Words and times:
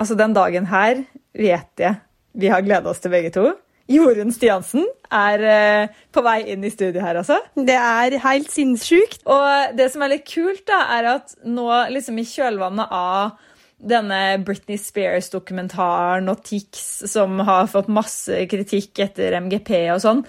Altså, 0.00 0.16
den 0.16 0.36
dagen 0.36 0.70
her 0.70 1.04
vet 1.36 1.82
jeg 1.82 1.98
vi 2.40 2.50
har 2.50 2.62
gleda 2.62 2.92
oss 2.92 3.02
til 3.02 3.12
begge 3.12 3.32
to. 3.34 3.50
Jorunn 3.90 4.30
Stiansen 4.30 4.84
er 5.10 5.42
eh, 5.50 6.00
på 6.14 6.22
vei 6.22 6.44
inn 6.52 6.62
i 6.62 6.70
studio 6.70 7.02
her, 7.02 7.18
altså. 7.18 7.40
Det 7.58 7.74
er 7.74 8.20
helt 8.22 8.52
sinnssykt. 8.52 9.24
Og 9.26 9.74
det 9.74 9.88
som 9.90 10.04
er 10.06 10.12
litt 10.12 10.28
kult, 10.30 10.62
da, 10.70 10.84
er 10.94 11.08
at 11.16 11.34
nå 11.42 11.66
liksom 11.90 12.20
i 12.22 12.26
kjølvannet 12.28 12.94
av 12.94 13.34
denne 13.80 14.20
Britney 14.46 14.78
Spears-dokumentaren 14.78 16.30
og 16.30 16.44
Tix, 16.46 16.84
som 17.10 17.40
har 17.48 17.70
fått 17.72 17.90
masse 17.90 18.44
kritikk 18.50 19.02
etter 19.02 19.34
MGP 19.40 19.72
og 19.96 20.02
sånn, 20.04 20.24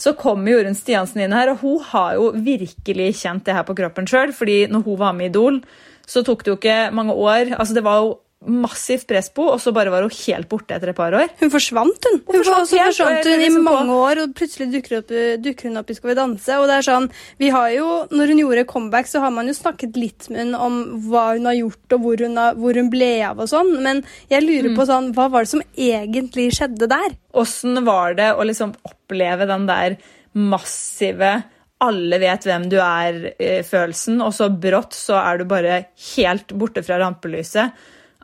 så 0.00 0.14
kommer 0.16 0.54
Jorunn 0.54 0.78
Stiansen 0.78 1.24
inn 1.24 1.34
her, 1.34 1.50
og 1.52 1.64
hun 1.64 1.84
har 1.90 2.14
jo 2.16 2.30
virkelig 2.38 3.10
kjent 3.24 3.44
det 3.48 3.56
her 3.56 3.66
på 3.68 3.76
kroppen 3.76 4.06
sjøl. 4.08 4.32
fordi 4.36 4.62
når 4.70 4.86
hun 4.86 5.00
var 5.00 5.16
med 5.16 5.28
i 5.28 5.32
Idol, 5.34 5.60
så 6.06 6.22
tok 6.26 6.44
det 6.44 6.52
jo 6.52 6.58
ikke 6.60 6.80
mange 6.94 7.12
år. 7.12 7.56
altså 7.58 7.74
Det 7.74 7.84
var 7.84 8.04
jo 8.04 8.18
massivt 8.40 9.04
press 9.04 9.26
på, 9.36 9.44
og 9.52 9.58
så 9.60 9.68
bare 9.76 9.90
var 9.92 10.00
hun 10.06 10.14
helt 10.14 10.48
borte 10.48 10.72
etter 10.72 10.88
et 10.92 10.96
par 10.96 11.12
år. 11.12 11.28
Hun 11.42 11.50
forsvant, 11.52 12.06
hun. 12.08 12.20
Hun 12.24 12.36
Hun 12.38 12.40
forsvant 12.40 12.70
helt, 12.72 12.86
forsvant 12.96 13.26
hun 13.28 13.34
i 13.34 13.42
liksom 13.44 13.66
på- 13.66 13.74
mange 13.74 13.96
år, 14.00 14.20
og 14.22 14.32
plutselig 14.38 14.68
dukker, 14.72 14.94
opp, 15.02 15.12
dukker 15.44 15.68
hun 15.68 15.76
opp 15.76 15.90
i 15.90 15.96
Skal 15.98 16.08
vi 16.10 16.16
danse. 16.16 16.56
Og 16.56 16.64
det 16.70 16.78
er 16.78 16.86
sånn, 16.88 17.10
vi 17.38 17.50
har 17.52 17.68
jo, 17.74 17.88
Når 18.10 18.26
hun 18.32 18.38
gjorde 18.40 18.66
comeback, 18.66 19.06
så 19.06 19.20
har 19.20 19.30
man 19.30 19.46
jo 19.46 19.52
snakket 19.52 19.96
litt 20.00 20.30
med 20.30 20.38
henne 20.46 20.58
om 20.58 20.78
hva 21.10 21.34
hun 21.36 21.44
har 21.50 21.54
gjort, 21.58 21.92
og 21.92 22.00
hvor 22.00 22.16
hun, 22.24 22.36
har, 22.36 22.54
hvor 22.54 22.74
hun 22.80 22.90
ble 22.90 23.10
av 23.28 23.38
og 23.44 23.48
sånn, 23.48 23.82
men 23.82 24.04
jeg 24.30 24.42
lurer 24.42 24.74
på 24.74 24.86
sånn, 24.88 25.12
hva 25.12 25.28
var 25.30 25.44
det 25.44 25.52
som 25.52 25.62
egentlig 25.76 26.48
skjedde 26.56 26.88
der? 26.88 27.10
Åssen 27.34 27.84
var 27.84 28.14
det 28.14 28.32
å 28.34 28.42
liksom 28.46 28.72
oppleve 28.88 29.46
den 29.46 29.66
der 29.66 29.98
massive 30.34 31.42
alle 31.80 32.18
vet 32.20 32.44
hvem 32.44 32.68
du 32.68 32.76
er-følelsen, 32.76 34.20
og 34.24 34.32
så 34.36 34.48
brått 34.52 34.92
så 34.96 35.16
er 35.20 35.38
du 35.40 35.44
bare 35.48 35.86
helt 36.16 36.52
borte 36.56 36.82
fra 36.84 36.98
rampelyset. 37.00 37.72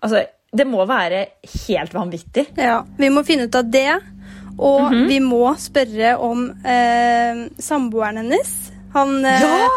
Altså, 0.03 0.25
det 0.57 0.67
må 0.67 0.85
være 0.87 1.27
helt 1.69 1.93
vanvittig. 1.97 2.47
Ja, 2.57 2.83
Vi 2.99 3.09
må 3.11 3.23
finne 3.27 3.45
ut 3.49 3.55
av 3.55 3.65
det, 3.71 4.01
og 4.59 4.91
vi 5.09 5.19
må 5.21 5.55
spørre 5.61 6.15
om 6.23 6.47
eh, 6.65 7.49
samboeren 7.61 8.17
hennes. 8.23 8.55
Han, 8.95 9.25
eh, 9.25 9.41
Ja! 9.43 9.69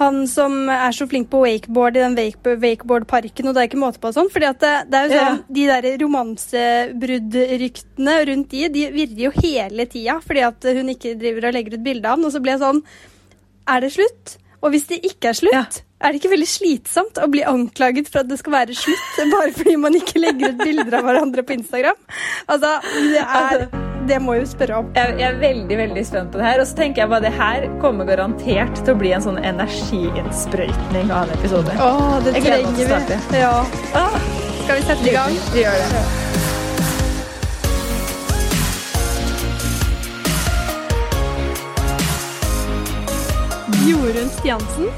han 0.00 0.22
som 0.26 0.68
er 0.70 0.90
så 0.96 1.04
flink 1.08 1.28
på 1.28 1.40
wakeboard 1.42 1.96
i 1.96 2.00
den 2.00 2.14
wakeboardparken, 2.16 3.48
og 3.50 3.54
det 3.54 3.60
er 3.60 3.66
ikke 3.68 3.80
måte 3.82 3.98
på 4.00 4.12
sånn. 4.16 4.30
fordi 4.32 4.46
det, 4.60 4.70
det 4.88 4.96
er 5.00 5.04
jo 5.08 5.14
Ja. 5.14 5.24
sånn, 5.28 5.42
De 5.52 5.66
der 5.66 5.98
romansebruddryktene 6.04 8.14
rundt 8.26 8.48
de, 8.50 8.68
de 8.72 8.86
virrer 8.94 9.20
jo 9.26 9.30
hele 9.42 9.86
tida 9.90 10.16
fordi 10.24 10.40
at 10.46 10.64
hun 10.64 10.88
ikke 10.94 11.12
driver 11.20 11.46
og 11.50 11.54
legger 11.56 11.74
ut 11.76 11.84
bilde 11.84 12.08
av 12.08 12.16
han. 12.16 12.24
Og 12.24 12.32
så 12.32 12.40
blir 12.42 12.52
jeg 12.56 12.62
sånn 12.64 12.80
Er 13.68 13.80
det 13.84 13.92
slutt? 13.92 14.36
Og 14.62 14.70
hvis 14.74 14.86
det 14.88 14.98
ikke 15.06 15.28
er 15.30 15.34
slutt, 15.38 15.54
Ja. 15.54 15.64
Er 16.00 16.12
det 16.14 16.20
ikke 16.20 16.32
veldig 16.32 16.48
slitsomt 16.48 17.18
å 17.20 17.28
bli 17.30 17.42
anklaget 17.44 18.08
for 18.08 18.22
at 18.22 18.28
det 18.30 18.38
skal 18.40 18.54
være 18.54 18.76
slutt 18.78 19.18
bare 19.34 19.52
fordi 19.56 19.76
man 19.76 19.96
ikke 19.98 20.22
legger 20.22 20.54
ut 20.54 20.62
bilder 20.64 20.96
av 21.00 21.04
hverandre 21.08 21.44
på 21.44 21.56
Instagram? 21.58 21.98
Altså, 22.48 22.70
det 23.12 23.20
er 23.24 23.66
Det 24.10 24.16
må 24.24 24.34
jo 24.38 24.46
spørre 24.48 24.78
om. 24.80 24.86
Jeg, 24.96 25.12
jeg 25.20 25.26
er 25.28 25.36
veldig 25.42 25.76
veldig 25.82 26.04
spent 26.08 26.32
på 26.32 26.40
det 26.40 26.46
her. 26.48 26.62
Og 26.62 26.66
så 26.66 26.78
tenker 26.80 27.02
jeg 27.04 27.10
bare 27.12 27.26
det 27.28 27.34
her 27.36 27.66
kommer 27.84 28.08
garantert 28.08 28.80
til 28.80 28.94
å 28.96 28.98
bli 28.98 29.12
en 29.14 29.22
sånn 29.22 29.38
energiinnsprøytning 29.44 31.12
av 31.12 31.28
en 31.28 31.36
episode. 31.36 31.76
Åh, 31.76 32.16
det 32.24 32.34
trenger 32.40 32.80
vi. 32.80 33.20
Ja. 33.38 33.54
Åh, 34.00 34.18
Skal 34.64 34.80
vi 34.80 34.88
sette 34.88 35.08
i 35.12 35.14
gang? 35.14 35.38
vi 35.54 35.64
gjør 35.66 35.78
det. 35.84 36.29
Jorunn 43.88 44.28
Stiansen, 44.36 44.88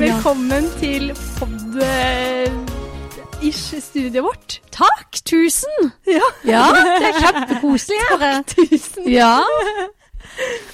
velkommen 0.00 0.64
til 0.80 1.10
pod-ish-studioet 1.36 4.24
vårt. 4.24 4.56
Takk! 4.74 5.20
Tusen! 5.28 5.90
Ja. 6.08 6.24
Ja, 6.48 6.62
det 6.74 7.06
er 7.10 7.18
kjempekoselig 7.20 8.00
her. 8.22 8.40
Tusen. 8.48 9.04
Ja. 9.12 9.34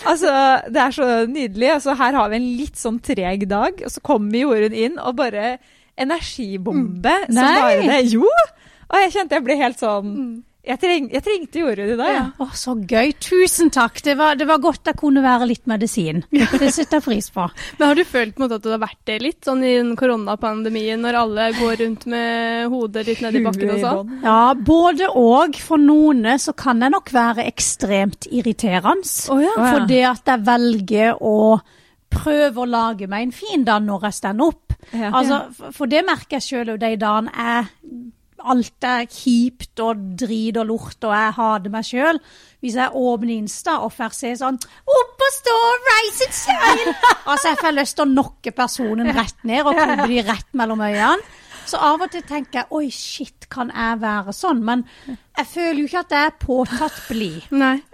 Altså, 0.06 0.30
Det 0.70 0.80
er 0.84 0.90
så 0.94 1.06
nydelig. 1.26 1.72
Altså, 1.78 1.94
her 1.98 2.12
har 2.20 2.28
vi 2.32 2.36
en 2.40 2.48
litt 2.60 2.76
sånn 2.78 3.00
treg 3.04 3.40
dag, 3.50 3.72
og 3.84 3.90
så 3.92 4.00
kommer 4.04 4.38
Jorunn 4.44 4.74
inn 4.76 4.98
og 5.02 5.16
bare 5.18 5.56
energibombe 5.98 7.16
som 7.26 7.34
Nei. 7.40 7.60
bare 7.62 7.82
det. 7.88 8.00
Jo! 8.14 8.28
Og 8.86 8.96
jeg 9.02 9.12
kjente 9.16 9.34
jeg 9.40 9.44
ble 9.48 9.54
helt 9.58 9.78
sånn 9.82 10.08
Jeg, 10.66 10.80
treng, 10.82 11.04
jeg 11.14 11.22
trengte 11.22 11.60
Jorunn 11.62 11.90
i 11.92 11.96
dag. 11.98 12.08
Ja. 12.10 12.22
Å, 12.42 12.46
så 12.58 12.72
gøy. 12.74 13.12
Tusen 13.22 13.70
takk. 13.70 14.00
Det 14.02 14.16
var, 14.18 14.34
det 14.34 14.48
var 14.48 14.58
godt 14.64 14.90
jeg 14.90 14.98
kunne 14.98 15.22
være 15.22 15.46
litt 15.46 15.62
medisin. 15.70 16.24
Det 16.32 16.70
setter 16.74 16.98
jeg 16.98 17.04
pris 17.04 17.28
på. 17.30 17.44
Men 17.78 17.84
har 17.86 17.98
du 17.98 18.02
følt 18.08 18.40
måte 18.42 18.58
at 18.58 18.64
du 18.64 18.72
har 18.72 18.82
vært 18.82 18.98
det 19.06 19.20
litt, 19.22 19.38
sånn 19.46 19.62
i 19.62 19.76
den 19.76 19.94
koronapandemien, 19.98 20.98
når 21.04 21.20
alle 21.20 21.46
går 21.60 21.78
rundt 21.84 22.08
med 22.10 22.66
hodet 22.72 23.06
litt 23.06 23.22
ned 23.22 23.38
i 23.38 23.44
bakken 23.46 23.72
og 23.76 23.84
sånn? 23.84 24.12
Ja, 24.26 24.40
både 24.58 25.12
og. 25.14 25.54
For 25.66 25.78
noen 25.78 26.26
så 26.42 26.56
kan 26.58 26.82
jeg 26.82 26.96
nok 26.96 27.14
være 27.14 27.46
ekstremt 27.46 28.26
irriterende. 28.26 29.06
Oh, 29.30 29.42
ja. 29.42 29.54
Fordi. 29.54 30.02
At 30.06 30.28
jeg 30.28 30.42
velger 30.46 31.22
å 31.22 31.36
prøve 32.12 32.62
å 32.62 32.68
lage 32.68 33.06
meg 33.10 33.28
en 33.28 33.34
fin 33.34 33.64
dag 33.66 33.84
når 33.86 34.08
jeg 34.08 34.18
står 34.18 34.42
opp. 34.46 34.76
Ja. 34.90 35.10
Altså, 35.14 35.70
for 35.74 35.90
det 35.90 36.02
merker 36.06 36.38
jeg 36.40 36.46
sjøl 36.46 36.76
de 36.78 36.92
dagene 36.98 37.32
jeg 37.32 37.70
alt 38.52 38.84
er 38.86 39.06
kjipt 39.10 39.80
og 39.84 40.02
drit 40.20 40.56
og 40.60 40.66
lort, 40.70 40.98
og 41.04 41.12
jeg 41.14 41.32
hater 41.38 41.72
meg 41.74 41.86
sjøl. 41.88 42.20
Hvis 42.64 42.76
jeg 42.80 42.94
åpner 42.96 43.34
Insta 43.36 43.78
og 43.84 43.92
får 43.94 44.14
se 44.16 44.30
sånn 44.40 44.56
Opp 44.58 45.24
og 45.26 45.32
stå, 45.36 45.56
rise 45.88 46.26
and 46.28 46.36
shine! 46.40 46.94
altså, 47.26 47.50
jeg 47.52 47.58
får 47.60 47.74
lyst 47.76 47.96
til 47.98 48.06
å 48.06 48.12
nokke 48.14 48.52
personen 48.56 49.10
rett 49.16 49.44
ned 49.46 49.66
og 49.66 49.76
klubbe 49.76 50.06
de 50.10 50.22
rett 50.30 50.54
mellom 50.56 50.80
øynene. 50.86 51.26
Så 51.66 51.80
av 51.82 51.98
og 52.04 52.10
til 52.14 52.22
tenker 52.22 52.60
jeg 52.60 52.70
oi, 52.78 52.84
shit, 52.94 53.48
kan 53.50 53.72
jeg 53.74 53.98
være 53.98 54.30
sånn? 54.38 54.60
Men 54.62 54.84
jeg 55.10 55.46
føler 55.50 55.80
jo 55.82 55.88
ikke 55.88 56.02
at 56.04 56.12
jeg 56.14 56.28
er 56.30 56.36
påtatt 56.44 57.00
blid. 57.08 57.48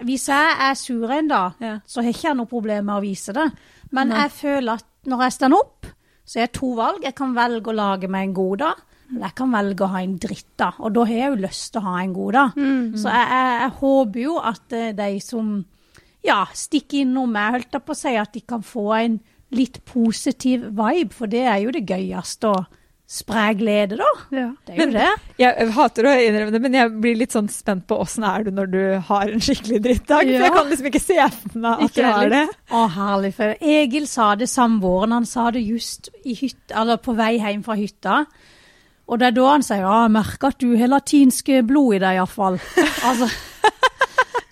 Hvis 0.05 0.27
jeg 0.29 0.51
er 0.67 0.75
sur 0.77 1.09
en 1.11 1.27
dag, 1.31 1.55
Ja. 1.59 1.79
så 1.85 2.03
har 2.05 2.11
ikke 2.13 2.27
jeg 2.27 2.37
noe 2.37 2.51
problem 2.51 2.85
med 2.85 2.99
å 2.99 3.01
vise 3.01 3.33
det. 3.33 3.47
Men 3.91 4.13
jeg 4.13 4.29
føler 4.37 4.73
at 4.77 4.85
når 5.09 5.23
jeg 5.25 5.33
står 5.39 5.55
opp, 5.57 5.89
så 6.23 6.39
er 6.39 6.45
det 6.47 6.53
to 6.59 6.69
valg. 6.77 7.01
Jeg 7.03 7.15
kan 7.17 7.33
velge 7.35 7.73
å 7.73 7.75
lage 7.75 8.07
meg 8.07 8.29
en 8.29 8.33
god 8.37 8.57
dag, 8.61 8.83
eller 9.09 9.25
jeg 9.27 9.35
kan 9.35 9.51
velge 9.53 9.83
å 9.85 9.91
ha 9.93 10.01
en 10.01 10.15
dritt, 10.17 10.47
da. 10.57 10.71
Og 10.79 10.93
da 10.95 11.03
har 11.05 11.13
jeg 11.19 11.29
jo 11.33 11.41
lyst 11.43 11.71
til 11.73 11.81
å 11.81 11.85
ha 11.89 11.95
en 12.01 12.13
god 12.15 12.33
dag. 12.33 12.55
Så 12.97 13.11
jeg, 13.13 13.27
jeg, 13.33 13.57
jeg 13.63 13.73
håper 13.81 14.21
jo 14.23 14.37
at 14.53 14.77
eh, 14.79 14.91
de 14.97 15.09
som 15.21 15.51
ja, 16.23 16.39
stikker 16.55 17.01
innom 17.03 17.33
meg, 17.35 17.51
holdt 17.57 17.75
jeg 17.77 17.83
på 17.83 17.91
å 17.93 17.99
si, 17.99 18.15
at 18.15 18.33
de 18.33 18.41
kan 18.47 18.63
få 18.63 18.87
en 19.01 19.19
litt 19.53 19.81
positiv 19.85 20.63
vibe, 20.73 21.11
for 21.13 21.29
det 21.29 21.43
er 21.45 21.59
jo 21.65 21.73
det 21.75 21.83
gøyeste 21.85 22.49
å 22.49 22.63
spre 23.13 23.49
glede, 23.59 23.97
da. 23.99 24.07
Ja. 24.33 24.45
Det 24.65 24.73
er 24.73 24.79
jo 24.79 24.93
det. 24.95 25.09
Jeg 25.37 25.67
hater 25.75 26.07
å 26.09 26.13
innrømme 26.23 26.53
det, 26.55 26.61
men 26.63 26.77
jeg 26.79 26.93
blir 27.03 27.17
litt 27.19 27.35
sånn 27.35 27.49
spent 27.51 27.83
på 27.85 27.99
åssen 28.01 28.23
er 28.25 28.47
du 28.47 28.49
når 28.55 28.71
du 28.71 28.79
har 29.09 29.29
en 29.29 29.43
skikkelig 29.43 29.81
drittdag. 29.83 30.23
For 30.23 30.31
Ja. 30.31 30.39
jeg 30.47 30.55
kan 30.55 30.71
liksom 30.71 30.87
ikke 30.89 31.03
se 31.03 31.19
for 31.35 31.59
meg 31.59 31.73
at 31.83 31.83
Ikke 31.91 31.99
du 32.01 32.07
har 32.07 32.31
det. 32.33 32.41
Å, 32.71 32.81
herlig. 32.95 33.33
For 33.37 33.53
Egil 33.75 34.07
sa 34.09 34.31
det 34.39 34.47
samboeren. 34.49 35.13
Han 35.19 35.27
sa 35.29 35.51
det 35.53 35.61
just 35.67 36.09
i 36.25 36.33
hytta, 36.39 36.79
eller 36.81 36.97
på 37.03 37.13
vei 37.19 37.35
hjem 37.43 37.61
fra 37.67 37.75
hytta. 37.77 38.23
Og 39.07 39.19
det 39.19 39.27
er 39.27 39.35
da 39.35 39.47
han 39.51 39.65
sier 39.65 39.81
ja, 39.83 39.95
jeg 40.05 40.13
merker 40.15 40.53
at 40.53 40.61
du 40.63 40.77
har 40.79 40.91
latinsk 40.91 41.49
blod 41.67 41.97
i 41.97 42.03
deg, 42.03 42.19
iallfall. 42.21 42.59
Altså, 43.09 43.27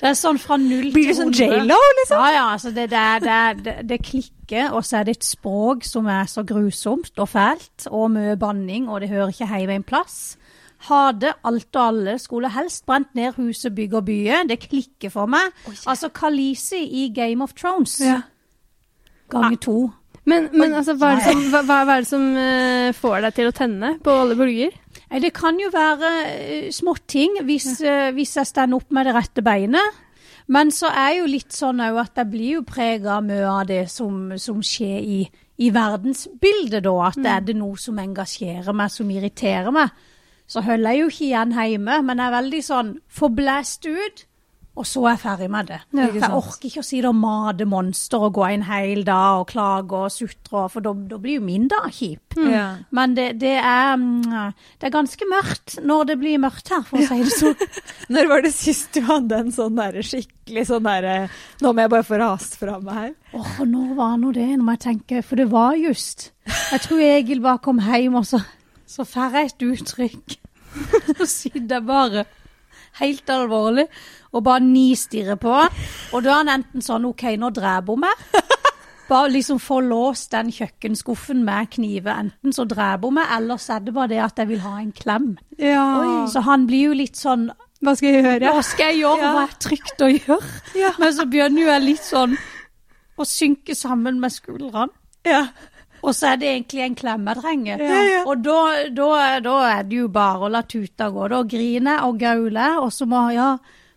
det 0.01 0.09
er 0.09 0.15
sånn 0.17 0.39
fra 0.41 0.57
null 0.57 0.89
til 0.89 0.95
Blir 0.95 1.11
du 1.11 1.17
sånn. 1.19 1.33
J.Lo, 1.37 1.77
liksom? 1.99 2.17
Ja, 2.17 2.29
ja. 2.33 2.45
Altså 2.55 2.71
det, 2.73 2.87
det, 2.89 3.03
det, 3.61 3.75
det, 3.87 3.99
klikker, 4.01 4.73
og 4.73 4.83
så 4.87 4.99
er 4.99 5.07
det 5.07 5.19
et 5.19 5.27
språk 5.27 5.85
som 5.85 6.09
er 6.09 6.25
så 6.29 6.43
grusomt 6.47 7.21
og 7.21 7.29
fælt, 7.29 7.85
og 7.93 8.09
mye 8.15 8.33
banning, 8.41 8.89
og 8.89 9.03
det 9.03 9.11
hører 9.13 9.29
ikke 9.29 9.49
hjemme 9.53 9.77
en 9.77 9.85
plass. 9.87 10.17
Hade 10.87 11.35
alt 11.45 11.77
og 11.77 11.83
alle, 11.85 12.17
skulle 12.17 12.49
helst 12.49 12.87
brent 12.89 13.13
ned 13.15 13.37
huset, 13.37 13.75
bygg 13.77 13.93
og 13.99 14.07
byer. 14.09 14.47
Det 14.49 14.57
klikker 14.65 15.13
for 15.13 15.29
meg. 15.29 15.53
Altså 15.85 16.09
Khaleesi 16.09 16.81
i 16.81 17.07
Game 17.13 17.45
of 17.45 17.53
Thrones. 17.53 17.99
Ja. 18.01 18.23
Ganger 19.29 19.61
to. 19.61 19.77
Men, 20.29 20.51
men 20.53 20.75
altså, 20.77 20.93
hva 20.99 21.15
er 21.15 21.21
det 21.21 21.31
som, 21.31 21.41
hva, 21.49 21.61
hva 21.65 21.95
er 21.95 22.03
det 22.03 22.09
som 22.11 22.25
eh, 22.37 22.91
får 22.93 23.23
deg 23.25 23.37
til 23.39 23.49
å 23.49 23.55
tenne 23.57 23.95
på 24.05 24.13
alle 24.13 24.37
bølger? 24.37 24.75
Det 25.21 25.31
kan 25.35 25.57
jo 25.59 25.71
være 25.73 26.11
uh, 26.29 26.69
småting 26.71 27.41
hvis, 27.47 27.73
eh, 27.83 28.11
hvis 28.15 28.37
jeg 28.37 28.47
stender 28.47 28.79
opp 28.79 28.93
med 28.93 29.09
det 29.09 29.15
rette 29.17 29.43
beinet. 29.43 29.97
Men 30.51 30.71
så 30.73 30.91
er 30.93 31.17
jo 31.19 31.29
litt 31.29 31.53
sånn 31.55 31.81
òg 31.83 31.99
at 32.01 32.21
jeg 32.21 32.31
blir 32.31 32.57
jo 32.59 32.63
prega 32.67 33.17
av 33.17 33.25
mye 33.25 33.49
av 33.49 33.65
det 33.69 33.85
som, 33.91 34.33
som 34.41 34.61
skjer 34.65 34.97
i, 34.99 35.19
i 35.63 35.69
verdensbildet, 35.73 36.83
da. 36.85 36.95
At 37.09 37.19
er 37.37 37.45
det 37.47 37.57
noe 37.59 37.79
som 37.79 37.99
engasjerer 38.01 38.75
meg, 38.75 38.91
som 38.93 39.11
irriterer 39.13 39.71
meg, 39.73 39.93
så 40.51 40.63
holder 40.65 40.91
jeg 40.91 41.01
jo 41.01 41.11
ikke 41.11 41.27
igjen 41.29 41.55
hjemme. 41.55 42.01
Men 42.07 42.19
jeg 42.21 42.27
er 42.27 42.37
veldig 42.37 42.61
sånn 42.67 42.91
forblæst 43.21 43.87
ut. 43.87 44.25
Og 44.79 44.85
så 44.87 45.01
er 45.03 45.17
jeg 45.17 45.19
ferdig 45.25 45.47
med 45.51 45.67
det. 45.67 45.77
Ja, 45.91 46.05
for 46.07 46.17
jeg 46.21 46.35
orker 46.37 46.67
ikke 46.69 46.79
å 46.79 46.85
si 46.87 47.01
det 47.03 47.09
og 47.09 47.17
mate 47.19 47.65
monster 47.67 48.23
og 48.23 48.37
gå 48.37 48.45
en 48.47 48.63
hel 48.69 49.01
dag 49.03 49.41
og 49.41 49.49
klage 49.49 49.97
og 49.99 50.13
sutre, 50.13 50.63
for 50.71 50.85
da 50.85 50.93
da 51.11 51.17
blir 51.19 51.41
jo 51.41 51.43
min 51.43 51.67
dag 51.71 51.89
kjip. 51.91 52.37
Ja. 52.39 52.63
Men 52.95 53.17
det, 53.17 53.27
det, 53.41 53.57
er, 53.59 53.97
mm, 53.99 54.53
det 54.79 54.87
er 54.87 54.93
ganske 54.95 55.27
mørkt 55.27 55.75
når 55.83 56.07
det 56.13 56.17
blir 56.21 56.39
mørkt 56.39 56.71
her, 56.71 56.85
for 56.87 57.01
å 57.01 57.09
si 57.09 57.19
det 57.19 57.35
sånn. 57.35 57.67
Når 58.15 58.27
var 58.27 58.43
det 58.43 58.51
sist 58.55 58.95
du 58.95 59.03
hadde 59.07 59.37
en 59.43 59.51
sånn 59.55 59.77
der 59.77 59.99
skikkelig 60.03 60.65
sånn 60.67 60.83
derre 60.83 61.13
Nå 61.63 61.71
må 61.71 61.85
jeg 61.85 61.91
bare 61.93 62.07
få 62.07 62.17
rast 62.19 62.57
fra 62.59 62.79
meg 62.83 62.97
her. 62.97 63.13
Åh, 63.37 63.61
når 63.67 63.93
var 63.95 64.17
nå 64.19 64.33
det? 64.35 64.49
Nå 64.57 64.65
må 64.67 64.75
jeg 64.75 64.83
tenke, 64.87 65.21
for 65.23 65.39
det 65.39 65.47
var 65.51 65.77
just. 65.79 66.31
Jeg 66.47 66.83
tror 66.87 67.03
Egil 67.05 67.43
bare 67.43 67.61
kom 67.63 67.79
hjem, 67.83 68.17
og 68.19 68.27
så, 68.27 68.41
så 68.89 69.07
får 69.07 69.37
jeg 69.37 69.51
et 69.51 69.67
uttrykk. 69.69 70.37
Så 71.17 71.25
sitter 71.27 71.73
jeg 71.75 71.83
bare 71.83 72.21
helt 72.99 73.29
alvorlig 73.31 73.87
og 74.31 74.43
bare 74.43 74.63
nistirrer 74.63 75.39
på 75.39 75.53
han. 75.55 75.79
Og 76.11 76.23
da 76.23 76.33
er 76.33 76.41
han 76.41 76.53
enten 76.59 76.83
sånn 76.85 77.07
OK, 77.09 77.23
nå 77.39 77.51
dreper 77.55 77.95
hun 77.95 78.03
meg. 78.05 78.25
Bare 79.11 79.27
liksom 79.33 79.57
få 79.59 79.81
låst 79.83 80.31
den 80.31 80.53
kjøkkenskuffen 80.55 81.41
med 81.43 81.67
kniver. 81.73 82.13
Enten 82.15 82.53
så 82.55 82.63
dreper 82.63 83.09
hun 83.09 83.17
meg, 83.17 83.33
eller 83.35 83.59
så 83.59 83.75
er 83.75 83.81
det 83.83 83.93
bare 83.97 84.07
det 84.13 84.21
at 84.23 84.39
jeg 84.39 84.47
vil 84.53 84.61
ha 84.63 84.77
en 84.79 84.93
klem. 84.95 85.33
Ja. 85.59 85.83
Så 86.31 86.45
han 86.45 86.63
blir 86.69 86.93
jo 86.93 86.95
litt 86.95 87.19
sånn 87.19 87.49
Hva 87.83 87.95
skal 87.97 88.13
jeg 88.15 88.23
gjøre? 88.23 88.53
Hva 88.55 88.63
skal 88.63 88.93
jeg 88.93 89.01
gjøre? 89.01 89.33
Hva 89.35 89.43
er 89.49 89.57
trygt 89.65 90.05
å 90.05 90.09
gjøre? 90.13 90.53
Ja. 90.79 90.93
Men 91.01 91.11
så 91.17 91.25
begynner 91.27 91.65
jo 91.65 91.71
jeg 91.73 91.83
litt 91.89 92.07
sånn 92.07 92.37
å 93.19 93.27
synke 93.27 93.75
sammen 93.75 94.21
med 94.23 94.31
skuldrene. 94.31 94.95
Ja. 95.27 95.43
Og 96.01 96.15
så 96.17 96.31
er 96.31 96.39
det 96.41 96.49
egentlig 96.49 96.85
en 96.85 96.95
klem 96.97 97.27
jeg 97.29 97.41
trenger. 97.41 97.83
Ja, 97.85 97.99
ja. 98.07 98.21
Og 98.25 98.41
da, 98.45 98.57
da, 98.89 99.09
da 99.43 99.57
er 99.69 99.83
det 99.87 99.99
jo 100.01 100.07
bare 100.13 100.47
å 100.47 100.51
la 100.51 100.63
tuta 100.65 101.11
gå. 101.13 101.27
Da 101.31 101.43
griner 101.45 102.07
og 102.07 102.17
gauler, 102.21 102.79
og 102.81 102.89
så 102.95 103.07
må 103.09 103.27
ja, 103.35 103.51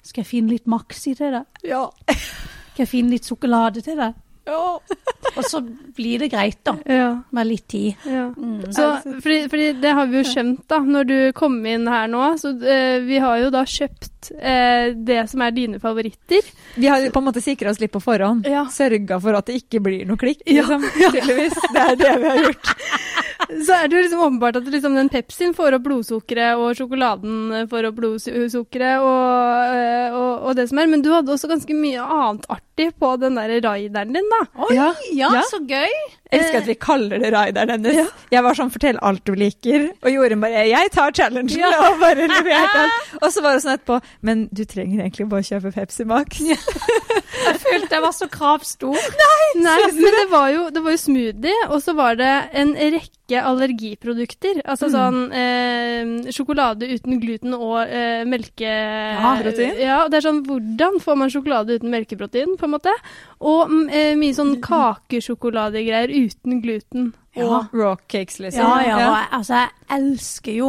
skal 0.05 0.25
jeg 0.25 0.31
finne 0.31 0.56
litt 0.56 0.69
Maxi 0.71 1.15
til 1.17 1.33
deg? 1.39 1.65
Ja. 1.65 1.87
Skal 2.11 2.85
jeg 2.85 2.91
finne 2.91 3.17
litt 3.17 3.29
sjokolade 3.29 3.85
til 3.85 3.97
deg? 4.01 4.21
Og 5.39 5.45
så 5.49 5.61
blir 5.97 6.21
det 6.21 6.29
greit, 6.35 6.61
da. 6.67 6.75
ja. 6.85 7.09
Med 7.35 7.49
litt 7.49 7.67
tid. 7.73 8.01
Ja. 8.06 8.27
Så, 8.75 8.89
fordi, 9.25 9.39
fordi 9.51 9.71
det 9.81 9.95
har 9.97 10.11
vi 10.11 10.21
jo 10.21 10.27
skjønt 10.29 10.65
da, 10.71 10.81
når 10.85 11.09
du 11.09 11.17
kom 11.37 11.56
inn 11.67 11.89
her 11.91 12.11
nå. 12.12 12.23
Så 12.41 12.53
uh, 12.61 12.99
vi 13.06 13.21
har 13.25 13.41
jo 13.41 13.51
da 13.55 13.65
kjøpt 13.69 14.35
uh, 14.37 14.93
det 14.95 15.23
som 15.33 15.45
er 15.47 15.56
dine 15.56 15.81
favoritter. 15.83 16.45
Vi 16.76 16.87
har 16.91 17.05
på 17.15 17.21
en 17.23 17.26
måte 17.29 17.43
sikra 17.44 17.71
oss 17.71 17.81
litt 17.81 17.93
på 17.94 18.00
forhånd. 18.03 18.47
Ja. 18.50 18.65
Sørga 18.73 19.21
for 19.23 19.37
at 19.38 19.47
det 19.50 19.61
ikke 19.62 19.81
blir 19.85 20.06
noe 20.09 20.19
klikk. 20.21 20.43
Ja. 20.47 20.65
Liksom. 20.65 20.87
Tydeligvis. 21.15 21.59
Det 21.75 21.85
er 21.85 21.97
det 22.00 22.15
vi 22.23 22.31
har 22.32 22.43
gjort. 22.49 22.73
Så 23.67 23.75
er 23.76 23.88
det 23.91 23.97
jo 23.99 24.03
liksom 24.06 24.21
åpenbart 24.25 24.56
at 24.56 24.69
liksom 24.73 24.94
den 24.97 25.11
Pepsien 25.12 25.53
får 25.55 25.76
opp 25.76 25.82
blodsukkeret, 25.85 26.56
og 26.59 26.73
sjokoladen 26.79 27.67
får 27.71 27.88
opp 27.91 27.99
blodsukkeret, 27.99 29.03
og, 29.05 29.75
eh, 29.76 30.15
og, 30.17 30.47
og 30.49 30.56
det 30.59 30.65
som 30.71 30.81
er. 30.81 30.88
Men 30.91 31.03
du 31.05 31.11
hadde 31.12 31.35
også 31.35 31.50
ganske 31.50 31.76
mye 31.76 32.00
annet 32.03 32.49
artig 32.50 32.88
på 32.99 33.11
den 33.20 33.37
der 33.38 33.53
raideren 33.67 34.17
din, 34.17 34.31
da. 34.32 34.41
Oi, 34.65 34.73
ja, 34.79 34.88
Ja. 35.12 35.43
så 35.50 35.61
gøy! 35.69 35.93
Jeg 36.35 36.43
elsker 36.43 36.63
at 36.63 36.69
vi 36.69 36.77
kaller 36.83 37.23
det 37.23 37.33
raideren 37.35 37.75
hennes. 37.77 38.13
Jeg 38.35 38.43
var 38.45 38.59
sånn 38.59 38.73
'fortell 38.75 38.99
alt 39.03 39.25
du 39.25 39.35
liker', 39.39 39.89
og 40.03 40.11
Jorunn 40.11 40.43
bare 40.43 40.67
'jeg 40.69 40.91
tar 40.93 41.15
challengen', 41.15 41.79
og 41.89 42.01
bare 42.01 42.29
leverte 42.29 42.81
alt. 42.85 43.15
Og 43.23 43.29
så 43.33 43.43
var 43.45 43.55
det 43.55 43.65
sånn 43.65 43.77
etterpå 43.79 44.01
'men 44.23 44.49
du 44.53 44.65
trenger 44.65 45.05
egentlig 45.05 45.29
bare 45.29 45.47
kjøpe 45.47 45.73
Pepsi 45.75 46.05
Max'. 46.05 46.41
Jeg 46.45 47.59
følte 47.61 47.95
jeg 47.95 48.03
var 48.03 48.15
så 48.15 48.29
kravstor. 48.31 48.97
Nei, 49.65 49.81
men 49.93 50.13
det 50.19 50.27
var, 50.31 50.49
jo, 50.51 50.69
det 50.75 50.83
var 50.85 50.95
jo 50.95 51.01
smoothie, 51.03 51.69
og 51.69 51.83
så 51.83 51.95
var 51.95 52.17
det 52.19 52.33
en 52.55 52.75
rekke 52.75 53.41
allergiprodukter. 53.41 54.61
Altså 54.69 54.91
sånn 54.93 55.33
eh, 55.33 56.31
sjokolade 56.35 56.89
uten 56.91 57.21
gluten 57.23 57.55
og 57.57 57.79
eh, 57.85 58.25
melke... 58.29 58.69
Ja, 58.69 59.35
protein. 59.41 59.77
Ja, 59.81 60.01
og 60.05 60.11
det 60.13 60.19
er 60.21 60.27
sånn, 60.29 60.43
hvordan 60.47 61.01
får 61.03 61.19
man 61.21 61.33
sjokolade 61.33 61.79
uten 61.79 61.93
melkeprotein, 61.95 62.57
på 62.61 62.69
en 62.69 62.75
måte? 62.75 62.93
Og 63.45 63.71
mm, 63.71 63.87
eh, 63.89 64.13
mye 64.21 64.37
sånn 64.37 64.57
kakesjokoladegreier 64.65 66.11
uten 66.13 66.24
gluten. 66.62 67.12
Ja. 67.35 67.67
Raw 67.73 67.97
cakes, 68.09 68.38
liksom. 68.38 68.62
Ja, 68.62 68.81
ja. 68.87 68.99
ja. 69.00 69.26
Altså, 69.32 69.55
jeg 69.55 69.71
elsker 69.91 70.53
jo 70.55 70.69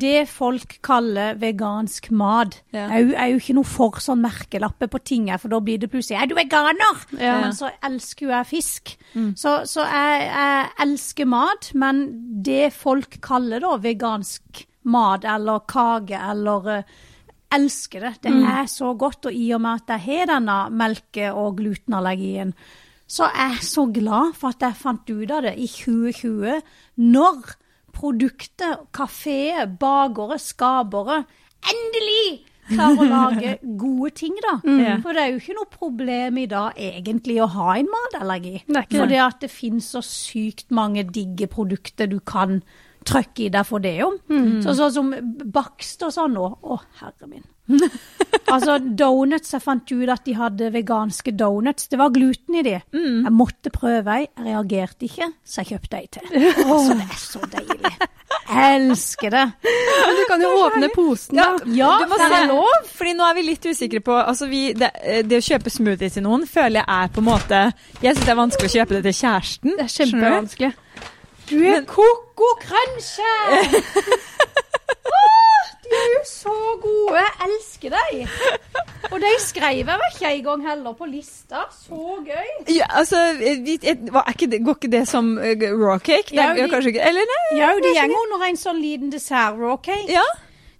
det 0.00 0.28
folk 0.28 0.78
kaller 0.84 1.34
vegansk 1.40 2.10
mat. 2.10 2.58
Ja. 2.72 2.88
Jeg 2.92 3.06
jo- 3.08 3.14
er 3.16 3.26
jo 3.32 3.36
ikke 3.40 3.54
noe 3.54 3.64
for 3.64 3.90
sånn 4.00 4.20
merkelapper 4.20 4.88
på 4.88 5.00
ting, 5.04 5.28
for 5.38 5.48
da 5.48 5.60
blir 5.60 5.78
det 5.78 5.90
plutselig 5.90 6.20
'er 6.20 6.26
du 6.28 6.34
veganer?' 6.34 7.06
Ja. 7.18 7.40
Men 7.40 7.52
så 7.52 7.70
elsker 7.82 8.26
jo 8.26 8.32
jeg 8.32 8.46
fisk. 8.46 8.96
Så, 9.34 9.64
så 9.66 9.80
jeg, 9.88 10.28
jeg 10.28 10.68
elsker 10.80 11.26
mat, 11.26 11.72
men 11.74 12.42
det 12.42 12.72
folk 12.72 13.20
kaller 13.20 13.60
da 13.60 13.76
vegansk 13.78 14.66
mat 14.84 15.24
eller 15.24 15.60
kake 15.60 16.18
eller 16.30 16.68
eh, 16.78 16.82
elsker 17.52 18.00
det. 18.00 18.14
Det 18.22 18.32
er 18.32 18.64
så 18.66 18.96
godt, 18.96 19.26
og 19.26 19.32
i 19.32 19.50
og 19.52 19.60
med 19.60 19.80
at 19.82 20.00
jeg 20.00 20.00
har 20.18 20.26
denne 20.26 20.70
melke- 20.70 21.32
og 21.34 21.56
glutenallergien, 21.58 22.54
så 23.12 23.28
er 23.28 23.58
jeg 23.58 23.66
så 23.68 23.84
glad 23.92 24.32
for 24.38 24.54
at 24.54 24.64
jeg 24.64 24.78
fant 24.80 25.10
ut 25.10 25.34
av 25.34 25.44
det 25.44 25.52
i 25.60 25.66
2020, 25.68 26.62
når 27.04 27.56
produktet, 27.92 28.86
kafeer, 28.96 29.66
bakere, 29.80 30.38
skapere 30.40 31.18
endelig 31.68 32.46
klarer 32.70 33.02
å 33.02 33.08
lage 33.10 33.56
gode 33.82 34.12
ting, 34.22 34.38
da. 34.42 34.54
Mm. 34.64 35.02
For 35.04 35.16
det 35.16 35.24
er 35.24 35.34
jo 35.34 35.42
ikke 35.42 35.58
noe 35.58 35.70
problem 35.72 36.40
i 36.40 36.46
dag 36.50 36.78
egentlig 36.80 37.36
å 37.42 37.50
ha 37.52 37.74
en 37.76 37.90
matallergi. 37.92 38.62
Er 38.70 38.88
For 38.88 39.10
det. 39.10 39.20
at 39.20 39.44
det 39.44 39.52
finnes 39.52 39.92
så 39.92 40.02
sykt 40.06 40.72
mange 40.74 41.04
digge 41.10 41.50
produkter 41.52 42.08
du 42.10 42.18
kan 42.24 42.62
trykke 43.08 43.48
i 43.48 43.52
deg 43.52 43.66
for 43.66 43.82
det 43.82 43.96
om. 44.06 44.16
Så, 44.62 44.76
sånn 44.78 44.94
som 44.94 45.14
bakst 45.52 46.04
og 46.06 46.14
sånn 46.14 46.36
nå. 46.38 46.48
Å, 46.62 46.78
herre 47.02 47.28
min. 47.28 47.44
altså 48.54 48.78
donuts, 48.82 49.52
jeg 49.54 49.62
fant 49.64 49.92
ut 49.92 50.12
at 50.12 50.24
de 50.26 50.34
hadde 50.38 50.70
veganske 50.74 51.34
donuts. 51.38 51.88
Det 51.92 52.00
var 52.00 52.12
gluten 52.14 52.58
i 52.60 52.64
de. 52.66 52.76
Jeg 52.78 53.34
måtte 53.34 53.72
prøve 53.74 54.18
ei, 54.18 54.26
jeg 54.26 54.48
reagerte 54.48 55.08
ikke, 55.08 55.30
så 55.44 55.62
jeg 55.62 55.74
kjøpte 55.74 56.00
ei 56.00 56.08
til. 56.12 56.26
Så 56.32 56.98
det 56.98 57.06
er 57.06 57.20
så 57.20 57.44
deilig. 57.52 57.94
Jeg 58.52 58.76
elsker 58.76 59.32
det. 59.32 59.44
Men 59.62 60.18
du 60.18 60.22
kan 60.28 60.42
jo 60.44 60.50
åpne 60.64 60.88
posen, 60.94 61.38
da. 61.38 61.46
Ja, 61.76 61.92
du 62.02 62.10
må 62.10 62.18
det 62.20 62.28
se 62.28 62.40
er 62.40 62.50
lov. 62.50 62.88
Fordi 62.96 63.14
nå 63.16 63.28
er 63.28 63.38
vi 63.38 63.44
litt 63.46 63.68
usikre 63.68 64.02
på 64.04 64.16
altså 64.18 64.48
vi, 64.50 64.62
det, 64.76 64.90
det 65.28 65.40
å 65.40 65.46
kjøpe 65.46 65.72
smoothie 65.72 66.12
til 66.12 66.26
noen 66.26 66.44
føler 66.48 66.82
jeg 66.82 66.88
er 66.96 67.12
på 67.12 67.22
en 67.22 67.28
måte 67.28 67.60
Jeg 68.02 68.16
syns 68.16 68.26
det 68.26 68.34
er 68.34 68.40
vanskelig 68.40 68.70
å 68.70 68.74
kjøpe 68.76 68.98
det 68.98 69.04
til 69.08 69.18
kjæresten. 69.22 69.76
Det 69.78 69.86
er 69.86 69.94
kjempevanskelig. 69.96 70.72
Du 71.52 71.58
er 71.68 71.84
koko 71.88 72.54
krønsje! 72.62 73.32
De 75.84 75.96
er 75.98 76.10
jo 76.14 76.22
så 76.28 76.54
gode. 76.82 77.16
Jeg 77.18 77.48
elsker 77.48 77.96
dem. 77.96 78.28
Og 79.12 79.20
de 79.20 79.32
skrev 79.44 79.90
jeg 79.90 80.12
ikke 80.14 80.30
en 80.30 80.44
gang 80.44 80.62
heller 80.68 80.94
på 80.98 81.08
lista. 81.10 81.64
Så 81.74 82.18
gøy. 82.26 82.52
Ja, 82.76 82.86
altså, 82.90 83.16
vi, 83.38 83.74
et, 83.82 84.08
er 84.12 84.30
ikke 84.32 84.50
det, 84.52 84.62
Går 84.64 84.78
ikke 84.80 84.92
det 84.92 85.02
som 85.08 85.34
uh, 85.38 85.66
raw 85.82 85.98
cake? 85.98 86.34
Ja, 86.34 86.52
de- 86.56 86.68
kanskje 86.70 86.94
ikke, 86.94 87.04
eller 87.08 87.28
nei? 87.34 87.42
Ja, 87.60 87.72
de 87.76 87.92
går 87.98 88.24
under 88.24 88.46
en 88.48 88.60
sånn 88.60 88.80
liten 88.82 89.12
dessert, 89.12 89.60
OK? 89.74 89.90
Ja. 90.10 90.24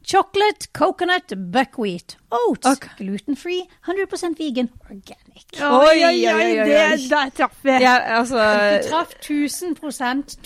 Chocolate, 0.03 0.67
coconut, 0.75 1.35
buckwheat, 1.55 2.17
oats, 2.35 2.67
okay. 2.67 2.91
gluten-free, 2.99 3.69
100% 3.87 4.35
vegan, 4.41 4.69
organic. 4.91 5.22
Oi, 5.33 6.05
oi, 6.05 6.05
oi, 6.05 6.33
oi, 6.33 6.49
oi. 6.61 6.67
Det, 6.69 7.11
der 7.11 7.31
traff 7.37 7.59
vi. 7.65 7.77
Ja, 7.83 7.95
altså 8.19 8.41
Du 8.83 8.89
traff 8.89 9.15
1000 9.21 9.77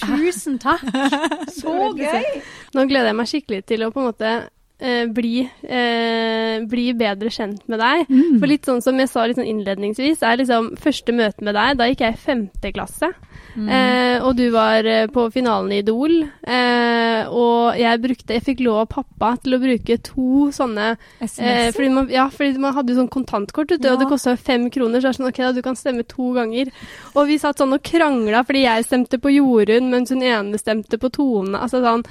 Tusen 0.02 0.58
takk. 0.62 0.82
Så 1.60 1.74
gøy. 1.98 2.42
Nå 2.74 2.84
gleder 2.90 3.10
jeg 3.12 3.18
meg 3.18 3.30
skikkelig 3.30 3.64
til 3.70 3.86
å 3.86 3.90
på 3.94 4.02
en 4.02 4.08
måte 4.10 4.34
eh, 4.80 5.06
bli, 5.06 5.48
eh, 5.62 6.60
bli 6.68 6.92
bedre 6.96 7.30
kjent 7.32 7.62
med 7.68 7.80
deg. 7.80 8.06
For 8.40 8.46
litt 8.50 8.66
sånn 8.68 8.82
som 8.84 8.98
jeg 9.00 9.08
sa 9.12 9.26
sånn 9.32 9.46
innledningsvis, 9.48 10.22
er 10.22 10.36
liksom 10.42 10.74
første 10.80 11.12
møte 11.16 11.42
med 11.46 11.54
deg, 11.56 11.76
da 11.78 11.88
gikk 11.90 12.00
jeg 12.04 12.14
i 12.14 12.22
femte 12.26 12.72
klasse. 12.76 13.12
Eh, 13.56 14.20
og 14.20 14.34
du 14.36 14.50
var 14.52 14.84
eh, 14.84 15.06
på 15.08 15.30
finalen 15.32 15.72
i 15.72 15.78
Idol. 15.80 16.18
Eh, 16.44 17.24
og 17.32 17.78
jeg 17.80 18.00
brukte 18.02 18.34
Jeg 18.36 18.44
fikk 18.44 18.60
lov 18.66 18.82
av 18.82 18.88
pappa 18.92 19.30
til 19.40 19.56
å 19.56 19.60
bruke 19.62 19.96
to 20.04 20.50
sånne 20.52 20.90
eh, 20.92 21.24
SMS. 21.24 21.72
fordi, 21.76 21.88
man, 21.94 22.10
ja, 22.12 22.26
fordi 22.28 22.58
man 22.60 22.74
hadde 22.76 22.92
jo 22.92 22.98
sånn 23.00 23.08
kontantkort, 23.12 23.70
vet 23.72 23.80
du, 23.80 23.88
og 23.88 23.98
det 24.02 24.06
Ja. 24.06 24.10
kosta 24.12 24.36
fem 24.36 24.68
kroner. 24.70 25.00
Så 25.00 25.08
er 25.08 25.12
det 25.14 25.20
sånn, 25.20 25.30
ok, 25.30 25.40
da, 25.40 25.52
du 25.56 25.62
kan 25.64 25.74
stemme 25.80 26.04
to 26.06 26.34
ganger. 26.36 26.68
Og 27.16 27.26
vi 27.30 27.38
satt 27.40 27.56
sånn 27.62 27.72
og 27.72 27.82
krangla 27.82 28.44
fordi 28.44 28.66
jeg 28.66 28.84
stemte 28.84 29.18
på 29.18 29.32
Jorunn, 29.32 29.88
mens 29.90 30.10
hun 30.12 30.20
ene 30.22 30.60
stemte 30.60 30.98
på 31.00 31.08
Tone. 31.16 31.56
Altså 31.56 31.80
sånn 31.80 32.04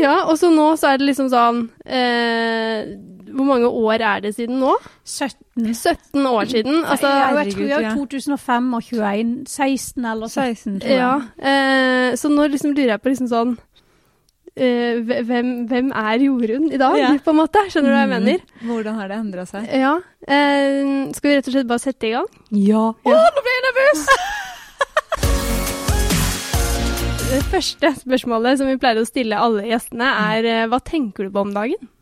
ja, 0.00 0.14
og 0.30 0.38
så 0.40 0.50
nå 0.52 0.66
så 0.80 0.92
er 0.94 0.98
det 1.00 1.06
liksom 1.10 1.28
sånn 1.32 1.60
eh, 1.86 2.86
Hvor 3.36 3.46
mange 3.48 3.68
år 3.68 4.00
er 4.06 4.20
det 4.24 4.34
siden 4.36 4.58
nå? 4.62 4.72
17. 5.04 5.72
17 5.74 6.26
år 6.30 6.48
siden. 6.50 6.82
Altså, 6.84 7.10
ja, 7.10 7.30
jeg 7.42 7.54
tror 7.54 7.68
jeg 7.70 7.86
ja. 7.86 7.94
2005 7.96 8.74
og 8.78 8.82
21. 8.90 9.32
16 9.48 10.04
eller 10.12 10.28
17, 10.32 10.80
tror 10.80 10.90
jeg. 10.90 10.98
ja, 11.00 11.14
eh, 11.52 12.16
så 12.20 12.30
nå 12.32 12.46
liksom 12.52 12.74
lurer 12.76 12.94
jeg 12.96 13.02
på 13.04 13.12
liksom 13.12 13.28
sånn 13.32 13.56
eh, 14.56 15.00
hvem, 15.28 15.50
hvem 15.68 15.90
er 15.92 16.22
Jorunn 16.26 16.70
i 16.72 16.78
dag, 16.80 16.96
Ja. 17.00 17.10
på 17.24 17.34
en 17.34 17.40
måte? 17.42 17.64
Skjønner 17.68 17.92
du 17.92 17.96
hva 17.96 18.04
jeg 18.06 18.12
mener? 18.14 18.44
Hvordan 18.64 19.00
har 19.02 19.08
det 19.12 19.18
endra 19.20 19.44
seg? 19.48 19.66
Ja. 19.68 19.96
Eh, 20.26 21.12
skal 21.16 21.28
vi 21.30 21.36
rett 21.36 21.50
og 21.50 21.56
slett 21.58 21.68
bare 21.70 21.82
sette 21.84 22.08
i 22.08 22.14
gang? 22.16 22.30
Ja. 22.56 22.86
Å, 22.96 23.16
nå 23.16 23.42
ble 23.44 23.56
jeg 23.58 23.66
nervøs! 23.68 24.05
Første 27.56 27.92
spørsmålet 28.02 28.60
som 28.60 28.70
vi 28.70 28.78
pleier 28.80 29.00
å 29.00 29.08
stille 29.08 29.40
alle 29.40 29.66
gjestene, 29.70 30.08
er 30.36 30.48
eh, 30.50 30.64
hva 30.70 30.80
tenker 30.84 31.26
du 31.26 31.34
på 31.34 31.44
om 31.46 31.52
dagen? 31.56 31.92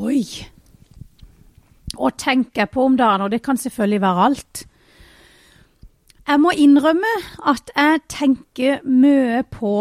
Oi. 0.00 0.22
Å 1.94 2.10
tenke 2.18 2.66
på 2.70 2.86
om 2.88 2.96
dagen, 2.98 3.26
og 3.26 3.34
det 3.34 3.42
kan 3.44 3.60
selvfølgelig 3.60 4.02
være 4.02 4.28
alt. 4.28 4.64
Jeg 6.24 6.40
må 6.40 6.54
innrømme 6.56 7.12
at 7.52 7.70
jeg 7.76 8.00
tenker 8.08 8.80
mye 8.88 9.42
på 9.52 9.74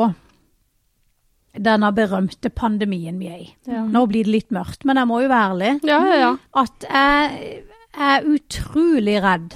denne 1.54 1.92
berømte 1.96 2.50
pandemien 2.50 3.20
vi 3.22 3.30
er 3.30 3.42
i. 3.46 3.50
Ja. 3.70 3.84
Nå 3.88 4.08
blir 4.10 4.26
det 4.28 4.34
litt 4.34 4.54
mørkt, 4.54 4.84
men 4.90 5.00
jeg 5.00 5.10
må 5.10 5.22
jo 5.24 5.30
være 5.32 5.54
ærlig. 5.54 5.74
Ja, 5.88 6.00
ja, 6.10 6.18
ja. 6.20 6.32
At 6.60 6.88
jeg 6.90 7.62
er 7.94 8.28
utrolig 8.28 9.20
redd. 9.24 9.56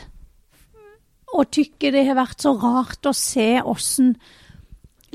Og 1.35 1.49
tykker 1.51 1.91
det 1.91 2.05
har 2.07 2.19
vært 2.21 2.45
så 2.45 2.53
rart 2.61 3.09
å 3.09 3.15
se 3.17 3.57
åssen 3.59 4.15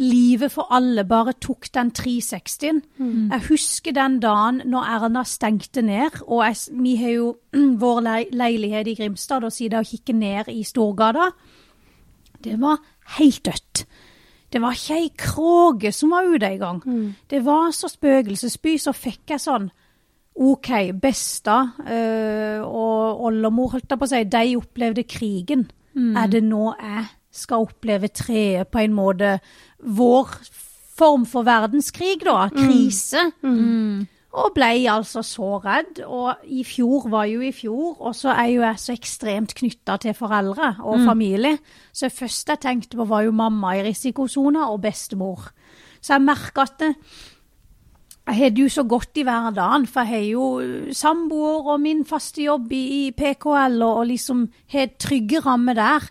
livet 0.00 0.52
for 0.52 0.72
alle 0.72 1.04
bare 1.04 1.34
tok 1.40 1.66
den 1.74 1.90
360-en. 1.92 2.82
Jeg 3.30 3.44
husker 3.48 3.92
den 3.92 4.20
dagen 4.20 4.62
når 4.64 4.88
Erna 4.94 5.24
stengte 5.24 5.82
ned, 5.82 6.22
og 6.26 6.44
jeg, 6.46 6.56
vi 6.82 6.96
har 6.96 7.10
jo 7.10 7.36
vår 7.82 8.00
le 8.00 8.16
leilighet 8.32 8.88
i 8.88 8.94
Grimstad, 8.94 9.44
og 9.44 9.52
sitter 9.52 9.78
og 9.78 9.86
kikker 9.86 10.14
ned 10.14 10.48
i 10.48 10.62
Storgata. 10.62 11.30
Det 12.44 12.60
var 12.60 12.80
helt 13.18 13.44
dødt. 13.44 13.86
Det 14.52 14.60
var 14.60 14.76
ikke 14.76 14.96
ei 15.00 15.12
kråke 15.16 15.92
som 15.92 16.10
var 16.12 16.26
ute 16.28 16.46
engang. 16.46 16.82
Det 17.30 17.44
var 17.44 17.70
så 17.72 17.88
spøkelsesby, 17.88 18.76
så 18.78 18.92
fikk 18.92 19.32
jeg 19.32 19.40
sånn 19.40 19.70
OK, 20.34 20.68
Besta 20.96 21.58
øh, 21.84 22.60
og 22.64 23.24
oldemor, 23.24 23.74
holdt 23.74 23.90
jeg 23.90 23.98
på 24.00 24.06
å 24.06 24.08
si, 24.08 24.24
de 24.24 24.56
opplevde 24.56 25.04
krigen. 25.04 25.66
Er 26.16 26.26
det 26.32 26.42
nå 26.44 26.72
jeg 26.80 27.04
skal 27.32 27.64
oppleve 27.66 28.08
treet 28.12 28.68
på 28.68 28.82
en 28.82 28.92
måte 28.96 29.38
vår 29.82 30.34
form 30.92 31.24
for 31.26 31.46
verdenskrig, 31.48 32.20
da? 32.24 32.48
Krise. 32.52 33.30
Og 34.32 34.54
ble 34.56 34.68
altså 34.88 35.20
så 35.24 35.58
redd. 35.60 36.02
Og 36.06 36.44
i 36.48 36.62
fjor 36.64 37.08
var 37.12 37.26
jo 37.28 37.42
i 37.44 37.52
fjor, 37.52 37.98
og 38.00 38.14
så 38.16 38.32
er 38.32 38.48
jo 38.54 38.62
jeg 38.64 38.80
så 38.80 38.94
ekstremt 38.96 39.54
knytta 39.58 39.98
til 40.00 40.14
foreldre 40.16 40.74
og 40.80 41.02
familie. 41.08 41.58
Så 41.92 42.08
det 42.08 42.16
første 42.16 42.56
jeg 42.56 42.64
tenkte 42.64 42.96
på, 42.96 43.04
var 43.08 43.26
jo 43.26 43.34
mamma 43.36 43.74
i 43.76 43.82
risikosona 43.84 44.70
og 44.72 44.80
bestemor. 44.86 45.50
Så 46.02 46.16
jeg 46.16 46.24
merka 46.24 46.64
at 46.64 46.78
det, 46.80 46.94
jeg 48.22 48.38
har 48.38 48.52
det 48.54 48.62
jo 48.62 48.68
så 48.70 48.84
godt 48.86 49.18
i 49.18 49.24
hverdagen, 49.26 49.84
for 49.90 50.06
jeg 50.06 50.08
har 50.08 50.26
jo 50.30 50.92
samboer 50.94 51.72
og 51.74 51.80
min 51.82 52.04
faste 52.06 52.44
jobb 52.44 52.70
i, 52.72 53.10
PKL 53.16 53.82
og, 53.82 53.96
og 53.98 54.06
liksom 54.06 54.44
har 54.70 54.92
trygge 54.94 55.40
rammer 55.42 55.74
der. 55.74 56.06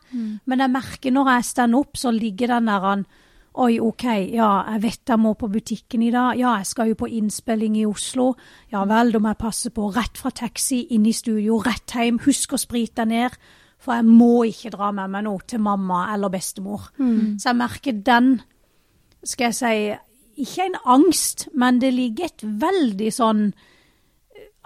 Men 0.46 0.60
jeg 0.60 0.74
merker 0.74 1.12
når 1.16 1.30
jeg 1.32 1.46
står 1.46 1.76
opp, 1.80 1.98
så 1.98 2.12
ligger 2.12 2.48
den 2.58 2.68
der 2.68 2.88
han 2.90 3.06
Oi, 3.52 3.82
OK, 3.84 4.04
ja, 4.32 4.64
jeg 4.72 4.80
vet 4.86 5.10
jeg 5.12 5.20
må 5.20 5.34
på 5.36 5.50
butikken 5.52 6.04
i 6.06 6.12
dag. 6.12 6.38
Ja, 6.40 6.54
jeg 6.62 6.70
skal 6.70 6.88
jo 6.88 6.96
på 6.96 7.10
innspilling 7.12 7.76
i 7.82 7.86
Oslo. 7.86 8.30
Ja 8.72 8.86
vel, 8.88 9.12
da 9.12 9.20
må 9.20 9.28
jeg 9.34 9.42
passe 9.42 9.72
på. 9.76 9.90
Rett 9.92 10.16
fra 10.18 10.32
taxi, 10.32 10.86
inn 10.96 11.04
i 11.06 11.12
studio, 11.12 11.58
rett 11.60 11.92
hjem. 11.92 12.22
Husk 12.24 12.56
å 12.56 12.60
sprite 12.62 13.04
deg 13.04 13.10
ned. 13.12 13.36
For 13.82 13.98
jeg 13.98 14.08
må 14.08 14.46
ikke 14.48 14.72
dra 14.72 14.94
med 14.96 15.12
meg 15.12 15.26
noe 15.28 15.44
til 15.44 15.60
mamma 15.60 16.14
eller 16.14 16.32
bestemor. 16.32 16.94
Så 17.42 17.50
jeg 17.50 17.60
merker 17.60 17.92
den, 17.92 18.32
skal 19.24 19.50
jeg 19.50 19.58
si, 19.60 19.76
ikke 20.44 20.66
en 20.68 20.80
angst, 20.98 21.48
men 21.54 21.80
det 21.82 21.94
ligger 21.96 22.32
et 22.32 22.44
veldig 22.44 23.12
sånn 23.14 23.52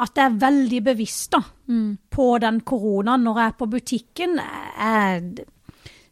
at 0.03 0.17
jeg 0.20 0.27
er 0.27 0.39
veldig 0.41 0.79
bevisst 0.84 1.32
da, 1.36 1.39
på 2.12 2.29
den 2.44 2.60
koronaen 2.67 3.24
når 3.24 3.39
jeg 3.39 3.51
er 3.51 3.60
på 3.60 3.67
butikken. 3.72 4.39
Jeg, 4.39 5.46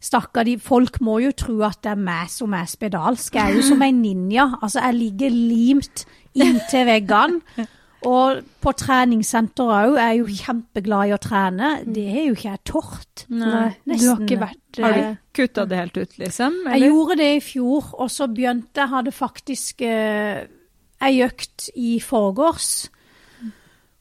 Stakkar 0.04 0.48
folk 0.60 0.98
må 1.00 1.18
jo 1.22 1.30
tro 1.32 1.54
at 1.64 1.80
det 1.84 1.94
er 1.94 2.00
meg 2.00 2.28
som 2.32 2.52
er 2.56 2.66
spedalsk. 2.68 3.36
Jeg 3.36 3.44
er 3.44 3.56
jo 3.56 3.62
som 3.64 3.80
en 3.84 4.02
ninja. 4.02 4.50
Altså, 4.60 4.82
jeg 4.84 4.98
ligger 4.98 5.32
limt 5.32 6.04
inntil 6.36 6.84
veggene. 6.90 7.40
Og 8.08 8.40
på 8.64 8.72
treningssenter 8.76 9.70
òg 9.70 9.96
er 9.96 10.12
jeg 10.12 10.20
jo 10.20 10.38
kjempeglad 10.42 11.10
i 11.10 11.14
å 11.16 11.20
trene. 11.22 11.70
Det 11.86 12.04
er 12.12 12.26
jo 12.28 12.36
ikke 12.36 12.50
jeg 12.50 12.62
tort. 12.68 13.24
Nei, 13.32 13.68
du 13.88 13.94
har 14.04 14.24
ikke 14.24 14.40
vært 14.42 14.80
Har 14.82 14.98
eh, 14.98 15.12
du 15.14 15.38
kutta 15.38 15.64
det 15.70 15.78
helt 15.80 16.00
ut, 16.00 16.18
liksom? 16.20 16.58
Jeg 16.72 16.90
gjorde 16.90 17.18
det 17.20 17.30
i 17.36 17.44
fjor, 17.44 17.92
og 17.96 18.10
så 18.12 18.28
begynte 18.30 18.84
jeg 18.84 18.92
hadde 18.92 19.14
faktisk 19.14 19.84
eh, 19.86 20.44
ei 21.04 21.14
økt 21.24 21.70
i 21.80 21.96
forgårs. 22.02 22.72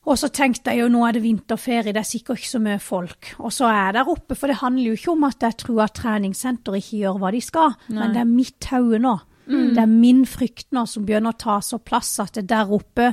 Og 0.04 0.18
så 0.20 0.28
tenkte 0.36 0.74
jeg 0.74 0.84
jo 0.84 0.90
nå 0.92 1.06
er 1.08 1.16
det 1.16 1.24
vinterferie, 1.24 1.94
det 1.96 2.02
er 2.02 2.08
sikkert 2.08 2.42
ikke 2.42 2.52
så 2.52 2.60
mye 2.60 2.80
folk. 2.84 3.30
Og 3.40 3.54
så 3.56 3.70
er 3.70 3.78
jeg 3.78 3.94
der 4.02 4.10
oppe, 4.12 4.36
for 4.36 4.52
det 4.52 4.60
handler 4.60 4.90
jo 4.90 4.98
ikke 4.98 5.14
om 5.14 5.30
at 5.30 5.46
jeg 5.48 5.60
tror 5.64 5.86
at 5.86 5.96
treningssenter 5.96 6.76
ikke 6.76 7.00
gjør 7.06 7.22
hva 7.22 7.32
de 7.32 7.40
skal, 7.44 7.78
men 7.88 8.12
det 8.12 8.20
er 8.20 8.28
mitt 8.28 8.68
hode 8.74 9.00
nå. 9.00 9.14
Det 9.48 9.80
er 9.80 9.92
min 9.92 10.26
frykt 10.28 10.70
nå 10.76 10.86
som 10.88 11.06
begynner 11.08 11.34
å 11.34 11.40
ta 11.40 11.58
så 11.64 11.80
plass 11.84 12.16
at 12.24 12.36
det 12.40 12.46
der 12.52 12.70
oppe 12.72 13.10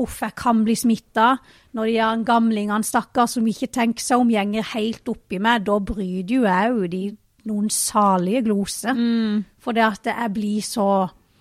Uff, 0.00 0.20
jeg 0.24 0.34
kan 0.38 0.62
bli 0.64 0.76
smitta. 0.78 1.34
Når 1.76 1.90
de 1.90 1.96
er 2.00 2.22
gamlingene, 2.28 2.86
stakkar, 2.86 3.28
som 3.28 3.48
ikke 3.48 3.68
tenker 3.72 4.04
seg 4.04 4.22
om, 4.22 4.30
gjenger 4.32 4.70
helt 4.72 5.08
oppi 5.12 5.40
meg, 5.42 5.66
da 5.68 5.78
bryr 5.82 6.32
jo 6.32 6.46
jeg 6.46 6.70
jo 6.72 6.92
de 6.92 7.02
noen 7.50 7.72
salige 7.74 8.44
gloser. 8.46 8.94
For 9.62 9.76
det 9.76 9.84
at 9.84 10.08
jeg 10.12 10.32
blir 10.36 10.64
så 10.64 10.86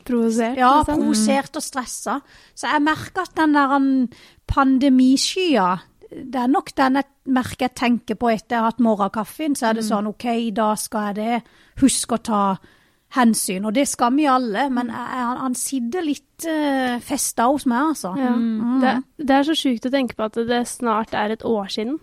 provosert? 0.08 0.58
ja, 0.58 0.74
liksom? 0.80 1.00
provosert 1.00 1.60
og 1.60 1.66
stressa. 1.66 2.18
Så 2.58 2.68
jeg 2.74 2.84
merker 2.84 3.24
at 3.28 3.36
den 3.38 3.56
der 3.56 3.76
um, 3.78 3.90
pandemiskya 4.50 5.70
det 6.12 6.42
er 6.42 6.50
nok 6.52 6.74
den 6.76 7.00
jeg 7.00 7.32
merker 7.32 7.70
jeg 7.70 7.76
tenker 7.80 8.18
på 8.20 8.28
etter 8.34 8.58
jeg 8.58 8.64
har 8.64 8.74
hatt 8.74 8.84
morgenkaffen. 8.84 9.56
Så 9.56 9.70
er 9.70 9.78
det 9.78 9.86
sånn 9.88 10.10
OK, 10.10 10.28
da 10.56 10.74
skal 10.76 11.12
jeg 11.12 11.20
det. 11.22 11.38
Husk 11.80 12.18
å 12.18 12.20
ta 12.20 12.44
hensyn. 13.16 13.66
Og 13.68 13.76
det 13.76 13.88
skal 13.92 14.16
vi 14.16 14.30
alle, 14.30 14.68
men 14.74 14.92
jeg, 14.94 15.10
jeg, 15.18 15.42
han 15.42 15.58
sitter 15.58 16.08
litt 16.08 16.48
uh, 16.48 16.96
festa 17.04 17.50
hos 17.52 17.68
meg, 17.70 17.92
altså. 17.96 18.14
Ja. 18.20 18.32
Det, 18.84 18.96
det 19.26 19.38
er 19.38 19.50
så 19.50 19.58
sjukt 19.58 19.88
å 19.88 19.94
tenke 19.94 20.18
på 20.18 20.30
at 20.30 20.40
det 20.50 20.64
snart 20.70 21.16
er 21.18 21.36
et 21.36 21.46
år 21.48 21.72
siden. 21.74 22.00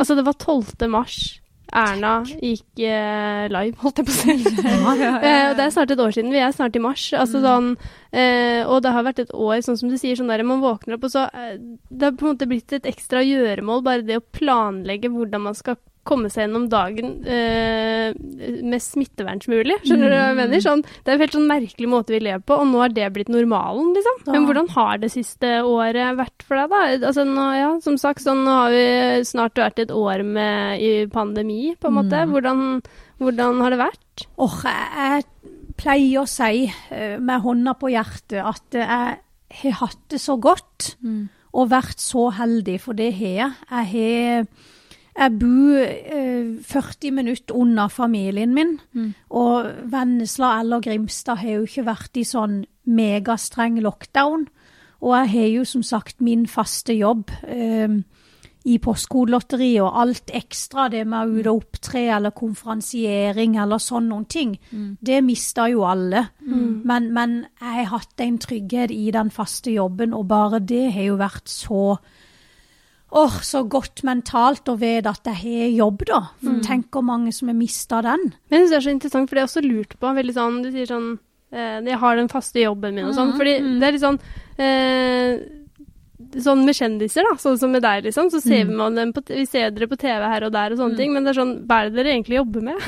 Altså, 0.00 0.14
det 0.18 0.26
var 0.26 0.36
12. 0.36 0.88
mars. 0.92 1.40
Erna 1.74 2.20
gikk 2.24 2.78
eh, 2.86 3.46
live, 3.50 3.74
holdt 3.82 4.00
jeg 4.00 4.06
på 4.06 4.12
å 4.12 4.18
si. 4.20 4.34
Eh, 5.26 5.50
det 5.56 5.64
er 5.64 5.72
snart 5.74 5.90
et 5.90 6.00
år 6.00 6.14
siden. 6.14 6.30
Vi 6.34 6.40
er 6.40 6.54
snart 6.54 6.76
i 6.78 6.82
mars. 6.82 7.08
Altså 7.16 7.40
sånn, 7.42 7.72
eh, 8.14 8.62
og 8.62 8.84
det 8.84 8.92
har 8.94 9.04
vært 9.06 9.24
et 9.24 9.34
år, 9.34 9.58
sånn 9.66 9.78
som 9.80 9.90
du 9.90 9.96
sier, 9.98 10.16
sånn 10.18 10.30
der 10.30 10.44
man 10.46 10.62
våkner 10.62 10.96
opp, 10.96 11.08
og 11.08 11.12
så 11.12 11.26
eh, 11.32 11.56
Det 11.90 12.10
har 12.10 12.14
på 12.14 12.28
en 12.28 12.36
måte 12.36 12.48
blitt 12.50 12.76
et 12.76 12.86
ekstra 12.88 13.24
gjøremål, 13.26 13.82
bare 13.86 14.06
det 14.06 14.20
å 14.20 14.24
planlegge 14.38 15.10
hvordan 15.12 15.48
man 15.48 15.58
skal 15.58 15.78
komme 16.06 16.30
seg 16.32 16.44
gjennom 16.46 16.66
dagen 16.72 17.12
eh, 17.28 18.14
mest 18.66 18.94
smittevernsmulig. 18.94 19.78
Skjønner 19.84 20.12
du 20.12 20.16
hva 20.16 20.24
jeg 20.30 20.38
mener? 20.40 20.62
Sånn, 20.64 20.84
det 20.86 21.12
er 21.12 21.16
en 21.16 21.24
helt 21.24 21.36
sånn 21.36 21.48
merkelig 21.50 21.90
måte 21.90 22.14
vi 22.14 22.22
lever 22.24 22.44
på, 22.46 22.58
og 22.62 22.70
nå 22.70 22.82
er 22.84 22.94
det 22.96 23.10
blitt 23.14 23.32
normalen, 23.32 23.92
liksom. 23.96 24.20
Ja. 24.24 24.34
Men 24.34 24.48
hvordan 24.48 24.70
har 24.76 25.02
det 25.02 25.12
siste 25.14 25.52
året 25.66 26.20
vært 26.20 26.46
for 26.46 26.60
deg, 26.60 26.72
da? 26.72 26.82
Altså, 27.10 27.26
nå, 27.28 27.46
ja, 27.58 27.70
som 27.84 27.98
sagt, 28.00 28.24
sånn, 28.24 28.44
nå 28.46 28.58
har 28.60 28.74
vi 28.74 28.86
snart 29.28 29.62
vært 29.62 29.82
et 29.86 29.94
år 29.94 30.24
med 30.26 30.82
i 30.82 30.92
pandemi, 31.12 31.74
på 31.80 31.90
en 31.90 31.98
måte. 32.00 32.24
Hvordan, 32.30 32.62
hvordan 33.22 33.62
har 33.64 33.74
det 33.74 33.82
vært? 33.82 34.26
Åh, 34.42 34.58
jeg, 34.66 34.86
jeg 34.96 35.74
pleier 35.76 36.22
å 36.22 36.28
si 36.30 36.66
eh, 36.66 37.16
med 37.20 37.42
hånda 37.44 37.76
på 37.76 37.92
hjertet 37.92 38.40
at 38.40 38.78
jeg 38.80 39.18
har 39.60 39.76
hatt 39.82 40.00
det 40.12 40.20
så 40.20 40.38
godt 40.40 40.94
og 41.56 41.70
vært 41.72 42.02
så 42.02 42.28
heldig, 42.36 42.78
for 42.82 42.98
det 42.98 43.12
har 43.16 43.36
jeg. 43.36 43.52
Jeg 43.70 43.86
har 43.92 44.48
jeg 45.16 45.32
bor 45.40 45.78
eh, 45.80 46.50
40 46.62 47.10
minutter 47.16 47.56
unna 47.56 47.86
familien 47.88 48.54
min, 48.54 48.76
og 49.30 49.70
Vennesla 49.92 50.60
eller 50.60 50.80
Grimstad 50.84 51.40
har 51.40 51.50
jo 51.58 51.62
ikke 51.68 51.86
vært 51.86 52.16
i 52.20 52.24
sånn 52.24 52.64
megastreng 52.84 53.80
lockdown. 53.80 54.46
Og 55.00 55.12
jeg 55.16 55.32
har 55.32 55.48
jo 55.52 55.64
som 55.64 55.82
sagt 55.82 56.20
min 56.20 56.46
faste 56.46 56.94
jobb 56.96 57.30
eh, 57.48 57.96
i 58.66 58.78
Postkodelotteriet 58.82 59.82
og 59.84 59.98
alt 60.00 60.30
ekstra, 60.34 60.88
det 60.90 61.04
med 61.06 61.28
å 61.28 61.38
ut 61.38 61.48
og 61.52 61.60
opptre 61.60 62.02
eller 62.16 62.34
konferansiering 62.34 63.56
eller 63.62 63.78
sånn 63.78 64.08
noen 64.10 64.24
ting, 64.26 64.56
det 65.00 65.20
mista 65.22 65.68
jo 65.70 65.84
alle. 65.86 66.24
Men, 66.84 67.12
men 67.14 67.36
jeg 67.60 67.74
har 67.76 67.92
hatt 67.92 68.20
en 68.24 68.38
trygghet 68.42 68.90
i 68.90 69.10
den 69.14 69.30
faste 69.30 69.70
jobben, 69.70 70.14
og 70.14 70.26
bare 70.26 70.58
det 70.58 70.90
har 70.96 71.12
jo 71.12 71.20
vært 71.20 71.48
så 71.48 71.84
Åh, 73.14 73.36
så 73.46 73.60
godt 73.70 74.02
mentalt 74.02 74.66
å 74.68 74.74
vite 74.80 75.06
at 75.12 75.28
jeg 75.30 75.38
har 75.38 75.68
jobb, 75.78 76.02
da. 76.08 76.18
For 76.42 76.58
Tenk 76.66 76.88
hvor 76.90 77.04
mange 77.06 77.30
som 77.32 77.46
har 77.52 77.56
mista 77.56 78.00
den. 78.02 78.32
Men 78.50 78.58
jeg 78.58 78.64
synes 78.64 78.72
det 78.72 78.78
er 78.80 78.86
så 78.88 78.94
interessant, 78.96 79.28
for 79.30 79.34
det 79.38 79.42
er 79.44 79.50
også 79.50 79.62
lurt 79.64 79.94
på, 80.00 80.10
veldig 80.18 80.34
sånn, 80.34 80.58
du 80.64 80.72
sier 80.74 80.88
sånn, 80.90 81.12
eh, 81.54 81.78
jeg 81.86 82.00
har 82.02 82.18
den 82.18 82.32
faste 82.32 82.58
jobben 82.64 82.98
min 82.98 83.06
og 83.06 83.14
sånn, 83.14 83.36
fordi 83.38 83.54
det 83.78 83.86
er 83.86 83.94
litt 83.94 84.02
sånn, 84.02 84.18
eh, 84.58 85.38
sånn 86.42 86.64
med 86.66 86.74
kjendiser 86.76 87.22
da, 87.28 87.36
sånn 87.38 87.58
som 87.60 87.70
med 87.72 87.82
deg 87.84 88.04
liksom, 88.08 88.28
så 88.32 88.40
ser 88.42 88.64
man 88.68 88.96
dem 88.98 89.12
på, 89.14 89.22
vi 89.28 89.46
ser 89.46 89.70
dere 89.70 89.86
på 89.88 89.96
TV 90.00 90.26
her 90.26 90.44
og 90.48 90.52
der 90.56 90.72
og 90.74 90.78
sånne 90.82 90.98
ting, 90.98 91.12
men 91.14 91.24
det 91.24 91.30
er 91.32 91.38
sånn, 91.40 91.54
hva 91.68 91.84
er 91.84 91.92
det 91.92 91.96
dere 92.00 92.12
egentlig 92.16 92.40
jobber 92.40 92.62
med? 92.72 92.78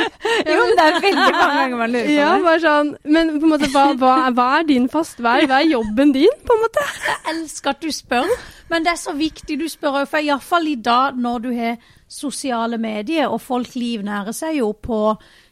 Jo, 0.47 0.57
men 0.65 0.75
det 0.77 0.85
er 0.87 0.97
veldig 1.03 1.25
mange 1.35 1.57
ganger 1.59 1.77
man 1.81 1.91
lurer 1.95 2.07
på 2.07 2.15
Ja, 2.15 2.29
det. 2.35 2.43
bare 2.47 2.61
sånn, 2.63 2.89
men 3.17 3.31
på 3.35 3.43
en 3.47 3.51
måte, 3.53 3.69
hva, 3.73 3.83
hva, 4.01 4.13
er- 4.27 4.35
hva 4.37 4.47
er 4.59 4.63
din 4.69 4.87
fast, 4.89 5.19
hva 5.21 5.35
er, 5.41 5.47
hva 5.51 5.59
er 5.61 5.69
jobben 5.71 6.13
din, 6.15 6.37
på 6.47 6.55
en 6.57 6.63
måte? 6.63 6.85
Jeg 7.07 7.35
elsker 7.35 7.69
at 7.75 7.81
du 7.81 7.91
spør, 7.91 8.31
men 8.69 8.83
det 8.87 8.93
er 8.93 9.01
så 9.03 9.13
viktig 9.17 9.59
du 9.59 9.67
spør 9.69 10.01
òg, 10.01 10.07
for 10.11 10.19
iallfall 10.23 10.67
i 10.71 10.75
dag 10.75 11.17
når 11.17 11.39
du 11.45 11.51
har 11.57 11.77
sosiale 12.11 12.77
medier, 12.81 13.27
og 13.31 13.41
folk 13.41 13.75
livnærer 13.75 14.33
seg 14.35 14.57
jo 14.61 14.71
på 14.73 15.01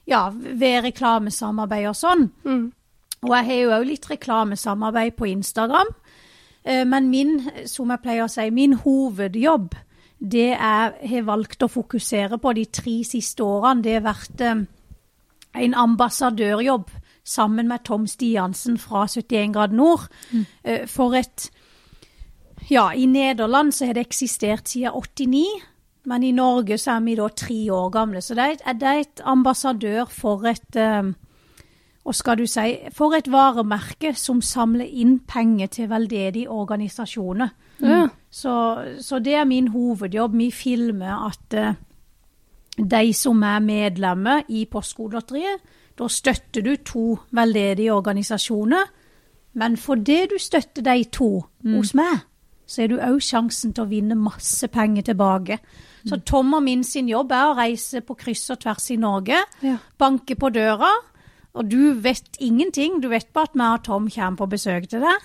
ja, 0.09 0.25
ved 0.33 0.83
reklamesamarbeid 0.89 1.87
og 1.91 1.95
sånn. 1.95 2.25
Og 3.19 3.33
jeg 3.35 3.45
har 3.49 3.59
jo 3.63 3.71
òg 3.75 3.85
litt 3.87 4.05
reklamesamarbeid 4.09 5.15
på 5.19 5.27
Instagram. 5.27 5.89
Eh, 6.63 6.85
Men 6.85 7.09
min, 7.09 7.37
som 7.67 7.89
jeg 7.91 8.01
pleier 8.03 8.23
å 8.23 8.29
si, 8.31 8.49
min 8.51 8.73
hovedjobb, 8.79 9.73
det 10.19 10.49
jeg 10.51 10.57
har 11.11 11.23
valgt 11.27 11.63
å 11.63 11.69
fokusere 11.71 12.37
på 12.43 12.53
de 12.55 12.65
tre 12.65 13.03
siste 13.07 13.39
årene. 13.43 13.81
Det 13.83 13.93
har 13.93 14.01
vært 14.07 14.41
eh, 14.41 14.65
en 15.55 15.73
ambassadørjobb 15.73 16.89
sammen 17.25 17.67
med 17.67 17.83
Tom 17.85 18.07
Stiansen 18.07 18.77
fra 18.77 19.05
71 19.07 19.53
grad 19.53 19.71
nord. 19.71 20.07
Mm. 20.33 20.45
For 20.87 21.13
et 21.15 21.49
Ja, 22.69 22.89
i 22.91 23.05
Nederland 23.05 23.71
så 23.73 23.85
har 23.85 23.93
det 23.93 24.01
eksistert 24.07 24.67
siden 24.69 24.91
89. 24.93 25.45
Men 26.05 26.23
i 26.23 26.31
Norge 26.31 26.77
så 26.77 26.91
er 26.91 26.99
vi 27.05 27.15
da 27.15 27.27
tre 27.27 27.73
år 27.73 27.89
gamle. 27.89 28.21
Så 28.21 28.35
det 28.35 28.43
er, 28.43 28.51
et- 28.51 28.79
det 28.81 28.87
er 28.87 28.99
et 28.99 29.21
ambassadør 29.25 30.05
for 30.09 30.43
et 30.47 30.75
og 32.05 32.15
skal 32.15 32.37
du 32.37 32.45
si? 32.47 32.77
For 32.93 33.13
et 33.17 33.27
varemerke 33.31 34.13
som 34.15 34.41
samler 34.41 34.85
inn 34.85 35.19
penger 35.19 35.67
til 35.67 35.89
veldedige 35.89 36.49
organisasjoner. 36.49 37.49
Mm. 37.79 38.09
Så, 38.31 38.53
så 39.01 39.19
det 39.19 39.33
er 39.35 39.43
min 39.45 39.67
hovedjobb. 39.67 40.33
Vi 40.37 40.51
filmer 40.51 41.27
at 41.27 41.53
eh, 41.53 41.73
de 42.87 43.13
som 43.13 43.43
er 43.43 43.59
medlemmer 43.59 44.43
i 44.49 44.65
Postkodelotteriet, 44.65 45.59
da 45.99 46.07
støtter 46.07 46.61
du 46.63 46.75
to 46.85 47.17
veldedige 47.35 47.93
organisasjoner. 47.93 48.85
Men 49.59 49.77
fordi 49.77 50.25
du 50.31 50.37
støtter 50.39 50.81
de 50.85 51.03
to 51.11 51.45
hos 51.65 51.93
meg, 51.97 52.19
så 52.69 52.83
er 52.83 52.87
du 52.87 52.97
òg 53.01 53.17
sjansen 53.25 53.73
til 53.73 53.83
å 53.83 53.89
vinne 53.89 54.15
masse 54.15 54.67
penger 54.71 55.01
tilbake. 55.09 55.57
Så 56.05 56.21
Tom 56.25 56.53
og 56.53 56.63
min 56.63 56.83
sin 56.83 57.09
jobb 57.09 57.31
er 57.31 57.49
å 57.49 57.55
reise 57.57 57.99
på 58.05 58.15
kryss 58.15 58.45
og 58.53 58.59
tvers 58.61 58.91
i 58.91 58.95
Norge, 58.95 59.35
Ja. 59.61 59.77
banke 59.97 60.35
på 60.35 60.49
døra, 60.53 60.91
og 61.53 61.69
du 61.69 61.93
vet 61.93 62.37
ingenting. 62.39 63.01
Du 63.01 63.09
vet 63.09 63.33
bare 63.33 63.43
at 63.49 63.55
meg 63.55 63.79
og 63.79 63.83
Tom 63.83 64.09
kommer 64.09 64.37
på 64.37 64.49
besøk 64.49 64.87
til 64.89 65.01
deg. 65.01 65.17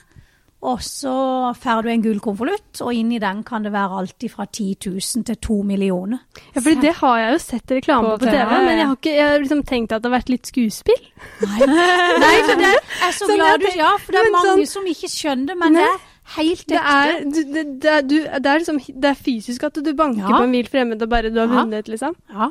Og 0.64 0.80
så 0.80 1.12
får 1.61 1.83
du 1.85 1.88
en 1.92 2.02
gullkonvolutt, 2.06 2.80
og 2.80 2.94
inni 2.97 3.18
den 3.21 3.42
kan 3.44 3.66
det 3.66 3.73
være 3.75 3.99
alt 4.00 4.25
fra 4.33 4.47
10 4.49 4.76
000 4.87 5.25
til 5.28 5.37
2 5.37 5.56
millioner. 5.68 6.23
Ja, 6.54 6.62
for 6.64 6.80
det 6.80 6.94
har 7.02 7.18
jeg 7.21 7.35
jo 7.35 7.40
sett 7.44 7.75
reklame 7.76 8.14
På 8.14 8.18
på, 8.23 8.25
TV, 8.30 8.38
ja, 8.38 8.47
ja. 8.49 8.61
men 8.64 8.78
jeg 8.80 8.87
har, 8.88 8.97
ikke, 8.97 9.12
jeg 9.18 9.26
har 9.28 9.38
liksom 9.42 9.61
tenkt 9.68 9.92
at 9.92 10.00
det 10.02 10.09
har 10.11 10.14
vært 10.18 10.33
litt 10.33 10.49
skuespill. 10.49 11.02
Nei, 11.44 12.35
for 12.49 12.56
det 12.62 12.71
er 13.04 13.12
så 13.12 13.28
Sånn, 13.28 13.35
glad 13.37 13.61
du 13.61 13.66
jeg 13.68 13.76
Ja, 13.83 13.90
for 14.00 14.16
det 14.16 14.23
er 14.23 14.33
mange 14.33 14.54
sånn- 14.64 14.71
som 14.73 14.88
ikke 14.94 15.11
skjønner 15.12 15.52
det, 15.52 15.56
men 15.61 15.76
ne? 15.76 15.85
det 15.85 15.90
er 15.92 15.99
helt 16.38 16.64
Det 16.73 16.78
ekte. 16.80 16.94
er, 16.97 17.25
du, 17.25 17.40
det, 17.52 17.64
det, 17.85 17.90
er, 17.99 18.06
du, 18.09 18.14
det, 18.25 18.47
er 18.54 18.62
liksom, 18.62 18.78
det 19.04 19.11
er 19.11 19.18
fysisk 19.26 19.66
at 19.68 19.80
du 19.85 19.90
banker 19.99 20.25
Ja. 20.25 20.37
på 20.38 20.44
en 20.47 20.54
vill 20.56 20.71
fremmed 20.73 21.02
og 21.04 21.11
bare 21.12 21.28
du 21.35 21.40
har 21.42 21.50
Ja. 21.52 21.59
vunnet, 21.61 21.88
liksom. 21.92 22.14
Ja. 22.33 22.49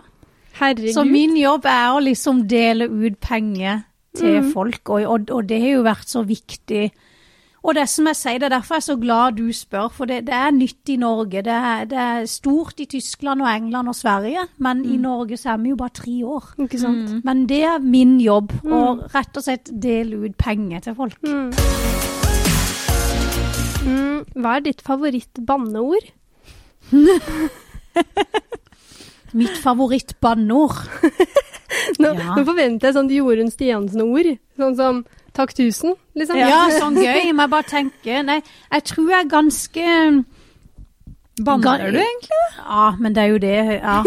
Herregud. 0.59 0.93
Så 0.93 1.03
min 1.09 1.33
jobb 1.41 1.65
er 1.65 1.87
å 1.95 2.03
liksom 2.05 2.43
dele 2.47 2.85
ut 2.93 3.17
penger 3.19 3.83
til 4.15 4.41
Mm. 4.43 4.51
folk, 4.53 4.81
og, 4.93 5.01
og, 5.09 5.31
og 5.33 5.47
det 5.49 5.57
har 5.63 5.71
jo 5.79 5.81
vært 5.87 6.05
så 6.05 6.21
viktig. 6.29 6.91
Og 7.63 7.71
det 7.77 7.85
som 7.87 8.03
jeg 8.09 8.17
sier, 8.19 8.39
det 8.41 8.47
er 8.49 8.57
derfor 8.57 8.75
jeg 8.75 8.81
er 8.81 8.85
så 8.89 8.95
glad 8.99 9.37
du 9.37 9.45
spør, 9.55 9.85
for 9.95 10.03
det, 10.09 10.17
det 10.27 10.33
er 10.35 10.49
nytt 10.51 10.89
i 10.91 10.97
Norge. 10.99 11.39
Det 11.47 11.53
er, 11.55 11.85
det 11.87 11.95
er 12.03 12.25
stort 12.27 12.81
i 12.83 12.85
Tyskland 12.91 13.39
og 13.41 13.47
England 13.47 13.87
og 13.87 13.95
Sverige, 13.95 14.43
men 14.59 14.81
i 14.83 14.97
Norge 14.99 15.37
så 15.39 15.53
er 15.53 15.61
vi 15.63 15.71
jo 15.71 15.77
bare 15.79 15.95
tre 15.95 16.17
år. 16.27 16.43
Ikke 16.65 16.81
sant? 16.81 17.13
Men 17.23 17.45
det 17.47 17.61
er 17.69 17.79
min 17.79 18.17
jobb, 18.19 18.51
å 18.67 18.81
rett 19.15 19.39
og 19.39 19.43
slett 19.47 19.71
dele 19.71 20.19
ut 20.25 20.35
penger 20.43 20.83
til 20.89 20.97
folk. 20.99 21.15
Mm. 21.23 21.55
Mm, 23.87 24.19
hva 24.43 24.57
er 24.59 24.67
ditt 24.67 24.83
favoritt-banneord? 24.83 26.11
Mitt 29.33 29.55
favoritt-banneord. 29.63 30.83
Nå, 32.03 32.11
Ja. 32.13 32.35
nå 32.37 32.43
forventer 32.45 32.89
jeg 32.91 32.95
sånn 32.95 33.09
Jorunn 33.11 33.49
Stiansen-ord. 33.51 34.35
Sånn 34.59 34.75
som 34.77 34.99
'takk 35.33 35.53
tusen', 35.57 35.95
liksom. 36.15 36.37
Ja, 36.37 36.69
sånn 36.79 36.95
gøy. 36.95 37.33
Men 37.33 37.39
Jeg 37.45 37.49
bare 37.49 37.69
tenker 37.69 38.23
Nei, 38.23 38.41
jeg 38.71 38.83
tror 38.83 39.09
jeg 39.09 39.19
er 39.19 39.29
ganske 39.29 40.25
Banner 41.43 41.89
du 41.91 41.97
egentlig? 41.97 42.43
Ja, 42.59 42.91
men 42.99 43.15
det 43.15 43.23
er 43.23 43.27
jo 43.31 43.37
det, 43.41 43.81
ja. 43.81 44.03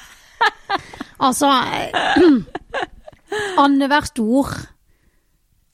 altså 1.26 1.50
Annethvert 3.62 4.18
ord 4.18 4.56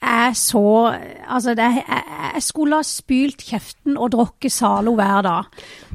er 0.02 0.32
så 0.36 0.92
Altså, 1.26 1.54
det 1.56 1.64
jeg, 1.64 2.02
jeg 2.34 2.42
skulle 2.42 2.76
ha 2.76 2.84
spylt 2.86 3.42
kjeften 3.42 3.96
og 3.96 4.12
drukket 4.12 4.52
Zalo 4.52 4.92
hver 4.94 5.22
dag. 5.24 5.44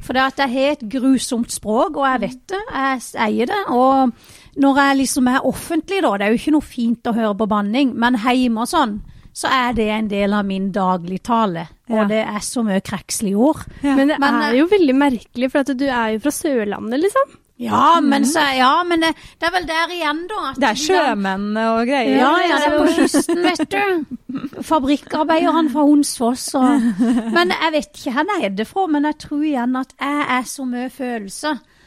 For 0.01 0.17
det 0.17 0.23
at 0.25 0.39
jeg 0.41 0.51
har 0.51 0.71
et 0.71 0.85
grusomt 0.91 1.53
språk, 1.53 1.95
og 1.95 2.07
jeg 2.07 2.21
vet 2.21 2.41
det. 2.49 2.61
Jeg 2.73 3.01
eier 3.27 3.45
det. 3.45 3.61
Og 3.69 4.11
når 4.59 4.77
jeg 4.81 4.97
liksom 5.05 5.27
er 5.31 5.45
offentlig, 5.47 6.01
da, 6.03 6.17
det 6.17 6.25
er 6.27 6.33
jo 6.33 6.41
ikke 6.41 6.55
noe 6.57 6.65
fint 6.67 7.07
å 7.07 7.15
høre 7.15 7.35
på 7.39 7.47
banning, 7.51 7.93
men 7.95 8.17
hjemme 8.19 8.65
og 8.65 8.71
sånn, 8.71 8.97
så 9.31 9.47
er 9.47 9.75
det 9.77 9.85
en 9.95 10.09
del 10.11 10.33
av 10.35 10.43
min 10.45 10.71
dagligtale. 10.75 11.67
Og 11.91 12.01
Ja. 12.01 12.07
det 12.07 12.25
er 12.27 12.39
så 12.43 12.63
mye 12.63 12.81
krekslige 12.83 13.35
ord. 13.39 13.63
Men 13.81 14.07
det 14.09 14.19
Men, 14.19 14.41
er 14.43 14.57
jo 14.57 14.67
veldig 14.67 14.95
merkelig, 14.95 15.51
for 15.51 15.59
at 15.59 15.77
du 15.77 15.85
er 15.87 16.17
jo 16.17 16.19
fra 16.19 16.31
Sørlandet, 16.35 16.99
liksom. 16.99 17.37
Ja, 17.61 18.01
men, 18.01 18.25
så, 18.25 18.41
ja, 18.57 18.83
men 18.83 19.03
det, 19.03 19.11
det 19.39 19.47
er 19.47 19.51
vel 19.53 19.67
der 19.69 19.91
igjen, 19.93 20.27
da. 20.27 20.49
at 20.49 20.59
Det 20.59 20.69
er 20.71 20.79
sjømenn 20.81 21.57
og 21.61 21.83
greier. 21.85 22.17
Ja, 22.17 22.31
ja, 22.41 22.57
det 22.57 22.71
er 22.71 22.77
på 22.79 22.87
kysten, 22.97 23.43
vet 23.45 23.69
du. 23.69 24.61
Fabrikkarbeideren 24.65 25.69
fra 25.69 25.85
Honsfoss. 25.85 26.47
Og... 26.57 26.87
Men 27.37 27.53
jeg 27.53 27.75
vet 27.75 27.91
ikke 28.01 28.15
hvor 28.17 28.33
jeg 28.33 28.47
er 28.49 28.55
det 28.57 28.67
fra, 28.67 28.87
men 28.87 29.05
jeg 29.05 29.17
tror 29.21 29.43
igjen 29.45 29.77
at 29.77 29.93
jeg 29.99 30.25
er 30.39 30.47
så 30.49 30.65
mye 30.65 30.89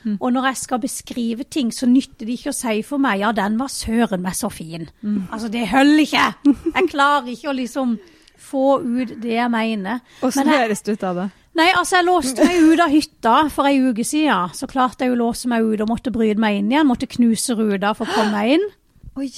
følelse. 0.05 0.21
Og 0.21 0.33
når 0.37 0.47
jeg 0.51 0.57
skal 0.63 0.81
beskrive 0.83 1.45
ting, 1.51 1.73
så 1.73 1.87
nytter 1.91 2.27
det 2.29 2.37
ikke 2.39 2.53
å 2.53 2.57
si 2.57 2.83
for 2.87 3.03
meg 3.03 3.21
ja, 3.25 3.33
den 3.33 3.57
var 3.59 3.73
søren 3.73 4.23
meg 4.23 4.37
så 4.37 4.51
fin. 4.53 4.89
Altså, 5.33 5.49
det 5.49 5.67
holder 5.71 6.05
ikke. 6.05 6.27
Jeg 6.75 6.91
klarer 6.93 7.31
ikke 7.33 7.51
å 7.51 7.57
liksom 7.57 7.97
få 8.45 8.81
ut 8.85 9.15
det 9.23 9.39
jeg 9.39 9.51
mener. 9.51 10.03
Åssen 10.23 10.47
Men 10.47 10.61
høres 10.61 10.85
det 10.85 10.99
ut 10.99 11.05
av 11.09 11.17
det? 11.23 11.31
Nei, 11.55 11.69
altså 11.79 12.01
jeg 12.01 12.07
låste 12.09 12.45
meg 12.45 12.65
ut 12.67 12.81
av 12.83 12.91
hytta 12.91 13.35
for 13.55 13.71
ei 13.71 13.79
uke 13.79 14.05
siden. 14.05 14.51
Så 14.59 14.67
klarte 14.67 15.07
jeg 15.07 15.15
å 15.15 15.19
låse 15.21 15.49
meg 15.49 15.63
ut 15.63 15.81
og 15.85 15.89
måtte 15.93 16.11
bryte 16.15 16.43
meg 16.43 16.59
inn 16.59 16.73
igjen. 16.73 16.89
Måtte 16.89 17.07
knuse 17.07 17.55
ruta 17.55 17.93
for 17.95 18.11
å 18.11 18.17
komme 18.17 18.35
meg 18.35 18.57
inn. 18.57 18.65
Oi. 19.23 19.31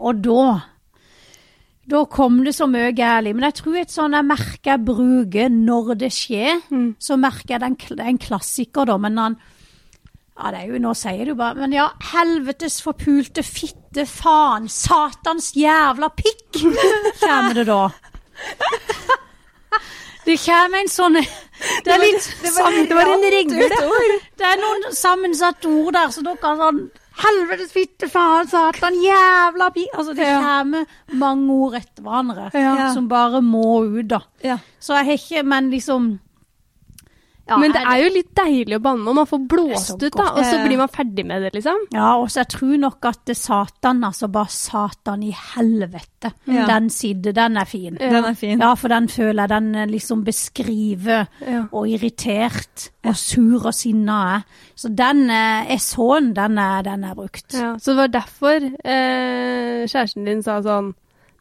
Og 0.00 0.22
da 0.24 0.42
Da 1.90 2.04
kom 2.06 2.38
det 2.46 2.54
så 2.54 2.68
mye 2.70 2.92
gærlig. 2.96 3.34
Men 3.34 3.48
jeg 3.50 3.58
tror 3.60 3.76
et 3.80 3.92
sånn 3.92 4.14
jeg 4.16 4.24
merker 4.28 4.72
jeg 4.72 4.84
bruker 4.86 5.48
når 5.52 5.94
det 6.00 6.12
skjer, 6.14 6.60
så 7.02 7.16
merker 7.18 7.56
jeg 7.56 7.60
den, 7.64 7.76
det 7.76 8.04
er 8.04 8.12
en 8.12 8.20
klassiker, 8.22 8.86
da. 8.86 8.96
Men 8.96 9.18
han 9.18 9.36
Ja, 10.40 10.50
det 10.54 10.60
er 10.62 10.70
jo 10.72 10.78
Nå 10.80 10.94
sier 10.96 11.26
du 11.28 11.34
bare 11.36 11.54
Men 11.60 11.72
ja, 11.76 11.90
helvetes 12.14 12.80
forpulte 12.82 13.42
fitte, 13.44 14.06
faen, 14.08 14.68
satans 14.72 15.52
jævla 15.58 16.08
pikk, 16.16 16.62
kommer 17.20 17.54
det 17.60 17.66
da. 17.68 17.82
Det 20.24 20.36
kommer 20.44 20.82
en 20.84 20.90
sånn 20.92 21.16
Det 21.16 21.90
er 21.92 22.00
litt 22.02 22.22
sam- 22.52 22.76
Det 22.88 22.94
var 22.96 23.08
en 23.08 23.24
regle. 23.34 23.68
Det 24.38 24.46
er 24.46 24.60
noen 24.60 24.90
sammensatte 24.94 25.68
ord 25.70 25.94
der, 25.96 26.08
så 26.14 26.22
dere 26.24 26.40
har 26.44 26.58
sånn 26.64 26.82
Helvetes 27.20 27.72
fitte, 27.74 28.06
faen, 28.08 28.46
satan, 28.48 28.94
jævla 29.02 29.66
pikk 29.74 29.92
Altså, 29.98 30.14
det 30.16 30.28
kommer 30.40 30.86
mange 31.20 31.52
ord 31.66 31.74
etter 31.80 32.04
hverandre 32.06 32.46
Ja. 32.54 32.92
som 32.94 33.08
bare 33.10 33.42
må 33.44 33.82
ut, 33.98 34.08
da. 34.08 34.20
Ja. 34.44 34.58
Så 34.80 34.94
jeg 34.96 35.04
har 35.10 35.18
ikke 35.20 35.44
Men 35.44 35.70
liksom 35.70 36.10
ja, 37.48 37.56
Men 37.58 37.72
det 37.74 37.80
er 37.82 37.98
jo 38.04 38.10
litt 38.14 38.28
deilig 38.36 38.76
å 38.78 38.82
banne, 38.84 39.08
og 39.10 39.16
man 39.16 39.26
får 39.26 39.40
er 39.40 39.46
blåst 39.50 40.02
ut, 40.02 40.12
da. 40.14 40.26
Og 40.38 40.44
så 40.46 40.60
blir 40.64 40.78
man 40.78 40.88
ferdig 40.92 41.24
med 41.26 41.42
det, 41.42 41.50
liksom. 41.56 41.80
Ja, 41.94 42.12
og 42.20 42.28
så 42.30 42.42
jeg 42.44 42.50
tror 42.54 42.76
nok 42.78 43.08
at 43.10 43.24
det 43.26 43.36
Satan, 43.36 44.04
altså 44.06 44.28
bare 44.30 44.52
Satan 44.54 45.22
i 45.26 45.32
helvete, 45.34 46.32
Ja. 46.46 46.66
den 46.66 46.90
side, 46.90 47.32
den 47.34 47.56
er 47.56 47.64
fin. 47.64 47.94
Den 47.98 48.24
er 48.24 48.34
fin. 48.34 48.60
Ja, 48.60 48.74
for 48.74 48.88
den 48.88 49.08
føler 49.08 49.42
jeg 49.42 49.48
den 49.48 49.74
eh, 49.74 49.86
liksom 49.86 50.24
beskriver 50.24 51.26
Ja. 51.40 51.64
og 51.72 51.88
irritert 51.88 52.90
og 53.04 53.16
sur 53.16 53.66
og 53.66 53.74
sinna 53.74 54.36
er. 54.36 54.42
Så 54.76 54.94
den 54.94 55.28
eh, 55.30 55.72
er 55.72 55.78
sånn, 55.78 56.32
den 56.34 56.58
er, 56.58 56.82
den 56.82 57.04
er 57.04 57.14
brukt. 57.14 57.52
Ja, 57.54 57.74
så 57.78 57.92
det 57.94 57.96
var 57.96 58.08
derfor 58.20 58.56
eh, 58.84 59.86
kjæresten 59.88 60.24
din 60.24 60.42
sa 60.42 60.60
sånn 60.62 60.94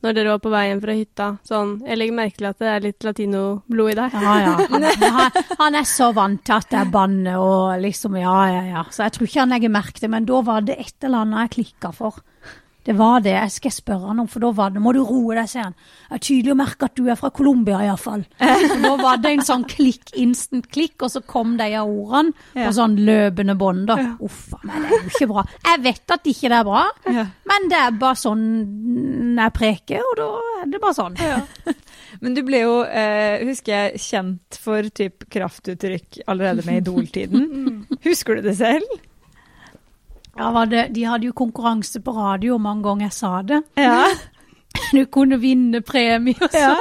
når 0.03 0.15
dere 0.15 0.31
var 0.33 0.41
på 0.43 0.51
vei 0.53 0.63
hjem 0.69 0.81
fra 0.83 0.95
hytta 0.95 1.25
sånn 1.47 1.71
Jeg 1.83 1.99
legger 1.99 2.15
merke 2.15 2.39
til 2.39 2.47
at 2.49 2.61
det 2.61 2.69
er 2.71 2.85
litt 2.85 3.05
latinoblod 3.07 3.91
i 3.91 3.97
deg. 3.99 4.15
Ja, 4.15 4.35
ja. 4.45 4.53
Han, 4.71 4.85
han, 4.87 5.39
han 5.59 5.77
er 5.79 5.87
så 5.89 6.09
vant 6.15 6.43
til 6.47 6.55
at 6.55 6.75
jeg 6.77 6.91
banner 6.93 7.41
og 7.43 7.79
liksom 7.83 8.15
Ja, 8.19 8.37
ja, 8.51 8.63
ja. 8.69 8.83
Så 8.93 9.03
jeg 9.05 9.17
tror 9.17 9.29
ikke 9.29 9.43
han 9.43 9.55
legger 9.55 9.73
merke 9.73 9.99
til 9.99 10.13
men 10.13 10.27
da 10.29 10.41
var 10.45 10.63
det 10.67 10.77
et 10.79 11.07
eller 11.07 11.25
annet 11.25 11.47
jeg 11.47 11.55
klikka 11.57 11.91
for. 11.95 12.21
Det 12.87 12.93
var 12.97 13.19
det. 13.21 13.33
Jeg 13.35 13.51
skal 13.51 13.71
spørre 13.75 14.07
han 14.07 14.19
om, 14.23 14.27
for 14.31 14.39
da 14.39 14.49
var 14.55 14.69
det 14.73 14.79
Må 14.81 14.93
du 14.95 15.01
roe 15.03 15.35
deg, 15.35 15.49
sier 15.51 15.65
han. 15.67 15.73
Jeg 16.09 16.15
er 16.15 16.21
tydelig 16.25 16.53
å 16.53 16.57
merke 16.57 16.87
at 16.87 16.95
du 16.95 17.09
er 17.11 17.17
fra 17.19 17.29
Colombia, 17.35 17.81
iallfall. 17.85 18.23
Da 18.39 18.93
var 18.97 19.19
det 19.21 19.33
en 19.35 19.43
sånn 19.45 19.65
klikk, 19.69 20.13
instant 20.17 20.69
klikk, 20.71 20.95
og 21.05 21.11
så 21.13 21.21
kom 21.27 21.57
de 21.59 21.67
av 21.77 21.89
ordene 21.91 22.33
Ja. 22.55 22.67
på 22.69 22.73
sånn 22.79 22.95
løpende 23.05 23.57
bånd. 23.59 23.85
da. 23.91 23.97
Uff 24.23 24.53
a 24.55 24.59
meg, 24.63 24.81
det 24.81 24.89
er 24.89 25.03
jo 25.03 25.09
ikke 25.11 25.27
bra. 25.33 25.43
Jeg 25.67 25.83
vet 25.83 26.15
at 26.15 26.23
ikke 26.31 26.49
det 26.49 26.57
er 26.61 26.63
bra, 26.63 26.85
Ja. 27.11 27.25
men 27.51 27.69
det 27.69 27.77
er 27.77 27.91
bare 27.91 28.15
sånn 28.15 29.35
jeg 29.37 29.53
preker, 29.53 29.99
og 29.99 30.15
da 30.17 30.29
er 30.63 30.71
det 30.71 30.81
bare 30.81 30.93
sånn. 30.93 31.15
Men 32.21 32.33
du 32.33 32.41
ble 32.43 32.61
jo, 32.63 32.81
eh, 32.83 33.45
husker 33.45 33.71
jeg, 33.91 33.99
kjent 34.01 34.57
for 34.57 34.81
typ 34.89 35.29
kraftuttrykk 35.29 36.23
allerede 36.27 36.65
med 36.65 36.81
Idol-tiden. 36.87 37.85
Husker 38.03 38.35
du 38.35 38.41
det 38.49 38.57
selv? 38.57 38.87
Ja, 40.39 40.51
var 40.55 40.65
det, 40.71 40.85
De 40.95 41.03
hadde 41.03 41.25
jo 41.27 41.33
konkurranse 41.35 41.99
på 42.01 42.13
radio 42.15 42.57
mange 42.57 42.83
ganger 42.87 43.05
jeg 43.09 43.13
sa 43.19 43.41
det. 43.41 43.63
Ja. 43.77 44.05
Du 44.93 45.01
kunne 45.11 45.39
vinne 45.41 45.81
premie 45.81 46.35
og 46.41 46.49
så. 46.53 46.75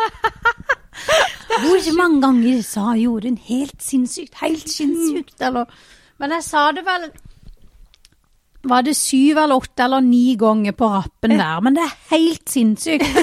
Hvor 1.63 1.77
ikke 1.79 1.95
mange 1.97 2.21
ganger 2.23 2.49
jeg 2.53 2.65
sa 2.69 2.93
jeg 2.95 3.07
gjorde 3.09 3.29
en 3.33 3.39
helt 3.49 3.81
sinnssykt, 3.83 4.35
helt 4.43 4.69
sinnssykt, 4.71 5.41
eller 5.43 5.65
Men 6.21 6.31
jeg 6.37 6.45
sa 6.45 6.67
det 6.77 6.85
vel 6.87 7.09
Var 8.69 8.83
det 8.87 8.95
syv 8.97 9.39
eller 9.43 9.57
åtte 9.57 9.83
eller 9.87 10.01
ni 10.05 10.37
ganger 10.39 10.73
på 10.77 10.89
rappen 10.93 11.31
der, 11.39 11.61
men 11.65 11.75
det 11.79 11.83
er 11.87 11.97
helt 12.15 12.51
sinnssykt. 12.51 13.07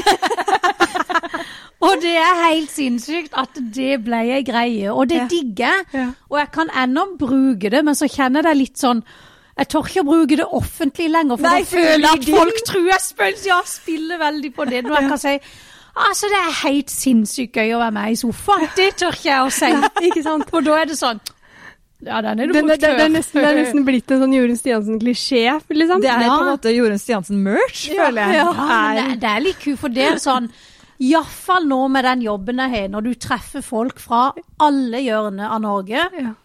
Og 1.85 1.99
det 2.01 2.15
er 2.17 2.39
helt 2.47 2.71
sinnssykt 2.73 3.35
at 3.37 3.49
det 3.75 3.99
ble 4.05 4.17
ei 4.39 4.43
greie, 4.47 4.89
og 4.93 5.09
det 5.11 5.17
Ja. 5.21 5.27
digger 5.29 5.67
jeg. 5.67 5.85
Ja. 5.93 6.07
Og 6.31 6.37
jeg 6.39 6.49
kan 6.55 6.69
ennå 6.83 7.03
bruke 7.19 7.69
det, 7.69 7.83
men 7.85 7.95
så 7.95 8.07
kjenner 8.09 8.41
jeg 8.41 8.45
det 8.49 8.57
litt 8.57 8.77
sånn 8.81 9.03
jeg 9.57 9.67
tør 9.71 9.87
ikke 9.87 10.01
å 10.03 10.07
bruke 10.09 10.35
det 10.41 10.45
offentlig 10.51 11.05
lenger, 11.13 11.37
for 11.39 11.47
Nei, 11.47 11.59
jeg 11.61 11.67
føler 11.71 12.07
at 12.11 12.25
din. 12.25 12.35
folk 12.35 12.57
tror 12.67 12.89
jeg 12.91 13.01
spiller, 13.05 13.45
ja, 13.47 13.59
spiller 13.65 14.17
veldig 14.19 14.51
på 14.57 14.65
det. 14.67 14.81
Når 14.83 14.97
jeg 14.99 15.09
kan 15.13 15.21
si 15.21 15.35
altså 15.95 16.27
det 16.27 16.39
er 16.41 16.55
helt 16.65 16.89
sinnssykt 16.91 17.55
gøy 17.55 17.69
å 17.77 17.79
være 17.79 17.95
med 17.95 18.11
i 18.11 18.17
sofaen. 18.19 18.67
Det 18.75 18.89
tør 18.99 19.15
ikke 19.15 19.29
jeg 19.29 19.45
å 19.45 19.53
si. 19.55 19.69
Ikke 20.09 20.23
sant? 20.25 20.49
For 20.51 20.65
da 20.65 20.75
er 20.81 20.89
det 20.91 20.97
sånn 20.99 21.21
Ja, 22.03 22.19
den 22.21 22.41
er 22.43 22.49
du 22.51 22.53
brukt 22.57 22.67
det, 22.67 22.81
før. 22.83 22.97
det, 22.99 23.05
er 23.05 23.13
nesten, 23.15 23.39
det 23.41 23.47
er 23.53 23.59
nesten 23.61 23.85
blitt 23.87 24.11
en 24.11 24.19
sånn 24.25 24.33
Jorunn 24.35 24.59
Stiansen-klisjé, 24.59 25.45
liksom. 25.71 26.01
Det 26.03 26.11
er 26.11 26.25
Ja. 26.27 26.33
på 26.35 26.43
en 26.43 26.51
måte 26.51 26.73
Jorunn 26.75 26.99
Stiansen-merch, 26.99 27.85
føler 27.95 28.19
jeg. 28.27 28.35
Ja, 28.43 28.51
men 28.51 28.99
det, 28.99 29.19
det 29.23 29.29
er 29.31 29.45
litt 29.47 29.59
kult, 29.63 29.79
for 29.79 29.95
det 29.95 30.03
er 30.11 30.19
sånn 30.21 30.51
Iallfall 30.99 31.65
nå 31.67 31.79
med 31.91 32.05
den 32.07 32.21
jobben 32.27 32.59
jeg 32.63 32.71
har, 32.75 32.85
når 32.91 33.07
du 33.07 33.13
treffer 33.19 33.63
folk 33.65 33.97
fra 33.99 34.29
alle 34.63 34.99
hjørner 35.03 35.47
av 35.55 35.63
Norge. 35.63 36.03
Ja. 36.19 36.35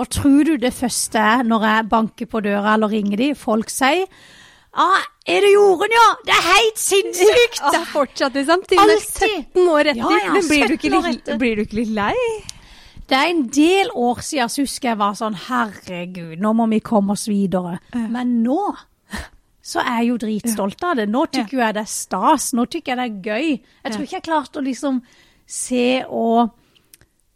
Og 0.00 0.08
tror 0.08 0.44
du 0.48 0.54
det 0.60 0.72
første 0.72 1.20
er 1.20 1.42
når 1.46 1.66
jeg 1.68 1.88
banker 1.90 2.28
på 2.30 2.40
døra 2.44 2.76
eller 2.76 2.92
ringer 2.92 3.20
de, 3.20 3.32
folk 3.36 3.72
sier 3.72 4.06
ah, 4.72 5.02
'Er 5.26 5.44
det 5.44 5.50
Jorunn, 5.52 5.92
ja? 5.92 6.06
Det 6.26 6.34
er 6.34 6.46
helt 6.46 6.78
sinnssykt!' 6.78 7.60
Det 7.60 7.80
er 7.80 7.90
fortsatt. 7.92 8.32
Til 8.32 8.50
og 8.50 8.86
med 8.86 8.94
Alltid. 8.94 9.34
17 9.52 9.68
år 9.68 9.80
etter. 9.80 10.00
Ja, 10.00 10.20
ja. 10.24 10.32
Men 10.32 10.48
blir 10.48 10.66
du, 10.66 10.72
ikke 10.72 10.90
17 10.90 10.98
år 10.98 11.08
litt, 11.10 11.38
blir 11.38 11.56
du 11.56 11.62
ikke 11.66 11.80
litt 11.82 11.94
lei? 11.94 12.14
Det 13.10 13.18
er 13.18 13.32
en 13.32 13.48
del 13.48 13.90
år 13.94 14.20
siden 14.22 14.48
så 14.48 14.62
husker 14.62 14.92
jeg 14.92 14.98
var 14.98 15.16
sånn 15.18 15.34
Herregud, 15.48 16.38
nå 16.38 16.52
må 16.54 16.68
vi 16.70 16.78
komme 16.78 17.16
oss 17.18 17.26
videre. 17.28 17.80
Men 17.92 18.38
nå 18.44 18.62
så 19.70 19.82
er 19.82 20.00
jeg 20.00 20.08
jo 20.08 20.20
dritstolt 20.22 20.84
av 20.86 20.96
det. 20.98 21.08
Nå 21.10 21.26
tykker 21.30 21.58
ja. 21.58 21.66
jeg 21.66 21.76
det 21.76 21.82
er 21.82 21.90
stas. 21.90 22.52
Nå 22.56 22.64
tykker 22.70 22.94
jeg 22.94 22.98
det 22.98 23.06
er 23.06 23.34
gøy. 23.34 23.50
Jeg 23.84 23.92
tror 23.92 24.06
ikke 24.06 24.16
jeg 24.16 24.26
klarte 24.26 24.62
å 24.62 24.64
liksom 24.64 25.02
se 25.50 26.04
og 26.06 26.54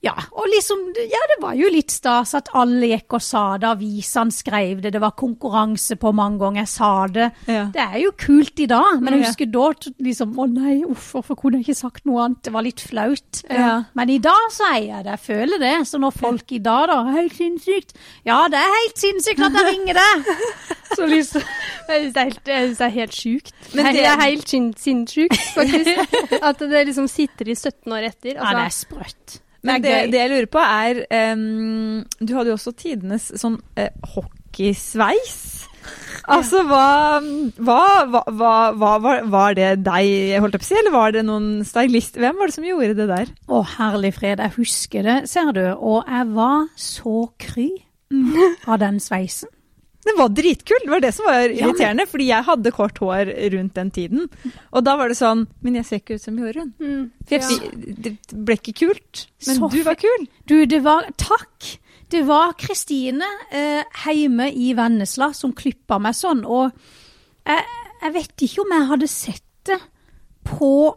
ja, 0.04 0.12
og 0.36 0.46
liksom, 0.52 0.82
ja, 1.00 1.20
det 1.32 1.38
var 1.42 1.54
jo 1.56 1.68
litt 1.72 1.90
stas 1.94 2.34
at 2.36 2.50
alle 2.60 2.90
gikk 2.92 3.16
og 3.16 3.22
sa 3.24 3.44
det, 3.58 3.70
avisene 3.72 4.34
skrev 4.34 4.82
det, 4.84 4.92
det 4.92 5.00
var 5.00 5.14
konkurranse 5.16 5.96
på 6.00 6.12
mange 6.12 6.38
ganger 6.42 6.60
jeg 6.64 6.70
sa 6.74 6.90
det. 7.08 7.28
Ja. 7.48 7.62
Det 7.72 7.80
er 7.86 7.98
jo 8.02 8.10
kult 8.20 8.60
i 8.60 8.66
dag, 8.70 9.00
men 9.00 9.16
jeg 9.16 9.24
husker 9.30 9.48
da 9.54 9.70
liksom, 10.04 10.34
å 10.38 10.46
nei, 10.50 10.76
uff, 10.84 11.10
hvorfor 11.16 11.38
kunne 11.40 11.60
jeg 11.62 11.68
ikke 11.70 11.78
sagt 11.80 12.04
noe 12.08 12.24
annet? 12.26 12.42
Det 12.44 12.52
var 12.54 12.66
litt 12.66 12.84
flaut. 12.84 13.42
Ja. 13.48 13.72
Men 13.96 14.12
i 14.12 14.18
dag 14.22 14.50
så 14.52 14.68
eier 14.74 14.90
jeg 14.98 15.06
det, 15.08 15.14
jeg 15.16 15.24
føler 15.26 15.62
det. 15.64 15.72
Så 15.88 15.98
når 16.02 16.16
folk 16.18 16.52
i 16.52 16.60
dag 16.68 16.88
da, 16.92 16.98
helt 17.14 17.34
sinnssykt, 17.38 17.96
ja, 18.28 18.42
det 18.52 18.60
er 18.60 18.74
helt 18.76 19.00
sinnssykt 19.06 19.40
at 19.48 19.56
jeg 19.60 19.70
ringer 19.72 20.00
deg. 20.02 20.32
Så 20.94 21.06
liksom, 21.10 21.42
Jeg 21.88 22.02
syns 22.04 22.12
det, 22.14 22.20
er 22.20 22.28
helt- 22.28 22.44
det 22.46 22.84
er 22.86 22.92
helt 22.94 23.16
sjukt. 23.16 23.54
Men 23.74 23.88
det 23.96 24.04
er 24.06 24.20
helt 24.20 24.48
sin- 24.48 24.74
sinnssykt, 24.78 25.34
faktisk. 25.56 26.14
At 26.50 26.60
det 26.60 26.84
liksom 26.90 27.08
sitter 27.10 27.48
i 27.50 27.56
17 27.56 27.92
år 27.92 28.06
etter. 28.12 28.36
ja, 28.36 28.44
det 28.44 28.52
er 28.52 28.60
Altså, 28.68 28.86
sprøtt. 28.86 29.40
Men 29.64 29.83
Det 29.83 29.94
det, 30.12 30.20
jeg 30.20 30.31
lurer 30.33 30.48
på 30.53 30.61
er 30.61 31.05
um, 31.33 32.05
Du 32.20 32.35
hadde 32.37 32.53
jo 32.53 32.59
også 32.59 32.74
tidenes 32.77 33.31
sånn 33.40 33.59
uh, 33.79 33.90
hockeysveis. 34.14 35.38
Altså, 36.33 36.62
hva, 36.64 37.20
hva, 37.61 37.81
hva, 38.09 38.53
hva, 38.72 38.92
var, 39.05 39.27
var 39.29 39.57
det 39.59 39.83
deg, 39.85 40.38
holdt 40.40 40.57
jeg 40.57 40.62
på 40.62 40.64
å 40.64 40.68
si, 40.70 40.77
eller 40.81 40.94
var 40.94 41.12
det 41.12 41.24
noen 41.29 41.48
stylist? 41.68 42.16
Hvem 42.16 42.38
var 42.40 42.48
det 42.48 42.57
som 42.57 42.64
gjorde 42.64 42.94
det 42.96 43.09
der? 43.11 43.33
Å, 43.53 43.61
herlig 43.74 44.14
fred, 44.16 44.40
jeg 44.40 44.55
husker 44.55 45.05
det, 45.05 45.18
ser 45.29 45.50
du. 45.53 45.66
Og 45.74 46.09
jeg 46.09 46.31
var 46.33 46.70
så 46.81 47.27
kry 47.44 47.68
av 48.64 48.81
den 48.81 49.03
sveisen. 49.05 49.53
Det 50.04 50.12
var 50.18 50.28
dritkul! 50.36 50.82
Det 50.84 50.90
var 50.92 51.00
det 51.00 51.12
som 51.16 51.24
var 51.26 51.38
Ja, 51.40 51.48
men- 51.48 51.56
irriterende, 51.74 52.04
fordi 52.10 52.26
jeg 52.28 52.44
hadde 52.44 52.72
kort 52.76 52.98
hår 53.00 53.30
rundt 53.54 53.74
den 53.74 53.90
tiden. 53.90 54.26
Og 54.72 54.84
da 54.84 54.96
var 55.00 55.08
det 55.08 55.16
sånn 55.16 55.46
Men 55.62 55.74
jeg 55.80 55.84
ser 55.88 55.96
ikke 56.02 56.14
ut 56.18 56.20
som 56.26 56.36
Jorunn. 56.38 56.72
mm, 56.78 57.10
ja. 57.30 57.38
Det 58.04 58.12
ble 58.32 58.56
ikke 58.58 58.74
kult. 58.82 59.26
Men 59.46 59.56
Så 59.56 59.70
du 59.72 59.82
var 59.82 59.94
kul. 59.96 60.26
Du, 60.46 60.66
det 60.66 60.82
var 60.84 61.08
Takk! 61.16 61.78
Det 62.10 62.20
var 62.28 62.52
Kristine 62.52 63.24
eh, 63.50 63.82
hjemme 64.12 64.50
i 64.52 64.74
Vennesla 64.76 65.32
som 65.34 65.52
klippa 65.56 65.98
meg 65.98 66.12
sånn, 66.14 66.44
og 66.46 66.70
jeg, 67.46 67.64
jeg 68.02 68.12
vet 68.12 68.44
ikke 68.44 68.60
om 68.62 68.70
jeg 68.76 68.86
hadde 68.92 69.08
sett 69.08 69.42
det 69.66 69.80
på 70.44 70.94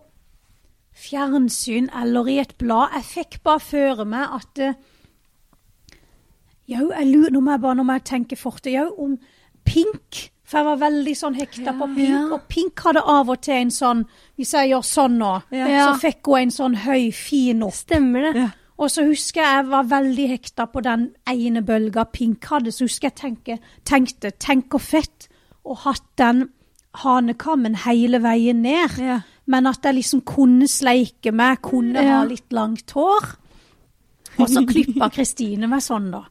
fjernsyn 0.98 1.90
eller 1.96 2.28
i 2.30 2.38
et 2.42 2.56
blad. 2.60 2.92
Jeg 2.98 3.08
fikk 3.08 3.40
bare 3.46 3.64
føre 3.64 4.06
meg 4.10 4.28
at 4.40 4.48
det, 4.60 4.72
Jo, 6.68 6.90
jeg 6.92 7.08
lurer 7.08 7.32
Nå 7.32 7.40
må 7.42 7.52
jeg 7.56 7.62
bare 7.64 7.76
nå 7.80 7.84
må 7.88 7.94
jeg 8.00 8.04
tenke 8.04 8.38
fort. 8.38 8.66
jau, 8.66 8.90
om 8.98 9.18
Pink. 9.66 10.30
For 10.48 10.60
jeg 10.62 10.66
var 10.66 10.78
veldig 10.90 11.14
sånn 11.20 11.36
hekta 11.36 11.74
på 11.76 11.88
Pink, 11.96 12.10
Ja. 12.10 12.22
og 12.34 12.42
Pink 12.48 12.80
hadde 12.80 13.02
av 13.04 13.30
og 13.30 13.42
til 13.42 13.54
en 13.56 13.70
sånn 13.70 14.06
Hvis 14.38 14.54
jeg 14.54 14.70
gjør 14.72 14.84
sånn 14.84 15.18
nå, 15.18 15.44
Ja. 15.52 15.94
så 15.94 16.00
fikk 16.00 16.26
hun 16.26 16.38
en 16.42 16.50
sånn 16.52 16.76
høy, 16.76 17.12
fin 17.14 17.64
opp. 17.64 17.74
Stemmer 17.74 18.22
det. 18.34 18.36
Ja. 18.42 18.50
Og 18.80 18.90
så 18.90 19.04
husker 19.08 19.42
jeg 19.42 19.56
jeg 19.66 19.66
var 19.72 19.84
veldig 19.84 20.28
hekta 20.30 20.68
på 20.72 20.82
den 20.84 21.16
ene 21.28 21.62
bølga 21.66 22.06
Pink 22.12 22.46
hadde. 22.46 22.72
Så 22.72 22.86
husker 22.86 23.10
jeg 23.12 23.16
tenke, 23.16 23.60
tenkte 23.84 24.32
tenk 24.40 24.70
hvor 24.70 24.80
fett 24.82 25.28
å 25.66 25.76
hatt 25.76 26.04
den 26.16 26.50
hanekammen 26.96 27.76
hele 27.76 28.20
veien 28.20 28.62
ned. 28.62 28.98
Ja. 29.00 29.20
Men 29.48 29.66
at 29.68 29.82
jeg 29.84 29.96
liksom 29.96 30.22
kunne 30.24 30.68
sleike 30.68 31.32
meg, 31.34 31.62
kunne 31.62 31.96
ha 32.08 32.24
litt 32.24 32.50
langt 32.52 32.92
hår. 32.92 33.36
Og 34.40 34.48
så 34.48 34.62
klippa 34.68 35.10
Kristine 35.12 35.68
meg 35.68 35.82
sånn, 35.82 36.12
da. 36.12 36.24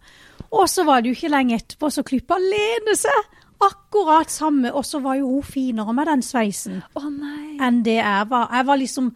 Og 0.53 0.69
så 0.71 0.85
var 0.87 1.03
det 1.03 1.11
jo 1.11 1.19
ikke 1.19 1.33
lenge 1.33 1.57
etterpå, 1.59 1.91
så 1.91 2.05
klippa 2.07 2.39
Lene 2.43 2.95
seg. 2.99 3.33
Akkurat 3.67 4.31
samme. 4.31 4.73
Og 4.77 4.85
så 4.85 5.01
var 5.05 5.17
jo 5.19 5.31
hun 5.31 5.47
finere 5.47 5.95
med 5.97 6.07
den 6.11 6.23
sveisen 6.23 6.83
Å 6.95 7.09
nei. 7.09 7.57
enn 7.65 7.83
det 7.87 7.99
jeg 7.99 8.29
var. 8.31 8.51
Jeg 8.53 8.69
var 8.69 8.81
liksom 8.83 9.11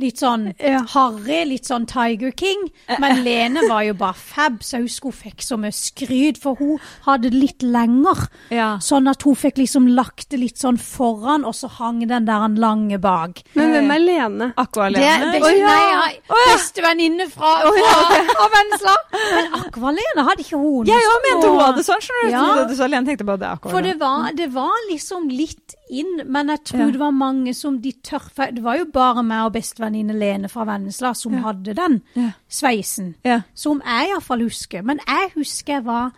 litt 0.00 0.18
sånn 0.20 0.48
Ja. 0.58 0.80
harry, 0.94 1.44
litt 1.44 1.64
sånn 1.68 1.86
Tiger 1.86 2.32
King. 2.36 2.68
Men 2.98 3.22
Lene 3.26 3.66
var 3.68 3.82
jo 3.86 3.94
bare 3.94 4.14
fab, 4.14 4.60
så 4.64 4.78
hun 4.80 5.12
fikk 5.12 5.40
så 5.44 5.56
mye 5.60 5.72
skryt, 5.74 6.38
for 6.40 6.54
hun 6.60 6.78
hadde 7.06 7.30
det 7.30 7.34
litt 7.38 7.62
lenger. 7.62 8.26
Ja. 8.50 8.78
Sånn 8.78 9.08
at 9.10 9.22
hun 9.22 9.34
fikk 9.36 9.58
liksom 9.60 9.88
lagt 9.94 10.30
det 10.30 10.40
litt 10.40 10.58
sånn 10.60 10.78
foran, 10.80 11.44
og 11.44 11.54
så 11.54 11.68
hang 11.78 12.00
den 12.06 12.24
der 12.26 12.44
en 12.46 12.56
lange 12.56 12.98
bak. 13.00 13.42
Men 13.54 13.70
hvem 13.74 13.90
er 13.94 13.98
Lene? 14.04 14.50
Aqua 14.56 14.88
Lene? 14.90 15.32
best, 15.32 15.44
Å, 15.44 15.52
ja. 15.56 15.66
nei, 15.66 16.14
ja, 16.28 16.54
bestevenninne 16.54 17.28
fra, 17.30 17.54
fra, 17.66 18.22
fra 18.30 18.48
Vennesla. 18.56 18.96
Men 19.34 19.52
Aqua-Lene 19.60 20.24
hadde 20.28 20.44
ikke 20.44 20.58
hun. 20.60 20.86
Jeg 20.88 21.10
òg 21.14 21.26
mente 21.28 21.50
hun 21.52 21.60
hadde 21.60 21.84
sånn, 21.86 22.00
skjønner 22.04 22.30
du. 22.30 22.32
Ja. 22.32 22.64
Du 22.70 22.74
Så 22.78 22.88
Lene, 22.88 23.06
tenkte 23.06 23.26
bare 23.28 23.42
det 23.42 23.48
Aqua 23.50 23.70
For 23.70 23.80
Lene. 23.80 23.92
det 23.92 24.00
var, 24.00 24.32
det 24.38 24.48
var 24.54 24.76
liksom 24.90 25.28
litt 25.30 25.76
inn, 25.90 26.22
men 26.30 26.48
jeg 26.54 26.64
tror 26.70 26.84
Ja. 26.86 26.90
det 26.94 27.00
var 27.00 27.10
mange 27.10 27.52
som 27.54 27.80
de 27.82 27.90
tør 28.06 28.22
Det 28.54 28.62
var 28.62 28.76
jo 28.78 28.84
bare 28.94 29.22
meg 29.26 29.46
og 29.48 29.52
bestevenninne 29.56 29.89
Lene 29.98 30.48
fra 30.48 30.64
Vennesla 30.64 31.14
som 31.16 31.32
Ja. 31.34 31.40
hadde 31.40 31.74
den 31.74 32.02
Ja. 32.14 32.30
sveisen. 32.48 33.14
Ja. 33.24 33.40
Som 33.54 33.82
jeg 33.84 34.08
iallfall 34.10 34.40
husker. 34.42 34.82
Men 34.82 35.00
jeg 35.06 35.30
husker 35.34 35.72
jeg 35.74 35.84
var 35.84 36.12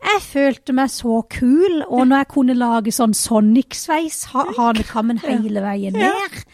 Jeg 0.00 0.20
følte 0.22 0.72
meg 0.72 0.90
så 0.90 1.24
kul, 1.28 1.82
og 1.88 2.06
når 2.06 2.18
jeg 2.18 2.28
kunne 2.28 2.54
lage 2.54 2.92
sånn 2.94 3.12
Sonic-sveis, 3.12 4.26
ha, 4.30 4.44
hanekammen 4.56 5.18
hele 5.18 5.58
veien 5.60 5.92
ned, 5.92 6.44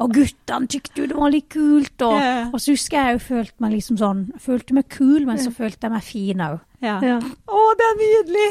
og 0.00 0.14
guttene 0.14 0.66
tykte 0.72 1.02
jo 1.02 1.06
det 1.10 1.16
var 1.18 1.30
litt 1.34 1.50
kult, 1.52 2.00
og, 2.00 2.16
og 2.54 2.56
så 2.62 2.72
husker 2.72 2.96
jeg 2.96 3.12
jeg 3.18 3.20
følte 3.26 3.60
meg 3.60 3.72
liksom 3.76 3.98
sånn 4.00 4.22
følte 4.40 4.72
meg 4.72 4.88
kul, 4.88 5.26
men 5.26 5.36
så 5.36 5.52
følte 5.52 5.84
jeg 5.84 5.92
meg 5.92 6.02
fin 6.06 6.38
òg. 6.46 6.60
Ja. 6.80 6.96
Ja. 7.04 7.18
Å, 7.20 7.60
det 7.76 7.90
er 7.90 8.00
nydelig! 8.00 8.48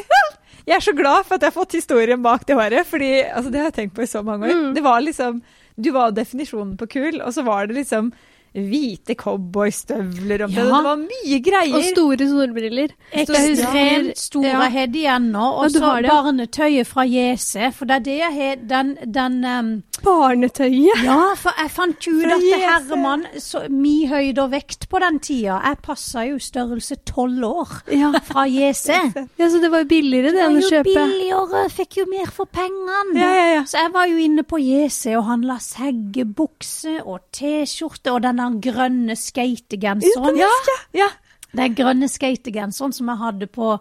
Jeg 0.68 0.76
er 0.76 0.86
så 0.86 0.94
glad 0.96 1.26
for 1.26 1.34
at 1.34 1.42
jeg 1.42 1.50
har 1.50 1.58
fått 1.58 1.72
historien 1.80 2.22
bak 2.22 2.46
det 2.46 2.54
håret, 2.56 2.86
fordi 2.86 3.10
altså, 3.26 3.50
det 3.50 3.58
har 3.60 3.70
jeg 3.72 3.76
tenkt 3.80 3.94
på 3.98 4.02
i 4.06 4.10
så 4.14 4.22
mange 4.24 4.46
år. 4.48 4.54
Mm. 4.54 4.74
Det 4.78 4.82
var 4.86 5.00
liksom, 5.02 5.42
Du 5.76 5.90
var 5.94 6.14
definisjonen 6.14 6.76
på 6.78 6.86
kul, 6.86 7.20
og 7.20 7.34
så 7.34 7.42
var 7.42 7.66
det 7.66 7.78
liksom 7.80 8.12
hvite 8.54 9.14
cowboystøvler 9.18 10.44
og 10.46 10.50
Ja. 10.54 10.62
Det 10.64 10.70
var 10.70 10.96
mye 11.00 11.38
greier. 11.42 11.74
Og 11.74 11.84
store 11.90 12.28
solbriller. 12.30 12.88
Ekstremt 13.12 14.18
store 14.18 14.46
Ja. 14.46 14.68
har 14.70 14.86
de 14.86 15.04
ennå. 15.06 15.46
Og 15.62 15.70
så 15.70 15.80
barnetøyet 15.80 16.86
fra 16.86 17.02
Jese. 17.02 17.72
For 17.74 17.84
det 17.84 17.96
er 17.96 18.04
det 18.04 18.18
jeg 18.18 18.32
har 18.34 18.54
Den, 18.68 18.96
den 19.12 19.44
um... 19.44 19.82
Barnetøyet. 20.04 21.02
Ja, 21.04 21.34
for 21.36 21.50
jeg 21.58 21.70
fant 21.70 22.06
ut 22.08 22.24
at 22.24 22.42
Herman, 22.60 23.24
så 23.38 23.64
Mi 23.70 24.06
høyde 24.06 24.38
og 24.42 24.50
vekt 24.52 24.88
på 24.90 24.98
den 25.02 25.18
tida. 25.20 25.58
Jeg 25.64 25.78
passa 25.82 26.24
jo 26.28 26.38
størrelse 26.38 26.96
tolv 27.06 27.42
år 27.44 27.68
Ja. 27.92 28.12
fra 28.24 28.44
Jese. 28.46 28.92
ja, 29.40 29.48
så 29.48 29.60
det 29.62 29.70
var 29.72 29.78
jo 29.84 29.88
billigere 29.90 30.30
det 30.30 30.34
Det 30.34 30.44
var 30.44 30.76
jo 30.78 30.82
billigere, 30.82 31.64
fikk 31.70 31.96
jo 31.96 32.06
mer 32.10 32.30
for 32.30 32.44
pengene. 32.46 33.18
Ja, 33.18 33.30
ja, 33.34 33.46
ja. 33.54 33.62
Så 33.64 33.78
jeg 33.82 33.92
var 33.94 34.06
jo 34.06 34.16
inne 34.16 34.42
på 34.42 34.58
Jese 34.62 35.16
og 35.18 35.24
handla 35.24 35.58
seggebukse 35.60 37.00
og 37.04 37.20
T-skjorte 37.34 38.12
og 38.12 38.22
den 38.44 38.60
grønne 38.64 39.16
skategenseren. 39.16 40.36
Ja, 40.38 40.50
ja. 40.94 41.08
Den 41.54 41.74
grønne 41.78 42.08
skategenseren 42.10 42.92
som 42.92 43.08
jeg 43.12 43.20
hadde 43.20 43.46
på 43.46 43.78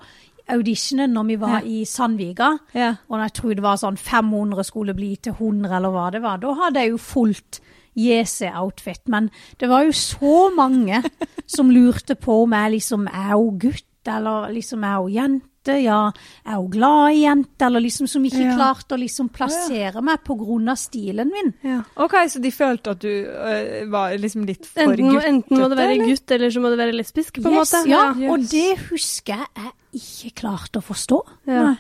auditionen 0.54 1.14
når 1.16 1.24
vi 1.28 1.36
var 1.40 1.62
Ja. 1.62 1.62
i 1.66 1.86
Sandviga. 1.86 2.58
ja. 2.76 2.96
Og 3.10 3.20
jeg 3.20 3.34
tror 3.34 3.56
det 3.56 3.64
var 3.64 3.78
sånn 3.78 3.98
500 3.98 4.64
skulle 4.68 4.94
bli 4.94 5.16
til 5.16 5.34
100, 5.34 5.72
eller 5.78 5.90
hva 5.90 6.12
det 6.12 6.22
var. 6.22 6.38
Da 6.38 6.54
hadde 6.54 6.80
jeg 6.84 6.92
jo 6.92 6.98
fullt 6.98 7.60
JC-outfit. 7.96 9.08
Men 9.08 9.30
det 9.60 9.70
var 9.70 9.84
jo 9.86 9.92
så 9.92 10.50
mange 10.56 11.02
som 11.48 11.70
lurte 11.70 12.16
på 12.16 12.44
om 12.44 12.52
jeg 12.58 12.72
liksom 12.80 13.08
er 13.08 13.32
jo 13.36 13.52
gutt, 13.60 13.86
eller 14.08 14.50
liksom 14.54 14.84
er 14.84 14.96
jo 15.00 15.08
jente, 15.14 15.48
jente, 15.64 15.84
ja, 15.84 16.12
er 16.46 16.56
hun 16.58 16.70
glad 16.72 17.14
i 17.16 17.22
jenter, 17.24 17.66
eller 17.68 17.80
liksom 17.82 18.08
som 18.08 18.24
ikke 18.24 18.44
Ja. 18.44 18.56
klarte 18.58 18.96
å 18.96 19.00
liksom 19.00 19.30
plassere 19.32 20.02
meg 20.04 20.24
på 20.24 20.36
grunn 20.38 20.68
av 20.70 20.76
stilen 20.78 21.32
min. 21.32 21.54
Ja. 21.64 21.84
Ok, 21.98 22.12
så 22.28 22.42
de 22.42 22.52
følte 22.52 22.92
at 22.92 23.00
du 23.00 23.08
øh, 23.08 23.90
var 23.90 24.12
liksom 24.18 24.46
litt 24.46 24.66
for 24.66 24.82
Enten, 24.82 25.10
guttete? 25.14 25.28
enten 25.28 25.58
må 25.58 25.70
det 25.70 25.78
være 25.78 25.92
eller? 25.96 26.06
gutt, 26.08 26.32
eller 26.32 26.50
så 26.50 26.60
må 26.62 26.70
det 26.70 26.78
være 26.80 26.94
lesbisk, 26.98 27.34
på 27.42 27.48
en 27.48 27.54
Yes, 27.54 27.74
måte. 27.74 27.90
ja, 27.90 28.14
Yes. 28.18 28.32
og 28.32 28.50
det 28.52 28.78
husker 28.90 29.34
jeg 29.34 29.48
jeg 29.56 30.02
ikke 30.02 30.36
klarte 30.42 30.80
å 30.80 30.84
forstå. 30.84 31.22
Ja. 31.48 31.64
Nei. 31.64 31.78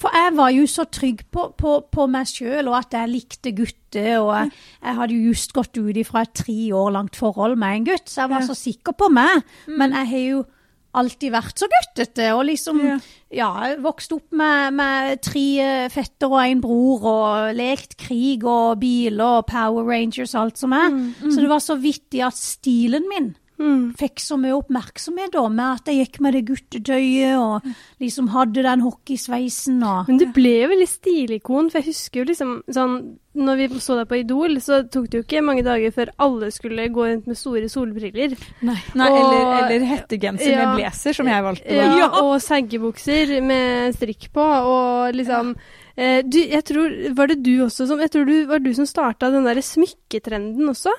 For 0.00 0.08
jeg 0.14 0.34
var 0.34 0.48
jo 0.50 0.62
så 0.64 0.84
trygg 0.90 1.26
på, 1.30 1.54
på, 1.58 1.84
på 1.92 2.06
meg 2.08 2.24
sjøl, 2.26 2.68
og 2.68 2.74
at 2.78 2.90
jeg 2.90 3.08
likte 3.10 3.52
gutter. 3.54 4.16
Og 4.22 4.32
jeg, 4.34 4.52
jeg 4.82 4.94
hadde 4.96 5.12
jo 5.12 5.28
just 5.28 5.52
gått 5.52 5.76
ut 5.76 5.94
ifra 5.94 6.22
et 6.22 6.32
tre 6.32 6.72
år 6.72 6.90
langt 6.92 7.16
forhold 7.16 7.58
med 7.58 7.76
en 7.76 7.84
gutt, 7.84 8.06
så 8.08 8.22
jeg 8.22 8.30
var 8.30 8.40
Ja. 8.40 8.46
så 8.46 8.54
sikker 8.56 8.92
på 8.96 9.10
meg. 9.12 9.42
Men 9.68 9.92
jeg 9.92 10.08
har 10.08 10.18
jo 10.18 10.44
alltid 10.94 11.32
vært 11.32 11.60
så 11.60 11.68
guttete, 11.70 12.32
og 12.34 12.44
liksom 12.48 12.80
Ja. 12.86 12.98
Ja, 13.30 13.76
vokst 13.78 14.10
opp 14.10 14.32
med, 14.34 14.72
med 14.74 15.20
tre 15.22 15.44
eh, 15.62 15.88
fetter 15.88 16.32
og 16.32 16.40
en 16.42 16.60
bror, 16.64 17.04
og 17.06 17.54
lekt 17.54 17.94
krig 17.96 18.42
og 18.42 18.80
biler 18.80 19.38
og 19.38 19.46
Power 19.46 19.86
Rangers 19.86 20.34
og 20.34 20.40
alt 20.48 20.58
som 20.58 20.72
er. 20.74 20.90
Så 21.30 21.36
det 21.38 21.48
var 21.52 21.62
så 21.62 21.76
vittig 21.78 22.24
at 22.26 22.34
stilen 22.34 23.06
min 23.08 23.36
Mm. 23.60 23.90
fikk 24.00 24.22
så 24.24 24.38
mye 24.40 24.54
oppmerksomhet 24.56 25.34
da, 25.34 25.42
med 25.52 25.80
at 25.82 25.88
jeg 25.92 25.98
gikk 26.06 26.20
med 26.24 26.32
det 26.32 26.46
guttetøyet 26.48 27.36
og 27.36 27.66
liksom 28.00 28.30
hadde 28.32 28.62
den 28.64 28.80
hockeysveisen 28.80 29.82
og 29.84 30.08
Men 30.08 30.16
du 30.22 30.26
ble 30.32 30.54
jo 30.62 30.70
veldig 30.72 30.86
stilikon, 30.88 31.68
for 31.70 31.80
jeg 31.82 31.90
husker 31.92 32.22
jo 32.22 32.28
liksom 32.30 32.54
sånn 32.72 32.94
Når 33.36 33.56
vi 33.60 33.66
så 33.78 33.94
deg 34.00 34.08
på 34.10 34.16
Idol, 34.18 34.56
så 34.64 34.80
tok 34.90 35.04
det 35.12 35.18
jo 35.20 35.22
ikke 35.22 35.42
mange 35.46 35.62
dager 35.62 35.92
før 35.94 36.08
alle 36.18 36.48
skulle 36.50 36.88
gå 36.90 37.04
rundt 37.06 37.28
med 37.30 37.36
store 37.38 37.68
solbriller. 37.70 38.32
Nei. 38.66 38.74
Nei, 38.98 39.06
Og- 39.10 39.18
eller, 39.20 39.68
eller 39.76 39.86
hettegenser 39.86 40.50
Ja. 40.50 40.64
med 40.72 40.80
blazer, 40.80 41.12
som 41.14 41.26
jeg 41.30 41.44
valgte. 41.44 41.70
Ja, 41.76 41.84
ja. 42.00 42.08
Og 42.24 42.40
seggebukser 42.42 43.36
med 43.44 43.94
strikk 43.94 44.32
på, 44.34 44.42
og 44.42 45.14
liksom 45.14 45.54
eh, 45.96 46.22
du, 46.22 46.38
jeg 46.42 46.64
tror, 46.64 47.14
Var 47.14 47.26
det 47.28 47.42
du 47.44 47.52
også 47.66 47.86
som 47.86 48.00
Jeg 48.00 48.10
tror 48.10 48.24
du 48.26 48.46
var 48.46 48.58
du 48.58 48.72
som 48.74 48.86
starta 48.86 49.30
den 49.30 49.44
derre 49.46 49.62
smykketrenden 49.62 50.66
også? 50.68 50.90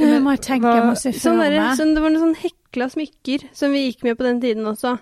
Jeg 0.00 0.22
må 0.22 0.34
tenke, 0.42 0.72
jeg 0.76 0.84
må 0.86 0.94
se 0.98 1.12
Sånn 1.12 1.38
for 1.40 1.50
meg. 1.50 1.76
sånn, 1.78 1.94
det 1.94 2.02
var 2.02 2.10
noen 2.14 2.22
sånn 2.34 2.36
hekla 2.42 2.86
smykker 2.92 3.44
som 3.56 3.72
vi 3.72 3.80
gikk 3.88 4.02
med 4.06 4.18
på 4.18 4.26
den 4.26 4.40
tiden 4.42 4.66
også. 4.70 4.92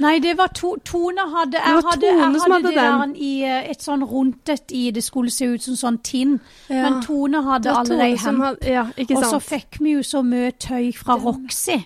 Nei, 0.00 0.18
det 0.24 0.36
var 0.38 0.48
to, 0.56 0.76
Tone 0.84 1.26
hadde 1.34 1.58
Jeg 1.58 1.82
hadde, 1.88 2.06
jeg 2.06 2.20
hadde 2.20 2.40
hadde 2.52 2.62
det 2.68 2.74
den. 2.78 3.12
der 3.12 3.26
i 3.28 3.32
eh, 3.44 3.70
et 3.70 3.84
sånn 3.84 4.02
rundet 4.08 4.72
i 4.72 4.90
Det 4.90 5.04
skulle 5.04 5.30
se 5.30 5.44
ut 5.46 5.62
som 5.62 5.74
sånn 5.76 6.00
tinn. 6.02 6.38
Men 6.68 7.02
Tone 7.02 7.42
hadde 7.42 7.74
alle 7.74 7.98
de 7.98 8.72
Ja, 8.72 8.86
Og 9.16 9.24
så 9.24 9.40
fikk 9.40 9.78
vi 9.80 9.92
jo 9.98 10.00
så 10.02 10.22
mye 10.24 10.52
tøy 10.52 10.92
fra 10.96 11.16
Roxy. 11.16 11.84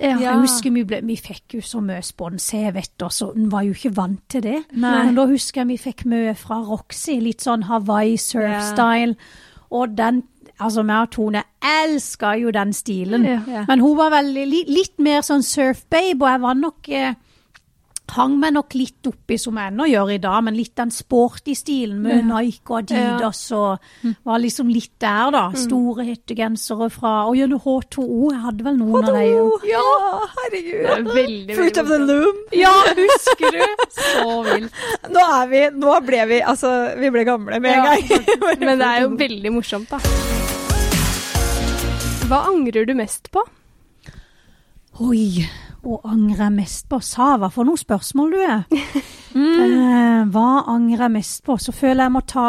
Ja. 0.00 0.16
Jeg 0.18 0.38
husker 0.40 0.72
vi, 0.72 0.82
ble, 0.88 1.00
vi 1.04 1.16
fikk 1.20 1.54
jo 1.54 1.60
så 1.60 1.78
mye 1.84 2.02
spons, 2.02 2.46
jeg 2.56 2.72
vet 2.74 2.90
det, 2.98 3.10
så 3.12 3.28
hun 3.34 3.50
var 3.52 3.62
jo 3.62 3.74
ikke 3.76 3.94
vant 3.94 4.22
til 4.32 4.40
det. 4.42 4.64
Nei. 4.72 5.04
Men 5.04 5.14
da 5.14 5.26
husker 5.26 5.60
jeg 5.62 5.68
vi 5.68 5.76
fikk 5.78 6.06
mye 6.08 6.32
fra 6.34 6.56
Roxy, 6.64 7.18
litt 7.20 7.44
sånn 7.44 7.66
Hawaii 7.68 8.16
surf-style. 8.16 9.14
Og 9.72 9.94
den, 9.96 10.22
altså 10.58 10.84
meg 10.84 11.06
og 11.08 11.10
Tone 11.16 11.44
elska 11.62 12.34
jo 12.42 12.50
den 12.54 12.72
stilen. 12.76 13.24
Ja. 13.24 13.40
Ja. 13.48 13.64
Men 13.68 13.80
hun 13.80 13.96
var 13.96 14.10
veldig, 14.18 14.46
li, 14.50 14.64
litt 14.68 14.98
mer 14.98 15.22
sånn 15.26 15.42
surf-babe, 15.46 16.20
og 16.24 16.28
jeg 16.34 16.40
var 16.48 16.54
nok 16.60 16.88
eh, 16.92 17.12
Hang 18.12 18.34
meg 18.36 18.50
nok 18.52 18.74
litt 18.76 19.06
oppi, 19.08 19.38
som 19.40 19.56
jeg 19.56 19.70
ennå 19.70 19.86
gjør 19.88 20.10
i 20.12 20.18
dag, 20.20 20.42
men 20.44 20.52
litt 20.58 20.74
den 20.76 20.90
sporty 20.92 21.54
stilen 21.56 22.02
med 22.04 22.26
Nike 22.28 22.66
og 22.68 22.82
Adidas 22.82 23.38
og 23.56 24.02
var 24.26 24.42
liksom 24.42 24.68
litt 24.68 24.90
der, 25.00 25.30
da. 25.32 25.46
Store 25.56 26.04
hettegensere 26.04 26.90
fra 26.92 27.12
Og 27.30 27.38
gjennom 27.38 27.62
H2O, 27.64 28.34
jeg 28.34 28.42
hadde 28.42 28.66
vel 28.66 28.76
noen 28.82 29.08
av 29.08 29.16
dem. 29.16 29.48
Ja, 29.70 29.86
herregud. 30.42 30.76
Det 30.82 30.92
er 30.98 31.08
veldig, 31.22 31.56
Fruit 31.56 31.80
veldig 31.80 31.86
of 31.86 31.88
the 31.94 32.00
loom. 32.04 32.44
Ja, 32.58 32.74
husker 33.00 33.56
du? 33.56 33.88
Så 33.96 34.36
vilt. 34.50 34.78
Nå 35.16 35.26
er 35.40 35.50
vi 35.54 35.64
Nå 35.80 35.96
ble 36.04 36.26
vi 36.34 36.42
Altså, 36.52 36.74
vi 37.00 37.14
ble 37.16 37.24
gamle 37.24 37.62
med 37.64 37.78
en 37.78 37.84
Ja, 37.86 37.96
gang. 37.96 38.40
Men 38.66 38.76
det 38.82 38.92
er 38.92 39.04
jo 39.06 39.14
veldig 39.24 39.56
morsomt, 39.56 39.88
da. 39.94 40.41
Hva 42.32 42.46
angrer 42.48 42.86
du 42.88 42.94
mest 42.96 43.26
på? 43.28 43.42
Oi, 45.04 45.42
hva 45.84 45.98
angrer 46.08 46.46
jeg 46.46 46.54
mest 46.54 46.86
på? 46.88 46.96
Sava, 47.04 47.50
for 47.52 47.68
noen 47.68 47.80
spørsmål 47.80 48.32
du 48.32 48.38
er. 48.46 48.62
Eh, 49.32 50.24
hva 50.28 50.48
angrer 50.68 51.06
jeg 51.06 51.12
mest 51.14 51.38
på? 51.46 51.54
Så 51.56 51.72
føler 51.72 52.02
jeg 52.02 52.10
jeg 52.10 52.12
må 52.12 52.20
ta 52.28 52.46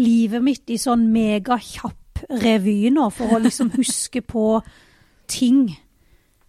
livet 0.00 0.40
mitt 0.40 0.70
i 0.72 0.78
sånn 0.80 1.02
megakjapp 1.12 2.22
revy 2.40 2.88
nå, 2.94 3.10
for 3.12 3.36
å 3.36 3.40
liksom 3.44 3.68
huske 3.78 4.22
på 4.24 4.62
ting 5.28 5.66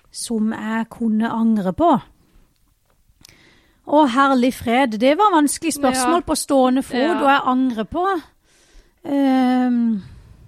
som 0.07 0.53
jeg 0.55 0.87
kunne 0.95 1.33
angre 1.35 1.73
på. 1.75 1.89
Å, 3.91 4.05
herlig 4.15 4.53
fred. 4.55 4.95
Det 5.03 5.17
var 5.19 5.35
vanskelig 5.35 5.75
spørsmål 5.81 6.21
Ja. 6.21 6.27
på 6.31 6.39
stående 6.39 6.83
fot, 6.87 6.95
Ja. 7.03 7.19
og 7.19 7.27
jeg 7.33 7.47
angrer 7.55 7.89
på. 7.91 8.05
Ehm, 9.11 9.83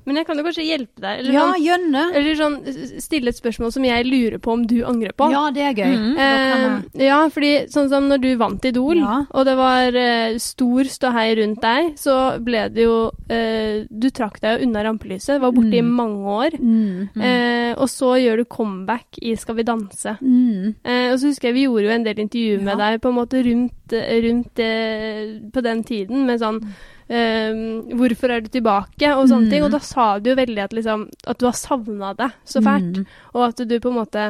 Men 0.05 0.15
jeg 0.19 0.25
kan 0.27 0.37
jo 0.37 0.43
kanskje 0.43 0.65
hjelpe 0.67 0.99
deg. 1.03 1.19
Eller, 1.19 1.33
ja, 1.33 1.45
sånn, 1.77 2.15
eller 2.15 2.35
sånn 2.35 3.01
stille 3.01 3.29
et 3.29 3.37
spørsmål 3.39 3.71
som 3.71 3.83
jeg 3.87 4.05
lurer 4.05 4.37
på 4.43 4.51
om 4.53 4.65
du 4.67 4.83
angrer 4.83 5.13
på. 5.15 5.29
Ja, 5.31 5.43
det 5.55 5.61
er 5.61 5.73
gøy. 5.73 5.93
Mm. 5.93 6.17
Eh, 6.97 7.05
ja, 7.05 7.19
fordi 7.33 7.51
sånn 7.71 7.89
som 7.89 8.07
når 8.09 8.21
du 8.21 8.35
vant 8.37 8.65
Idol, 8.65 8.97
Ja. 8.97 9.25
og 9.31 9.45
det 9.45 9.55
var 9.57 9.95
eh, 9.95 10.37
stor 10.37 10.83
ståhei 10.83 11.35
rundt 11.39 11.61
deg, 11.61 11.93
så 11.99 12.17
ble 12.43 12.69
det 12.73 12.83
jo 12.83 13.11
eh, 13.29 13.85
Du 13.89 14.09
trakk 14.09 14.39
deg 14.41 14.59
jo 14.59 14.67
unna 14.67 14.83
rampelyset, 14.83 15.39
var 15.41 15.51
borte 15.51 15.73
i 15.77 15.81
Mm. 15.81 15.93
mange 15.95 16.25
år. 16.25 16.51
Mm. 16.59 17.09
Eh, 17.21 17.73
og 17.77 17.87
så 17.89 18.13
gjør 18.19 18.37
du 18.37 18.45
comeback 18.45 19.19
i 19.21 19.35
Skal 19.35 19.55
vi 19.55 19.63
danse. 19.63 20.17
Mm. 20.21 20.75
Eh, 20.83 21.11
og 21.11 21.19
så 21.19 21.27
husker 21.31 21.49
jeg 21.49 21.53
vi 21.55 21.65
gjorde 21.67 21.83
jo 21.87 21.95
en 21.95 22.03
del 22.03 22.19
intervjuer 22.23 22.61
med 22.61 22.77
Ja. 22.77 22.91
deg 22.91 23.01
på 23.01 23.09
en 23.09 23.15
måte 23.15 23.43
rundt, 23.43 23.73
rundt 23.93 24.55
det 24.55 25.51
på 25.53 25.61
den 25.63 25.83
tiden, 25.83 26.25
med 26.27 26.39
sånn 26.43 26.61
Um, 27.13 27.81
Hvorfor 27.99 28.31
er 28.31 28.39
du 28.41 28.47
tilbake? 28.47 29.09
og 29.11 29.27
sånne 29.27 29.45
Mm. 29.45 29.49
ting. 29.51 29.63
Og 29.65 29.71
da 29.71 29.79
sa 29.83 30.19
du 30.19 30.29
jo 30.29 30.35
veldig 30.37 30.61
at, 30.63 30.71
liksom, 30.73 31.09
at 31.27 31.37
du 31.37 31.45
har 31.45 31.51
savna 31.51 32.13
det 32.15 32.29
så 32.47 32.61
fælt. 32.63 32.95
Mm. 33.03 33.05
Og 33.35 33.43
at 33.49 33.57
du 33.67 33.79
på 33.83 33.89
en 33.91 33.97
måte 33.99 34.23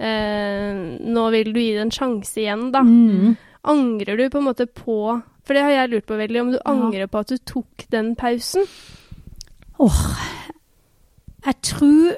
uh, 0.00 0.98
Nå 1.02 1.24
vil 1.34 1.52
du 1.52 1.58
gi 1.60 1.72
det 1.74 1.82
en 1.82 1.90
sjanse 1.90 2.38
igjen, 2.38 2.70
da. 2.72 2.80
Mm. 2.86 3.36
Angrer 3.64 4.16
du 4.16 4.30
på 4.30 4.38
en 4.38 4.44
måte 4.46 4.66
på 4.70 4.96
For 5.44 5.52
det 5.58 5.62
har 5.66 5.70
jeg 5.74 5.90
lurt 5.90 6.06
på 6.06 6.16
veldig, 6.16 6.40
om 6.40 6.50
du 6.52 6.58
Ja. 6.58 6.70
angrer 6.72 7.06
på 7.10 7.18
at 7.18 7.26
du 7.34 7.36
tok 7.38 7.86
den 7.90 8.14
pausen? 8.14 8.64
Åh, 9.80 10.16
jeg 11.44 11.54
tror 11.62 12.16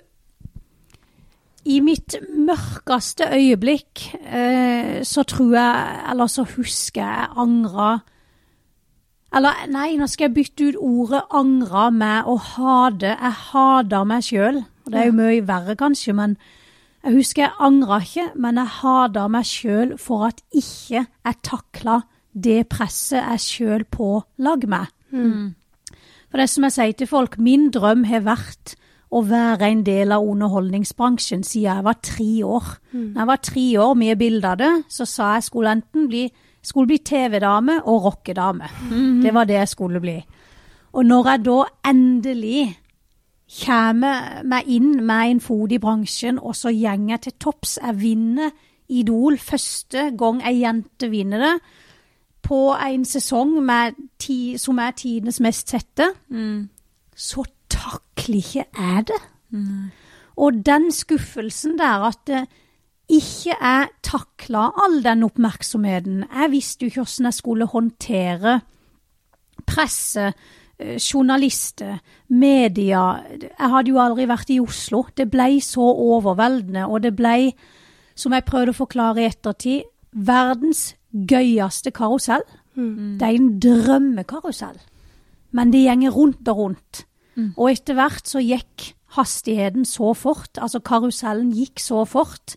i 1.64 1.78
mitt 1.80 2.16
mørkeste 2.28 3.30
øyeblikk 3.32 4.02
eh, 4.26 5.00
så 5.04 5.24
tror 5.28 5.54
jeg, 5.56 6.02
eller 6.10 6.28
så 6.28 6.44
husker 6.56 7.00
jeg 7.00 7.30
angra 7.40 7.92
Eller 9.34 9.64
nei, 9.72 9.96
nå 9.98 10.06
skal 10.06 10.28
jeg 10.28 10.34
bytte 10.34 10.68
ut 10.68 10.76
ordet 10.78 11.22
angra 11.34 11.88
med 11.90 12.28
å 12.30 12.36
hade. 12.38 13.16
Jeg 13.16 13.34
hader 13.48 14.04
meg 14.06 14.22
sjøl. 14.22 14.60
Det 14.86 15.00
er 15.00 15.08
jo 15.08 15.16
mye 15.16 15.40
verre, 15.48 15.74
kanskje, 15.74 16.14
men 16.14 16.36
jeg 17.02 17.16
husker 17.16 17.42
jeg 17.42 17.58
angra 17.66 17.98
ikke, 18.04 18.28
men 18.38 18.60
jeg 18.62 18.72
hader 18.76 19.32
meg 19.34 19.48
sjøl 19.48 19.96
for 19.98 20.28
at 20.28 20.38
ikke 20.54 21.02
jeg 21.02 21.40
takla 21.42 21.98
det 22.30 22.60
presset 22.70 23.24
jeg 23.24 23.42
sjøl 23.42 23.84
pålag 23.90 24.68
meg. 24.70 24.94
For 26.30 26.42
det 26.42 26.48
som 26.50 26.66
jeg 26.66 26.76
sier 26.76 26.96
til 26.98 27.10
folk, 27.10 27.36
min 27.38 27.68
drøm 27.74 28.06
har 28.06 28.24
vært 28.26 28.76
å 29.14 29.20
være 29.22 29.68
en 29.70 29.82
del 29.86 30.12
av 30.12 30.24
underholdningsbransjen 30.26 31.44
siden 31.46 31.68
jeg 31.68 31.86
var 31.86 31.98
tre 32.02 32.30
år. 32.44 32.70
Når 33.14 33.20
jeg 33.20 33.30
var 33.30 33.42
tre 33.46 33.66
år 33.78 33.94
med 33.94 34.18
bilde 34.18 34.50
av 34.50 34.58
det, 34.58 34.72
så 34.90 35.06
sa 35.06 35.34
jeg 35.36 35.46
skulle 35.46 35.74
enten 35.78 36.08
bli, 36.10 36.24
skulle 36.62 36.90
bli 36.90 36.98
TV-dame 36.98 37.80
og 37.84 38.08
rockedame. 38.08 38.70
Det 39.22 39.34
var 39.34 39.46
det 39.46 39.60
jeg 39.60 39.68
skulle 39.68 40.00
bli. 40.02 40.16
Og 40.94 41.06
når 41.06 41.30
jeg 41.30 41.44
da 41.46 41.60
endelig 41.90 42.64
kommer 43.64 44.42
meg 44.44 44.68
inn 44.72 45.06
med 45.06 45.30
en 45.30 45.40
fot 45.40 45.72
i 45.72 45.78
bransjen, 45.78 46.38
og 46.38 46.56
så 46.56 46.72
går 46.74 47.10
jeg 47.10 47.20
til 47.20 47.32
topps, 47.38 47.78
jeg 47.82 48.00
vinner 48.00 48.50
Idol 48.88 49.38
første 49.40 50.10
gang 50.18 50.42
ei 50.44 50.58
jente 50.60 51.08
vinner 51.08 51.40
det, 51.40 51.54
på 52.44 52.74
en 52.76 53.04
sesong 53.08 53.54
med 53.64 53.94
ti, 54.20 54.58
som 54.60 54.78
er 54.78 54.90
tidenes 54.92 55.40
mest 55.40 55.70
sette, 55.72 56.10
så 57.16 57.44
takler 57.74 58.40
ikke 58.40 58.64
jeg 58.64 59.06
det. 59.10 59.22
Og 60.36 60.62
den 60.66 60.88
skuffelsen 60.94 61.76
der 61.78 62.06
at 62.08 62.22
det 62.30 62.44
ikke 63.08 63.52
jeg 63.60 63.88
takla 64.02 64.70
all 64.80 65.02
den 65.04 65.26
oppmerksomheten. 65.26 66.24
Jeg 66.24 66.50
visste 66.50 66.84
jo 66.84 66.90
ikke 66.90 67.04
hvordan 67.04 67.28
jeg 67.28 67.34
skulle 67.34 67.66
håndtere 67.66 68.60
presse, 69.66 70.32
eh, 70.78 70.96
journalister, 70.98 71.98
media. 72.28 73.22
Jeg 73.40 73.70
hadde 73.70 73.90
jo 73.90 74.00
aldri 74.00 74.26
vært 74.28 74.50
i 74.50 74.60
Oslo. 74.60 75.04
Det 75.16 75.30
ble 75.30 75.60
så 75.60 75.84
overveldende, 75.84 76.86
og 76.88 77.02
det 77.02 77.14
ble, 77.16 77.52
som 78.14 78.32
jeg 78.32 78.44
prøvde 78.44 78.72
å 78.72 78.80
forklare 78.80 79.20
i 79.20 79.28
ettertid, 79.28 79.82
verdens 80.12 80.94
gøyeste 81.12 81.90
karusell. 81.90 82.42
Det 83.18 83.22
er 83.22 83.36
en 83.38 83.60
drømmekarusell. 83.60 84.80
Men 85.52 85.70
det 85.70 85.84
gjenger 85.84 86.10
rundt 86.10 86.48
og 86.48 86.56
rundt. 86.56 87.04
Og 87.56 87.70
etter 87.72 87.94
hvert 87.98 88.28
så 88.28 88.42
gikk 88.42 88.94
hastigheten 89.14 89.84
så 89.86 90.12
fort, 90.14 90.58
altså 90.58 90.80
karusellen 90.80 91.52
gikk 91.54 91.80
så 91.80 92.04
fort, 92.04 92.56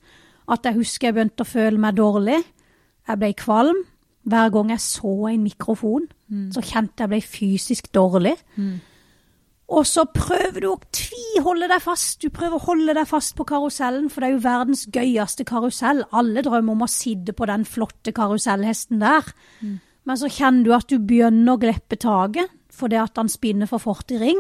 at 0.50 0.66
jeg 0.66 0.78
husker 0.80 1.08
jeg 1.08 1.14
begynte 1.18 1.44
å 1.44 1.50
føle 1.50 1.78
meg 1.78 1.98
dårlig. 1.98 2.44
jeg 3.08 3.20
ble 3.20 3.34
kvalm. 3.34 3.84
Hver 4.28 4.50
gang 4.52 4.70
jeg 4.74 4.80
så 4.84 5.12
en 5.32 5.44
mikrofon, 5.44 6.08
så 6.52 6.60
kjente 6.62 7.04
jeg 7.06 7.10
ble 7.10 7.22
fysisk 7.24 7.86
dårlig. 7.96 8.36
Og 9.68 9.86
så 9.88 10.04
prøver 10.06 10.60
du 10.64 10.68
å 10.70 10.80
tviholde 10.92 11.68
deg 11.68 11.82
fast. 11.84 12.22
Du 12.22 12.30
prøver 12.30 12.56
å 12.56 12.66
holde 12.66 12.94
deg 12.94 13.08
fast 13.08 13.36
på 13.36 13.44
karusellen, 13.48 14.10
for 14.10 14.20
det 14.22 14.28
er 14.30 14.34
jo 14.36 14.44
verdens 14.44 14.86
gøyeste 14.92 15.44
karusell. 15.48 16.04
Alle 16.12 16.44
drømmer 16.44 16.72
om 16.76 16.84
å 16.84 16.88
sitte 16.92 17.34
på 17.36 17.48
den 17.48 17.66
flotte 17.66 18.12
karusellhesten 18.16 19.00
der. 19.00 19.32
Men 20.08 20.18
så 20.20 20.28
kjenner 20.32 20.64
du 20.64 20.74
at 20.76 20.88
du 20.88 21.00
begynner 21.00 21.56
å 21.56 21.60
glippe 21.60 21.96
taket 22.00 22.48
fordi 22.78 22.96
at 23.02 23.18
han 23.18 23.30
spinner 23.30 23.66
for 23.66 23.78
fort 23.82 24.12
i 24.12 24.18
ring. 24.22 24.40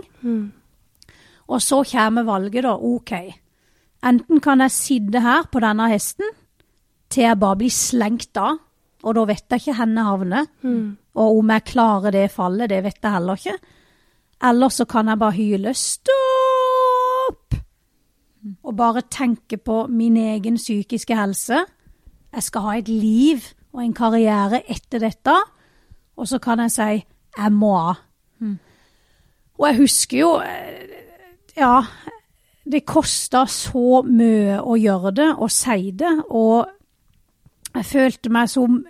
Og 1.48 1.62
så 1.62 1.84
kommer 1.92 2.24
valget, 2.28 2.64
da. 2.64 2.76
OK. 2.76 3.12
Enten 4.06 4.40
kan 4.44 4.62
jeg 4.62 4.72
sitte 4.72 5.20
her 5.24 5.48
på 5.52 5.60
denne 5.64 5.90
hesten 5.90 6.26
til 7.10 7.24
jeg 7.24 7.40
bare 7.40 7.56
blir 7.56 7.72
slengt 7.72 8.38
av, 8.38 8.58
og 9.04 9.16
da 9.16 9.24
vet 9.30 9.46
jeg 9.50 9.62
ikke 9.62 9.74
hvor 9.78 9.88
jeg 9.88 10.04
havner. 10.04 10.46
Og 11.16 11.38
om 11.40 11.50
jeg 11.50 11.64
klarer 11.66 12.12
det 12.12 12.32
fallet, 12.32 12.70
det 12.70 12.84
vet 12.84 13.00
jeg 13.02 13.12
heller 13.12 13.36
ikke. 13.40 13.58
Eller 14.44 14.70
så 14.70 14.86
kan 14.86 15.08
jeg 15.08 15.20
bare 15.20 15.32
hyle 15.32 15.70
'stopp' 15.74 17.58
og 18.64 18.76
bare 18.78 19.02
tenke 19.12 19.58
på 19.58 19.88
min 19.88 20.18
egen 20.18 20.56
psykiske 20.56 21.16
helse. 21.16 21.66
Jeg 22.34 22.44
skal 22.44 22.62
ha 22.62 22.78
et 22.78 22.88
liv 22.88 23.38
og 23.74 23.84
en 23.84 23.94
karriere 23.94 24.62
etter 24.70 25.00
dette. 25.00 25.36
Og 26.18 26.28
så 26.28 26.40
kan 26.40 26.60
jeg 26.60 26.72
si 26.72 27.06
'jeg 27.38 27.52
må 27.52 27.78
av'. 27.92 28.07
Og 29.58 29.68
jeg 29.68 29.80
husker 29.82 30.20
jo 30.22 30.32
eh, 30.42 30.96
Ja, 31.58 31.82
det 32.68 32.84
kosta 32.86 33.46
så 33.50 34.04
mye 34.06 34.60
å 34.62 34.76
gjøre 34.78 35.14
det 35.16 35.30
og 35.38 35.50
si 35.52 35.92
det, 35.98 36.12
og 36.30 36.68
jeg 37.74 37.86
følte 37.88 38.30
meg 38.34 38.50
som 38.52 38.82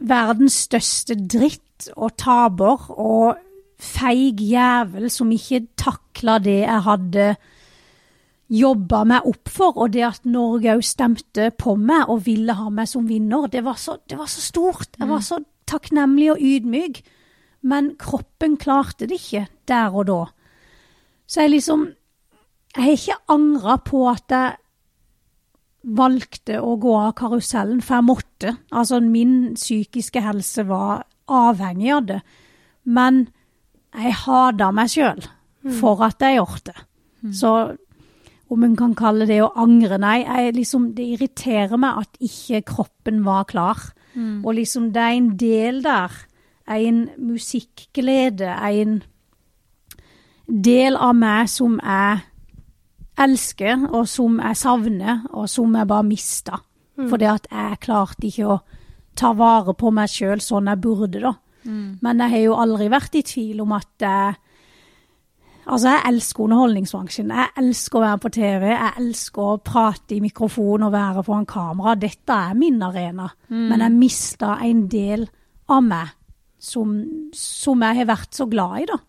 verdens 0.00 0.56
største 0.68 1.16
dritt 1.16 1.90
og 1.96 2.14
taper 2.20 2.86
og 2.94 3.42
feig 3.80 4.40
jævel 4.40 5.10
som 5.12 5.32
ikke 5.34 5.64
takla 5.80 6.38
det 6.42 6.60
jeg 6.62 6.84
hadde 6.86 7.26
jobba 8.54 9.02
meg 9.08 9.26
opp 9.28 9.50
for, 9.50 9.76
og 9.80 9.92
det 9.94 10.04
at 10.06 10.26
Norge 10.28 10.76
òg 10.76 10.84
stemte 10.84 11.48
på 11.58 11.74
meg 11.80 12.10
og 12.12 12.24
ville 12.26 12.54
ha 12.56 12.68
meg 12.70 12.88
som 12.90 13.06
vinner, 13.08 13.48
det 13.50 13.64
var 13.64 13.78
så, 13.80 13.96
det 14.08 14.18
var 14.20 14.28
så 14.30 14.44
stort. 14.44 14.98
Jeg 14.98 15.08
var 15.08 15.24
så 15.24 15.40
takknemlig 15.66 16.30
og 16.34 16.42
ydmyk. 16.44 17.00
Men 17.64 17.94
kroppen 18.00 18.58
klarte 18.60 19.08
det 19.08 19.18
ikke 19.20 19.46
der 19.68 19.94
og 19.96 20.06
da. 20.10 20.20
Så 21.26 21.44
jeg 21.46 21.56
liksom 21.56 21.86
Jeg 22.74 22.82
har 22.84 22.96
ikke 22.98 23.16
angra 23.30 23.76
på 23.86 23.98
at 24.10 24.32
jeg 24.34 24.56
valgte 25.84 26.56
å 26.58 26.72
gå 26.80 26.94
av 26.96 27.12
karusellen, 27.14 27.80
for 27.84 28.00
jeg 28.00 28.04
måtte. 28.08 28.56
Altså, 28.72 28.98
min 29.00 29.54
psykiske 29.54 30.20
helse 30.24 30.64
var 30.66 31.04
avhengig 31.30 31.92
av 31.94 32.06
det. 32.08 32.20
Men 32.84 33.28
jeg 33.94 34.16
hata 34.24 34.72
meg 34.74 34.90
sjøl 34.90 35.22
for 35.78 36.02
at 36.02 36.18
jeg 36.20 36.40
gjorde 36.40 36.72
det. 36.72 36.82
Så 37.32 37.76
om 38.50 38.64
en 38.64 38.74
kan 38.76 38.94
kalle 38.94 39.24
det 39.26 39.38
å 39.42 39.52
angre, 39.56 39.96
nei. 39.98 40.24
Jeg 40.24 40.54
liksom, 40.58 40.90
det 40.96 41.06
irriterer 41.14 41.76
meg 41.80 42.02
at 42.02 42.18
ikke 42.20 42.64
kroppen 42.74 43.22
var 43.24 43.44
klar. 43.44 43.78
Og 44.44 44.54
liksom, 44.58 44.90
det 44.92 45.00
er 45.00 45.14
en 45.14 45.36
del 45.36 45.82
der. 45.82 46.10
En 46.66 47.10
musikkglede, 47.18 48.48
en 48.48 49.02
del 50.48 50.96
av 50.96 51.14
meg 51.16 51.48
som 51.48 51.76
jeg 51.82 52.22
elsker, 53.20 53.88
og 53.92 54.08
som 54.08 54.40
jeg 54.40 54.56
savner, 54.56 55.20
og 55.32 55.48
som 55.48 55.74
jeg 55.76 55.86
bare 55.86 56.06
mista. 56.08 56.60
Fordi 57.10 57.24
at 57.24 57.46
jeg 57.50 57.80
klarte 57.80 58.26
ikke 58.26 58.46
å 58.46 58.60
ta 59.16 59.32
vare 59.32 59.74
på 59.74 59.90
meg 59.94 60.08
sjøl 60.10 60.40
sånn 60.40 60.66
jeg 60.70 60.80
burde, 60.80 61.20
da. 61.20 61.34
Men 62.02 62.20
jeg 62.20 62.30
har 62.30 62.42
jo 62.44 62.56
aldri 62.60 62.88
vært 62.92 63.14
i 63.14 63.22
tvil 63.22 63.60
om 63.64 63.72
at 63.72 63.88
jeg 63.98 64.34
Altså, 65.64 65.88
jeg 65.88 66.02
elsker 66.10 66.44
underholdningsbransjen. 66.44 67.30
Jeg 67.32 67.48
elsker 67.56 67.96
å 67.96 68.02
være 68.02 68.18
på 68.20 68.30
TV. 68.36 68.64
Jeg 68.68 68.92
elsker 69.00 69.40
å 69.40 69.60
prate 69.64 70.12
i 70.12 70.20
mikrofon 70.20 70.82
og 70.84 70.92
være 70.92 71.22
foran 71.24 71.46
kamera. 71.48 71.94
Dette 71.96 72.36
er 72.36 72.52
min 72.54 72.82
arena. 72.84 73.30
Men 73.48 73.80
jeg 73.80 73.94
mista 73.96 74.58
en 74.60 74.82
del 74.92 75.24
av 75.72 75.80
meg 75.82 76.12
som, 76.64 76.94
som 77.36 77.84
jeg 77.84 78.00
har 78.00 78.08
vært 78.08 78.36
så 78.36 78.48
glad 78.50 78.84
i, 78.84 78.86
da. 78.90 79.00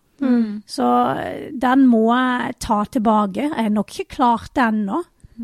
Så 0.64 0.86
eh, 1.20 1.48
den 1.52 1.84
må 1.90 2.06
jeg 2.08 2.56
ta 2.64 2.82
tilbake. 2.88 3.50
Jeg 3.50 3.66
har 3.66 3.72
nok 3.72 3.92
ikke 3.92 4.16
klart 4.16 4.54
det 4.56 4.64
ennå. 4.64 5.02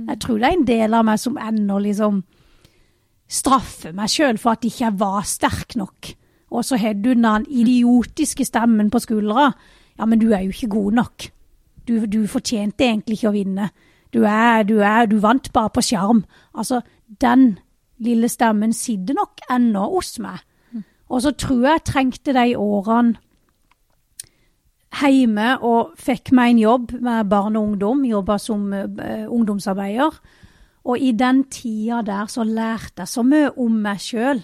Jeg 0.09 0.21
tror 0.25 0.39
det 0.41 0.49
er 0.49 0.57
en 0.57 0.69
del 0.69 0.97
av 0.97 1.05
meg 1.05 1.21
som 1.21 1.37
ennå 1.37 1.77
liksom 1.85 2.23
straffer 3.33 3.93
meg 3.97 4.13
sjøl 4.13 4.39
for 4.41 4.55
at 4.55 4.65
ikke 4.65 4.87
jeg 4.87 4.99
var 5.01 5.27
sterk 5.29 5.77
nok. 5.81 6.13
Og 6.53 6.65
så 6.65 6.77
har 6.81 6.97
du 7.01 7.13
den 7.13 7.47
idiotiske 7.49 8.45
stemmen 8.45 8.91
på 8.93 9.01
skuldra. 9.01 9.51
Ja, 9.99 10.09
men 10.09 10.21
du 10.21 10.33
er 10.33 10.45
jo 10.45 10.53
ikke 10.53 10.73
god 10.73 10.99
nok. 11.01 11.29
Du, 11.89 12.07
du 12.07 12.27
fortjente 12.31 12.87
egentlig 12.87 13.19
ikke 13.19 13.33
å 13.33 13.37
vinne. 13.37 13.71
Du, 14.13 14.23
er, 14.29 14.65
du, 14.69 14.79
er, 14.85 15.07
du 15.09 15.19
vant 15.21 15.49
bare 15.53 15.73
på 15.73 15.85
sjarm. 15.85 16.25
Altså, 16.53 16.83
den 17.21 17.59
lille 18.03 18.29
stemmen 18.29 18.75
sitter 18.77 19.17
nok 19.17 19.45
ennå 19.53 19.87
hos 19.95 20.19
meg. 20.23 20.43
Og 21.09 21.23
så 21.23 21.33
tror 21.37 21.67
jeg 21.67 21.73
jeg 21.73 21.85
trengte 21.89 22.35
de 22.37 22.57
årene 22.59 23.19
hjemme 25.03 25.57
og 25.65 25.95
fikk 25.99 26.31
meg 26.37 26.53
en 26.53 26.63
jobb 26.63 26.93
med 27.01 27.29
barn 27.31 27.57
og 27.57 27.73
ungdom. 27.73 28.05
Jobba 28.05 28.39
som 28.39 28.73
eh, 28.77 29.27
ungdomsarbeider. 29.27 30.19
Og 30.85 30.99
i 30.99 31.13
den 31.17 31.45
tida 31.51 32.03
der 32.07 32.27
så 32.31 32.45
lærte 32.45 33.03
jeg 33.05 33.09
så 33.09 33.23
mye 33.23 33.53
om 33.57 33.77
meg 33.85 34.03
sjøl, 34.03 34.43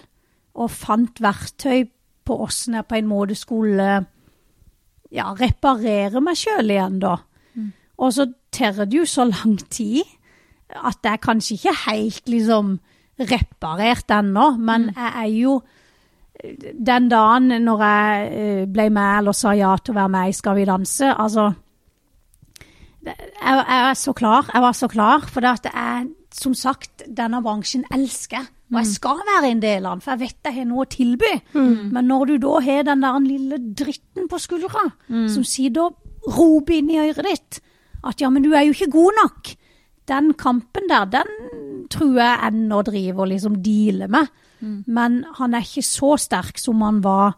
og 0.59 0.71
fant 0.71 1.19
verktøy 1.21 1.89
på 2.25 2.37
åssen 2.45 2.77
jeg 2.77 2.87
på 2.87 2.97
en 2.97 3.09
måte 3.09 3.35
skulle 3.37 3.89
ja, 5.11 5.31
reparere 5.33 6.21
meg 6.23 6.37
sjøl 6.39 6.71
igjen, 6.71 6.99
da. 7.03 7.17
Og 7.99 8.13
så 8.15 8.29
tar 8.55 8.85
det 8.85 8.95
jo 8.95 9.05
så 9.07 9.25
lang 9.27 9.57
tid 9.69 10.07
at 10.69 11.03
jeg 11.03 11.21
kanskje 11.23 11.57
ikke 11.57 11.75
helt 11.87 12.29
liksom 12.29 12.77
reparert 13.19 14.11
ennå, 14.13 14.53
men 14.57 14.89
jeg 14.95 15.11
er 15.23 15.31
jo 15.33 15.59
den 16.39 17.09
dagen 17.11 17.49
når 17.65 17.81
jeg 17.83 18.29
eh, 18.31 18.61
ble 18.71 18.85
med 18.95 19.17
eller 19.21 19.35
sa 19.35 19.51
ja 19.57 19.73
til 19.77 19.93
å 19.93 19.99
være 19.99 20.13
med 20.13 20.29
i 20.29 20.37
Skal 20.37 20.55
vi 20.55 20.67
danse, 20.69 21.09
altså 21.11 21.49
jeg, 23.03 23.15
jeg 23.41 23.81
er 23.89 23.93
så 23.95 24.13
klar. 24.13 24.47
Jeg 24.53 24.61
var 24.61 24.75
så 24.75 24.87
klar, 24.91 25.27
for 25.31 25.43
det 25.43 25.51
at 25.55 25.67
jeg, 25.71 26.07
som 26.35 26.53
sagt, 26.53 27.03
denne 27.07 27.39
bransjen 27.43 27.85
elsker. 27.95 28.47
Og 28.69 28.77
jeg 28.83 28.89
skal 28.91 29.21
være 29.25 29.49
en 29.49 29.61
del 29.63 29.85
av 29.87 29.95
den, 29.95 30.01
for 30.03 30.11
jeg 30.13 30.19
vet 30.19 30.49
jeg 30.49 30.57
har 30.59 30.67
noe 30.69 30.83
å 30.83 30.89
tilby. 30.91 31.31
Men 31.95 32.05
når 32.05 32.25
du 32.29 32.35
da 32.43 32.59
har 32.61 32.83
den 32.85 33.01
der 33.01 33.19
lille 33.23 33.57
dritten 33.79 34.27
på 34.29 34.37
skuldra, 34.43 34.83
som 35.31 35.47
sitter 35.47 35.87
og 35.87 36.35
roper 36.35 36.75
inn 36.77 36.91
i 36.93 36.99
øret 37.01 37.25
ditt 37.25 37.61
at 38.05 38.21
ja, 38.21 38.29
men 38.31 38.43
du 38.45 38.53
er 38.53 38.67
jo 38.67 38.75
ikke 38.75 38.91
god 38.93 39.17
nok. 39.23 39.49
Den 40.07 40.33
kampen 40.39 40.85
der, 40.89 41.05
den 41.11 41.33
tror 41.91 42.13
jeg 42.19 42.37
ennå 42.47 42.81
driver 42.87 43.25
og 43.25 43.31
liksom 43.33 43.57
dealer 43.63 44.07
med. 44.11 44.29
Men 44.85 45.25
han 45.37 45.53
er 45.55 45.61
ikke 45.65 45.87
så 45.87 46.17
sterk 46.19 46.57
som 46.59 46.81
han 46.85 47.01
var 47.05 47.29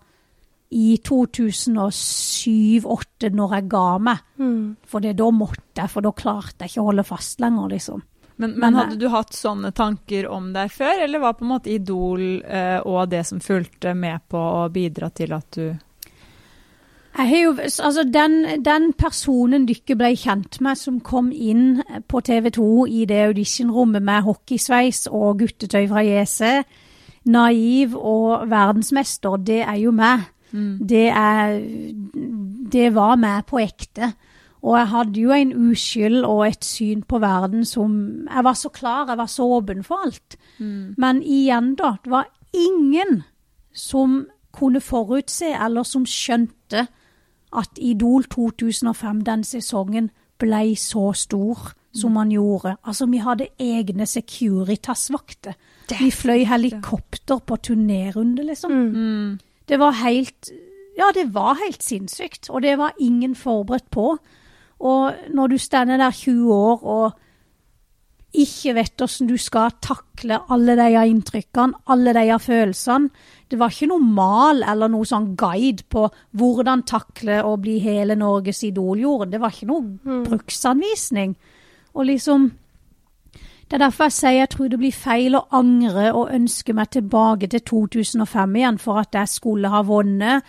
i 0.72 0.96
2007-2008, 1.04 3.30
når 3.36 3.56
jeg 3.58 3.66
ga 3.74 3.98
meg. 4.00 4.18
For 4.88 5.00
det, 5.04 5.18
da 5.20 5.28
måtte 5.36 5.84
jeg, 5.84 5.90
for 5.92 6.02
da 6.06 6.12
klarte 6.16 6.64
jeg 6.64 6.70
ikke 6.72 6.84
å 6.84 6.90
holde 6.92 7.04
fast 7.08 7.40
lenger, 7.44 7.66
liksom. 7.76 8.00
Men, 8.42 8.52
Men, 8.52 8.60
men 8.60 8.74
eh, 8.74 8.80
hadde 8.80 8.98
du 8.98 9.08
hatt 9.14 9.34
sånne 9.38 9.70
tanker 9.78 10.26
om 10.32 10.54
deg 10.56 10.72
før, 10.74 11.04
eller 11.04 11.20
var 11.22 11.34
på 11.38 11.44
en 11.46 11.52
måte 11.52 11.70
Idol 11.70 12.42
eh, 12.42 12.80
og 12.80 13.12
det 13.12 13.22
som 13.28 13.40
fulgte 13.44 13.94
med 13.94 14.20
på 14.32 14.40
å 14.40 14.70
bidra 14.74 15.12
til 15.14 15.34
at 15.38 15.60
du 15.60 15.68
jo, 17.12 17.52
altså 17.60 18.06
den, 18.08 18.64
den 18.64 18.94
personen 18.96 19.66
dere 19.68 19.98
ble 20.00 20.16
kjent 20.16 20.62
med 20.64 20.80
som 20.80 21.02
kom 21.04 21.28
inn 21.32 21.84
på 22.08 22.22
TV 22.24 22.48
2 22.56 22.88
i 22.88 23.06
det 23.10 23.26
auditionrommet 23.28 24.04
med 24.08 24.24
hockeysveis 24.24 25.10
og 25.12 25.44
guttetøy 25.44 25.90
fra 25.92 26.02
JC, 26.08 26.64
naiv 27.26 27.96
og 27.98 28.50
verdensmester, 28.50 29.38
det 29.38 29.62
er 29.62 29.76
jo 29.76 29.92
meg. 29.92 30.28
Det, 30.90 31.08
er, 31.08 31.62
det 32.72 32.96
var 32.96 33.16
meg 33.16 33.46
på 33.46 33.60
ekte. 33.62 34.14
Og 34.62 34.78
jeg 34.78 34.88
hadde 34.88 35.22
jo 35.22 35.32
en 35.32 35.54
uskyld 35.72 36.26
og 36.26 36.48
et 36.48 36.66
syn 36.66 37.02
på 37.02 37.18
verden 37.20 37.66
som 37.66 38.28
Jeg 38.28 38.44
var 38.44 38.54
så 38.54 38.70
klar, 38.70 39.08
jeg 39.08 39.18
var 39.18 39.26
så 39.26 39.44
åpen 39.44 39.84
for 39.84 40.04
alt. 40.06 40.36
Men 40.98 41.24
igjen, 41.24 41.76
da. 41.76 41.96
Det 42.04 42.12
var 42.12 42.28
ingen 42.54 43.24
som 43.74 44.28
kunne 44.52 44.82
forutse, 44.82 45.46
eller 45.66 45.84
som 45.84 46.06
skjønte 46.06 46.88
at 47.58 47.70
Idol 47.78 48.24
2005, 48.24 49.22
den 49.24 49.44
sesongen, 49.44 50.12
ble 50.40 50.76
så 50.76 51.14
stor 51.14 51.72
som 51.94 52.16
han 52.16 52.32
gjorde. 52.32 52.76
Altså, 52.84 53.06
vi 53.06 53.18
hadde 53.18 53.48
egne 53.60 54.06
Securitas-vakter. 54.06 55.54
Vi 56.00 56.12
fløy 56.12 56.46
helikopter 56.46 57.40
på 57.40 57.58
turnérunde, 57.68 58.44
liksom. 58.48 58.72
Det 59.68 59.80
var 59.80 59.92
helt 60.04 60.52
Ja, 60.98 61.08
det 61.16 61.34
var 61.34 61.56
helt 61.56 61.84
sinnssykt. 61.84 62.50
Og 62.50 62.62
det 62.62 62.78
var 62.78 62.94
ingen 63.00 63.36
forberedt 63.36 63.90
på. 63.90 64.18
Og 64.80 65.14
når 65.34 65.48
du 65.48 65.58
stender 65.58 65.98
der 65.98 66.12
20 66.12 66.54
år 66.54 66.84
og 66.84 67.12
ikke 68.32 68.76
vet 68.78 68.94
hvordan 68.96 69.28
du 69.28 69.36
skal 69.38 69.74
takle 69.84 70.38
alle 70.50 70.76
de 70.80 71.08
inntrykkene, 71.10 71.74
alle 71.92 72.14
de 72.16 72.40
følelsene. 72.40 73.10
Det 73.52 73.60
var 73.60 73.74
ikke 73.74 73.90
noe 73.92 74.00
mal 74.00 74.64
eller 74.64 74.88
noe 74.88 75.08
sånn 75.08 75.34
guide 75.36 75.84
på 75.92 76.06
hvordan 76.40 76.86
takle 76.88 77.42
å 77.44 77.58
bli 77.60 77.78
hele 77.84 78.16
Norges 78.16 78.64
idoljord. 78.64 79.32
Det 79.34 79.42
var 79.42 79.52
ikke 79.52 79.68
noe 79.68 80.22
bruksanvisning. 80.30 81.36
Og 81.92 82.08
liksom 82.08 82.48
Det 83.72 83.78
er 83.78 83.86
derfor 83.86 84.10
jeg 84.10 84.14
sier 84.18 84.34
jeg 84.36 84.50
tror 84.52 84.68
det 84.68 84.78
blir 84.82 84.92
feil 84.92 85.36
å 85.38 85.46
angre 85.56 86.10
og 86.12 86.34
ønske 86.36 86.74
meg 86.76 86.90
tilbake 86.92 87.48
til 87.54 87.62
2005 87.70 88.56
igjen 88.60 88.78
for 88.84 89.00
at 89.00 89.16
jeg 89.16 89.30
skulle 89.32 89.70
ha 89.72 89.80
vunnet, 89.88 90.44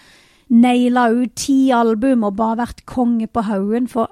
naila 0.50 1.04
ut 1.14 1.36
ti 1.38 1.70
album 1.70 2.24
og 2.26 2.34
bare 2.40 2.56
vært 2.64 2.82
konge 2.90 3.28
på 3.30 3.44
haugen. 3.46 3.86
For 3.86 4.10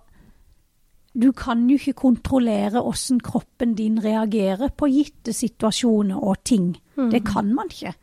du 1.18 1.32
kan 1.34 1.64
jo 1.66 1.74
ikke 1.80 1.96
kontrollere 1.98 2.84
åssen 2.86 3.18
kroppen 3.18 3.72
din 3.74 3.98
reagerer 3.98 4.70
på 4.78 4.86
gitte 4.92 5.34
situasjoner 5.34 6.14
og 6.14 6.44
ting. 6.46 6.68
Det 7.10 7.24
kan 7.26 7.50
man 7.56 7.66
ikke. 7.66 7.96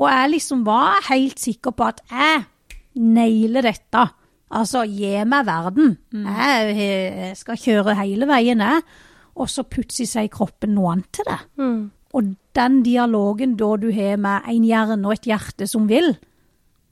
Og 0.00 0.08
jeg 0.08 0.30
liksom 0.32 0.62
var 0.64 1.04
helt 1.10 1.36
sikker 1.44 1.76
på 1.76 1.90
at 1.90 2.00
jeg 2.08 2.46
nailer 2.96 3.68
dette. 3.68 4.06
Altså, 4.48 4.86
gi 4.88 5.12
meg 5.28 5.44
verden. 5.44 5.98
Jeg, 6.24 6.72
jeg 6.80 7.36
skal 7.36 7.60
kjøre 7.60 7.98
hele 8.00 8.30
veien, 8.32 8.64
jeg. 8.64 8.80
Og 9.38 9.50
så 9.50 9.62
plutselig 9.66 10.10
sier 10.10 10.30
kroppen 10.32 10.74
noe 10.74 10.96
annet 10.96 11.10
til 11.14 11.28
det. 11.28 11.38
Mm. 11.62 11.82
Og 12.18 12.32
den 12.56 12.80
dialogen 12.82 13.54
da 13.60 13.74
du 13.78 13.90
har 13.94 14.16
med 14.18 14.48
en 14.50 14.64
hjerne 14.66 15.06
og 15.06 15.14
et 15.14 15.28
hjerte 15.30 15.68
som 15.70 15.86
vil 15.90 16.16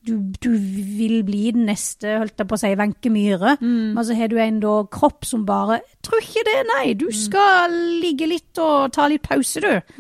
Du, 0.06 0.20
du 0.38 0.52
vil 0.54 1.24
bli 1.26 1.50
den 1.50 1.64
neste, 1.66 2.12
holdt 2.20 2.38
jeg 2.38 2.46
på 2.46 2.54
å 2.54 2.60
si, 2.60 2.68
Wenche 2.78 3.10
Myhre. 3.10 3.56
Men 3.96 4.04
så 4.06 4.14
har 4.14 4.28
du 4.30 4.36
en 4.38 4.60
da 4.62 4.74
kropp 4.86 5.26
som 5.26 5.42
bare 5.48 5.80
Tror 6.06 6.22
ikke 6.22 6.44
det, 6.46 6.58
nei. 6.68 6.84
Du 6.94 7.08
skal 7.10 7.74
ligge 8.04 8.28
litt 8.30 8.60
og 8.62 8.92
ta 8.94 9.08
litt 9.10 9.24
pause, 9.26 9.58
du. 9.64 9.96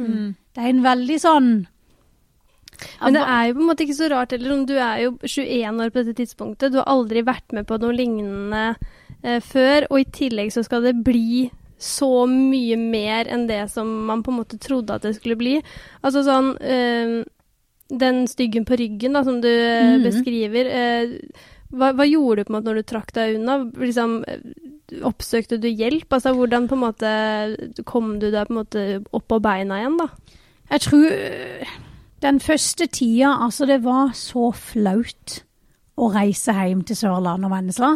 Det 0.54 0.62
er 0.62 0.70
en 0.70 0.84
veldig 0.84 1.16
sånn 1.20 1.48
Men 3.00 3.16
det 3.16 3.24
er 3.24 3.48
jo 3.48 3.56
på 3.56 3.64
en 3.64 3.68
måte 3.72 3.82
ikke 3.82 3.98
så 3.98 4.12
rart 4.12 4.36
heller. 4.36 4.62
Du 4.68 4.76
er 4.76 5.02
jo 5.08 5.16
21 5.24 5.82
år 5.82 5.90
på 5.90 6.04
dette 6.04 6.16
tidspunktet. 6.20 6.72
Du 6.72 6.78
har 6.78 6.86
aldri 6.92 7.24
vært 7.26 7.56
med 7.56 7.66
på 7.66 7.80
noe 7.82 7.96
lignende 7.96 8.76
eh, 9.24 9.40
før. 9.40 9.88
Og 9.90 10.04
i 10.04 10.10
tillegg 10.12 10.52
så 10.54 10.62
skal 10.62 10.86
det 10.86 10.94
bli 11.02 11.48
så 11.78 12.26
mye 12.30 12.76
mer 12.80 13.28
enn 13.28 13.46
det 13.50 13.66
som 13.72 13.88
man 14.08 14.22
på 14.24 14.32
en 14.32 14.40
måte 14.40 14.58
trodde 14.62 14.94
at 14.96 15.04
det 15.04 15.16
skulle 15.18 15.36
bli. 15.36 15.58
Altså 16.00 16.22
sånn 16.24 16.54
eh, 16.64 17.18
Den 17.86 18.24
styggen 18.26 18.64
på 18.66 18.78
ryggen 18.80 19.14
da, 19.14 19.22
som 19.26 19.42
du 19.44 19.50
mm. 19.50 20.06
Beskriver. 20.06 20.70
Eh, 20.72 21.12
hva, 21.76 21.92
hva 21.92 22.06
gjorde 22.08 22.42
du 22.42 22.48
på 22.48 22.52
en 22.52 22.58
måte 22.58 22.70
når 22.70 22.80
du 22.80 22.88
trakk 22.88 23.12
deg 23.16 23.36
unna? 23.38 23.58
Liksom, 23.76 24.16
oppsøkte 25.06 25.58
du 25.60 25.68
hjelp? 25.68 26.08
Altså 26.12 26.32
hvordan 26.36 26.68
på 26.70 26.78
en 26.78 26.84
måte 26.84 27.12
kom 27.88 28.16
du 28.22 28.30
deg 28.30 28.48
på 28.48 28.54
en 28.54 28.60
måte 28.62 28.86
opp 29.10 29.28
på 29.30 29.40
beina 29.44 29.82
igjen, 29.82 29.98
da? 30.00 30.08
Jeg 30.70 30.82
tror 30.82 31.06
øh, 31.12 31.74
den 32.24 32.40
første 32.42 32.86
tida, 32.90 33.36
altså 33.44 33.68
det 33.68 33.82
var 33.84 34.14
så 34.18 34.50
flaut 34.56 35.40
å 35.96 36.10
reise 36.12 36.54
hjem 36.56 36.82
til 36.86 36.98
Sørlandet 36.98 37.48
og 37.48 37.54
Vennesla. 37.54 37.92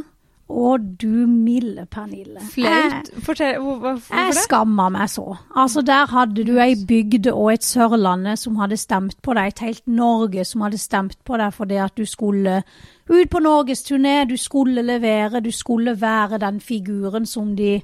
Å 0.51 0.71
du 0.79 1.27
milde 1.31 1.85
Pernille. 1.87 2.43
Flaut? 2.51 3.11
Fortell, 3.23 3.61
hvorfor 3.63 4.15
det? 4.17 4.25
Jeg, 4.35 4.37
skamma 4.45 4.89
meg 4.91 5.11
så. 5.13 5.25
Altså 5.55 5.85
Der 5.87 6.11
hadde 6.11 6.45
du 6.47 6.57
ei 6.59 6.75
bygd 6.75 7.31
og 7.31 7.53
et 7.53 7.67
Sørlandet 7.67 8.41
som 8.43 8.59
hadde 8.59 8.79
stemt 8.81 9.21
på 9.23 9.37
deg, 9.39 9.53
et 9.53 9.63
helt 9.69 9.87
Norge 9.87 10.45
som 10.49 10.67
hadde 10.67 10.81
stemt 10.81 11.19
på 11.25 11.39
deg 11.39 11.55
fordi 11.55 11.79
at 11.81 11.95
du 11.97 12.03
skulle 12.09 12.63
ut 13.11 13.31
på 13.31 13.43
norgesturné, 13.43 14.25
du 14.27 14.37
skulle 14.39 14.83
levere, 14.87 15.41
du 15.41 15.51
skulle 15.51 15.97
være 16.01 16.39
den 16.43 16.61
figuren 16.61 17.27
som 17.27 17.55
de, 17.57 17.81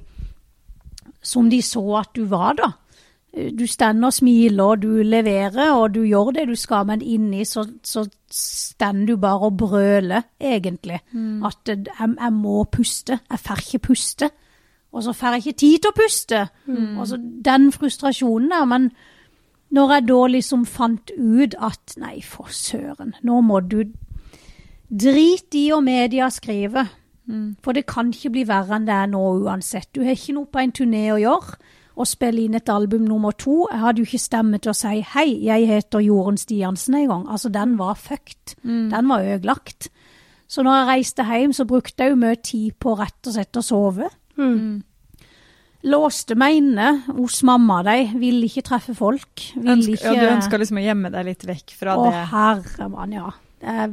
som 1.21 1.49
de 1.49 1.61
så 1.61 1.83
at 1.99 2.11
du 2.15 2.25
var, 2.31 2.55
da. 2.59 2.71
Du 3.57 3.67
stender 3.69 4.07
og 4.09 4.13
smiler, 4.13 4.63
og 4.63 4.81
du 4.81 5.03
leverer, 5.03 5.71
og 5.75 5.93
du 5.93 6.01
gjør 6.03 6.31
det 6.33 6.47
du 6.49 6.55
skal, 6.55 6.85
men 6.89 7.01
inni 7.01 7.43
så, 7.45 7.67
så 7.83 8.07
stender 8.33 9.05
du 9.05 9.17
bare 9.21 9.49
og 9.51 9.57
brøler, 9.57 10.21
egentlig. 10.41 10.99
At 11.45 11.57
jeg, 11.67 11.85
jeg 11.99 12.33
må 12.33 12.63
puste. 12.63 13.19
Jeg 13.29 13.39
får 13.39 13.61
ikke 13.65 13.79
puste. 13.79 14.29
Og 14.91 15.03
så 15.03 15.13
får 15.13 15.27
jeg 15.27 15.37
ikke 15.45 15.59
tid 15.59 15.77
til 15.77 15.91
å 15.91 15.97
puste. 15.99 16.41
Og 16.97 17.07
så 17.07 17.17
den 17.45 17.71
frustrasjonen 17.71 18.49
der. 18.49 18.65
Men 18.65 18.91
når 19.69 19.93
jeg 19.93 20.07
da 20.07 20.19
liksom 20.27 20.65
fant 20.65 21.11
ut 21.17 21.55
at 21.59 21.97
nei, 21.97 22.21
for 22.21 22.47
søren, 22.49 23.13
nå 23.21 23.41
må 23.41 23.59
du 23.59 23.83
Drit 24.87 25.51
i 25.59 25.65
og 25.75 25.83
media 25.83 26.29
skriver. 26.31 26.87
For 27.61 27.75
det 27.75 27.85
kan 27.85 28.07
ikke 28.13 28.29
bli 28.31 28.43
verre 28.47 28.77
enn 28.77 28.85
det 28.87 28.93
er 28.95 29.09
nå 29.11 29.19
uansett. 29.43 29.89
Du 29.93 29.99
har 30.01 30.15
ikke 30.15 30.33
noe 30.37 30.47
på 30.47 30.61
en 30.63 30.71
turné 30.71 31.09
å 31.11 31.17
gjøre. 31.19 31.57
Å 31.97 32.05
spille 32.05 32.43
inn 32.45 32.53
et 32.55 32.69
album 32.69 33.07
nummer 33.09 33.33
to. 33.33 33.67
Jeg 33.71 33.79
hadde 33.81 34.01
jo 34.03 34.05
ikke 34.05 34.19
stemme 34.21 34.59
til 34.61 34.69
å 34.69 34.75
si 34.77 35.01
'hei, 35.01 35.43
jeg 35.43 35.67
heter 35.67 35.99
Jorunn 36.05 36.37
Stiansen' 36.37 36.95
en 36.95 37.07
gang. 37.07 37.23
Altså, 37.27 37.49
den 37.49 37.77
var 37.77 37.95
fucked. 37.95 38.55
Den 38.63 39.07
var 39.09 39.23
ødelagt. 39.25 39.89
Så 40.47 40.63
når 40.63 40.77
jeg 40.77 40.87
reiste 40.87 41.23
hjem, 41.25 41.53
så 41.53 41.65
brukte 41.65 42.03
jeg 42.03 42.11
jo 42.11 42.15
mye 42.21 42.35
tid 42.35 42.71
på 42.79 42.93
rett 42.97 43.27
og 43.27 43.33
slett 43.33 43.57
å 43.57 43.63
sove. 43.65 44.09
Låste 45.87 46.35
meg 46.35 46.57
inne 46.57 46.87
hos 47.15 47.43
mamma 47.43 47.81
de, 47.85 48.11
ville 48.19 48.47
ikke 48.49 48.63
treffe 48.65 48.95
folk. 48.97 49.43
Ønsk, 49.57 49.89
ikke 49.93 50.13
ja, 50.15 50.23
du 50.23 50.31
ønska 50.35 50.57
liksom 50.57 50.79
å 50.81 50.85
gjemme 50.85 51.11
deg 51.13 51.25
litt 51.29 51.45
vekk 51.47 51.75
fra 51.77 51.97
Å, 51.97 52.07
det? 52.09 52.23
herre 52.31 52.87
mann, 52.89 53.13
ja. 53.13 53.29
Eh, 53.61 53.87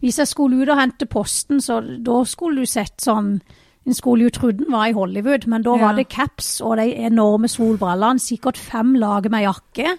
hvis 0.00 0.18
jeg 0.20 0.30
skulle 0.30 0.60
ut 0.62 0.68
og 0.72 0.78
hente 0.80 1.08
posten, 1.10 1.60
så 1.64 1.80
da 1.80 2.20
skulle 2.28 2.62
du 2.62 2.66
sett 2.70 3.00
sånn 3.00 3.40
En 3.86 3.94
skulle 3.96 4.26
jo 4.28 4.30
trodd 4.30 4.58
den 4.58 4.70
var 4.72 4.90
i 4.90 4.92
Hollywood, 4.92 5.46
men 5.48 5.62
da 5.62 5.74
Ja. 5.76 5.86
var 5.86 5.96
det 5.96 6.08
caps 6.08 6.60
og 6.60 6.76
de 6.76 6.94
enorme 7.06 7.48
solbrillene, 7.48 8.20
sikkert 8.20 8.58
fem 8.58 8.94
lag 8.94 9.30
med 9.30 9.42
jakke, 9.46 9.98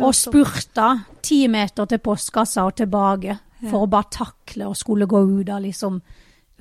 og 0.00 0.14
spurta 0.14 1.04
ti 1.22 1.46
meter 1.48 1.86
til 1.86 1.98
postkassa 1.98 2.64
og 2.66 2.76
tilbake 2.76 3.38
for 3.70 3.86
å 3.86 3.90
bare 3.90 4.10
takle 4.10 4.68
å 4.68 4.76
skulle 4.76 5.06
gå 5.06 5.40
ut 5.40 5.48
av 5.48 5.62
liksom 5.62 6.00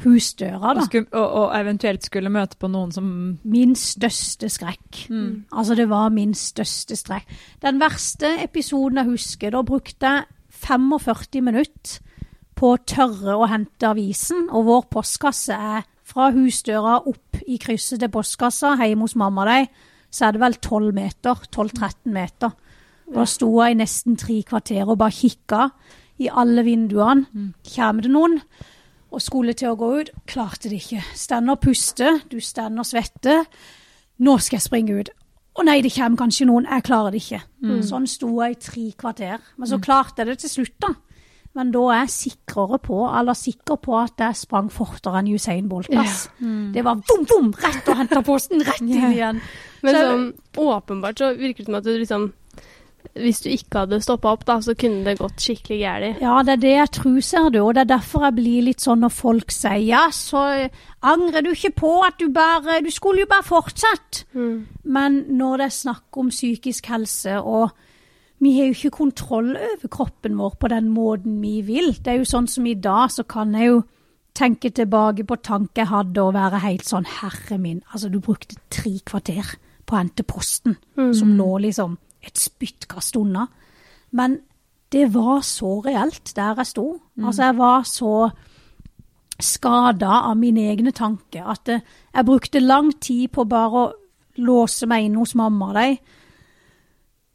husdøra, 0.03 0.77
Og, 0.77 0.83
skulle, 0.87 1.07
og, 1.11 1.31
og 1.33 1.55
eventuelt 1.59 2.03
skulle 2.07 2.29
møte 2.31 2.55
på 2.59 2.69
noen 2.71 2.91
som 2.95 3.37
Min 3.43 3.75
største 3.75 4.49
skrekk. 4.49 5.09
Mm. 5.09 5.45
Altså, 5.51 5.75
det 5.75 5.89
var 5.89 6.09
min 6.09 6.33
største 6.33 6.95
skrekk. 6.95 7.25
Den 7.61 7.79
verste 7.81 8.31
episoden 8.43 8.95
jeg 9.01 9.09
husker, 9.11 9.51
da 9.51 9.61
brukte 9.61 9.99
jeg 10.07 10.23
45 10.63 11.41
minutter 11.43 11.99
på 12.55 12.73
å 12.75 12.79
tørre 12.85 13.35
å 13.39 13.47
hente 13.47 13.87
avisen, 13.87 14.47
og 14.51 14.65
vår 14.65 14.87
postkasse 14.91 15.53
er 15.55 15.83
fra 16.09 16.31
husdøra 16.35 16.97
opp 17.09 17.39
i 17.47 17.59
krysset 17.61 18.01
til 18.01 18.11
postkassa 18.13 18.75
hjemme 18.81 19.05
hos 19.05 19.15
mamma 19.19 19.45
og 19.45 19.51
de, 19.51 19.85
så 20.09 20.25
er 20.27 20.35
det 20.35 20.41
vel 20.41 20.57
12 20.57 20.89
meter, 20.97 21.45
12-13 21.53 22.09
meter. 22.15 22.55
Da 23.13 23.25
sto 23.25 23.49
jeg 23.61 23.73
i 23.73 23.79
nesten 23.79 24.17
tre 24.21 24.39
kvarter 24.45 24.89
og 24.89 24.99
bare 25.01 25.13
kikka 25.13 25.69
i 26.21 26.29
alle 26.29 26.63
vinduene. 26.65 27.25
Kommer 27.75 28.05
det 28.05 28.11
noen? 28.13 28.39
Og 29.09 29.21
skulle 29.25 29.55
til 29.57 29.71
å 29.71 29.77
gå 29.79 29.87
ut, 30.01 30.09
klarte 30.29 30.69
det 30.69 30.83
ikke. 30.83 31.01
Stend 31.17 31.49
og 31.49 31.61
puste, 31.63 32.11
du 32.29 32.37
stender 32.39 32.83
og 32.83 32.85
svetter. 32.85 33.45
Nå 34.21 34.35
skal 34.37 34.59
jeg 34.59 34.65
springe 34.67 34.99
ut. 34.99 35.09
Å 35.57 35.63
nei, 35.65 35.79
det 35.81 35.91
kommer 35.95 36.17
kanskje 36.21 36.45
noen, 36.45 36.67
jeg 36.69 36.85
klarer 36.85 37.11
det 37.15 37.23
ikke. 37.23 37.39
Sånn 37.83 38.05
sto 38.07 38.29
jeg 38.43 38.51
i 38.57 38.59
tre 38.61 38.85
kvarter. 39.01 39.39
Men 39.57 39.67
så 39.67 39.79
klarte 39.81 40.21
jeg 40.21 40.27
det 40.29 40.37
til 40.43 40.49
slutt, 40.53 40.75
da. 40.85 40.93
Men 41.59 41.71
da 41.75 41.81
er 41.91 42.05
jeg 42.07 42.37
på, 42.87 42.99
eller 43.19 43.35
sikker 43.35 43.79
på 43.83 43.95
at 43.99 44.21
jeg 44.23 44.37
sprang 44.45 44.69
fortere 44.71 45.19
enn 45.19 45.31
Usain 45.35 45.67
Bolt. 45.69 45.91
ass. 45.99 46.29
Det 46.39 46.83
var 46.85 47.01
vom, 47.09 47.25
vom, 47.27 47.49
rett 47.59 47.89
og 47.91 47.97
henta 47.99 48.21
posten, 48.23 48.63
rett 48.63 48.79
inn 48.81 49.11
igjen. 49.11 49.41
Men 49.83 49.95
Så- 49.95 50.03
sånn, 50.05 50.33
åpenbart 50.55 51.17
så 51.19 51.33
virker 51.37 51.65
det 51.65 51.65
som 51.65 51.75
at 51.75 51.83
du 51.83 51.97
liksom 51.97 52.33
Hvis 53.15 53.39
du 53.41 53.49
ikke 53.49 53.79
hadde 53.85 54.01
stoppa 54.03 54.33
opp, 54.33 54.43
da, 54.45 54.57
så 54.59 54.73
kunne 54.77 55.05
det 55.05 55.17
gått 55.19 55.39
skikkelig 55.39 55.77
galt. 55.79 56.19
Ja, 56.21 56.43
det 56.43 56.51
er 56.57 56.61
det 56.61 56.73
jeg 56.75 56.91
tror, 56.91 57.21
ser 57.23 57.49
du, 57.49 57.59
og 57.63 57.73
det 57.73 57.81
er 57.85 57.95
derfor 57.97 58.25
jeg 58.27 58.35
blir 58.35 58.61
litt 58.67 58.81
sånn 58.83 58.99
når 58.99 59.11
folk 59.15 59.51
sier 59.55 59.79
ja, 59.87 60.01
så 60.11 60.69
angrer 61.01 61.41
du 61.43 61.49
ikke 61.53 61.71
på 61.79 61.93
at 62.05 62.17
du 62.19 62.27
bare 62.29 62.81
Du 62.83 62.89
skulle 62.91 63.19
jo 63.23 63.25
bare 63.25 63.43
fortsatt. 63.47 64.25
Men 64.83 65.25
når 65.31 65.57
det 65.57 65.65
er 65.65 65.77
snakk 65.79 66.17
om 66.19 66.29
psykisk 66.29 66.85
helse, 66.91 67.39
og 67.41 67.71
vi 68.39 68.55
har 68.55 68.69
jo 68.69 68.75
ikke 68.77 68.97
kontroll 68.97 69.51
over 69.57 69.91
kroppen 69.91 70.37
vår 70.39 70.53
på 70.59 70.69
den 70.71 70.89
måten 70.95 71.39
vi 71.43 71.59
vil. 71.67 71.91
Det 71.99 72.13
er 72.13 72.21
jo 72.21 72.27
sånn 72.27 72.47
som 72.47 72.67
i 72.69 72.77
dag, 72.79 73.11
så 73.11 73.25
kan 73.27 73.51
jeg 73.57 73.67
jo 73.67 73.81
tenke 74.39 74.71
tilbake 74.71 75.25
på 75.27 75.35
tanker 75.43 75.83
jeg 75.83 75.91
hadde 75.91 76.23
og 76.23 76.35
være 76.37 76.61
helt 76.63 76.87
sånn 76.87 77.07
Herre 77.19 77.57
min, 77.59 77.81
altså 77.91 78.11
du 78.11 78.21
brukte 78.23 78.55
tre 78.71 78.93
kvarter 79.03 79.57
på 79.85 79.95
å 79.95 79.99
hente 79.99 80.23
posten, 80.23 80.77
som 80.95 81.33
lå 81.35 81.57
liksom 81.65 81.97
et 82.23 82.37
spyttkast 82.39 83.17
unna. 83.19 83.47
Men 84.15 84.39
det 84.93 85.09
var 85.13 85.41
så 85.45 85.79
reelt 85.85 86.31
der 86.35 86.61
jeg 86.61 86.71
sto. 86.71 86.85
Altså, 87.21 87.49
jeg 87.49 87.57
var 87.57 87.83
så 87.89 88.13
skada 89.39 90.23
av 90.27 90.37
mine 90.37 90.65
egne 90.71 90.91
tanker 90.91 91.47
at 91.47 91.69
jeg 91.71 92.25
brukte 92.27 92.59
lang 92.59 92.91
tid 92.99 93.29
på 93.31 93.45
bare 93.47 93.83
å 93.83 93.91
låse 94.43 94.87
meg 94.87 95.07
inn 95.07 95.19
hos 95.19 95.35
mamma 95.35 95.71
og 95.71 95.77
de. 95.79 95.97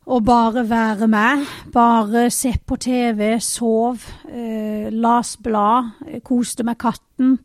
Og 0.06 0.24
bare 0.24 0.68
være 0.68 1.08
med. 1.08 1.46
Bare 1.72 2.30
se 2.30 2.52
på 2.66 2.76
TV, 2.76 3.40
sov, 3.40 3.98
eh, 4.28 4.92
las 4.92 5.36
blad, 5.36 5.90
eh, 6.06 6.20
koste 6.20 6.62
med 6.62 6.74
katten. 6.78 7.38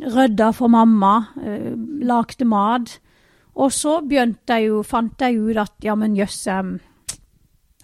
Rydda 0.00 0.50
for 0.50 0.68
mamma, 0.68 1.24
eh, 1.42 1.72
lagde 2.00 2.44
mat. 2.44 2.98
Og 3.56 3.72
så 3.72 4.00
begynte 4.00 4.48
jeg 4.48 4.68
jo, 4.68 4.82
fant 4.82 5.20
jeg 5.20 5.38
ut 5.38 5.56
at 5.56 5.72
ja, 5.82 5.94
men 5.94 6.16
jøss, 6.16 6.46
jeg, 6.46 6.80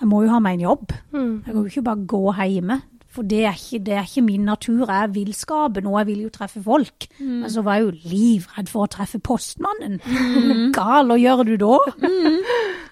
jeg 0.01 0.09
må 0.09 0.23
jo 0.23 0.29
ha 0.29 0.39
meg 0.39 0.55
en 0.55 0.61
jobb. 0.61 0.93
Mm. 1.13 1.43
Jeg 1.47 1.55
kan 1.55 1.55
jo 1.55 1.65
ikke 1.65 1.83
bare 1.83 2.07
gå 2.07 2.33
hjemme. 2.33 2.83
For 3.11 3.27
det 3.27 3.45
er, 3.45 3.53
ikke, 3.59 3.85
det 3.85 3.95
er 3.95 4.03
ikke 4.07 4.23
min 4.23 4.45
natur. 4.47 4.87
Jeg 4.87 5.15
vil 5.15 5.35
skape 5.35 5.83
noe, 5.83 5.99
jeg 5.99 6.07
vil 6.07 6.21
jo 6.23 6.29
treffe 6.29 6.63
folk. 6.63 7.09
Men 7.19 7.51
så 7.51 7.63
var 7.67 7.75
jeg 7.75 7.89
jo 7.89 8.11
livredd 8.13 8.71
for 8.71 8.87
å 8.87 8.91
treffe 8.91 9.19
postmannen. 9.19 9.99
Mm. 10.07 10.73
gal 10.73 11.11
å 11.11 11.19
gjøre 11.19 11.45
du 11.49 11.57
da? 11.59 11.75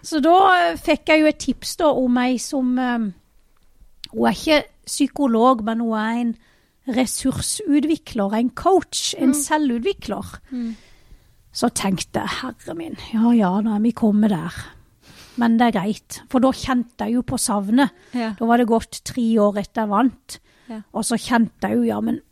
Så 0.03 0.21
da 0.25 0.35
eh, 0.57 0.77
fikk 0.79 1.11
jeg 1.13 1.23
jo 1.23 1.31
et 1.31 1.41
tips 1.43 1.77
da 1.81 1.93
om 1.97 2.19
ei 2.23 2.37
som 2.43 2.77
eh, 2.79 3.09
Hun 4.13 4.29
er 4.29 4.37
ikke 4.37 4.61
psykolog, 4.89 5.65
men 5.67 5.83
hun 5.85 5.97
er 6.01 6.21
en 6.23 6.37
ressursutvikler, 6.97 8.33
en 8.39 8.51
coach, 8.57 9.13
en 9.21 9.35
selvutvikler. 9.37 10.31
Så 11.53 11.69
tenkte 11.77 12.23
jeg, 12.23 12.37
herre 12.41 12.77
min, 12.79 12.97
ja 13.13 13.35
ja, 13.37 13.51
nå 13.61 13.75
er 13.77 13.83
vi 13.85 13.93
kommet 13.93 14.33
der. 14.33 14.57
Men 15.39 15.59
det 15.59 15.69
er 15.69 15.77
greit, 15.77 16.23
for 16.33 16.43
da 16.43 16.55
kjente 16.57 17.05
jeg 17.07 17.19
jo 17.19 17.25
på 17.27 17.37
savnet. 17.39 17.93
Ja. 18.17 18.33
Da 18.39 18.49
var 18.49 18.59
det 18.59 18.71
gått 18.71 19.03
tre 19.07 19.27
år 19.45 19.61
etter 19.61 19.85
jeg 19.85 19.93
vant. 19.93 20.39
Ja. 20.69 20.81
Og 20.97 21.05
så 21.07 21.19
kjente 21.21 21.69
jeg 21.69 21.79
jo, 21.79 21.85
ja, 21.89 22.01
men 22.05 22.23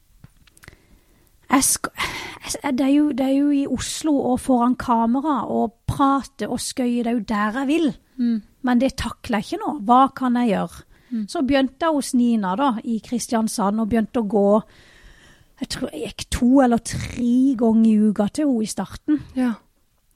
det, 1.51 2.80
er 2.80 2.92
jo, 2.92 3.11
det 3.14 3.26
er 3.26 3.36
jo 3.36 3.51
i 3.55 3.66
Oslo 3.70 4.16
og 4.32 4.40
foran 4.42 4.76
kamera 4.78 5.44
og 5.51 5.76
prate 5.88 6.49
og 6.49 6.61
skøye, 6.61 7.05
det 7.05 7.12
er 7.12 7.18
jo 7.18 7.24
der 7.28 7.61
jeg 7.61 7.70
vil. 7.70 7.88
Mm. 8.16 8.42
Men 8.66 8.82
det 8.82 8.97
takler 8.99 9.42
jeg 9.42 9.53
ikke 9.53 9.62
nå. 9.62 9.72
Hva 9.86 10.03
kan 10.16 10.38
jeg 10.40 10.55
gjøre? 10.55 10.82
Så 11.30 11.42
begynte 11.47 11.86
jeg 11.86 11.94
hos 11.94 12.14
Nina 12.18 12.57
da, 12.59 12.72
i 12.84 12.99
Kristiansand 13.05 13.80
og 13.80 13.90
begynte 13.92 14.24
å 14.24 14.26
gå 14.26 14.49
Jeg 15.61 15.68
tror 15.72 15.92
jeg 15.94 16.11
gikk 16.11 16.24
to 16.34 16.49
eller 16.64 16.82
tre 16.84 17.55
ganger 17.57 17.86
i 17.88 18.11
uka 18.11 18.26
til 18.28 18.51
henne 18.51 18.66
i 18.66 18.68
starten. 18.68 19.22
Ja. 19.38 19.55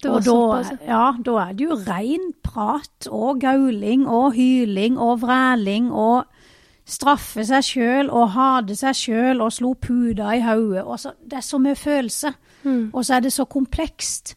Det 0.01 0.11
var 0.11 0.19
og 0.19 0.27
da, 0.27 0.75
ja, 0.85 1.05
da 1.25 1.37
er 1.47 1.55
det 1.57 1.65
jo 1.65 1.77
rein 1.87 2.31
prat 2.45 3.09
og 3.09 3.41
gauling 3.41 4.07
og 4.09 4.35
hyling 4.37 4.99
og 5.01 5.23
vræling 5.25 5.91
og 5.93 6.29
straffe 6.91 7.45
seg 7.47 7.63
sjøl 7.65 8.11
og 8.11 8.33
hate 8.35 8.75
seg 8.79 8.97
sjøl 8.99 9.41
og 9.45 9.53
slo 9.55 9.75
puda 9.79 10.33
i 10.37 10.43
hodet. 10.43 10.85
Det 11.23 11.39
er 11.39 11.47
så 11.47 11.59
mye 11.63 11.77
følelse. 11.79 12.33
Mm. 12.65 12.91
Og 12.93 13.05
så 13.07 13.15
er 13.17 13.21
det 13.25 13.33
så 13.33 13.45
komplekst. 13.49 14.35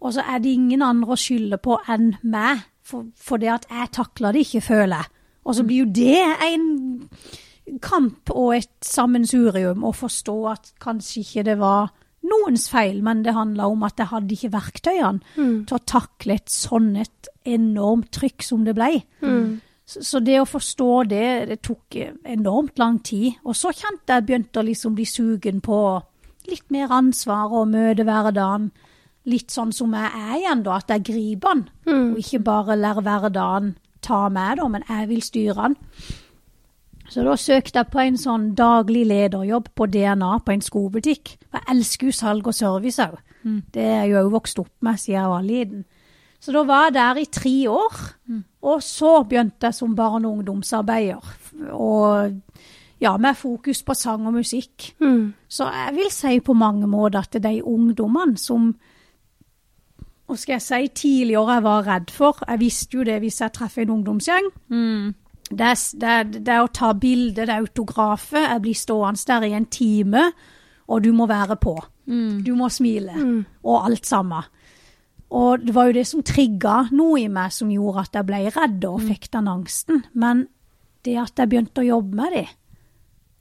Og 0.00 0.12
så 0.14 0.22
er 0.28 0.38
det 0.44 0.52
ingen 0.54 0.82
andre 0.86 1.12
å 1.16 1.18
skylde 1.18 1.58
på 1.58 1.78
enn 1.88 2.12
meg, 2.22 2.62
for, 2.86 3.08
for 3.18 3.42
det 3.42 3.48
at 3.50 3.66
jeg 3.70 3.90
takler 3.96 4.32
det 4.36 4.44
ikke, 4.46 4.60
føler 4.68 4.96
jeg. 5.02 5.12
Og 5.46 5.54
så 5.58 5.64
blir 5.66 5.82
jo 5.84 5.90
det 5.94 6.22
en 6.46 6.66
kamp 7.82 8.30
og 8.30 8.52
et 8.56 8.70
sammensurium 8.86 9.82
å 9.86 9.92
forstå 9.96 10.34
at 10.52 10.72
kanskje 10.82 11.22
ikke 11.24 11.44
det 11.48 11.56
var 11.58 11.90
noens 12.26 12.68
feil, 12.70 13.00
men 13.06 13.20
det 13.22 13.34
handla 13.36 13.68
om 13.70 13.82
at 13.86 13.98
jeg 14.02 14.10
hadde 14.10 14.34
ikke 14.34 14.52
verktøyene 14.54 15.20
Mm. 15.36 15.66
til 15.66 15.76
å 15.76 15.84
takle 15.86 16.34
et 16.34 16.50
sånn 16.50 16.96
et 16.98 17.28
enormt 17.46 18.10
trykk 18.10 18.42
som 18.42 18.64
det 18.66 18.74
ble. 18.74 19.02
Mm. 19.22 19.60
Så, 19.86 20.18
det 20.18 20.40
å 20.40 20.48
forstå 20.48 20.90
det, 21.06 21.26
det 21.46 21.60
tok 21.62 21.94
enormt 22.26 22.80
lang 22.82 22.98
tid. 23.06 23.38
Og 23.46 23.54
så 23.54 23.70
kjente 23.70 24.16
jeg 24.16 24.26
begynte 24.26 24.58
å 24.58 24.66
liksom 24.66 24.96
bli 24.98 25.06
sugen 25.06 25.60
på 25.62 25.78
litt 26.50 26.66
mer 26.74 26.90
ansvar 26.94 27.54
og 27.54 27.70
møte 27.70 28.06
hverdagen. 28.06 28.72
Litt 29.30 29.54
sånn 29.54 29.72
som 29.74 29.94
jeg 29.94 30.10
er 30.10 30.34
igjen, 30.40 30.64
da, 30.66 30.80
at 30.80 30.90
jeg 30.90 31.06
griper 31.06 31.54
den. 31.54 31.64
Mm. 31.86 32.08
Og 32.14 32.20
ikke 32.22 32.42
bare 32.46 32.78
lar 32.78 32.98
hverdagen 33.02 33.74
ta 34.02 34.26
meg, 34.30 34.58
da, 34.58 34.68
men 34.70 34.86
jeg 34.86 35.08
vil 35.10 35.22
styre 35.22 35.68
den. 35.68 35.78
Så 37.10 37.22
da 37.22 37.36
søkte 37.38 37.82
jeg 37.82 37.90
på 37.92 38.02
en 38.02 38.18
sånn 38.18 38.48
daglig 38.58 39.04
lederjobb 39.06 39.70
på 39.78 39.86
DNA 39.90 40.32
på 40.42 40.54
en 40.54 40.64
skobutikk. 40.66 41.36
Jeg 41.54 41.66
elsker 41.70 42.10
jo 42.10 42.14
salg 42.14 42.50
og 42.50 42.58
service 42.58 43.02
òg. 43.02 43.20
Det 43.74 43.82
er 43.82 44.00
jeg 44.02 44.10
jo 44.10 44.24
òg 44.24 44.32
vokst 44.34 44.58
opp 44.58 44.72
med 44.82 44.98
siden 44.98 45.20
jeg 45.20 45.30
var 45.30 45.46
liten. 45.46 45.84
Så 46.42 46.52
da 46.54 46.62
var 46.66 46.88
jeg 46.88 46.96
der 46.98 47.20
i 47.22 47.26
tre 47.30 47.54
år. 47.70 48.00
Og 48.66 48.82
så 48.82 49.20
begynte 49.28 49.68
jeg 49.68 49.74
som 49.74 49.94
barne- 49.96 50.28
og 50.28 50.38
ungdomsarbeider. 50.38 51.36
Og 51.70 52.32
ja, 53.00 53.16
med 53.16 53.36
fokus 53.36 53.82
på 53.82 53.94
sang 53.94 54.26
og 54.26 54.32
musikk. 54.32 54.94
Mm. 55.00 55.34
Så 55.48 55.64
jeg 55.64 55.94
vil 55.94 56.10
si 56.10 56.40
på 56.40 56.52
mange 56.52 56.86
måter 56.86 57.18
at 57.18 57.42
de 57.42 57.64
ungdommene 57.64 58.38
som 58.38 58.74
hva 60.26 60.34
skal 60.34 60.56
jeg 60.56 60.62
si, 60.62 60.88
tidligere 60.88 61.54
jeg 61.54 61.62
var 61.62 61.84
redd 61.86 62.10
for 62.10 62.40
Jeg 62.48 62.58
visste 62.60 62.96
jo 62.98 63.04
det 63.06 63.20
hvis 63.22 63.40
jeg 63.40 63.52
treffer 63.54 63.82
en 63.82 63.90
ungdomsgjeng. 63.90 64.48
Mm. 64.68 65.14
Det 65.46 65.74
det, 66.00 66.42
det 66.46 66.56
å 66.58 66.66
ta 66.66 66.92
bilde, 66.92 67.46
det 67.46 67.52
er 67.54 67.60
autografe, 67.60 68.38
Jeg 68.38 68.62
blir 68.62 68.74
stående 68.74 69.22
der 69.26 69.46
i 69.46 69.52
en 69.52 69.66
time, 69.66 70.32
og 70.88 71.04
du 71.04 71.12
må 71.12 71.26
være 71.26 71.56
på. 71.56 71.78
Du 72.46 72.54
må 72.54 72.68
smile, 72.68 73.44
og 73.62 73.84
alt 73.84 74.06
sammen. 74.06 74.42
Og 75.30 75.64
det 75.66 75.74
var 75.74 75.88
jo 75.88 75.96
det 75.96 76.06
som 76.06 76.22
trigga 76.22 76.86
noe 76.94 77.18
i 77.24 77.30
meg 77.32 77.54
som 77.54 77.70
gjorde 77.72 78.04
at 78.06 78.14
jeg 78.20 78.28
ble 78.28 78.44
redd 78.54 78.84
og 78.86 79.02
fikk 79.08 79.30
den 79.32 79.48
angsten. 79.50 80.04
Men 80.14 80.46
det 81.06 81.16
at 81.18 81.38
jeg 81.38 81.50
begynte 81.50 81.82
å 81.82 81.88
jobbe 81.88 82.20
med 82.20 82.32
det, 82.34 82.46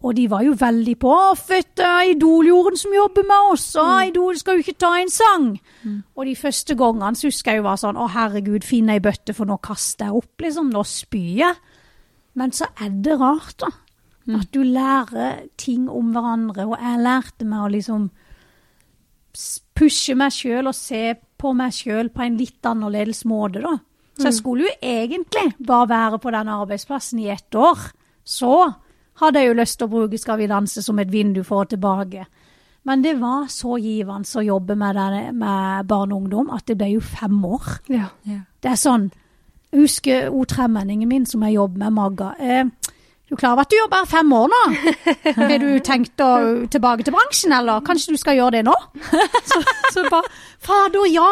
og 0.06 0.14
de 0.14 0.28
var 0.30 0.44
jo 0.46 0.54
veldig 0.54 0.96
på 1.02 1.10
'Å, 1.10 1.34
er 1.82 2.12
Idol-jorden 2.14 2.78
som 2.78 2.94
jobber 2.94 3.24
med 3.24 3.54
oss', 3.54 3.76
og 3.76 4.06
'Idol 4.06 4.38
skal 4.38 4.56
jo 4.56 4.64
ikke 4.64 4.78
ta 4.78 4.94
en 5.00 5.10
sang'. 5.10 5.60
Og 6.16 6.26
de 6.26 6.36
første 6.36 6.76
gangene 6.76 7.16
så 7.16 7.28
husker 7.28 7.52
jeg 7.52 7.58
jo 7.58 7.64
var 7.64 7.78
sånn 7.78 7.98
'Å, 7.98 8.10
herregud, 8.10 8.64
finn 8.64 8.90
ei 8.90 9.00
bøtte, 9.00 9.34
for 9.34 9.46
nå 9.46 9.58
kaster 9.62 10.06
jeg 10.06 10.14
opp', 10.14 10.42
liksom. 10.42 10.70
Nå 10.70 10.84
spyr 10.84 11.38
jeg. 11.38 11.56
Men 12.36 12.52
så 12.52 12.66
er 12.82 12.90
det 12.90 13.20
rart, 13.20 13.58
da. 13.58 13.68
At 14.38 14.52
du 14.52 14.64
lærer 14.64 15.48
ting 15.58 15.90
om 15.90 16.12
hverandre. 16.12 16.68
Og 16.68 16.78
jeg 16.80 17.00
lærte 17.00 17.46
meg 17.46 17.60
å 17.60 17.72
liksom 17.72 18.12
pushe 19.76 20.16
meg 20.16 20.32
sjøl 20.32 20.68
og 20.68 20.76
se 20.76 21.16
på 21.46 21.54
meg 21.58 21.76
sjøl 21.78 22.10
på 22.10 22.26
en 22.26 22.40
litt 22.40 22.66
annerledes 22.66 23.22
måte, 23.30 23.62
da. 23.62 23.78
Så 24.16 24.30
jeg 24.30 24.38
skulle 24.38 24.64
jo 24.64 24.74
egentlig 24.82 25.50
bare 25.68 25.90
være 25.92 26.20
på 26.24 26.32
den 26.32 26.50
arbeidsplassen 26.50 27.20
i 27.20 27.30
ett 27.34 27.56
år. 27.56 27.82
Så 28.24 28.54
hadde 29.20 29.42
jeg 29.42 29.50
jo 29.50 29.58
lyst 29.60 29.78
til 29.80 29.88
å 29.88 29.92
bruke 29.92 30.20
Skal 30.20 30.40
vi 30.40 30.48
danse 30.48 30.84
som 30.84 31.00
et 31.00 31.12
vindu 31.12 31.44
for 31.44 31.66
å 31.66 31.70
tilbake. 31.70 32.26
Men 32.86 33.02
det 33.02 33.16
var 33.20 33.48
så 33.50 33.80
givende 33.82 34.40
å 34.40 34.46
jobbe 34.46 34.76
med, 34.78 34.96
det, 34.96 35.22
med 35.34 35.88
barn 35.90 36.14
og 36.14 36.24
ungdom 36.24 36.52
at 36.54 36.68
det 36.70 36.78
ble 36.78 36.92
jo 36.94 37.02
fem 37.02 37.38
år. 37.46 37.70
Ja. 37.90 38.10
Ja. 38.30 38.42
Det 38.62 38.72
er 38.72 38.82
sånn 38.82 39.12
Jeg 39.74 39.82
husker 39.82 40.30
hun 40.32 40.46
tremenningen 40.48 41.10
min 41.10 41.26
som 41.28 41.44
jeg 41.44 41.58
jobber 41.58 41.82
med, 41.82 41.96
Magga. 41.98 42.30
Eh, 42.40 42.85
du 43.26 43.34
er 43.34 43.40
klar 43.42 43.56
over 43.56 43.66
at 43.66 43.72
du 43.74 43.78
jobber 43.80 44.06
fem 44.06 44.34
år 44.38 44.52
nå? 44.54 44.62
Har 45.40 45.56
du 45.62 45.70
tenkt 45.86 46.22
å 46.22 46.32
tilbake 46.70 47.06
til 47.08 47.16
bransjen, 47.16 47.56
eller 47.58 47.82
kanskje 47.86 48.14
du 48.14 48.22
skal 48.22 48.38
gjøre 48.38 48.60
det 48.60 48.66
nå? 48.68 48.76
Så, 49.50 49.62
så 49.96 50.06
bare 50.12 50.30
Fader, 50.62 51.08
ja! 51.10 51.32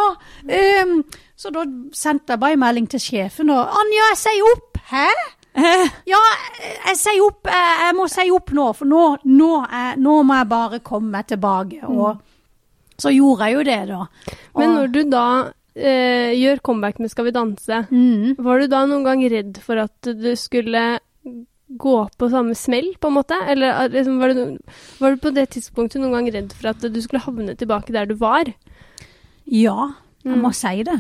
Um, 0.50 1.04
så 1.38 1.52
da 1.54 1.66
sendte 1.98 2.34
jeg 2.34 2.42
bare 2.42 2.56
en 2.56 2.62
melding 2.62 2.90
til 2.90 3.02
sjefen 3.04 3.52
og 3.54 3.62
Anja, 3.62 4.10
jeg 4.14 4.20
sier 4.24 4.52
opp! 4.54 4.82
Hæ? 4.90 5.08
Ja, 6.10 6.20
jeg 6.90 6.98
sier 6.98 7.24
opp. 7.28 7.46
Jeg, 7.46 7.74
jeg 7.86 7.96
må 7.98 8.08
si 8.10 8.30
opp 8.34 8.54
nå, 8.58 8.68
for 8.78 8.90
nå, 8.90 9.02
nå, 9.30 9.50
er, 9.70 10.00
nå 10.02 10.16
må 10.26 10.38
jeg 10.40 10.50
bare 10.50 10.80
komme 10.86 11.14
meg 11.14 11.28
tilbake. 11.30 11.84
Og 11.86 12.18
så 12.98 13.14
gjorde 13.14 13.50
jeg 13.50 13.58
jo 13.58 13.66
det, 13.68 13.80
da. 13.92 14.00
Og, 14.02 14.60
Men 14.62 14.74
når 14.80 14.92
du 14.94 15.00
da 15.12 15.28
eh, 15.76 16.34
gjør 16.38 16.62
comeback 16.66 17.00
med 17.02 17.12
Skal 17.14 17.28
vi 17.28 17.36
danse, 17.36 17.84
mm, 17.90 18.36
var 18.46 18.62
du 18.62 18.70
da 18.72 18.84
noen 18.90 19.06
gang 19.06 19.24
redd 19.30 19.62
for 19.62 19.82
at 19.84 20.14
du 20.18 20.32
skulle 20.40 20.84
gå 21.80 21.96
på 22.20 22.30
samme 22.32 22.56
smell, 22.58 22.92
på 23.02 23.10
en 23.10 23.16
måte? 23.18 23.38
Eller 23.50 23.84
eh, 23.86 23.90
liksom, 23.96 24.20
var, 24.22 24.34
du, 24.34 24.58
var 25.00 25.16
du 25.16 25.22
på 25.24 25.32
det 25.36 25.48
tidspunktet 25.56 26.02
noen 26.02 26.14
gang 26.18 26.30
redd 26.36 26.54
for 26.58 26.72
at 26.74 26.84
du 26.94 27.00
skulle 27.02 27.24
havne 27.26 27.56
tilbake 27.60 27.94
der 27.96 28.06
du 28.10 28.16
var? 28.20 28.52
Ja, 29.46 29.90
jeg 30.24 30.38
Mm. 30.38 30.42
må 30.46 30.54
si 30.56 30.84
det. 30.88 31.00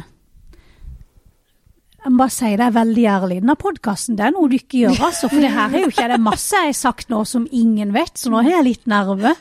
Jeg 2.03 2.11
må 2.11 2.17
bare 2.19 2.33
si 2.35 2.49
det 2.59 2.65
er 2.65 2.73
veldig 2.75 3.03
ærlig. 3.07 3.37
Denne 3.39 3.55
podkasten 3.55 4.17
det 4.19 4.25
er 4.25 4.33
noe 4.35 4.49
du 4.51 4.57
ikke 4.57 4.81
gjør, 4.81 4.97
altså. 5.07 5.29
For 5.31 5.39
det 5.39 5.53
her 5.55 5.71
er 5.71 5.85
jo 5.85 5.91
ikke 5.93 6.07
det 6.11 6.17
er 6.17 6.23
masse 6.25 6.57
jeg 6.59 6.73
har 6.73 6.75
sagt 6.75 7.07
nå 7.13 7.21
som 7.29 7.45
ingen 7.55 7.93
vet, 7.95 8.17
så 8.19 8.31
nå 8.33 8.41
har 8.43 8.57
jeg 8.57 8.65
litt 8.67 8.87
nerve. 8.91 9.31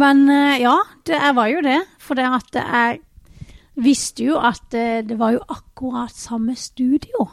Men 0.00 0.24
eh, 0.28 0.56
ja, 0.64 0.74
det, 1.06 1.14
jeg 1.20 1.36
var 1.38 1.52
jo 1.52 1.60
det. 1.62 1.76
For 2.02 2.18
det 2.18 2.26
at 2.26 2.58
jeg 2.58 2.98
visste 3.86 4.26
jo 4.26 4.40
at 4.42 4.74
eh, 4.74 5.04
det 5.06 5.20
var 5.22 5.36
jo 5.36 5.44
akkurat 5.46 6.10
samme 6.14 6.56
studio 6.58 7.28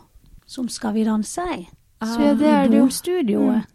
som 0.52 0.68
Skal 0.70 0.94
vi 0.94 1.06
danse 1.08 1.42
i. 1.58 1.62
Så 2.02 2.20
ja, 2.22 2.34
det 2.34 2.48
er 2.48 2.68
det. 2.68 2.74
Idol-studioet. 2.78 3.68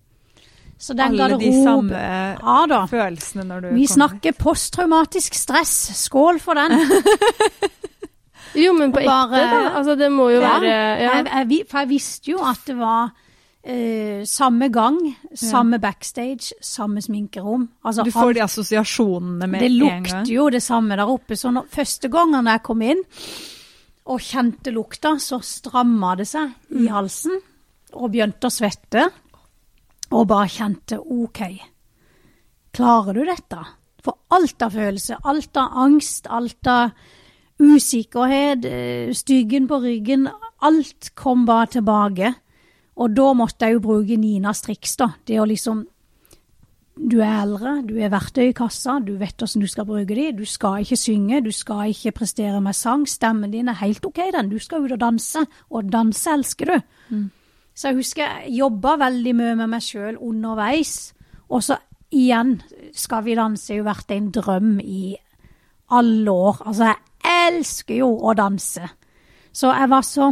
Så 0.78 0.92
den 0.92 1.14
Alle 1.20 1.38
de 1.40 1.50
samme 1.64 1.96
Ja 1.96 2.56
da. 2.68 2.82
følelsene 2.90 3.44
når 3.48 3.60
du 3.62 3.68
Vi 3.74 3.86
kommer. 3.86 3.94
snakker 3.94 4.32
posttraumatisk 4.36 5.34
stress. 5.34 5.72
Skål 6.04 6.40
for 6.40 6.54
den. 6.54 6.74
Jo, 8.56 8.72
men 8.72 8.92
på 8.94 9.02
ekte, 9.02 9.40
da. 9.50 9.58
Altså, 9.76 9.94
det 10.00 10.06
må 10.12 10.30
jo 10.32 10.40
Ja. 10.40 10.54
være 10.58 10.68
ja. 10.70 11.14
Jeg, 11.18 11.26
jeg, 11.50 11.66
for 11.68 11.78
jeg 11.82 11.88
visste 11.90 12.30
jo 12.30 12.38
at 12.40 12.60
det 12.66 12.76
var 12.78 13.10
eh, 13.66 14.22
samme 14.24 14.68
gang, 14.72 14.96
samme 15.34 15.78
backstage, 15.82 16.54
samme 16.62 17.02
sminkerom. 17.02 17.68
Altså, 17.84 18.04
Du 18.04 18.10
får 18.14 18.28
alt- 18.28 18.36
de 18.36 18.42
assosiasjonene 18.42 19.46
med 19.50 19.60
det 19.60 19.66
en 19.70 19.78
lukter 19.78 20.32
jo 20.32 20.48
det 20.50 20.62
samme 20.62 20.96
der 20.96 21.04
oppe. 21.06 21.36
Så 21.36 21.50
når, 21.52 21.66
første 21.68 22.08
gangen 22.08 22.46
jeg 22.46 22.62
kom 22.62 22.82
inn 22.82 23.02
og 24.06 24.20
kjente 24.20 24.72
lukta, 24.72 25.16
så 25.18 25.40
stramma 25.42 26.14
det 26.16 26.26
seg 26.28 26.52
i 26.70 26.86
halsen 26.86 27.36
og 27.94 28.10
begynte 28.10 28.48
å 28.48 28.52
svette. 28.52 29.06
Og 30.14 30.26
bare 30.30 30.50
kjente 30.50 30.98
OK, 31.00 31.42
klarer 32.76 33.16
du 33.16 33.24
dette? 33.26 33.62
For 34.06 34.14
alt 34.36 34.62
av 34.62 34.74
følelse, 34.76 35.18
alt 35.26 35.58
av 35.58 35.78
angst, 35.82 36.28
alt 36.30 36.70
av 36.70 36.92
usikkerhet, 37.58 38.64
eh, 38.64 39.12
styggen 39.16 39.66
på 39.66 39.80
ryggen, 39.82 40.28
alt 40.62 41.10
kom 41.14 41.44
bare 41.46 41.66
tilbake. 41.66 42.34
Og 42.96 43.12
da 43.12 43.32
måtte 43.34 43.66
jeg 43.66 43.76
jo 43.76 43.80
bruke 43.80 44.16
Ninas 44.16 44.62
triks, 44.62 44.96
da. 44.96 45.14
Det 45.26 45.40
å 45.40 45.46
liksom 45.48 45.86
Du 46.96 47.18
er 47.20 47.42
eldre, 47.42 47.84
du 47.84 47.98
er 48.00 48.08
verktøy 48.08 48.48
i 48.48 48.52
kassa, 48.56 49.04
du 49.04 49.18
vet 49.18 49.36
hvordan 49.36 49.60
du 49.60 49.66
skal 49.68 49.84
bruke 49.84 50.14
de. 50.14 50.32
Du 50.32 50.46
skal 50.46 50.80
ikke 50.80 50.96
synge, 50.96 51.42
du 51.44 51.52
skal 51.52 51.90
ikke 51.92 52.14
prestere 52.16 52.58
med 52.58 52.72
sang. 52.72 53.04
Stemmen 53.04 53.50
din 53.52 53.68
er 53.68 53.76
helt 53.82 54.02
OK, 54.06 54.16
den. 54.32 54.48
Du 54.48 54.56
skal 54.58 54.80
ut 54.80 54.92
og 54.92 55.00
danse, 55.02 55.44
og 55.68 55.92
danse 55.92 56.30
elsker 56.32 56.64
du. 56.64 56.80
Mm. 57.10 57.30
Så 57.76 57.90
jeg 57.90 58.00
husker 58.00 58.24
jeg 58.24 58.56
jobba 58.62 58.96
veldig 59.04 59.34
mye 59.36 59.54
med 59.58 59.70
meg 59.74 59.84
sjøl 59.84 60.16
underveis. 60.16 61.12
Og 61.52 61.62
så 61.62 61.76
igjen, 62.10 62.60
Skal 62.96 63.24
vi 63.26 63.34
danse 63.36 63.72
har 63.72 63.78
jo 63.78 63.84
vært 63.84 64.10
en 64.14 64.30
drøm 64.32 64.76
i 64.80 65.16
alle 65.90 66.30
år. 66.30 66.62
Altså, 66.66 66.84
jeg 66.84 67.50
elsker 67.50 67.98
jo 68.00 68.10
å 68.24 68.34
danse. 68.34 68.88
Så 69.52 69.72
jeg 69.72 69.90
var 69.90 70.02
så 70.06 70.30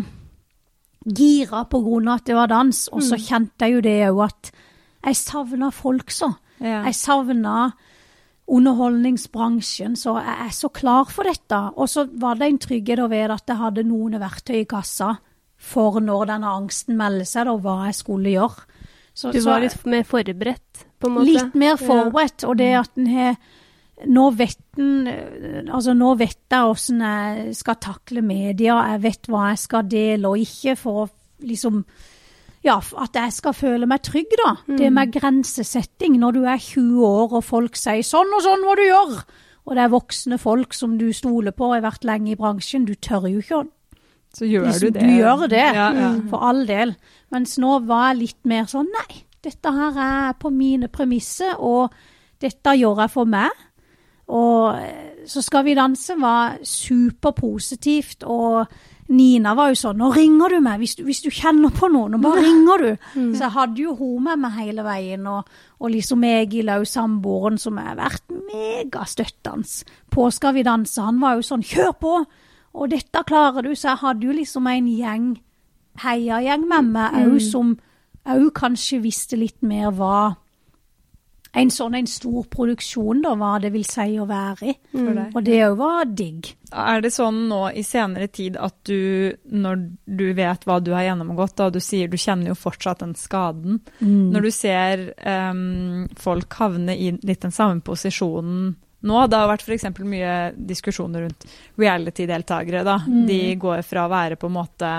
gira 1.05 1.65
på 1.69 1.81
grunn 1.85 2.09
av 2.09 2.23
at 2.23 2.27
det 2.31 2.37
var 2.37 2.49
dans, 2.49 2.79
og 2.89 3.03
så 3.05 3.19
kjente 3.21 3.67
jeg 3.67 3.75
jo 3.75 3.83
det 3.85 3.99
òg 4.09 4.23
at 4.25 4.51
jeg 5.05 5.19
savna 5.21 5.69
folk 5.75 6.11
så. 6.15 6.31
Ja. 6.65 6.81
Jeg 6.87 6.97
savna 6.97 7.75
underholdningsbransjen, 8.49 9.97
så 9.97 10.17
jeg 10.21 10.47
er 10.47 10.53
så 10.53 10.71
klar 10.73 11.13
for 11.13 11.29
dette. 11.29 11.61
Og 11.77 11.89
så 11.89 12.07
var 12.09 12.41
det 12.41 12.49
en 12.49 12.61
trygghet 12.61 13.05
å 13.05 13.11
vite 13.13 13.37
at 13.37 13.53
jeg 13.53 13.61
hadde 13.61 13.85
noen 13.89 14.17
verktøy 14.21 14.63
i 14.63 14.69
kassa 14.69 15.15
for 15.65 16.01
når 16.05 16.31
denne 16.35 16.55
angsten 16.61 16.99
melder 17.01 17.29
seg, 17.29 17.51
og 17.51 17.65
hva 17.65 17.89
jeg 17.89 17.99
skulle 18.03 18.37
gjøre. 18.37 18.71
Så, 19.15 19.31
Du 19.33 19.41
var 19.47 19.62
litt 19.62 19.85
mer 19.87 20.03
forberedt, 20.07 20.87
på 20.99 21.09
en 21.09 21.15
måte? 21.19 21.31
Litt 21.31 21.55
mer 21.59 21.77
forberedt, 21.79 22.45
og 22.49 22.59
det 22.59 22.73
at 22.81 22.99
en 22.99 23.07
har 23.12 23.37
nå 24.11 24.25
vet, 24.35 24.59
en, 24.79 25.07
eh, 25.07 25.61
altså 25.71 25.95
nå 25.95 26.15
vet 26.19 26.41
jeg 26.51 26.67
hvordan 26.67 27.05
jeg 27.05 27.55
skal 27.55 27.79
takle 27.83 28.25
media, 28.27 28.81
jeg 28.91 29.03
vet 29.05 29.31
hva 29.31 29.53
jeg 29.53 29.61
skal 29.62 29.87
dele 29.87 30.33
og 30.33 30.43
ikke, 30.43 30.77
for 30.81 31.15
liksom 31.45 31.85
Ja, 32.65 32.79
at 32.81 33.12
jeg 33.12 33.33
skal 33.37 33.53
føle 33.53 33.85
meg 33.85 34.01
trygg, 34.07 34.31
da. 34.41 34.55
Det 34.65 34.89
med 34.91 35.11
grensesetting 35.12 36.15
når 36.17 36.33
du 36.33 36.45
er 36.49 36.57
20 36.57 37.05
år 37.05 37.35
og 37.37 37.45
folk 37.45 37.77
sier 37.77 38.01
'sånn 38.01 38.33
og 38.33 38.41
sånn 38.41 38.65
må 38.65 38.75
du 38.75 38.87
gjøre', 38.89 39.25
og 39.67 39.75
det 39.77 39.83
er 39.85 39.93
voksne 39.93 40.39
folk 40.41 40.73
som 40.73 40.97
du 40.97 41.12
stoler 41.12 41.53
på 41.53 41.69
og 41.69 41.75
har 41.75 41.93
vært 41.93 42.05
lenge 42.05 42.33
i 42.33 42.37
bransjen, 42.41 42.87
du 42.87 42.95
tør 42.95 43.29
jo 43.29 43.39
ikke 43.45 43.61
å 43.61 43.69
Så 44.35 44.49
gjør 44.51 44.66
liksom, 44.68 44.80
du 44.91 44.99
det. 44.99 45.05
Du 45.05 45.12
gjør 45.20 45.47
det, 45.49 45.66
Ja, 45.76 45.91
ja. 45.95 46.09
for 46.30 46.43
all 46.49 46.64
del. 46.66 46.97
Mens 47.35 47.59
nå 47.62 47.78
var 47.87 48.11
jeg 48.12 48.20
litt 48.24 48.41
mer 48.51 48.66
sånn 48.70 48.91
nei, 48.91 49.22
dette 49.45 49.72
her 49.76 50.01
er 50.01 50.35
på 50.41 50.51
mine 50.51 50.89
premisser, 50.89 51.55
og 51.59 51.95
dette 52.43 52.74
gjør 52.78 53.05
jeg 53.05 53.12
for 53.14 53.30
meg. 53.30 53.51
Og 54.35 54.78
eh, 54.80 55.24
så 55.28 55.43
skal 55.45 55.64
vi 55.66 55.76
danse 55.76 56.16
var 56.20 56.59
superpositivt, 56.64 58.24
og 58.24 58.66
Nina 59.12 59.53
var 59.53 59.68
jo 59.68 59.76
sånn, 59.76 59.99
nå 60.01 60.09
ringer 60.16 60.55
du 60.55 60.62
meg 60.64 60.78
hvis 60.80 60.95
du, 60.97 61.03
hvis 61.05 61.20
du 61.26 61.28
kjenner 61.28 61.72
på 61.76 61.91
noe, 61.93 62.09
nå 62.09 62.16
bare 62.22 62.41
ringer 62.41 62.85
du. 62.87 63.09
Så 63.37 63.43
jeg 63.43 63.53
hadde 63.53 63.82
jo 63.82 63.93
hun 63.99 64.24
med 64.24 64.41
meg 64.41 64.57
hele 64.57 64.85
veien, 64.87 65.26
og, 65.28 65.51
og 65.76 65.93
liksom 65.93 66.24
Egil 66.24 66.72
òg, 66.72 66.87
samboeren, 66.89 67.61
som 67.61 67.76
har 67.82 67.99
vært 68.01 68.24
megastøttende 68.32 69.85
på 70.14 70.30
Skal 70.32 70.55
vi 70.57 70.64
danse. 70.64 71.03
Han 71.05 71.20
var 71.20 71.37
jo 71.37 71.45
sånn, 71.45 71.64
kjør 71.66 71.93
på! 72.01 72.14
Og 72.75 72.91
dette 72.91 73.25
klarer 73.29 73.62
du, 73.62 73.75
så 73.79 73.93
jeg 73.93 74.03
hadde 74.03 74.27
jo 74.27 74.33
liksom 74.35 74.66
en 74.66 74.87
gjeng, 74.91 75.29
heiagjeng 76.03 76.64
med 76.68 76.95
meg 76.97 77.18
òg, 77.22 77.37
som 77.43 77.77
òg 78.27 78.49
kanskje 78.57 79.03
visste 79.05 79.39
litt 79.39 79.61
mer 79.62 79.93
hva 79.95 80.35
en 81.55 81.70
sånn 81.70 81.95
en 81.95 82.09
stor 82.11 82.47
produksjon, 82.51 83.20
da, 83.22 83.35
hva 83.39 83.53
det 83.62 83.70
vil 83.70 83.85
si 83.87 84.16
å 84.18 84.27
være 84.27 84.72
i. 84.72 84.75
Mm. 84.99 85.18
Og 85.37 85.41
det 85.47 85.61
òg 85.68 85.77
var 85.79 86.09
digg. 86.11 86.49
Er 86.75 87.05
det 87.05 87.12
sånn 87.14 87.45
nå 87.47 87.61
i 87.79 87.85
senere 87.87 88.27
tid 88.27 88.59
at 88.59 88.75
du, 88.89 89.31
når 89.55 89.85
du 90.03 90.25
vet 90.35 90.66
hva 90.66 90.81
du 90.83 90.91
har 90.97 91.07
gjennomgått, 91.07 91.55
da 91.61 91.68
du 91.70 91.79
sier 91.79 92.11
du 92.11 92.18
kjenner 92.18 92.51
jo 92.51 92.59
fortsatt 92.59 93.05
den 93.05 93.14
skaden, 93.14 93.81
Mm. 94.01 94.33
når 94.35 94.43
du 94.43 94.51
ser 94.51 95.05
um, 95.22 96.09
folk 96.18 96.53
havne 96.59 96.97
i 96.99 97.12
litt 97.22 97.45
den 97.47 97.55
samme 97.55 97.81
posisjonen 97.87 98.75
nå, 99.05 99.25
det 99.29 99.41
har 99.41 99.51
vært 99.51 99.65
f.eks. 99.67 99.89
mye 100.01 100.35
diskusjoner 100.57 101.27
rundt 101.27 101.49
reality-deltakere. 101.81 102.85
da. 102.87 103.01
Mm. 103.07 103.25
De 103.29 103.41
går 103.61 103.83
fra 103.87 104.07
å 104.07 104.13
være 104.13 104.39
på 104.41 104.49
en 104.49 104.57
måte 104.57 104.93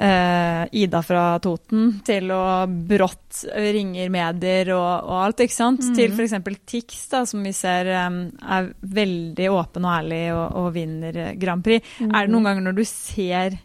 eh, 0.00 0.64
Ida 0.82 1.02
fra 1.04 1.24
Toten 1.42 1.98
til 2.06 2.32
å 2.32 2.42
brått 2.66 3.44
ringer 3.52 4.12
medier 4.12 4.72
og, 4.76 5.10
og 5.10 5.16
alt, 5.26 5.44
ikke 5.44 5.56
sant? 5.56 5.84
Mm. 5.84 5.96
Til 5.98 6.14
f.eks. 6.16 6.36
Tix, 6.72 7.02
da, 7.12 7.24
som 7.28 7.44
vi 7.44 7.52
ser 7.56 7.92
um, 8.06 8.22
er 8.40 8.72
veldig 9.00 9.50
åpen 9.52 9.88
og 9.88 9.96
ærlig 9.98 10.22
og, 10.34 10.46
og 10.62 10.70
vinner 10.76 11.20
Grand 11.40 11.64
Prix. 11.66 11.96
Mm. 12.00 12.14
Er 12.14 12.26
det 12.26 12.34
noen 12.34 12.48
ganger 12.50 12.68
når 12.70 12.80
du 12.80 12.84
ser 12.88 13.60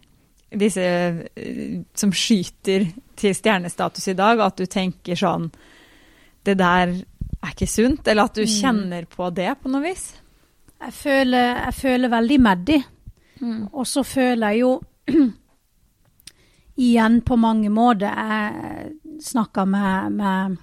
disse 0.55 0.83
eh, 0.85 1.81
som 1.97 2.13
skyter 2.15 2.89
til 3.15 3.35
stjernestatus 3.35 4.11
i 4.11 4.17
dag, 4.17 4.43
at 4.43 4.59
du 4.59 4.67
tenker 4.67 5.17
sånn 5.19 5.49
Det 6.45 6.53
der 6.59 6.91
er 7.43 7.51
ikke 7.53 7.67
sunt? 7.67 8.07
Eller 8.07 8.23
at 8.23 8.35
du 8.35 8.41
Mm. 8.41 8.47
kjenner 8.47 9.05
på 9.05 9.29
det 9.35 9.57
på 9.61 9.69
noe 9.69 9.81
vis? 9.81 10.13
Jeg 10.81 10.93
føler, 10.93 11.55
jeg 11.65 11.73
føler 11.73 12.09
veldig 12.09 12.39
med 12.41 12.65
de. 12.67 12.83
Og 13.73 13.85
så 13.87 14.03
føler 14.03 14.49
jeg 14.49 14.59
jo 14.59 14.81
igjen 16.77 17.21
på 17.21 17.35
mange 17.35 17.69
måter 17.69 18.07
Jeg 18.07 18.91
snakka 19.21 19.65
med, 19.65 20.09
med 20.11 20.57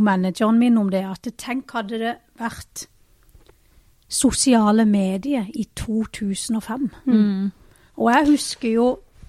manageren 0.00 0.58
min 0.58 0.78
om 0.78 0.90
det, 0.90 1.04
at 1.04 1.28
tenk 1.38 1.70
hadde 1.72 1.98
det 2.00 2.14
vært 2.40 2.86
sosiale 4.08 4.84
medier 4.84 5.46
i 5.54 5.66
2005. 5.76 6.90
Mm. 7.06 7.50
Og 7.96 8.10
jeg 8.12 8.26
husker 8.30 8.68
jo 8.72 8.86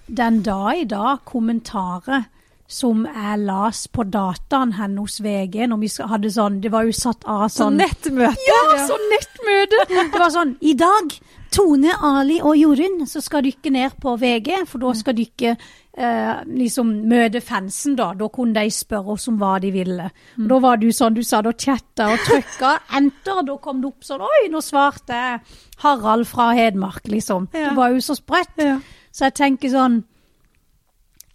den 0.08 0.42
dag 0.42 0.80
i 0.80 0.84
dag 0.84 1.18
kommentarer 1.24 2.24
som 2.66 3.04
jeg 3.04 3.38
las 3.44 3.84
på 3.92 4.06
dataen 4.08 4.72
henne 4.78 5.04
hos 5.04 5.18
VG 5.20 5.66
når 5.68 5.80
vi 5.82 5.90
hadde 6.08 6.30
sånn 6.32 6.60
Det 6.64 6.70
var 6.72 6.86
jo 6.88 6.94
satt 6.96 7.26
av 7.28 7.44
sånn 7.52 7.74
sånn 7.74 7.80
nettmøte! 7.82 8.46
ja, 8.48 8.60
sånn 8.88 9.08
nettmøte! 9.12 9.80
Det 9.90 10.20
var 10.20 10.32
sånn 10.32 10.54
I 10.64 10.72
dag, 10.80 11.12
Tone, 11.54 11.92
Ali 12.02 12.40
og 12.40 12.56
Jorunn, 12.58 13.04
så 13.06 13.20
skal 13.22 13.44
dykke 13.44 13.70
ned 13.70 13.98
på 14.02 14.16
VG, 14.18 14.64
for 14.66 14.82
da 14.82 14.94
skal 14.96 15.14
dykke 15.14 15.52
eh, 15.52 16.32
liksom 16.50 16.88
møte 17.06 17.38
fansen, 17.44 17.94
da. 18.00 18.08
Da 18.18 18.26
kunne 18.32 18.64
de 18.64 18.72
spørre 18.74 19.14
oss 19.14 19.28
om 19.30 19.36
hva 19.38 19.52
de 19.62 19.70
ville. 19.74 20.08
Og 20.40 20.48
da 20.50 20.58
var 20.64 20.80
du 20.82 20.88
sånn, 20.90 21.14
du 21.14 21.22
sa 21.22 21.44
da 21.46 21.52
chatta 21.54 22.08
og 22.10 22.24
trykka 22.26 22.72
enter, 22.98 23.44
da 23.46 23.58
kom 23.62 23.84
det 23.84 23.92
opp 23.92 24.08
sånn 24.08 24.24
Oi, 24.26 24.48
nå 24.50 24.64
svarte 24.64 25.20
jeg 25.20 25.60
Harald 25.84 26.26
fra 26.26 26.48
Hedmark, 26.58 27.06
liksom. 27.12 27.46
Ja. 27.52 27.68
Det 27.68 27.76
var 27.78 27.94
jo 27.94 28.02
så 28.02 28.18
sprøtt. 28.18 28.58
Ja. 28.58 28.80
Så 29.14 29.28
jeg 29.28 29.38
tenker 29.38 29.70
sånn 29.70 30.00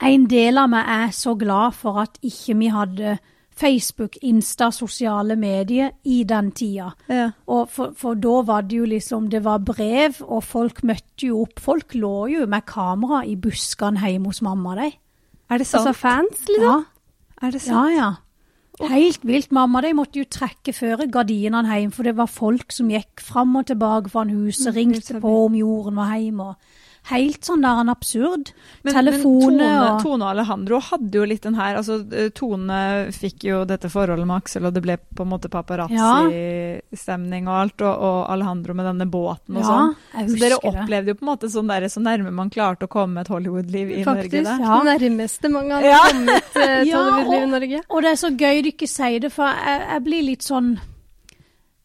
En 0.02 0.28
del 0.32 0.58
av 0.58 0.70
meg 0.72 0.86
er 0.88 1.12
så 1.12 1.34
glad 1.36 1.74
for 1.76 2.00
at 2.00 2.18
ikke 2.24 2.56
vi 2.60 2.68
hadde 2.72 3.18
Facebook, 3.60 4.16
Insta, 4.24 4.70
sosiale 4.72 5.36
medier 5.36 5.90
i 6.08 6.22
den 6.24 6.52
tida. 6.56 6.94
Ja. 7.12 7.26
Og 7.52 7.68
for, 7.70 7.92
for 8.00 8.16
da 8.16 8.38
var 8.48 8.62
det 8.62 8.78
jo 8.78 8.86
liksom 8.88 9.28
Det 9.30 9.42
var 9.44 9.60
brev, 9.60 10.22
og 10.24 10.44
folk 10.48 10.80
møtte 10.88 11.28
jo 11.28 11.42
opp. 11.42 11.60
Folk 11.60 11.94
lå 12.00 12.28
jo 12.32 12.46
med 12.48 12.64
kamera 12.66 13.26
i 13.28 13.36
buskene 13.36 14.00
hjemme 14.00 14.32
hos 14.32 14.40
mamma, 14.42 14.76
de. 14.80 14.92
Er 15.50 15.58
det 15.58 15.68
sant? 15.68 15.88
Altså 15.88 15.94
fans, 16.00 16.48
liksom? 16.48 16.64
Ja, 16.64 17.46
er 17.48 17.52
det 17.52 17.62
sant? 17.62 17.92
ja. 17.98 18.10
ja. 18.80 18.88
Helt 18.88 19.26
vilt. 19.28 19.52
Mamma 19.52 19.82
de 19.84 19.90
måtte 19.92 20.22
jo 20.22 20.24
trekke 20.32 20.72
før 20.72 21.02
gardinene 21.12 21.68
hjem, 21.82 21.92
for 21.92 22.08
det 22.08 22.14
var 22.16 22.30
folk 22.32 22.72
som 22.72 22.88
gikk 22.88 23.20
fram 23.20 23.58
og 23.60 23.66
tilbake 23.68 24.08
foran 24.14 24.30
huset, 24.32 24.70
Mm, 24.72 24.78
ringte 24.78 25.20
på 25.20 25.34
om 25.50 25.56
jorden 25.60 25.98
var 26.00 26.14
hjemme. 26.16 26.46
og 26.54 26.56
Helt 27.10 27.42
sånn 27.48 27.62
der 27.66 27.80
en 27.82 27.90
absurd. 27.90 28.52
Men, 28.84 28.94
Telefoner 28.94 29.58
men 29.58 29.60
Tone, 29.60 29.94
og 29.96 30.02
Tone 30.04 30.26
og 30.26 30.32
Alejandro 30.36 30.80
hadde 30.92 31.18
jo 31.18 31.24
litt 31.26 31.42
den 31.48 31.56
her 31.58 31.76
altså 31.80 32.00
eh, 32.14 32.30
Tone 32.38 32.80
fikk 33.16 33.44
jo 33.50 33.64
dette 33.66 33.90
forholdet 33.90 34.28
med 34.30 34.44
Aksel, 34.44 34.66
og 34.70 34.74
det 34.76 34.84
ble 34.86 34.98
på 35.16 35.26
en 35.26 35.32
måte 35.32 35.50
paparazzi-stemning 35.50 37.48
og 37.50 37.56
alt, 37.64 37.82
og, 37.86 38.04
og 38.10 38.20
Alejandro 38.34 38.76
med 38.78 38.88
denne 38.90 39.08
båten 39.10 39.58
og 39.58 39.64
Ja, 39.64 39.70
sånn. 39.70 39.96
Så 40.30 40.40
dere 40.44 40.60
opplevde 40.70 41.14
jo 41.14 41.20
på 41.20 41.26
en 41.26 41.32
måte 41.32 41.50
sånn 41.52 41.70
der, 41.72 41.88
så 41.92 42.04
nærme 42.04 42.32
man 42.36 42.52
klarte 42.54 42.88
å 42.88 42.92
komme 42.92 43.24
et 43.24 43.32
Hollywood-liv 43.32 43.92
i 44.00 44.04
Faktisk. 44.04 44.34
Norge. 44.34 44.46
Faktisk, 44.46 44.68
Ja. 44.70 44.80
Det 44.80 45.02
nærmeste 45.10 45.52
mange 45.54 45.74
har 45.74 45.84
Ja. 45.90 46.00
kommet 46.12 46.52
et 46.56 46.88
Ja, 46.88 46.98
Tollywood-liv 46.98 47.40
i 47.40 47.44
og- 47.44 47.50
Norge. 47.56 47.82
Og 47.90 48.02
det 48.06 48.12
er 48.12 48.20
så 48.22 48.30
gøy 48.38 48.62
du 48.64 48.70
ikke 48.72 48.88
sier 48.90 49.20
det, 49.20 49.32
for 49.34 49.46
jeg, 49.50 49.82
jeg 49.90 50.04
blir 50.04 50.24
litt 50.30 50.42
sånn 50.46 50.80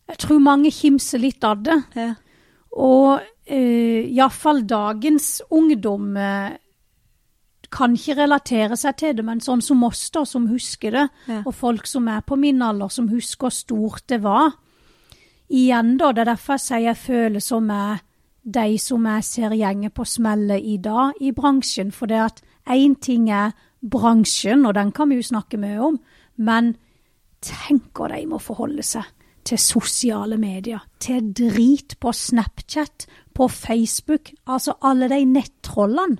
Jeg 0.09 0.19
tror 0.21 0.39
mange 0.45 0.71
kimser 0.71 1.19
litt 1.19 1.45
av 1.49 1.63
det. 1.65 1.79
Ja. 1.97 2.11
Og 2.77 3.21
uh, 3.51 4.03
iallfall 4.09 4.63
dagens 4.67 5.43
ungdom 5.51 6.17
uh, 6.17 6.55
kan 7.75 7.95
ikke 7.97 8.15
relatere 8.21 8.77
seg 8.79 8.97
til 9.01 9.17
det, 9.19 9.25
men 9.27 9.41
sånn 9.43 9.63
som 9.65 9.83
oss, 9.87 10.07
da, 10.15 10.25
som 10.25 10.47
husker 10.51 10.95
det, 10.95 11.09
Ja. 11.29 11.43
og 11.45 11.55
folk 11.55 11.87
som 11.87 12.09
er 12.09 12.21
på 12.23 12.37
min 12.39 12.63
alder, 12.63 12.89
som 12.89 13.09
husker 13.09 13.49
hvor 13.49 13.51
stort 13.51 14.07
det 14.07 14.23
var. 14.23 14.53
Igjen, 15.51 15.97
da, 15.99 16.13
det 16.13 16.23
er 16.23 16.33
derfor 16.33 16.55
jeg 16.55 16.61
sier 16.61 16.85
jeg 16.87 16.97
føler 16.97 17.41
som 17.41 17.71
er 17.71 18.03
de 18.45 18.79
som 18.79 19.05
jeg 19.09 19.25
ser 19.25 19.51
gjenger 19.57 19.91
på 19.91 20.05
smellet 20.05 20.63
i 20.63 20.77
dag 20.77 21.13
i 21.21 21.33
bransjen. 21.33 21.91
For 21.93 22.07
det 22.07 22.21
at 22.21 22.43
én 22.69 22.95
ting 23.01 23.31
er 23.31 23.53
bransjen, 23.81 24.67
og 24.67 24.75
den 24.75 24.93
kan 24.93 25.09
vi 25.09 25.17
jo 25.17 25.23
snakke 25.23 25.59
mye 25.61 25.81
om, 25.81 25.99
men 26.37 26.77
tenk 27.45 27.93
hva 27.93 28.09
de 28.09 28.27
må 28.27 28.39
forholde 28.41 28.83
seg 28.83 29.05
til 29.45 29.59
sosiale 29.61 30.39
medier, 30.41 30.81
til 31.01 31.33
drit 31.37 31.97
på 32.01 32.13
Snapchat, 32.13 33.07
på 33.35 33.49
Facebook, 33.49 34.31
altså 34.47 34.77
alle 34.83 35.09
de 35.11 35.25
nettrollene. 35.25 36.17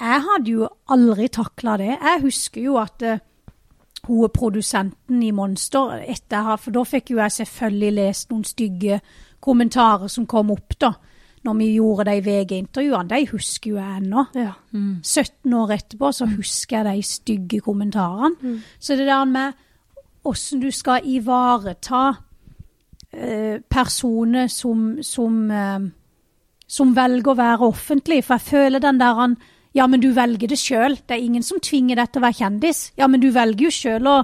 Jeg 0.00 0.22
hadde 0.24 0.50
jo 0.50 0.68
aldri 0.88 1.28
takla 1.28 1.76
det. 1.76 1.92
Jeg 1.92 2.22
husker 2.22 2.62
jo 2.62 2.78
at 2.80 3.02
uh, 3.04 3.18
hun 4.08 4.32
produsenten 4.32 5.22
i 5.22 5.30
Monster, 5.30 6.00
etter, 6.08 6.56
for 6.56 6.72
da 6.72 6.84
fikk 6.88 7.12
jo 7.12 7.20
jeg 7.20 7.36
selvfølgelig 7.40 7.92
lest 7.98 8.30
noen 8.30 8.44
stygge 8.48 9.00
kommentarer 9.40 10.08
som 10.08 10.26
kom 10.26 10.52
opp 10.54 10.76
da, 10.80 10.92
når 11.44 11.56
vi 11.56 11.68
gjorde 11.74 12.06
de 12.08 12.22
VG-intervjuene. 12.24 13.08
De 13.08 13.28
husker 13.30 13.70
jo 13.74 13.80
jeg 13.80 14.02
ennå. 14.02 14.24
Ja. 14.36 14.52
17 14.72 15.54
år 15.56 15.74
etterpå 15.76 16.12
så 16.12 16.28
husker 16.28 16.80
jeg 16.80 16.96
de 16.96 17.02
stygge 17.08 17.60
kommentarene. 17.64 18.56
Så 18.78 18.96
det 18.96 19.06
der 19.08 19.24
med 19.24 19.52
hvordan 20.22 20.60
du 20.60 20.70
skal 20.74 21.06
ivareta 21.08 22.02
eh, 23.12 23.60
personer 23.68 24.48
som, 24.48 24.98
som, 25.02 25.38
eh, 25.50 25.80
som 26.66 26.92
velger 26.96 27.32
å 27.32 27.38
være 27.38 27.70
offentlig. 27.70 28.22
For 28.26 28.36
jeg 28.36 28.48
føler 28.50 28.84
den 28.84 29.00
der 29.00 29.24
han 29.24 29.40
Ja, 29.72 29.84
men 29.86 30.00
du 30.02 30.08
velger 30.10 30.50
det 30.50 30.56
sjøl. 30.58 30.96
Det 31.06 31.14
er 31.14 31.22
ingen 31.22 31.44
som 31.46 31.60
tvinger 31.62 31.94
deg 32.00 32.08
til 32.10 32.18
å 32.18 32.24
være 32.24 32.38
kjendis. 32.40 32.78
Ja, 32.98 33.06
men 33.06 33.20
du 33.22 33.28
velger 33.30 33.68
jo 33.68 33.70
sjøl 33.70 34.08
å, 34.10 34.16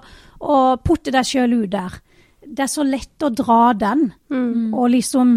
å 0.42 0.56
putte 0.82 1.12
deg 1.14 1.22
sjøl 1.22 1.54
ut 1.60 1.70
der. 1.70 2.00
Det 2.42 2.64
er 2.64 2.72
så 2.72 2.82
lett 2.82 3.22
å 3.22 3.30
dra 3.30 3.72
den. 3.78 4.08
Og 4.74 4.90
liksom 4.90 5.36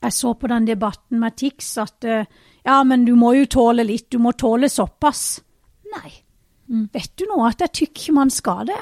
Jeg 0.00 0.16
så 0.16 0.32
på 0.32 0.48
den 0.48 0.64
debatten 0.64 1.20
med 1.20 1.36
Tix 1.36 1.74
at 1.76 2.04
eh, 2.08 2.24
ja, 2.64 2.78
men 2.84 3.04
du 3.04 3.12
må 3.12 3.34
jo 3.36 3.44
tåle 3.44 3.84
litt. 3.84 4.08
Du 4.08 4.16
må 4.18 4.32
tåle 4.32 4.70
såpass. 4.72 5.42
Nei. 5.92 6.12
Vet 6.94 7.12
du 7.20 7.26
nå 7.28 7.42
at 7.44 7.60
jeg 7.60 7.74
tykker 7.82 8.16
man 8.16 8.30
skal 8.32 8.64
det? 8.70 8.80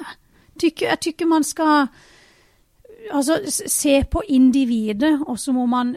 Tykker, 0.58 0.88
jeg 0.88 1.00
tykker 1.00 1.26
man 1.30 1.44
skal 1.46 1.88
altså, 3.12 3.38
se 3.46 4.04
på 4.10 4.22
individet, 4.28 5.20
og 5.26 5.38
så 5.38 5.52
må 5.52 5.66
man 5.66 5.96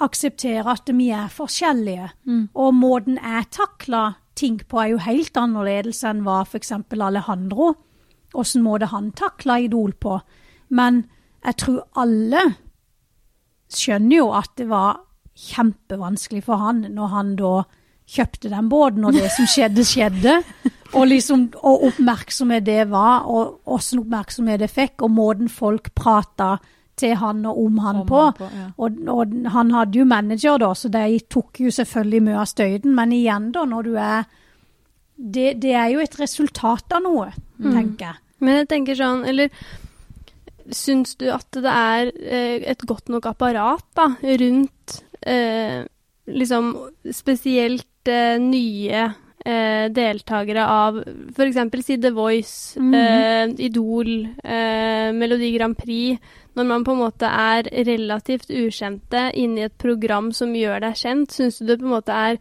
akseptere 0.00 0.64
at 0.72 0.90
vi 0.96 1.10
er 1.12 1.28
forskjellige. 1.28 2.08
Og 2.54 2.74
måten 2.74 3.18
jeg 3.18 3.50
takler 3.50 4.16
ting 4.36 4.60
på, 4.68 4.80
er 4.80 4.94
jo 4.94 5.04
helt 5.04 5.36
annerledes 5.36 6.02
enn 6.04 6.22
hva 6.24 6.42
f.eks. 6.46 6.72
Alejandro. 6.72 7.74
Åssen 8.34 8.62
måte 8.62 8.88
han 8.92 9.12
takla 9.12 9.58
Idol 9.60 9.92
på. 9.92 10.20
Men 10.70 11.04
jeg 11.44 11.56
tror 11.56 11.82
alle 11.98 12.42
skjønner 13.70 14.16
jo 14.16 14.30
at 14.34 14.52
det 14.58 14.68
var 14.70 15.04
kjempevanskelig 15.40 16.42
for 16.44 16.60
han 16.60 16.84
når 16.94 17.12
han 17.14 17.36
da 17.38 17.52
kjøpte 18.10 18.50
den 18.50 18.68
båten, 18.70 19.06
og 19.06 19.14
det 19.14 19.30
som 19.34 19.48
skjedde, 19.48 19.86
skjedde. 19.86 20.36
Og 20.98 21.06
liksom, 21.06 21.46
og 21.62 21.84
oppmerksomhet 21.86 22.64
det 22.66 22.88
var, 22.90 23.28
og 23.30 23.60
åssen 23.70 24.02
oppmerksomhet 24.02 24.62
det 24.64 24.70
fikk, 24.72 25.04
og 25.06 25.12
måten 25.14 25.50
folk 25.52 25.92
prata 25.94 26.56
til 27.00 27.14
han 27.16 27.44
og 27.48 27.60
om 27.62 27.78
han 27.80 28.00
Om 28.02 28.08
på. 28.08 28.22
han 28.24 28.34
på, 28.36 28.48
ja. 28.56 28.64
og, 28.76 28.96
og 29.08 29.36
han 29.54 29.70
hadde 29.72 30.00
jo 30.00 30.08
manager 30.08 30.58
da, 30.60 30.72
så 30.76 30.90
de 30.92 31.20
tok 31.32 31.62
jo 31.62 31.70
selvfølgelig 31.72 32.22
mye 32.26 32.40
av 32.42 32.50
støyten, 32.50 32.96
men 32.96 33.14
igjen 33.16 33.52
da, 33.54 33.64
når 33.68 33.86
du 33.86 33.94
er 33.96 34.26
det, 35.20 35.54
det 35.62 35.72
er 35.76 35.92
jo 35.94 36.02
et 36.02 36.18
resultat 36.20 36.96
av 36.96 37.04
noe, 37.04 37.30
tenker 37.60 38.06
jeg. 38.08 38.20
Men 38.40 38.62
jeg 38.62 38.68
tenker 38.70 38.96
sånn, 38.96 39.24
eller 39.28 39.50
syns 40.72 41.16
du 41.20 41.26
at 41.32 41.48
det 41.52 41.72
er 41.72 42.10
eh, 42.24 42.68
et 42.72 42.84
godt 42.88 43.10
nok 43.12 43.26
apparat 43.28 43.84
da, 43.98 44.06
rundt 44.40 45.00
eh, 45.28 45.82
liksom 46.30 46.72
spesielt 47.12 47.89
eh, 48.08 48.38
nye 48.38 49.14
eh, 49.44 49.88
deltakere 49.88 50.64
av 50.68 50.98
f.eks. 51.34 51.84
si 51.84 51.96
The 51.98 52.10
Voice, 52.10 52.76
Mhm. 52.78 52.94
eh, 52.94 53.46
Idol, 53.66 54.28
eh, 54.44 55.10
Melodi 55.12 55.52
Grand 55.56 55.76
Prix, 55.76 56.18
når 56.56 56.66
man 56.66 56.84
på 56.84 56.92
en 56.92 56.98
måte 56.98 57.22
er 57.30 57.62
relativt 57.86 58.50
ukjente 58.50 59.30
inni 59.34 59.62
et 59.64 59.78
program 59.78 60.30
som 60.32 60.52
gjør 60.52 60.80
deg 60.80 60.94
kjent, 60.94 61.30
syns 61.30 61.58
du 61.58 61.66
det 61.66 61.78
på 61.80 61.84
en 61.86 61.96
måte 62.00 62.12
er 62.12 62.38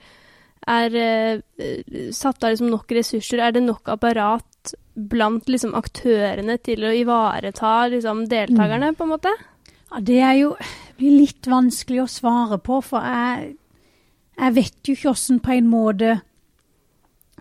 er 0.67 0.93
eh, 0.93 2.11
satt 2.11 2.43
av 2.43 2.51
liksom 2.51 2.69
nok 2.69 2.85
ressurser? 2.91 3.39
Er 3.39 3.51
det 3.53 3.63
nok 3.63 3.87
apparat 3.87 4.73
blant 4.95 5.45
liksom, 5.47 5.71
aktørene 5.73 6.57
til 6.61 6.83
å 6.83 6.91
ivareta 6.93 7.89
liksom, 7.89 8.27
deltakerne, 8.27 8.91
på 8.95 9.03
en 9.07 9.09
måte? 9.15 9.31
Ja, 9.89 9.99
det 10.01 10.19
er 10.19 10.33
jo 10.35 10.55
blir 10.99 11.15
litt 11.21 11.47
vanskelig 11.47 12.03
å 12.03 12.09
svare 12.11 12.59
på, 12.61 12.83
for 12.83 12.99
jeg, 13.01 13.55
jeg 14.39 14.55
vet 14.55 14.79
jo 14.87 14.93
ikke 14.97 15.11
hvordan 15.13 15.39
på 15.45 15.55
en 15.57 15.67
måte 15.69 16.17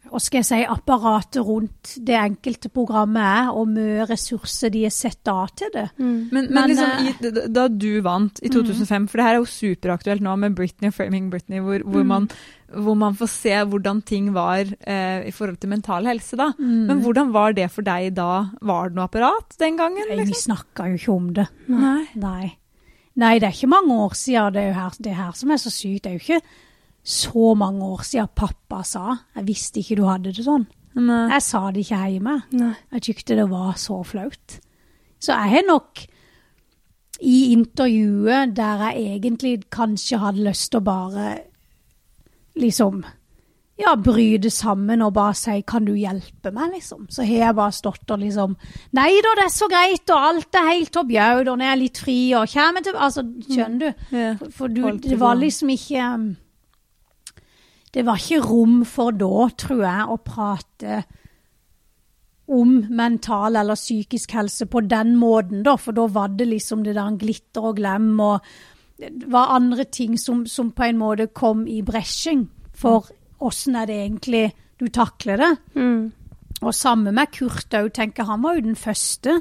hva 0.09 0.17
skal 0.25 0.39
jeg 0.41 0.47
si, 0.49 0.59
apparatet 0.65 1.43
rundt 1.45 1.91
det 2.07 2.15
enkelte 2.17 2.71
programmet 2.73 3.21
er, 3.21 3.49
og 3.53 3.67
mye 3.69 4.07
ressurser 4.09 4.71
de 4.73 4.87
er 4.89 4.93
satt 4.95 5.29
av 5.29 5.51
til 5.59 5.69
det. 5.75 5.83
Men, 5.99 6.31
men, 6.33 6.47
Men, 6.55 6.71
liksom, 6.71 6.93
eh, 6.95 7.09
i, 7.29 7.49
da- 7.53 7.67
du 7.69 7.99
vant 8.07 8.41
i 8.41 8.49
2005, 8.49 9.09
for 9.11 9.21
det 9.21 9.27
her 9.27 9.35
er 9.37 9.43
jo 9.43 9.51
superaktuelt 9.53 10.25
nå 10.25 10.33
med 10.41 10.55
Britney 10.57 10.89
og 10.89 10.95
Framing 10.97 11.27
Britney, 11.35 11.61
hvor, 11.61 11.85
hvor, 11.85 12.07
man, 12.09 12.29
hvor 12.73 12.97
man 12.97 13.19
får 13.21 13.29
se 13.35 13.53
hvordan 13.69 14.01
ting 14.09 14.31
var 14.33 14.63
eh, 14.81 15.27
i 15.29 15.35
forhold 15.35 15.59
til 15.61 15.75
mental 15.75 16.09
helse. 16.09 16.39
da. 16.41 16.55
Men 16.57 17.03
hvordan 17.05 17.35
var 17.37 17.53
det 17.59 17.69
for 17.75 17.85
deg 17.85 18.15
da? 18.17 18.31
Var 18.65 18.89
det 18.89 18.97
noe 18.97 19.11
apparat 19.11 19.59
den 19.61 19.77
gangen? 19.77 20.09
Nei, 20.09 20.23
vi 20.23 20.31
Liksom? 20.31 20.55
snakka 20.55 20.89
jo 20.89 21.03
ikke 21.03 21.19
om 21.19 21.29
det. 21.37 21.49
Nei. 21.69 22.07
Nei. 22.17 22.55
Nei, 23.19 23.35
det 23.43 23.51
er 23.51 23.61
ikke 23.61 23.75
mange 23.75 24.01
år 24.07 24.17
siden. 24.17 24.55
Det 24.57 24.63
er 24.65 24.73
jo 24.73 24.79
her, 24.81 24.97
det 25.11 25.19
her 25.21 25.37
som 25.37 25.53
er 25.53 25.61
så 25.61 25.75
sykt. 25.75 26.07
Det 26.07 26.15
er 26.15 26.17
jo 26.17 26.25
ikke 26.25 26.41
så 27.05 27.55
mange 27.57 27.85
år 27.85 28.03
siden 28.05 28.29
pappa 28.35 28.83
sa 28.85 29.19
'jeg 29.35 29.47
visste 29.47 29.81
ikke 29.81 29.97
du 29.97 30.05
hadde 30.05 30.33
det 30.33 30.45
sånn'. 30.45 30.67
Nei. 30.95 31.29
Jeg 31.31 31.43
sa 31.43 31.71
det 31.71 31.85
ikke 31.85 32.11
hjemme. 32.11 32.43
Nei. 32.53 32.75
Jeg 32.93 33.03
tykte 33.03 33.37
det 33.37 33.51
var 33.51 33.75
så 33.75 34.03
flaut. 34.05 34.61
Så 35.21 35.33
jeg 35.33 35.51
har 35.51 35.67
nok 35.67 36.07
i 37.21 37.53
intervjuet 37.53 38.57
der 38.57 38.91
jeg 38.91 39.19
egentlig 39.19 39.71
kanskje 39.71 40.19
hadde 40.19 40.45
lyst 40.45 40.71
til 40.71 40.81
å 40.81 40.85
bare 40.85 41.39
liksom 42.59 43.05
ja, 43.79 43.93
bryte 43.95 44.51
sammen 44.51 45.03
og 45.07 45.15
bare 45.15 45.35
si 45.35 45.63
'kan 45.63 45.85
du 45.85 45.93
hjelpe 45.95 46.51
meg', 46.51 46.75
liksom. 46.75 47.07
Så 47.11 47.23
har 47.23 47.47
jeg 47.47 47.55
bare 47.55 47.73
stått 47.73 48.11
og 48.11 48.19
liksom 48.19 48.57
'nei 48.93 49.21
da, 49.23 49.35
det 49.37 49.45
er 49.45 49.55
så 49.55 49.69
greit, 49.69 50.11
og 50.11 50.29
alt 50.29 50.55
er 50.55 50.75
helt 50.75 50.93
topp 50.93 51.11
jau, 51.11 51.39
og 51.39 51.59
jeg 51.61 51.73
er 51.73 51.77
litt 51.77 51.99
fri', 51.99 52.35
og 52.35 52.49
kommer 52.49 52.83
til 52.83 52.93
Altså, 52.97 53.23
skjønner 53.23 53.79
du? 53.79 54.17
Ja. 54.17 54.37
For, 54.51 54.67
du, 54.67 54.99
det 54.99 55.21
var 55.21 55.35
liksom 55.35 55.69
ikke 55.69 56.15
um, 56.15 56.37
Det 57.95 58.05
var 58.07 58.21
ikke 58.21 58.45
rom 58.45 58.83
for 58.89 59.17
da, 59.17 59.49
tror 59.59 59.85
jeg, 59.85 60.09
å 60.09 60.19
prate 60.25 61.03
om 62.49 62.79
mental 62.97 63.59
eller 63.61 63.77
psykisk 63.77 64.33
helse 64.37 64.67
på 64.69 64.81
den 64.89 65.15
måten, 65.21 65.63
da. 65.67 65.77
For 65.81 65.97
da 65.97 66.07
var 66.13 66.33
det 66.37 66.49
liksom 66.49 66.85
det 66.85 66.97
der 66.97 67.17
glitter 67.21 67.71
og 67.71 67.81
glem, 67.81 68.15
og 68.21 68.45
det 68.99 69.29
var 69.31 69.55
andre 69.55 69.85
ting 69.85 70.17
som, 70.19 70.47
som 70.49 70.73
på 70.75 70.89
en 70.89 71.01
måte 71.01 71.29
kom 71.31 71.67
i 71.71 71.83
bresjen 71.87 72.49
for 72.79 73.11
åssen 73.45 73.77
er 73.79 73.91
det 73.91 73.99
egentlig 74.05 74.47
du 74.79 74.87
takler 74.95 75.41
det. 75.41 75.51
Mm. 75.79 76.13
Og 76.59 76.75
samme 76.75 77.13
med 77.15 77.31
Kurt 77.35 77.75
òg, 77.79 77.93
tenker 77.95 78.27
han 78.27 78.43
var 78.43 78.57
jo 78.57 78.65
den 78.67 78.79
første 78.79 79.37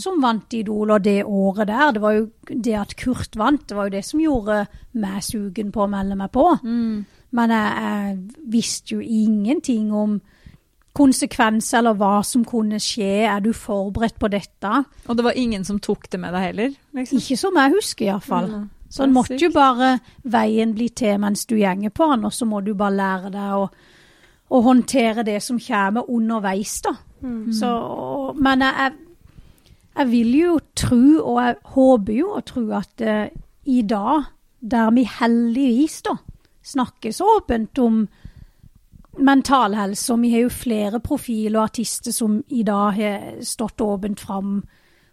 som 0.00 0.18
vant 0.20 0.52
Idol, 0.56 0.92
og 0.92 1.04
det 1.04 1.22
året 1.24 1.70
der. 1.70 1.94
Det 1.96 2.02
var 2.02 2.16
jo 2.18 2.26
det 2.50 2.74
at 2.76 2.96
Kurt 3.00 3.36
vant, 3.40 3.64
det 3.68 3.76
var 3.76 3.88
jo 3.88 3.94
det 3.96 4.04
som 4.04 4.20
gjorde 4.20 4.58
meg 5.00 5.22
sugen 5.24 5.72
på 5.72 5.86
å 5.86 5.88
melde 5.92 6.18
meg 6.20 6.32
på. 6.36 6.44
Men 7.36 7.50
jeg, 7.54 7.82
jeg 7.84 8.16
visste 8.50 8.94
jo 8.96 9.00
ingenting 9.00 9.92
om 9.94 10.20
konsekvenser 10.96 11.78
eller 11.78 11.94
hva 12.00 12.16
som 12.26 12.42
kunne 12.48 12.80
skje. 12.82 13.10
Er 13.30 13.40
du 13.44 13.52
forberedt 13.54 14.18
på 14.20 14.28
dette? 14.32 14.72
Og 15.06 15.16
det 15.16 15.24
var 15.24 15.38
ingen 15.38 15.64
som 15.64 15.78
tok 15.82 16.08
det 16.10 16.18
med 16.20 16.34
deg 16.34 16.48
heller? 16.48 16.72
Liksom. 16.98 17.20
Ikke 17.22 17.36
som 17.38 17.58
jeg 17.60 17.74
husker, 17.76 18.08
iallfall. 18.10 18.48
Mm. 18.50 18.68
Så 18.90 19.04
en 19.06 19.12
måtte 19.14 19.38
jo 19.38 19.52
bare 19.54 19.92
veien 20.26 20.72
bli 20.74 20.88
til 20.98 21.20
mens 21.22 21.44
du 21.46 21.54
gjenger 21.60 21.92
på 21.94 22.08
den, 22.10 22.24
og 22.26 22.34
så 22.34 22.48
må 22.50 22.58
du 22.66 22.72
bare 22.74 22.96
lære 22.98 23.30
deg 23.36 23.52
å, 23.60 23.68
å 24.50 24.60
håndtere 24.66 25.22
det 25.28 25.36
som 25.46 25.60
kommer 25.62 26.10
underveis, 26.10 26.80
da. 26.82 26.96
Så, 27.54 27.68
og- 27.70 28.36
men 28.40 28.64
jeg, 28.64 28.92
jeg, 29.94 30.06
vil 30.10 30.34
jo 30.40 30.58
tro, 30.74 31.02
og 31.22 31.38
jeg 31.44 31.56
håper 31.76 32.14
jo 32.18 32.32
å 32.34 32.40
tro 32.48 32.64
at 32.80 33.04
uh, 33.06 33.26
i 33.70 33.82
dag, 33.86 34.24
der 34.60 34.90
vi 34.96 35.04
heldigvis 35.06 36.00
da 36.08 36.16
snakkes 36.62 37.20
åpent 37.20 37.78
om 37.78 38.02
mental 39.18 39.74
helse, 39.74 40.12
og 40.12 40.22
vi 40.22 40.32
har 40.34 40.44
jo 40.46 40.52
flere 40.54 41.00
profiler 41.00 41.58
og 41.58 41.70
artister 41.70 42.14
som 42.14 42.40
i 42.48 42.62
dag 42.66 42.92
har 42.96 43.24
stått 43.44 43.80
åpent 43.80 44.20
fram, 44.20 44.60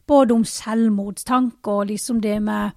både 0.07 0.33
om 0.33 0.45
selvmordstanker 0.45 1.81
og 1.81 1.89
liksom 1.91 2.21
det 2.23 2.37
med 2.43 2.71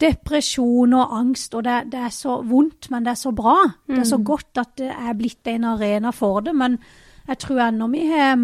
depresjon 0.00 0.92
og 0.92 1.12
angst, 1.18 1.54
og 1.54 1.64
det, 1.64 1.76
det 1.92 2.00
er 2.08 2.12
så 2.12 2.40
vondt, 2.44 2.90
men 2.90 3.04
det 3.04 3.14
er 3.14 3.20
så 3.20 3.32
bra. 3.32 3.56
Det 3.88 4.00
er 4.02 4.08
så 4.08 4.18
godt 4.18 4.60
at 4.60 4.74
det 4.80 4.90
er 4.92 5.16
blitt 5.16 5.48
en 5.48 5.64
arena 5.72 6.12
for 6.12 6.42
det, 6.44 6.54
men 6.56 6.78
jeg 7.26 7.38
tror 7.42 7.62
ennå 7.68 7.88
vi 7.90 8.06
har 8.10 8.34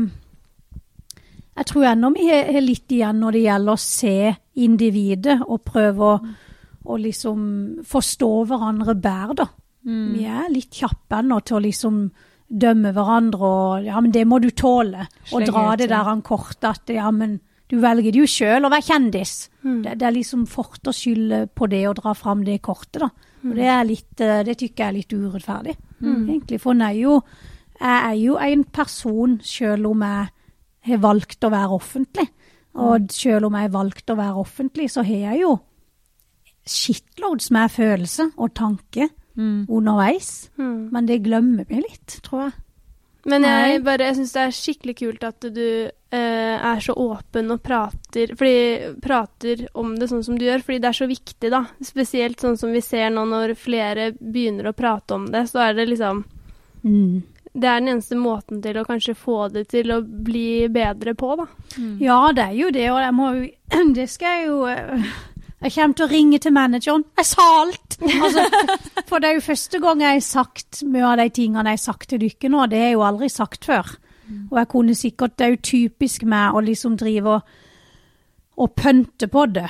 jeg 1.52 1.66
tror 1.68 1.84
ennå 1.90 2.10
vi 2.16 2.30
har 2.30 2.48
har 2.54 2.64
litt 2.64 2.92
igjen 2.92 3.20
når 3.20 3.36
det 3.36 3.42
gjelder 3.44 3.72
å 3.72 3.82
se 3.82 4.16
individet 4.64 5.36
og 5.44 5.60
prøve 5.68 6.08
å, 6.08 6.14
å 6.84 6.98
liksom 6.98 7.40
forstå 7.86 8.30
hverandre 8.50 8.94
bedre, 8.94 9.34
da. 9.42 9.48
Vi 10.14 10.24
er 10.30 10.50
litt 10.52 10.76
kjappe 10.78 11.18
ennå 11.18 11.40
til 11.42 11.56
å 11.58 11.62
liksom 11.64 12.02
dømme 12.52 12.92
hverandre 12.92 13.48
og 13.48 13.86
ja, 13.86 14.00
men 14.00 14.12
det 14.12 14.22
må 14.28 14.38
du 14.38 14.50
tåle. 14.50 15.08
Og 15.32 15.46
dra 15.48 15.72
det 15.76 15.88
der 15.90 16.04
han 16.06 16.22
kortet 16.22 16.68
at 16.68 16.92
ja, 16.92 17.10
men 17.10 17.40
Du 17.72 17.78
velger 17.80 18.12
det 18.12 18.20
jo 18.20 18.26
sjøl 18.28 18.66
å 18.66 18.68
være 18.68 18.84
kjendis. 18.84 19.48
Det, 19.62 19.94
det 19.96 20.04
er 20.04 20.12
liksom 20.12 20.42
fort 20.46 20.84
å 20.84 20.92
skylde 20.92 21.46
på 21.56 21.66
det 21.72 21.86
og 21.88 21.94
dra 22.02 22.12
fram 22.12 22.42
det 22.44 22.58
kortet, 22.60 23.00
da. 23.00 23.08
Og 23.48 23.54
det, 23.56 23.64
er 23.64 23.86
litt, 23.88 24.20
eh, 24.20 24.42
det 24.44 24.58
tykker 24.60 24.84
jeg 24.84 24.88
er 24.90 24.96
litt 24.98 25.14
urettferdig, 25.16 25.76
egentlig. 26.28 26.58
For 26.60 26.76
er 26.76 26.92
jo, 26.98 27.14
jeg 27.80 28.10
er 28.10 28.18
jo 28.20 28.36
en 28.36 28.64
person 28.64 29.38
sjøl 29.40 29.86
om 29.88 30.04
jeg 30.04 30.28
har 30.90 31.00
valgt 31.00 31.48
å 31.48 31.50
være 31.50 31.78
offentlig. 31.78 32.28
Og 32.76 33.08
sjøl 33.08 33.48
om 33.48 33.56
jeg 33.56 33.70
har 33.70 33.74
valgt 33.74 34.12
å 34.12 34.18
være 34.20 34.44
offentlig, 34.44 34.90
så 34.92 35.02
har 35.02 35.32
jeg 35.32 35.40
jo 35.40 35.56
shitloads 36.68 37.50
med 37.54 37.72
følelse 37.72 38.30
og 38.36 38.54
tanke 38.54 39.08
underveis. 39.36 40.50
Mm. 40.60 40.90
Men 40.92 41.08
det 41.08 41.22
glemmer 41.24 41.66
vi 41.68 41.80
litt, 41.82 42.20
tror 42.26 42.46
jeg. 42.46 42.52
Men 43.24 43.44
jeg, 43.46 43.76
Nei. 43.76 43.82
bare, 43.86 44.08
jeg 44.10 44.18
syns 44.18 44.32
det 44.34 44.42
er 44.42 44.54
skikkelig 44.56 44.94
kult 44.98 45.24
at 45.28 45.44
du 45.54 45.66
eh, 45.86 46.56
er 46.58 46.80
så 46.82 46.94
åpen 46.98 47.54
og 47.54 47.60
prater, 47.62 48.32
fordi, 48.38 48.94
prater 49.04 49.62
om 49.78 49.92
det 49.98 50.08
sånn 50.10 50.24
som 50.26 50.38
du 50.38 50.42
gjør, 50.48 50.64
fordi 50.66 50.80
det 50.82 50.90
er 50.90 50.98
så 50.98 51.06
viktig, 51.10 51.52
da. 51.54 51.62
Spesielt 51.86 52.42
sånn 52.42 52.58
som 52.58 52.74
vi 52.74 52.82
ser 52.82 53.12
nå 53.14 53.22
når 53.30 53.54
flere 53.54 54.10
begynner 54.18 54.72
å 54.72 54.74
prate 54.74 55.14
om 55.14 55.28
det, 55.30 55.46
så 55.52 55.68
er 55.68 55.78
det 55.78 55.90
liksom 55.92 56.24
Mm. 56.82 57.22
Det 57.52 57.68
er 57.68 57.80
den 57.80 57.92
eneste 57.92 58.16
måten 58.16 58.62
til 58.64 58.78
å 58.80 58.86
kanskje 58.88 59.12
få 59.14 59.48
det 59.52 59.66
til 59.70 59.92
å 59.92 60.00
bli 60.02 60.66
bedre 60.72 61.12
på, 61.14 61.34
da. 61.36 61.44
Ja, 62.00 62.32
det 62.34 62.46
er 62.48 62.56
jo 62.56 62.70
det, 62.72 62.86
og 62.90 63.00
jeg 63.02 63.14
må 63.14 63.28
jo 63.36 63.50
Det 63.96 64.08
skal 64.10 64.38
jeg 64.38 64.48
jo 64.48 64.56
eh, 64.72 65.12
Jeg 65.62 65.74
kommer 65.76 65.94
til 65.94 66.06
å 66.06 66.10
ringe 66.10 66.38
til 66.42 66.54
manageren. 66.54 67.04
Jeg 67.18 67.28
sa 67.28 67.44
alt! 67.60 67.98
Altså, 68.02 68.46
for 69.06 69.22
det 69.22 69.28
er 69.28 69.36
jo 69.36 69.44
første 69.46 69.78
gang 69.82 70.00
jeg 70.02 70.16
har 70.16 70.24
sagt 70.26 70.80
mye 70.90 71.04
av 71.12 71.20
de 71.20 71.28
tingene 71.36 71.70
jeg 71.70 71.78
har 71.78 71.84
sagt 71.84 72.08
til 72.10 72.22
dere 72.24 72.50
nå. 72.50 72.64
Det 72.66 72.80
har 72.80 72.90
jeg 72.90 72.96
jo 72.96 73.04
aldri 73.06 73.28
sagt 73.30 73.68
før. 73.70 73.92
Og 74.50 74.58
jeg 74.58 74.68
kunne 74.70 74.94
sikkert 74.96 75.36
Det 75.36 75.44
er 75.44 75.54
jo 75.54 75.62
typisk 75.66 76.22
meg 76.24 76.56
å 76.56 76.62
liksom 76.64 76.96
drive 76.96 77.36
og, 77.36 77.54
og 78.58 78.74
pønte 78.78 79.28
på 79.30 79.46
det. 79.54 79.68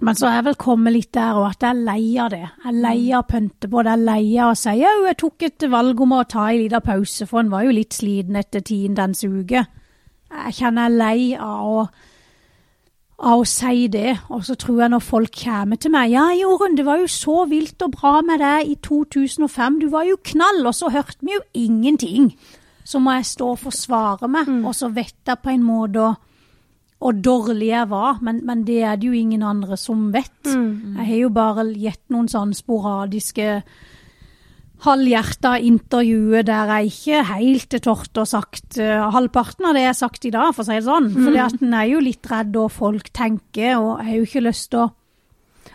Men 0.00 0.16
så 0.16 0.30
er 0.30 0.38
jeg 0.38 0.46
vel 0.46 0.56
kommet 0.60 0.94
litt 0.94 1.10
der 1.12 1.36
og 1.36 1.50
at 1.50 1.64
jeg 1.64 1.74
er 1.74 1.82
lei 1.84 2.04
av 2.22 2.30
det. 2.32 2.40
Jeg 2.40 2.70
er 2.70 2.78
lei 2.86 3.00
av 3.12 3.24
å 3.24 3.28
pønte 3.28 3.68
på 3.68 3.82
det. 3.84 3.90
Jeg 3.90 4.00
er 4.00 4.06
lei 4.06 4.38
av 4.40 4.52
å 4.52 4.60
si 4.62 4.76
jo, 4.80 4.92
jeg 5.04 5.18
tok 5.20 5.44
et 5.48 5.66
valg 5.74 6.00
om 6.00 6.14
å 6.16 6.22
ta 6.24 6.46
en 6.48 6.60
liten 6.62 6.86
pause, 6.86 7.26
for 7.28 7.42
en 7.42 7.52
var 7.52 7.66
jo 7.66 7.74
litt 7.76 7.98
sliten 7.98 8.38
etter 8.40 8.64
tiendens 8.64 9.20
uke. 9.26 9.66
Jeg 10.30 10.56
kjenner 10.56 10.86
jeg 10.86 10.92
er 10.92 10.98
lei 11.02 11.26
av 11.36 11.68
å, 11.68 11.84
av 13.20 13.42
å 13.42 13.48
si 13.48 13.86
det, 13.92 14.14
og 14.32 14.44
så 14.46 14.54
tror 14.56 14.80
jeg 14.82 14.92
når 14.94 15.02
folk 15.04 15.34
kommer 15.42 15.76
til 15.76 15.92
meg 15.92 16.12
Ja, 16.14 16.30
Jorunn, 16.32 16.76
det 16.78 16.86
var 16.86 17.02
jo 17.02 17.10
så 17.10 17.44
vilt 17.50 17.82
og 17.84 17.92
bra 17.98 18.20
med 18.24 18.40
deg 18.40 18.70
i 18.72 18.76
2005, 18.80 19.80
du 19.82 19.88
var 19.92 20.08
jo 20.08 20.16
knall, 20.32 20.62
og 20.66 20.74
så 20.74 20.88
hørte 20.92 21.20
vi 21.20 21.36
jo 21.36 21.42
ingenting. 21.54 22.32
Så 22.84 22.98
må 22.98 23.12
jeg 23.18 23.28
stå 23.28 23.52
og 23.52 23.60
forsvare 23.60 24.28
meg, 24.28 24.48
og 24.64 24.74
så 24.74 24.88
vet 24.88 25.14
jeg 25.28 25.42
på 25.44 25.52
en 25.52 25.62
måte 25.62 26.08
hvor 27.00 27.12
dårlig 27.16 27.70
jeg 27.70 27.88
var, 27.88 28.18
men, 28.20 28.42
men 28.44 28.64
det 28.68 28.82
er 28.84 28.96
det 29.00 29.06
jo 29.08 29.12
ingen 29.16 29.42
andre 29.42 29.76
som 29.80 30.10
vet. 30.12 30.32
Jeg 30.44 31.06
har 31.06 31.16
jo 31.22 31.30
bare 31.32 31.64
gitt 31.72 32.02
noen 32.12 32.28
sånne 32.28 32.54
sporadiske 32.56 33.62
halvhjerta 34.84 35.56
intervjuer 35.66 36.44
der 36.48 36.70
jeg 36.76 36.92
ikke 36.92 37.24
helt 37.34 37.74
er 37.76 37.82
tort 37.84 38.20
og 38.22 38.28
sagt 38.30 38.78
uh, 38.80 39.10
halvparten 39.12 39.68
av 39.68 39.76
det 39.76 39.82
jeg 39.84 39.92
har 39.92 39.98
sagt 39.98 40.24
i 40.24 40.32
dag, 40.34 40.54
for 40.56 40.64
å 40.64 40.68
si 40.70 40.78
det 40.78 40.86
sånn. 40.86 41.10
For 41.16 41.36
en 41.36 41.76
er 41.76 41.90
jo 41.90 42.00
litt 42.04 42.30
redd 42.30 42.56
hva 42.56 42.70
folk 42.72 43.12
tenker, 43.16 43.76
og 43.76 44.00
jeg 44.00 44.08
har 44.08 44.16
jo 44.16 44.30
ikke 44.30 44.46
lyst 44.48 44.70
til 44.72 44.86
å 44.86 44.88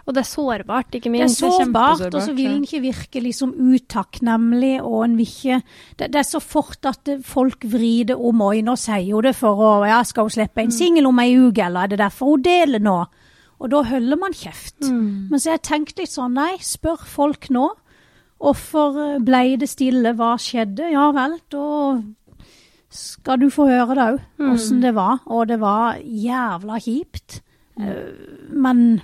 Og 0.05 0.13
det 0.13 0.21
er 0.21 0.27
sårbart, 0.29 0.93
ikke 0.93 1.09
det 1.09 1.17
er 1.17 1.25
minst. 1.25 1.39
sårbart, 1.41 2.13
og 2.13 2.21
så 2.21 2.33
vil 2.37 2.51
en 2.51 2.65
ikke 2.65 2.81
virke 2.83 3.21
liksom 3.25 3.55
utakknemlig, 3.57 4.75
og 4.83 5.03
en 5.03 5.15
vil 5.17 5.25
ikke 5.25 5.61
det, 5.97 6.11
det 6.13 6.19
er 6.21 6.27
så 6.29 6.41
fort 6.41 6.85
at 6.85 7.09
folk 7.25 7.65
vrir 7.65 8.11
det 8.11 8.15
om 8.15 8.41
øynene 8.41 8.75
og 8.75 8.77
sier 8.77 9.07
jo 9.09 9.21
det 9.25 9.33
for 9.35 9.57
å 9.57 9.71
Ja, 9.87 10.03
skal 10.03 10.27
hun 10.27 10.35
slippe 10.35 10.61
en 10.61 10.71
singel 10.73 11.07
om 11.09 11.19
ei 11.19 11.33
uke, 11.33 11.65
eller 11.65 11.85
er 11.85 11.87
det 11.93 11.99
derfor 12.03 12.35
hun 12.35 12.45
deler 12.45 12.79
nå? 12.79 12.99
Og 13.59 13.71
da 13.71 13.81
holder 13.87 14.17
man 14.19 14.33
kjeft. 14.35 14.83
Men 15.31 15.39
så 15.39 15.49
har 15.49 15.57
jeg 15.57 15.67
tenkt 15.71 15.97
litt 15.97 16.11
sånn, 16.11 16.33
nei, 16.37 16.57
spør 16.61 17.01
folk 17.07 17.49
nå. 17.49 17.69
Hvorfor 18.41 18.97
eh, 19.15 19.19
blei 19.23 19.55
det 19.57 19.69
stille, 19.71 20.11
hva 20.17 20.33
skjedde? 20.41 20.89
Ja 20.91 21.09
vel, 21.15 21.37
da 21.53 22.01
skal 22.95 23.39
du 23.41 23.49
få 23.51 23.65
høre 23.67 23.95
det 23.97 24.03
òg, 24.13 24.19
åssen 24.53 24.81
det 24.83 24.93
var. 24.95 25.19
Og 25.25 25.47
det 25.49 25.57
var 25.59 25.97
jævla 25.99 26.77
kjipt. 26.83 27.41
Eh, 27.79 28.13
Men 28.51 29.01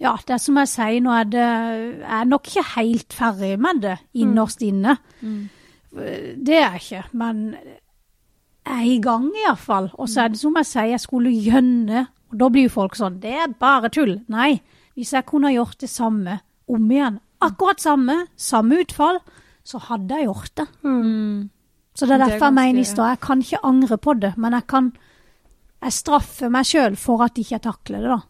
ja, 0.00 0.14
det 0.26 0.34
er 0.34 0.38
som 0.42 0.56
jeg 0.58 0.68
sier, 0.72 1.00
nå 1.04 1.12
er 1.12 1.24
det 1.28 1.44
Jeg 1.44 2.20
er 2.20 2.24
nok 2.30 2.46
ikke 2.48 2.64
helt 2.76 3.12
ferdig 3.12 3.52
med 3.60 3.82
det 3.84 3.98
innerst 4.14 4.62
inne. 4.62 4.96
Eh, 5.22 6.34
Det 6.38 6.56
er 6.56 6.72
jeg 6.78 6.80
ikke, 6.80 7.04
men 7.12 7.54
jeg 8.66 8.78
er 8.78 8.86
i 8.86 8.98
gang 9.02 9.28
iallfall. 9.44 9.90
Og 9.98 10.08
så 10.08 10.22
er 10.24 10.28
det 10.28 10.38
som 10.40 10.54
jeg 10.56 10.66
sier, 10.66 10.90
jeg 10.94 11.00
skulle 11.00 11.30
gjønne 11.30 12.06
Og 12.32 12.38
da 12.38 12.48
blir 12.48 12.68
jo 12.68 12.68
folk 12.70 12.94
sånn 12.94 13.20
Det 13.20 13.32
er 13.32 13.48
bare 13.58 13.88
tull. 13.90 14.20
Nei. 14.28 14.60
Hvis 14.94 15.12
jeg 15.12 15.26
kunne 15.26 15.50
gjort 15.52 15.78
det 15.80 15.88
samme 15.90 16.40
om 16.68 16.90
igjen, 16.90 17.18
akkurat 17.40 17.80
samme, 17.80 18.26
samme 18.36 18.80
utfall, 18.82 19.18
så 19.64 19.78
hadde 19.90 20.16
jeg 20.18 20.26
gjort 20.28 20.54
det. 20.56 20.66
Så 21.94 22.06
det 22.06 22.14
er 22.14 22.18
Det 22.18 22.20
er 22.20 22.26
derfor 22.26 22.46
jeg 22.46 22.54
mener 22.54 22.78
i 22.78 22.82
ganske- 22.82 22.92
stad, 22.94 23.08
jeg 23.08 23.20
kan 23.20 23.40
ikke 23.42 23.64
angre 23.64 23.98
på 23.98 24.14
det, 24.20 24.32
men 24.38 24.52
jeg 24.52 24.66
kan 24.66 24.92
Jeg 25.82 25.92
straffer 25.92 26.50
meg 26.50 26.64
sjøl 26.68 26.96
for 26.96 27.22
at 27.24 27.32
ikke 27.38 27.52
jeg 27.56 27.62
takler 27.62 28.00
det, 28.04 28.10
da. 28.10 28.20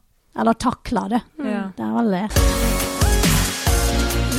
Eller 0.40 0.52
takler 0.54 1.08
det. 1.08 1.22
Ja. 1.42 1.62
Det 1.76 1.82
er 1.84 1.92
vel 1.96 2.10
det. 2.10 2.28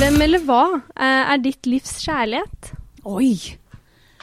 Hvem 0.00 0.16
eller 0.24 0.38
hva 0.46 0.62
eh, 0.96 1.32
er 1.34 1.42
ditt 1.44 1.66
livs 1.68 1.92
kjærlighet? 2.06 2.72
Oi! 3.04 3.36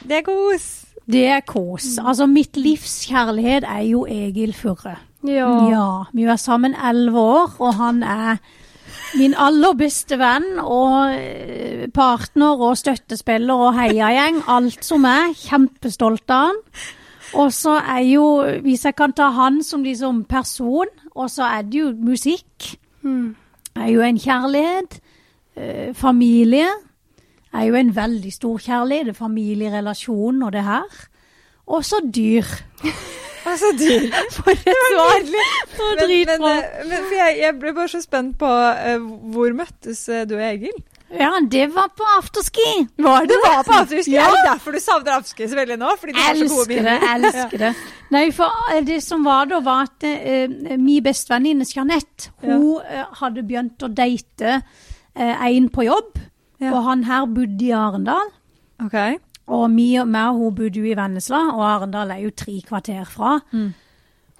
Det 0.02 0.18
er 0.18 0.24
kos. 0.26 0.66
Det 1.10 1.22
er 1.28 1.40
kos. 1.46 1.98
Altså, 2.02 2.26
mitt 2.26 2.56
livs 2.56 3.06
kjærlighet 3.06 3.62
er 3.68 3.84
jo 3.88 4.02
Egil 4.10 4.52
Furre. 4.56 4.96
Ja. 5.22 5.46
Ja, 5.70 5.86
vi 6.12 6.26
var 6.26 6.36
sammen 6.40 6.74
elleve 6.74 7.20
år, 7.20 7.54
og 7.60 7.74
han 7.78 8.02
er 8.02 8.38
min 9.18 9.34
aller 9.34 9.74
beste 9.78 10.18
venn 10.20 10.58
og 10.62 11.14
eh, 11.14 11.86
partner 11.94 12.60
og 12.62 12.78
støttespiller 12.78 13.66
og 13.68 13.76
heiagjeng. 13.78 14.42
Alt 14.48 14.84
som 14.86 15.06
er. 15.08 15.32
Kjempestolt 15.36 16.30
av 16.30 16.50
han. 16.50 16.60
Og 17.40 17.52
så 17.54 17.76
er 17.78 18.02
jo, 18.10 18.26
hvis 18.62 18.84
jeg 18.84 18.96
kan 18.98 19.14
ta 19.14 19.28
han 19.34 19.60
som 19.62 19.84
liksom 19.86 20.24
person, 20.30 20.90
og 21.14 21.30
så 21.30 21.46
er 21.46 21.62
det 21.62 21.78
jo 21.78 21.92
musikk. 21.94 22.76
Mm. 23.02 23.36
er 23.76 23.86
jo 23.86 24.00
en 24.04 24.18
kjærlighet. 24.18 25.00
Eh, 25.56 25.94
familie 25.94 26.68
er 27.52 27.64
jo 27.64 27.74
en 27.74 27.96
veldig 27.96 28.32
stor 28.32 28.58
kjærlighet. 28.58 29.16
Familierelasjon 29.16 30.42
og 30.42 30.52
det 30.52 30.64
her. 30.64 31.06
Og 31.66 31.84
så 31.84 32.02
dyr. 32.14 32.44
Altså, 33.46 33.70
du. 33.78 33.88
For 34.36 34.50
et 34.52 34.62
svar! 34.68 35.24
Det 35.24 36.06
dritbra. 36.06 36.52
eh, 36.58 36.94
for 37.00 37.14
jeg, 37.16 37.36
jeg 37.40 37.58
ble 37.62 37.72
bare 37.76 37.88
så 37.88 38.00
spent 38.04 38.36
på 38.40 38.46
uh, 38.50 39.10
hvor 39.34 39.52
møttes 39.56 40.02
uh, 40.12 40.22
du 40.28 40.34
og 40.36 40.42
Egil? 40.44 40.76
Ja, 41.10 41.32
det 41.50 41.64
var 41.74 41.88
på 41.98 42.04
afterski. 42.18 42.66
Var 43.02 43.24
det 43.26 43.38
var 43.42 43.64
på 43.66 43.72
afterski? 43.80 44.12
Ja. 44.14 44.28
Er 44.28 44.36
det 44.36 44.42
derfor 44.46 44.76
du 44.76 44.78
savner 44.78 45.16
afterski 45.16 45.48
så 45.50 45.56
veldig 45.58 45.78
nå? 45.80 45.88
Fordi 45.98 46.12
du 46.14 46.20
har 46.22 46.36
så 46.38 46.46
gode 46.52 46.60
Elsker 46.60 46.68
det, 46.70 46.84
minner? 46.84 47.08
elsker 47.16 47.62
det. 47.64 47.70
Nei, 48.14 48.22
for 48.36 48.76
det 48.86 48.98
som 49.02 49.24
var 49.26 49.48
da, 49.50 49.58
var 49.66 49.88
at 49.88 50.06
uh, 50.06 50.76
min 50.78 51.02
bestevenninne 51.02 51.66
Jeanette, 51.66 52.30
hun 52.44 52.78
eh, 52.84 53.02
hadde 53.22 53.42
begynt 53.48 53.82
å 53.82 53.90
date 53.90 54.60
uh, 54.60 55.34
en 55.48 55.66
på 55.74 55.88
jobb, 55.88 56.12
Ja. 56.60 56.74
og 56.76 56.82
han 56.84 57.02
her 57.08 57.24
bodde 57.26 57.64
i 57.64 57.72
Arendal. 57.72 58.30
Ok. 58.84 58.96
Og 59.50 59.66
mi 59.72 59.88
og 59.98 60.08
meg 60.10 60.30
og 60.30 60.42
hun 60.44 60.58
bodde 60.60 60.78
jo 60.78 60.86
i 60.86 60.96
Vennesla, 60.98 61.40
og 61.56 61.62
Arendal 61.66 62.12
er 62.14 62.24
jo 62.24 62.34
tre 62.38 62.60
kvarter 62.66 63.06
fra. 63.08 63.36
Mm. 63.50 63.70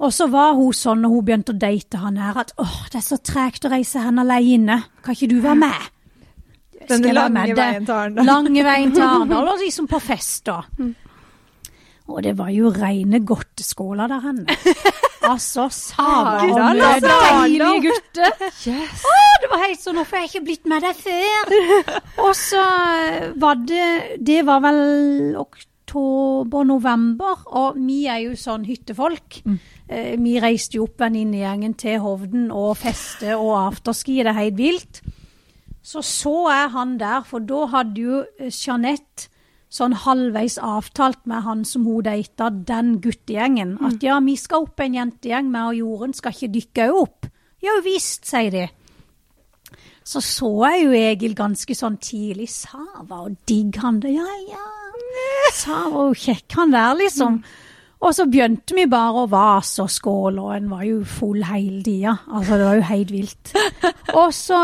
Og 0.00 0.12
så 0.16 0.30
var 0.32 0.54
hun 0.56 0.72
sånn 0.76 1.02
når 1.02 1.12
hun 1.12 1.24
begynte 1.26 1.52
å 1.52 1.60
date 1.60 2.00
han 2.00 2.20
her, 2.20 2.38
at 2.40 2.54
åh, 2.62 2.76
det 2.92 3.02
er 3.02 3.04
så 3.04 3.18
tregt 3.20 3.66
å 3.66 3.72
reise 3.72 4.00
hen 4.00 4.22
alene. 4.22 4.78
Kan 5.04 5.18
ikke 5.18 5.32
du 5.34 5.40
være 5.44 5.60
med? 5.60 5.90
Den 6.88 7.04
lange 7.12 7.34
med 7.34 7.52
veien 7.58 7.84
til 7.84 7.94
Arendal. 7.94 8.26
Lange 8.30 8.64
veien 8.64 8.94
til 8.94 9.04
Arendal, 9.10 9.52
og 9.52 9.60
liksom 9.60 9.90
på 9.90 10.00
fest 10.00 10.48
da. 10.48 10.62
Og 12.10 12.22
det 12.24 12.32
var 12.38 12.50
jo 12.54 12.72
reine 12.74 13.20
godteskåler 13.26 14.10
der 14.10 14.24
henne. 14.24 14.56
Altså, 15.30 15.62
og 16.00 16.04
Arendal, 16.04 16.76
møte 16.80 16.90
altså. 16.90 17.08
deilige. 17.46 17.92
Yes. 18.66 19.02
Å, 19.06 19.08
det 19.42 19.48
var 19.52 19.60
helt 19.62 19.82
sånn, 19.82 19.96
hvorfor 20.00 20.16
har 20.18 20.24
jeg 20.24 20.30
ikke 20.32 20.46
blitt 20.48 20.66
med 20.70 20.80
deg 20.86 20.94
før? 20.98 21.44
Og 22.26 22.32
så 22.38 22.64
var 23.40 23.54
det, 23.68 23.90
det 24.26 24.40
var 24.48 24.60
vel 24.64 24.80
oktober-november, 25.38 27.34
og 27.46 27.78
vi 27.78 28.06
er 28.10 28.18
jo 28.24 28.32
sånn 28.38 28.64
hyttefolk. 28.68 29.28
Eh, 29.90 30.14
vi 30.20 30.40
reiste 30.42 30.76
jo 30.78 30.84
opp 30.88 30.96
venninnegjengen 31.02 31.74
til 31.78 31.98
Hovden 32.02 32.50
og 32.54 32.76
feste 32.78 33.36
og 33.38 33.54
afterski, 33.64 34.20
det 34.22 34.30
er 34.34 34.42
helt 34.42 34.58
vilt. 34.60 34.94
Så 35.82 36.02
så 36.04 36.34
jeg 36.52 36.70
han 36.74 36.98
der, 37.00 37.22
for 37.26 37.38
da 37.42 37.64
hadde 37.72 38.00
jo 38.04 38.16
eh, 38.38 38.50
Jeanette 38.52 39.29
sånn 39.70 39.94
halvveis 40.02 40.58
avtalt 40.58 41.22
med 41.30 41.44
han 41.46 41.62
som 41.68 41.86
hun 41.86 42.02
data, 42.06 42.50
den 42.50 42.96
guttegjengen, 43.02 43.76
at 43.86 44.02
ja, 44.02 44.18
vi 44.24 44.34
skal 44.40 44.66
opp 44.66 44.82
en 44.82 44.98
jentegjeng, 44.98 45.50
vi 45.52 45.62
og 45.62 45.78
Jorunn 45.78 46.14
skal 46.16 46.34
ikke 46.34 46.52
dykke 46.56 46.90
opp. 46.98 47.30
Ja 47.62 47.76
visst, 47.84 48.26
sier 48.26 48.50
de. 48.54 48.66
Så 50.10 50.22
så 50.24 50.50
jeg 50.72 50.84
jo 50.86 50.94
Egil 50.96 51.34
ganske 51.38 51.74
sånn 51.76 52.00
tidlig. 52.02 52.48
Sava 52.50 53.20
og 53.28 53.36
digg 53.46 53.76
han 53.82 54.00
det. 54.02 54.14
Ja, 54.16 54.26
ja. 54.48 54.68
Sava 55.54 56.08
og 56.08 56.18
kjekk 56.18 56.56
han 56.58 56.72
der, 56.74 56.96
liksom. 56.98 57.42
Og 58.00 58.14
så 58.16 58.24
begynte 58.32 58.74
vi 58.74 58.86
bare 58.90 59.26
å 59.26 59.28
vase 59.30 59.84
og 59.84 59.92
skåle, 59.92 60.40
og 60.40 60.54
en 60.56 60.70
var 60.72 60.86
jo 60.88 61.02
full 61.04 61.44
hele 61.44 61.82
tida. 61.84 62.16
Altså, 62.32 62.56
det 62.56 62.66
var 62.66 62.78
jo 62.78 62.86
helt 62.88 63.12
vilt. 63.12 63.52
Og 64.22 64.32
så 64.34 64.60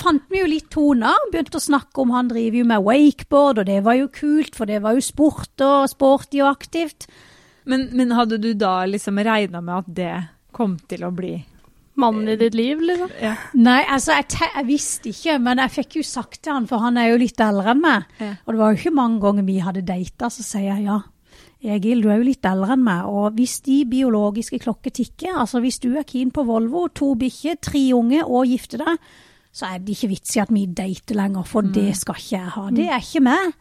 fant 0.00 0.22
vi 0.32 0.42
jo 0.42 0.50
litt 0.50 0.68
toner, 0.72 1.16
begynte 1.32 1.60
å 1.60 1.66
snakke 1.66 2.02
om 2.02 2.14
han 2.14 2.30
driver 2.30 2.60
jo 2.60 2.68
med 2.68 2.84
wakeboard, 2.86 3.62
og 3.62 3.68
det 3.68 3.80
var 3.86 3.98
jo 3.98 4.10
kult, 4.12 4.54
for 4.58 4.68
det 4.68 4.82
var 4.84 4.96
jo 4.96 5.04
sport 5.04 5.64
og 5.64 5.88
sporty 5.92 6.42
og 6.42 6.52
aktivt. 6.52 7.08
Men, 7.66 7.88
men 7.96 8.14
hadde 8.14 8.38
du 8.38 8.52
da 8.54 8.78
liksom 8.86 9.18
regna 9.26 9.62
med 9.64 9.82
at 9.82 9.92
det 9.96 10.14
kom 10.56 10.78
til 10.88 11.04
å 11.06 11.12
bli 11.14 11.34
Mannen 11.96 12.28
i 12.28 12.36
ditt 12.36 12.52
liv, 12.52 12.80
liksom? 12.84 13.08
ja. 13.24 13.32
Nei, 13.56 13.80
altså, 13.88 14.18
jeg, 14.18 14.26
te 14.34 14.48
jeg 14.50 14.66
visste 14.68 15.08
ikke, 15.14 15.38
men 15.40 15.62
jeg 15.64 15.72
fikk 15.78 15.94
jo 15.96 16.02
sagt 16.04 16.42
til 16.44 16.52
han, 16.52 16.66
for 16.68 16.84
han 16.84 16.98
er 17.00 17.08
jo 17.08 17.20
litt 17.22 17.40
eldre 17.40 17.72
enn 17.72 17.80
meg. 17.80 18.10
Ja. 18.20 18.34
Og 18.44 18.52
det 18.52 18.60
var 18.60 18.72
jo 18.72 18.80
ikke 18.82 18.98
mange 18.98 19.22
ganger 19.22 19.46
vi 19.46 19.54
hadde 19.64 19.84
data, 19.88 20.28
så 20.32 20.44
sier 20.44 20.74
jeg 20.74 20.90
ja. 20.90 20.98
Egil, 21.66 22.02
du 22.04 22.10
er 22.12 22.20
jo 22.20 22.28
litt 22.28 22.44
eldre 22.46 22.76
enn 22.76 22.84
meg, 22.84 23.08
og 23.08 23.38
hvis 23.38 23.56
de 23.64 23.78
biologiske 23.88 24.60
klokker 24.62 24.92
tikker, 24.94 25.38
altså 25.40 25.62
hvis 25.64 25.80
du 25.82 25.88
er 25.96 26.04
keen 26.06 26.28
på 26.34 26.44
Volvo, 26.46 26.84
to 26.92 27.14
bikkjer, 27.18 27.56
tre 27.64 27.82
unge 27.96 28.20
og 28.26 28.52
gifte 28.52 28.82
deg, 28.82 29.08
så 29.56 29.70
er 29.72 29.80
det 29.80 29.94
ikke 29.96 30.10
vits 30.12 30.36
i 30.36 30.42
at 30.42 30.50
vi 30.52 30.66
dater 30.68 31.16
lenger, 31.16 31.46
for 31.48 31.64
det 31.72 31.94
skal 31.96 32.18
ikke 32.20 32.36
jeg 32.36 32.54
ha. 32.58 32.64
Det 32.76 32.88
er 32.92 33.00
ikke 33.00 33.22
meg. 33.24 33.54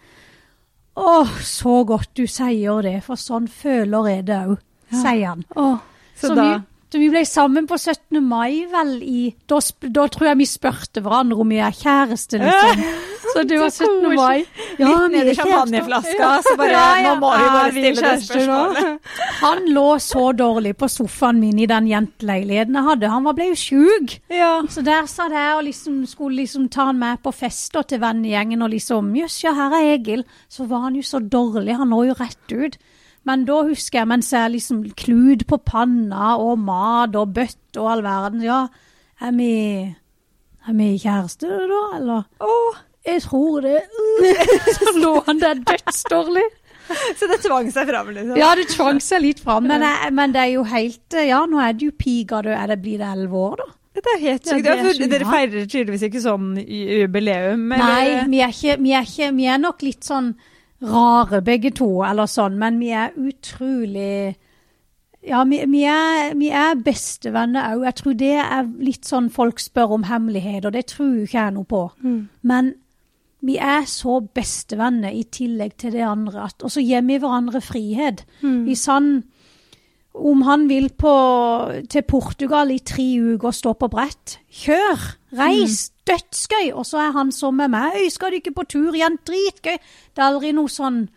Åh, 0.99 1.35
så 1.43 1.75
godt 1.87 2.11
du 2.15 2.25
sier 2.27 2.81
det, 2.83 2.97
for 3.05 3.19
sånn 3.19 3.47
føler 3.51 4.09
jeg 4.11 4.25
det 4.27 4.39
òg, 4.51 4.57
sier 4.91 5.27
han. 5.29 5.45
Åh. 5.55 5.77
Så, 6.15 6.29
Så, 6.29 6.35
da 6.35 6.43
vi, 6.43 6.59
så 6.95 6.99
vi 7.01 7.09
ble 7.11 7.25
sammen 7.27 7.65
på 7.67 7.75
17. 7.75 8.21
mai, 8.23 8.63
vel, 8.71 8.93
i 9.03 9.33
Da, 9.51 9.57
da 9.91 10.05
tror 10.07 10.29
jeg 10.29 10.39
vi 10.39 10.45
spurte 10.47 11.01
hverandre 11.03 11.43
om 11.43 11.49
vi 11.51 11.57
er 11.59 11.75
kjæreste, 11.75 12.39
liksom. 12.39 12.85
Så 13.35 13.43
det 13.43 13.57
var 13.59 13.69
17. 13.73 14.15
mai. 14.15 14.45
Ja, 14.79 14.91
litt 15.11 15.31
i 15.31 15.35
champagneflaska, 15.35 16.27
så 16.45 16.53
bare 16.55 16.71
Ja, 16.71 16.83
ja. 17.01 17.09
Nå 17.09 17.19
må 17.19 17.31
vi 17.35 17.49
bare 17.51 17.71
stille 17.73 18.03
det 18.05 18.23
spørsmålet. 18.23 19.11
Han 19.41 19.67
lå 19.75 19.85
så 19.99 20.23
dårlig 20.39 20.75
på 20.79 20.87
sofaen 20.93 21.41
min 21.41 21.59
i 21.59 21.67
den 21.67 21.89
jenteleiligheten 21.89 22.79
jeg 22.79 22.87
hadde. 22.87 23.11
Han 23.11 23.27
ble 23.27 23.49
jo 23.49 23.57
sjuk. 23.59 24.15
Ja. 24.31 24.53
Så 24.71 24.85
der 24.87 25.09
satt 25.11 25.35
jeg 25.35 25.57
og 25.57 25.65
liksom 25.67 26.03
skulle 26.07 26.45
liksom 26.45 26.69
ta 26.71 26.87
han 26.93 27.01
med 27.01 27.19
på 27.25 27.33
fester 27.35 27.83
til 27.83 27.99
vennegjengen 28.05 28.63
og 28.63 28.71
liksom 28.71 29.11
Jøss, 29.19 29.41
ja, 29.43 29.51
her 29.57 29.75
er 29.81 29.91
Egil. 29.97 30.23
Så 30.47 30.69
var 30.71 30.87
han 30.87 30.95
jo 30.95 31.03
så 31.03 31.19
dårlig. 31.19 31.75
Han 31.75 31.91
lå 31.91 32.05
jo 32.13 32.19
rett 32.21 32.55
ut. 32.55 32.79
Men 33.25 33.45
da 33.47 33.61
husker 33.65 34.01
jeg 34.03 34.09
mens 34.11 34.31
jeg 34.33 34.53
liksom 34.53 34.83
klud 34.97 35.45
på 35.49 35.57
panna 35.65 36.35
og 36.37 36.59
mat 36.61 37.15
og 37.17 37.33
bøtte 37.37 37.81
og 37.81 37.91
all 37.95 38.03
verden. 38.05 38.43
Ja, 38.45 38.65
er 39.21 39.31
vi 39.37 39.51
Er 40.65 40.73
vi 40.73 40.91
kjærester 40.97 41.65
da, 41.69 41.81
eller? 41.99 42.23
Oh. 42.41 42.77
Jeg 43.05 43.21
tror 43.21 43.61
det. 43.61 43.81
Så 44.79 44.95
lå 44.97 45.19
han 45.27 45.41
der 45.41 45.59
dødsdårlig. 45.61 46.45
så 47.17 47.25
det 47.29 47.39
tvang 47.41 47.71
seg 47.73 47.87
fram, 47.89 48.09
liksom. 48.13 48.35
Ja, 48.37 48.51
det 48.57 48.67
tvang 48.69 48.99
seg 49.01 49.23
litt 49.23 49.39
fram, 49.41 49.65
men, 49.65 49.81
jeg, 49.81 50.11
men 50.13 50.33
det 50.35 50.41
er 50.43 50.51
jo 50.53 50.65
helt 50.69 51.15
Ja, 51.25 51.39
nå 51.49 51.57
er 51.61 51.73
det 51.73 51.87
jo 51.87 51.93
piga 51.97 52.43
død. 52.45 52.53
Er 52.53 52.73
det, 52.73 52.77
blir 52.83 52.99
det 53.01 53.07
elleve 53.09 53.39
år, 53.41 53.63
da? 53.63 53.67
Det 53.95 54.11
er 54.11 54.19
helt 54.21 54.45
Ja, 54.45 54.57
sykt. 54.57 54.65
det 54.65 54.73
er 54.73 54.99
Ja, 54.99 55.07
dere 55.15 55.29
feirer 55.29 55.65
tydeligvis 55.71 56.03
ikke 56.09 56.21
sånn 56.21 56.51
jubileum? 56.61 57.69
Nei, 57.71 58.25
vi 58.29 58.41
er, 58.43 58.53
ikke, 58.53 58.75
vi, 58.83 58.91
er 58.93 59.07
ikke, 59.07 59.31
vi 59.37 59.47
er 59.49 59.61
nok 59.63 59.85
litt 59.85 60.05
sånn 60.05 60.33
rare 60.81 61.41
begge 61.41 61.71
to, 61.71 62.03
eller 62.03 62.27
sånn, 62.27 62.57
men 62.59 62.79
vi 62.79 62.89
er 62.91 63.13
utrolig 63.15 64.35
Ja, 65.25 65.43
vi, 65.43 65.63
vi, 65.65 65.83
er, 65.89 66.35
vi 66.37 66.51
er 66.53 66.75
bestevenner 66.85 67.71
òg. 67.73 67.85
Jeg 67.87 67.95
tror 67.95 68.13
det 68.13 68.33
er 68.43 68.67
litt 68.77 69.05
sånn 69.09 69.29
folk 69.33 69.59
spør 69.59 69.95
om 69.97 70.03
hemmeligheter, 70.05 70.69
det 70.69 70.85
tror 70.91 71.23
ikke 71.23 71.39
jeg 71.39 71.53
noe 71.55 71.65
på. 71.65 71.79
Men 72.43 72.75
vi 73.45 73.57
er 73.57 73.85
så 73.89 74.19
bestevenner 74.21 75.09
i 75.13 75.23
tillegg 75.23 75.75
til 75.81 75.91
det 75.93 76.03
andre, 76.05 76.45
at, 76.45 76.61
og 76.61 76.69
så 76.71 76.81
gir 76.81 77.01
vi 77.05 77.17
hverandre 77.17 77.61
frihet. 77.61 78.25
Hvis 78.65 78.85
han 78.85 79.23
om 80.15 80.41
han 80.47 80.69
vil 80.69 80.89
på, 80.97 81.13
til 81.91 82.05
Portugal 82.07 82.71
i 82.71 82.79
tre 82.79 83.03
uker 83.19 83.49
og 83.51 83.57
stå 83.57 83.73
på 83.79 83.89
brett, 83.91 84.39
kjør! 84.63 85.03
Reis! 85.35 85.89
Dødsgøy! 86.07 86.71
Og 86.77 86.85
så 86.85 87.01
er 87.01 87.11
han 87.15 87.31
som 87.33 87.55
med 87.57 87.71
meg. 87.73 87.97
«Øy, 87.97 88.09
Skal 88.13 88.31
du 88.31 88.39
ikke 88.39 88.53
på 88.55 88.63
tur 88.69 88.95
igjen? 88.95 89.17
Dritgøy! 89.27 89.77
Det 90.15 90.21
er 90.21 90.27
aldri 90.29 90.53
noe 90.55 90.71
sånn 90.71 91.07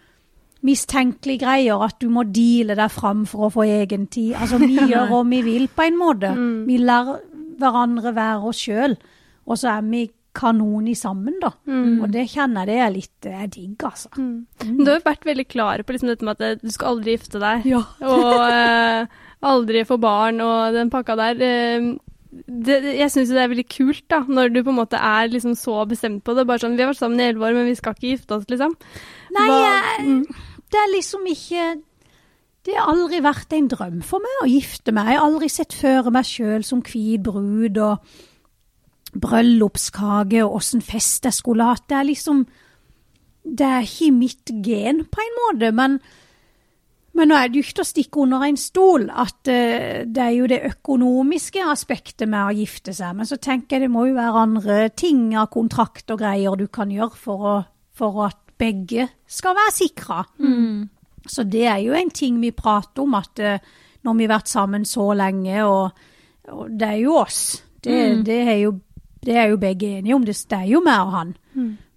mistenkelige 0.67 1.45
greier 1.45 1.83
at 1.87 2.01
du 2.03 2.09
må 2.11 2.25
deale 2.27 2.75
deg 2.79 2.91
fram 2.91 3.23
for 3.31 3.47
å 3.47 3.53
få 3.55 3.67
egen 3.69 4.09
tid. 4.11 4.35
Altså, 4.35 4.59
vi 4.65 4.75
gjør 4.91 5.11
hva 5.13 5.23
vi 5.29 5.43
vil, 5.47 5.69
på 5.71 5.87
en 5.87 5.99
måte. 6.01 6.33
Vi 6.67 6.81
lar 6.83 7.19
hverandre 7.59 8.15
være 8.17 8.51
oss 8.51 8.65
sjøl, 8.67 8.97
og 9.47 9.59
så 9.59 9.77
er 9.77 9.87
vi 9.87 10.07
kanon 10.39 10.87
i 10.91 10.95
sammen, 10.99 11.37
da. 11.43 11.51
Og 11.67 12.07
det 12.15 12.29
kjenner 12.31 12.65
jeg 12.65 12.71
det 12.71 12.81
er 12.85 12.93
litt 12.95 13.29
er 13.31 13.47
digg, 13.51 13.77
altså. 13.89 14.11
Men 14.17 14.79
Du 14.85 14.91
har 14.93 15.01
jo 15.01 15.07
vært 15.09 15.27
veldig 15.27 15.47
klar 15.51 15.83
på 15.83 15.95
liksom 15.97 16.13
dette 16.13 16.27
med 16.29 16.39
at 16.47 16.63
du 16.63 16.71
skal 16.75 16.95
aldri 16.95 17.17
gifte 17.17 17.41
deg. 17.43 17.67
Ja. 17.67 17.81
og 18.07 18.45
eh, 18.55 19.25
aldri 19.49 19.83
få 19.89 19.99
barn 20.03 20.39
og 20.45 20.75
den 20.79 20.91
pakka 20.95 21.17
der. 21.19 21.43
Eh, 21.43 21.89
det, 22.47 22.75
jeg 22.99 23.09
syns 23.11 23.31
det 23.33 23.41
er 23.41 23.51
veldig 23.51 23.67
kult 23.73 24.03
da, 24.13 24.19
når 24.29 24.51
du 24.53 24.61
på 24.63 24.71
en 24.71 24.79
måte 24.83 24.99
er 25.01 25.31
liksom 25.33 25.55
så 25.59 25.81
bestemt 25.89 26.23
på 26.27 26.35
det. 26.37 26.45
Bare 26.47 26.61
sånn, 26.63 26.77
Vi 26.79 26.85
har 26.85 26.91
vært 26.93 27.01
sammen 27.01 27.21
i 27.23 27.29
elleve 27.31 27.49
år, 27.49 27.57
men 27.57 27.67
vi 27.71 27.77
skal 27.79 27.97
ikke 27.97 28.11
gifte 28.13 28.37
oss, 28.37 28.47
liksom. 28.53 28.75
Nei, 29.35 29.47
Hva- 29.49 29.63
jeg, 29.65 30.19
det 30.69 30.81
er 30.83 30.91
liksom 30.93 31.25
ikke 31.33 31.63
Det 32.69 32.75
har 32.77 32.91
aldri 32.93 33.23
vært 33.25 33.55
en 33.57 33.69
drøm 33.73 34.01
for 34.05 34.21
meg 34.21 34.43
å 34.45 34.49
gifte 34.51 34.93
meg. 34.93 35.09
Jeg 35.15 35.19
har 35.23 35.27
aldri 35.31 35.49
sett 35.49 35.73
føre 35.73 36.13
meg 36.13 36.27
sjøl 36.29 36.65
som 36.69 36.83
hvit 36.85 37.23
brud 37.25 37.79
og 37.81 38.03
bryllupskake 39.15 40.43
og 40.45 40.59
åssen 40.61 40.83
fest 40.85 41.29
jeg 41.29 41.37
skulle 41.37 41.67
hatt. 41.69 41.89
Det 41.89 41.97
er 41.97 42.11
liksom 42.11 42.47
Det 43.49 43.65
er 43.65 43.87
ikke 43.87 44.13
mitt 44.13 44.51
gen, 44.65 45.07
på 45.09 45.23
en 45.25 45.37
måte, 45.41 45.71
men 45.73 46.01
men 47.19 47.33
nå 47.33 47.35
er 47.35 47.49
det 47.51 47.59
jo 47.59 47.65
ikke 47.65 47.75
til 47.79 47.83
å 47.83 47.89
stikke 47.89 48.21
under 48.23 48.45
en 48.47 48.59
stol 48.61 49.09
at 49.11 49.49
uh, 49.51 50.05
det 50.07 50.23
er 50.23 50.35
jo 50.37 50.47
det 50.51 50.61
økonomiske 50.69 51.65
aspektet 51.67 52.31
med 52.31 52.45
å 52.45 52.55
gifte 52.55 52.95
seg. 52.95 53.17
Men 53.19 53.27
så 53.27 53.41
tenker 53.43 53.77
jeg 53.77 53.87
det 53.87 53.91
må 53.91 54.05
jo 54.07 54.19
være 54.19 54.45
andre 54.45 54.77
ting 54.95 55.33
av 55.35 55.49
kontrakt 55.51 56.13
og 56.15 56.21
greier 56.23 56.55
du 56.59 56.69
kan 56.71 56.93
gjøre 56.95 57.19
for, 57.19 57.43
å, 57.43 57.57
for 57.97 58.23
at 58.29 58.39
begge 58.59 59.09
skal 59.27 59.57
være 59.59 59.75
sikra. 59.75 60.21
Så 61.29 61.45
det 61.51 61.67
er 61.67 61.83
jo 61.83 61.97
en 61.99 62.15
ting 62.15 62.39
vi 62.43 62.55
prater 62.55 63.03
om, 63.03 63.19
at 63.19 63.43
uh, 63.43 63.59
når 64.07 64.19
vi 64.21 64.29
har 64.29 64.37
vært 64.37 64.53
sammen 64.55 64.87
så 64.87 65.11
lenge, 65.19 65.65
og, 65.67 66.05
og 66.55 66.69
det 66.71 66.93
er 66.93 67.01
jo 67.03 67.19
oss. 67.19 67.43
Det, 67.83 67.99
det, 68.27 68.39
er 68.47 68.57
jo, 68.63 68.73
det 69.29 69.37
er 69.37 69.51
jo 69.53 69.59
begge 69.61 69.91
enige 69.99 70.17
om. 70.17 70.25
Det, 70.25 70.35
det 70.49 70.57
er 70.63 70.71
jo 70.71 70.81
meg 70.85 71.03
og 71.05 71.13
han. 71.13 71.35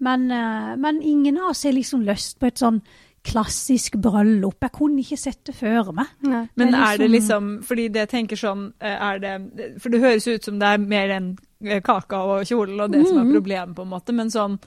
Men, 0.03 0.25
eh, 0.35 0.73
men 0.81 0.99
ingen 1.05 1.37
av 1.39 1.53
oss 1.53 1.63
har 1.63 1.75
liksom 1.77 2.03
lyst 2.03 2.39
på 2.41 2.49
et 2.49 2.59
sånn 2.59 2.81
klassisk 3.23 3.95
bryllup. 4.01 4.57
Jeg 4.65 4.73
kunne 4.73 5.03
ikke 5.03 5.19
sett 5.21 5.39
det 5.47 5.53
før 5.55 5.93
meg. 5.95 6.09
Nei. 6.25 6.43
Men 6.57 6.73
er 6.75 6.97
det 6.97 7.11
liksom 7.13 7.51
Fordi 7.63 7.85
det 7.93 8.07
tenker 8.09 8.39
sånn 8.39 8.71
eh, 8.81 8.97
er 8.97 9.21
det, 9.21 9.33
For 9.79 9.93
det 9.93 10.01
høres 10.01 10.25
ut 10.27 10.43
som 10.49 10.57
det 10.59 10.71
er 10.73 10.81
mer 10.81 11.07
den 11.13 11.31
eh, 11.63 11.83
kaka 11.85 12.23
og 12.25 12.49
kjolen 12.49 12.81
og 12.81 12.91
det 12.91 13.05
som 13.05 13.21
er 13.21 13.29
problemet, 13.31 13.75
på 13.77 13.85
en 13.85 13.93
måte. 13.93 14.15
Men 14.17 14.33
sånn 14.33 14.59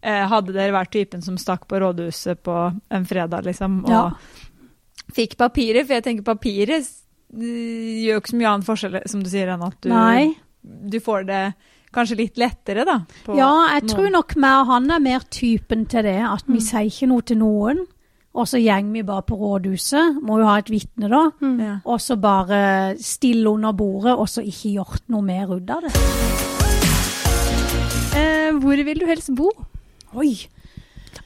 Hadde 0.00 0.54
dere 0.56 0.72
vært 0.72 0.94
typen 0.94 1.20
som 1.20 1.34
stakk 1.36 1.66
på 1.68 1.76
rådhuset 1.76 2.38
på 2.40 2.54
en 2.88 3.02
fredag, 3.04 3.44
liksom, 3.44 3.82
og 3.84 3.90
Ja. 3.92 4.06
fikk 5.12 5.34
papirer? 5.36 5.84
For 5.84 5.98
jeg 5.98 6.06
tenker 6.06 6.24
papiret 6.24 6.88
gjør 7.36 8.14
jo 8.14 8.20
ikke 8.22 8.32
så 8.32 8.38
mye 8.40 8.48
annen 8.48 8.64
forskjell, 8.64 8.96
som 9.12 9.20
du 9.22 9.28
sier, 9.28 9.52
enn 9.52 9.62
at 9.66 9.76
du, 9.84 9.92
du 10.88 10.96
får 11.04 11.28
det 11.28 11.42
kanskje 11.92 12.16
litt 12.16 12.36
lettere, 12.38 12.84
da. 12.86 12.98
på 13.26 13.36
Ja, 13.36 13.50
jeg 13.74 13.82
noen- 13.84 13.94
tror 13.94 14.10
nok 14.10 14.36
meg 14.36 14.60
og 14.60 14.66
han 14.66 14.90
er 14.90 14.98
mer 15.00 15.20
typen 15.30 15.86
til 15.88 16.02
det. 16.02 16.18
At 16.22 16.44
vi 16.46 16.60
sier 16.60 16.86
ikke 16.86 17.08
noe 17.08 17.22
til 17.22 17.36
noen. 17.38 17.86
Og 18.32 18.46
så 18.46 18.60
gjeng 18.62 18.92
vi 18.92 19.02
bare 19.02 19.22
på 19.26 19.34
rådhuset. 19.34 20.20
Må 20.22 20.38
jo 20.38 20.44
ha 20.46 20.58
et 20.58 20.70
vitne, 20.70 21.08
da. 21.10 21.30
ja. 21.42 21.78
Og 21.84 21.98
så 21.98 22.14
bare 22.20 22.94
stille 23.02 23.50
under 23.50 23.72
bordet, 23.72 24.14
og 24.16 24.28
så 24.28 24.40
ikke 24.46 24.74
gjort 24.76 25.02
noe 25.08 25.22
mer 25.22 25.50
ut 25.50 25.68
av 25.70 25.82
det. 25.82 25.90
Eh, 28.14 28.52
hvor 28.58 28.84
vil 28.84 28.98
du 29.00 29.06
helst 29.06 29.34
bo? 29.34 29.50
Oi! 30.14 30.46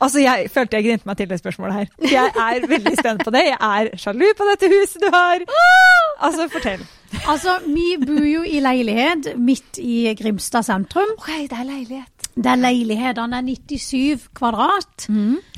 Altså, 0.01 0.19
jeg 0.21 0.51
følte 0.53 0.77
jeg 0.81 0.85
grinte 0.89 1.07
meg 1.09 1.17
til 1.21 1.29
det 1.31 1.39
spørsmålet 1.41 1.75
her. 1.75 1.87
Jeg 2.11 2.33
er 2.35 2.67
veldig 2.69 2.97
spent 2.99 3.25
på 3.25 3.31
det. 3.35 3.45
Jeg 3.53 3.59
er 3.61 3.97
sjalu 4.01 4.27
på 4.39 4.49
dette 4.51 4.71
huset 4.73 5.01
du 5.05 5.09
har. 5.15 5.45
Altså, 6.25 6.49
fortell. 6.53 6.83
Altså, 7.31 7.59
vi 7.71 7.95
bor 8.03 8.25
jo 8.27 8.43
i 8.43 8.59
leilighet 8.61 9.35
midt 9.39 9.79
i 9.79 10.11
Grimstad 10.19 10.67
sentrum. 10.67 11.13
Ok, 11.19 11.31
det 11.51 11.57
er 11.61 11.69
leilighet. 11.69 12.11
Det 12.35 12.51
er 12.51 12.59
leilighetene 12.59 13.39
er 13.39 13.45
97 13.47 14.25
kvadrat. 14.35 15.05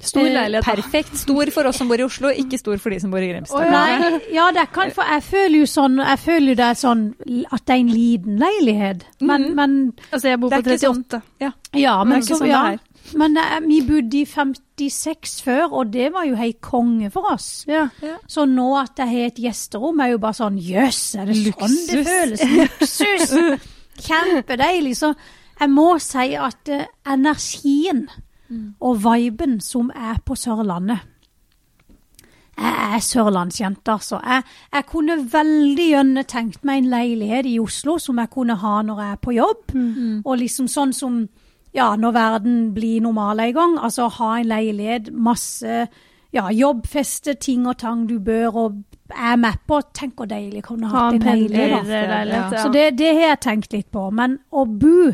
Stor 0.04 0.20
Eh, 0.26 0.32
leilighet. 0.34 0.66
Perfekt. 0.66 1.14
Stor 1.22 1.48
for 1.54 1.70
oss 1.70 1.78
som 1.80 1.88
bor 1.88 1.96
i 1.96 2.04
Oslo, 2.04 2.28
ikke 2.28 2.58
stor 2.60 2.76
for 2.82 2.92
de 2.92 2.98
som 3.00 3.10
bor 3.14 3.24
i 3.24 3.30
Grimstad. 3.32 3.70
Nei, 3.72 4.20
ja, 4.34 4.50
det 4.52 4.66
kan, 4.76 4.92
for 4.92 5.08
jeg 5.08 5.24
føler 5.24 5.58
jo 5.62 5.70
sånn, 5.72 5.96
jeg 6.04 6.20
føler 6.26 6.52
jo 6.52 6.58
det 6.60 6.66
er 6.68 6.76
sånn 6.82 7.06
at 7.56 7.64
det 7.64 7.72
er 7.78 7.80
en 7.80 7.94
liten 7.94 8.36
leilighet. 8.44 9.06
Men, 9.24 9.48
men 9.56 9.78
Altså, 10.12 10.28
jeg 10.34 10.40
bor 10.44 10.52
Det 10.52 10.60
på 10.60 10.68
er 10.68 10.76
ikke 10.76 10.84
sånn. 10.84 11.02
38. 11.08 11.22
Ja. 11.46 11.50
Ja, 11.72 11.96
Men 12.04 12.08
men, 12.08 12.20
det 12.20 12.20
er 12.20 12.26
ikke 12.26 12.34
så, 12.34 12.38
sånn 12.42 12.46
det 12.46 12.52
ja. 12.52 12.66
er. 12.76 12.78
Men 13.14 13.36
er- 13.36 13.60
vi 13.66 13.80
bodde 13.86 14.18
i 14.20 14.24
56 14.24 15.42
før, 15.42 15.72
og 15.72 15.92
det 15.92 16.12
var 16.12 16.24
jo 16.24 16.34
helt 16.34 16.60
konge 16.60 17.10
for 17.10 17.32
oss. 17.32 17.64
Ja. 17.68 17.88
Så 18.28 18.44
nå 18.48 18.76
at 18.80 18.92
jeg 18.98 19.08
har 19.08 19.26
et 19.26 19.34
gjesterom, 19.44 20.00
er 20.00 20.06
jo 20.14 20.18
bare 20.18 20.34
sånn 20.34 20.58
jøss, 20.58 21.14
er 21.14 21.24
det 21.26 21.36
sånn 21.36 21.76
det 21.90 22.06
føles? 22.06 22.44
Luksus! 22.56 23.60
Kjempedeilig. 24.06 24.96
Så 24.96 25.14
jeg 25.60 25.70
må 25.72 25.98
si 26.02 26.34
at 26.36 26.68
eh, 26.68 26.86
energien 27.08 28.06
og 28.80 29.00
viben 29.02 29.60
som 29.60 29.88
er 29.90 30.20
på 30.24 30.36
Sørlandet 30.38 31.00
Jeg 32.56 32.94
er 32.96 33.00
sørlandsjente, 33.04 33.90
altså. 33.92 34.20
Jeg, 34.24 34.44
jeg 34.72 34.86
kunne 34.86 35.16
veldig 35.32 35.88
gjerne 35.90 36.22
tenkt 36.24 36.62
meg 36.64 36.78
en 36.78 36.90
leilighet 36.92 37.44
i 37.50 37.58
Oslo 37.60 37.98
som 38.00 38.16
jeg 38.22 38.30
kunne 38.32 38.54
ha 38.62 38.78
når 38.86 39.00
jeg 39.02 39.12
er 39.12 39.18
på 39.20 39.34
jobb. 39.36 39.74
Og 40.24 40.38
liksom 40.40 40.68
sånn 40.68 40.94
som 40.96 41.18
ja, 41.76 41.92
når 42.00 42.12
verden 42.16 42.58
blir 42.74 43.00
normal 43.04 43.40
en 43.44 43.54
gang. 43.54 43.78
Altså 43.84 44.08
ha 44.18 44.30
en 44.40 44.48
leilighet, 44.50 45.12
masse 45.12 45.86
ja, 46.34 46.48
jobbfeste, 46.52 47.36
ting 47.40 47.66
og 47.68 47.78
tang 47.80 48.06
du 48.08 48.18
bør 48.20 48.58
og 48.64 48.80
er 49.12 49.36
med 49.40 49.60
på. 49.68 49.80
Tenk 49.96 50.16
hvor 50.18 50.28
deilig 50.30 50.64
kunne 50.66 50.90
Ha 50.90 51.08
en 51.12 51.22
leilighet. 51.22 51.92
Ja. 52.32 52.48
Så 52.62 52.72
det, 52.74 52.90
det 52.98 53.12
har 53.14 53.32
jeg 53.34 53.42
tenkt 53.44 53.76
litt 53.76 53.90
på. 53.94 54.08
Men 54.10 54.38
å 54.50 54.66
bo, 54.66 55.12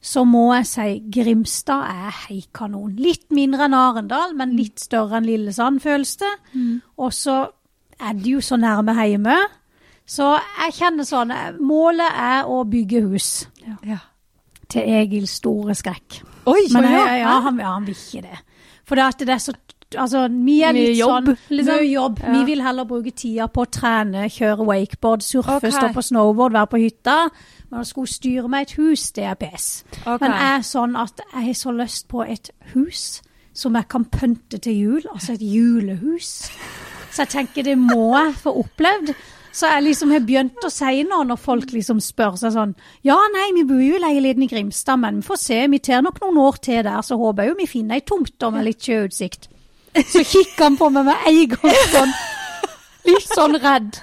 så 0.00 0.24
må 0.28 0.48
jeg 0.56 0.66
si 0.70 0.88
Grimstad 1.14 1.86
er 1.88 2.18
hei 2.24 2.40
kanon. 2.54 2.96
Litt 2.98 3.28
mindre 3.34 3.68
enn 3.68 3.76
Arendal, 3.78 4.34
men 4.38 4.56
litt 4.58 4.80
større 4.82 5.20
enn 5.20 5.28
Lillesand, 5.28 5.80
føles 5.84 6.16
det. 6.20 6.34
Og 6.98 7.14
så 7.14 7.40
er 7.98 8.18
det 8.18 8.36
jo 8.36 8.42
så 8.44 8.58
nærme 8.60 8.94
hjemme. 8.98 9.38
Så 10.08 10.30
jeg 10.40 10.72
kjenner 10.78 11.04
sånn 11.04 11.32
Målet 11.60 12.14
er 12.16 12.46
å 12.48 12.62
bygge 12.64 13.02
hus. 13.10 13.32
Ja. 13.64 13.76
Ja. 13.84 13.98
Til 14.68 14.84
Egils 14.84 15.38
store 15.40 15.74
skrekk. 15.78 16.20
Oi! 16.48 16.66
Men 16.74 16.84
jeg, 16.90 17.20
ja, 17.22 17.38
han, 17.44 17.60
ja, 17.60 17.72
han 17.72 17.86
vil 17.88 17.96
ikke 17.96 18.24
det. 18.26 18.38
For 18.88 18.96
det, 18.96 19.28
er 19.28 19.40
så 19.40 19.52
Altså, 19.96 20.26
vi 20.28 20.58
er 20.60 20.74
Mye 20.76 20.80
litt 20.90 20.98
jobb, 20.98 21.28
sånn 21.30 21.56
liksom. 21.56 21.78
Mye 21.78 21.86
jobb. 21.88 22.18
Ja. 22.20 22.32
Vi 22.34 22.42
vil 22.50 22.60
heller 22.60 22.84
bruke 22.88 23.12
tida 23.16 23.46
på 23.48 23.64
å 23.64 23.68
trene, 23.72 24.26
kjøre 24.28 24.66
wakeboard, 24.68 25.24
surfe, 25.24 25.54
okay. 25.62 25.72
stå 25.72 25.88
på 25.94 26.04
snowboard, 26.04 26.52
være 26.52 26.70
på 26.74 26.80
hytta. 26.82 27.14
Men 27.70 27.80
å 27.80 27.86
skulle 27.88 28.12
styre 28.12 28.50
meg 28.52 28.66
et 28.66 28.74
hus, 28.76 29.06
det 29.16 29.24
er 29.30 29.38
PS. 29.40 29.70
Okay. 30.02 30.18
Men 30.26 30.36
jeg 30.36 30.58
er 30.58 30.68
sånn 30.68 30.98
at 31.00 31.24
jeg 31.24 31.46
har 31.46 31.56
så 31.62 31.72
lyst 31.78 32.08
på 32.12 32.20
et 32.26 32.52
hus 32.74 33.06
som 33.56 33.80
jeg 33.80 33.88
kan 33.90 34.04
pynte 34.12 34.60
til 34.60 34.76
jul. 34.76 35.08
Altså 35.14 35.38
et 35.38 35.46
julehus. 35.46 36.34
Så 37.08 37.24
jeg 37.24 37.32
tenker 37.32 37.64
det 37.66 37.78
må 37.80 38.12
jeg 38.12 38.36
få 38.44 38.52
opplevd. 38.60 39.14
Så 39.58 39.66
jeg 39.66 39.82
liksom 39.88 40.12
har 40.14 40.22
begynt 40.22 40.62
å 40.62 40.70
si 40.70 41.02
nå, 41.02 41.16
når 41.26 41.38
folk 41.42 41.72
liksom 41.74 41.98
spør 42.04 42.36
seg 42.38 42.52
sånn 42.54 42.74
Ja, 43.06 43.16
nei, 43.34 43.48
vi 43.56 43.64
bor 43.66 43.80
jo 43.82 43.96
i 43.96 44.02
leiligheten 44.02 44.44
i 44.46 44.50
Grimstad, 44.52 45.00
men 45.02 45.18
vi 45.18 45.26
får 45.26 45.40
se. 45.42 45.60
Vi 45.72 45.80
tar 45.82 46.04
nok 46.06 46.20
noen 46.22 46.38
år 46.44 46.60
til 46.62 46.84
der, 46.86 47.00
så 47.02 47.18
håper 47.18 47.42
jeg 47.42 47.50
jo 47.50 47.56
vi 47.58 47.70
finner 47.70 47.98
ei 47.98 48.04
tomt 48.06 48.46
med 48.54 48.68
litt 48.68 48.86
sjøutsikt. 48.86 49.48
Så 49.98 50.22
kikker 50.22 50.68
han 50.68 50.76
på 50.78 50.90
meg 50.94 51.08
med 51.08 51.26
en 51.26 51.56
gang 51.56 51.78
sånn, 51.90 52.12
litt 53.08 53.32
sånn 53.34 53.58
redd. 53.58 53.98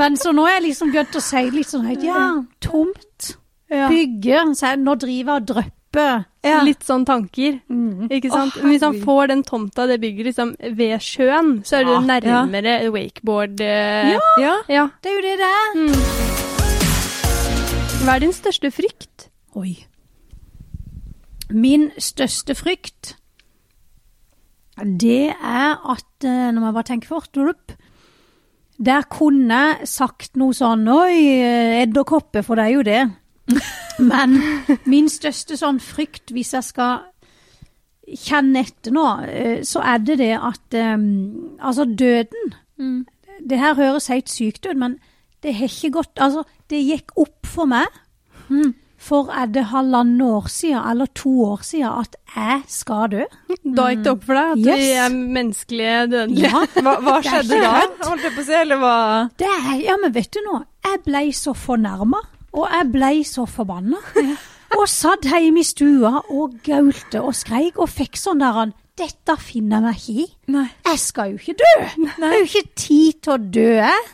Men 0.00 0.16
så 0.18 0.32
nå 0.34 0.48
har 0.48 0.56
jeg 0.56 0.66
liksom 0.70 0.90
begynt 0.90 1.14
å 1.14 1.22
si 1.22 1.42
litt 1.54 1.70
sånn 1.70 1.86
høyt 1.86 2.02
Ja, 2.04 2.24
tomt. 2.64 3.36
Bygge. 3.70 4.42
Så 4.58 4.72
jeg, 4.72 4.82
nå 4.82 4.96
driver 4.98 5.36
jeg 5.36 5.44
og 5.44 5.48
drypper. 5.52 5.75
Ja. 6.46 6.60
Litt 6.62 6.84
sånn 6.86 7.04
tanker. 7.08 7.56
Ikke 8.10 8.30
sant? 8.30 8.54
Oh, 8.60 8.66
Hvis 8.68 8.82
han 8.84 9.00
får 9.02 9.28
den 9.32 9.42
tomta, 9.42 9.86
det 9.90 9.96
bygget 10.00 10.26
liksom 10.30 10.52
ved 10.76 11.00
sjøen, 11.02 11.64
så 11.66 11.80
er 11.80 11.84
det 11.88 11.94
Ja. 11.96 12.44
nærmere 12.46 12.90
wakeboard. 12.92 13.60
eh, 13.60 14.12
Ja. 14.12 14.20
Ja. 14.38 14.54
ja. 14.68 14.86
Det 15.02 15.10
er 15.10 15.14
jo 15.16 15.22
det 15.22 15.38
det 15.38 15.50
er. 15.50 15.72
Hva 18.04 18.14
er 18.16 18.20
din 18.20 18.32
største 18.32 18.70
frykt? 18.70 19.28
Oi. 19.56 19.72
Min 21.50 21.90
største 21.98 22.54
frykt, 22.58 23.14
det 24.82 25.30
er 25.32 25.76
at 25.88 26.24
eh, 26.24 26.50
Når 26.52 26.60
man 26.60 26.74
bare 26.74 26.84
tenker 26.84 27.08
fort 27.08 27.36
rup, 27.36 27.72
Der 28.78 29.02
kunne 29.08 29.48
jeg 29.78 29.88
sagt 29.88 30.36
noe 30.36 30.52
sånn 30.52 30.86
Oi, 30.92 31.14
eh, 31.40 31.82
edderkopper, 31.86 32.42
for 32.44 32.56
det 32.56 32.64
er 32.66 32.74
jo 32.74 32.82
det. 32.82 33.10
Men 33.98 34.36
min 34.84 35.08
største 35.08 35.56
sånn 35.56 35.78
frykt, 35.80 36.32
hvis 36.36 36.52
jeg 36.56 36.66
skal 36.68 37.04
kjenne 38.06 38.62
etter 38.66 38.94
nå, 38.94 39.04
eh, 39.26 39.60
så 39.66 39.82
er 39.82 39.98
det 40.04 40.18
det 40.20 40.32
at 40.38 40.76
um, 40.94 41.56
Altså, 41.58 41.84
døden 41.88 43.04
Det 43.40 43.58
her 43.58 43.74
høres 43.74 44.06
helt 44.12 44.30
sykt 44.30 44.66
ut, 44.66 44.76
men 44.78 44.98
det 45.42 45.56
har 45.58 45.66
ikke 45.70 45.90
gått 46.00 46.20
Altså, 46.22 46.44
det 46.70 46.84
gikk 46.86 47.16
opp 47.18 47.46
for 47.46 47.66
meg 47.70 47.88
for 49.06 49.28
er 49.30 49.46
det 49.52 49.66
halvannet 49.70 50.24
år 50.24 50.46
siden, 50.50 50.80
eller 50.90 51.06
to 51.14 51.30
år 51.44 51.60
siden, 51.62 51.92
at 52.00 52.16
jeg 52.32 52.62
skal 52.72 53.10
dø. 53.12 53.24
Da 53.76 53.90
gikk 53.92 54.00
det 54.06 54.12
opp 54.14 54.24
for 54.26 54.38
deg 54.38 54.52
at 54.54 54.62
Yes. 54.64 54.80
vi 54.80 54.88
er 55.02 55.12
menneskelige 55.36 55.98
dødelige? 56.14 56.48
Ja, 56.50 56.62
Hva, 56.82 56.94
hva 57.04 57.16
skjedde 57.22 57.58
da? 57.62 57.72
Holdt 58.06 58.24
jeg 58.24 58.32
på 58.34 58.42
å 58.42 58.46
si, 58.48 58.56
eller 58.56 58.80
hva? 58.80 58.94
det 59.38 59.50
ja, 59.84 59.98
men 60.02 60.14
vet 60.16 60.30
du 60.32 60.40
nå, 60.46 60.62
Jeg 60.88 61.02
ble 61.04 61.22
så 61.36 61.54
fornærma, 61.54 62.22
og 62.56 62.66
jeg 62.72 62.90
ble 62.92 63.12
så 63.28 63.46
forbanna. 63.48 64.00
Og 64.76 64.88
satt 64.90 65.28
hjemme 65.28 65.62
i 65.62 65.66
stua 65.66 66.24
og 66.32 66.56
gaulte 66.66 67.20
og 67.22 67.36
skreik 67.36 67.78
og 67.78 67.90
fikk 67.92 68.18
sånn 68.18 68.42
der 68.42 68.56
han 68.56 68.74
Dette 68.96 69.34
finner 69.36 69.76
jeg 69.76 69.84
meg 69.84 69.96
ikke 70.00 70.12
i. 70.22 70.24
Jeg 70.88 71.00
skal 71.02 71.32
jo 71.34 71.36
ikke 71.36 71.54
dø. 71.60 71.72
Det 72.16 72.24
er 72.24 72.38
jo 72.38 72.46
ikke 72.46 72.70
tid 72.80 73.18
til 73.20 73.32
å 73.34 73.36
dø, 73.36 73.72
jeg. 73.76 74.06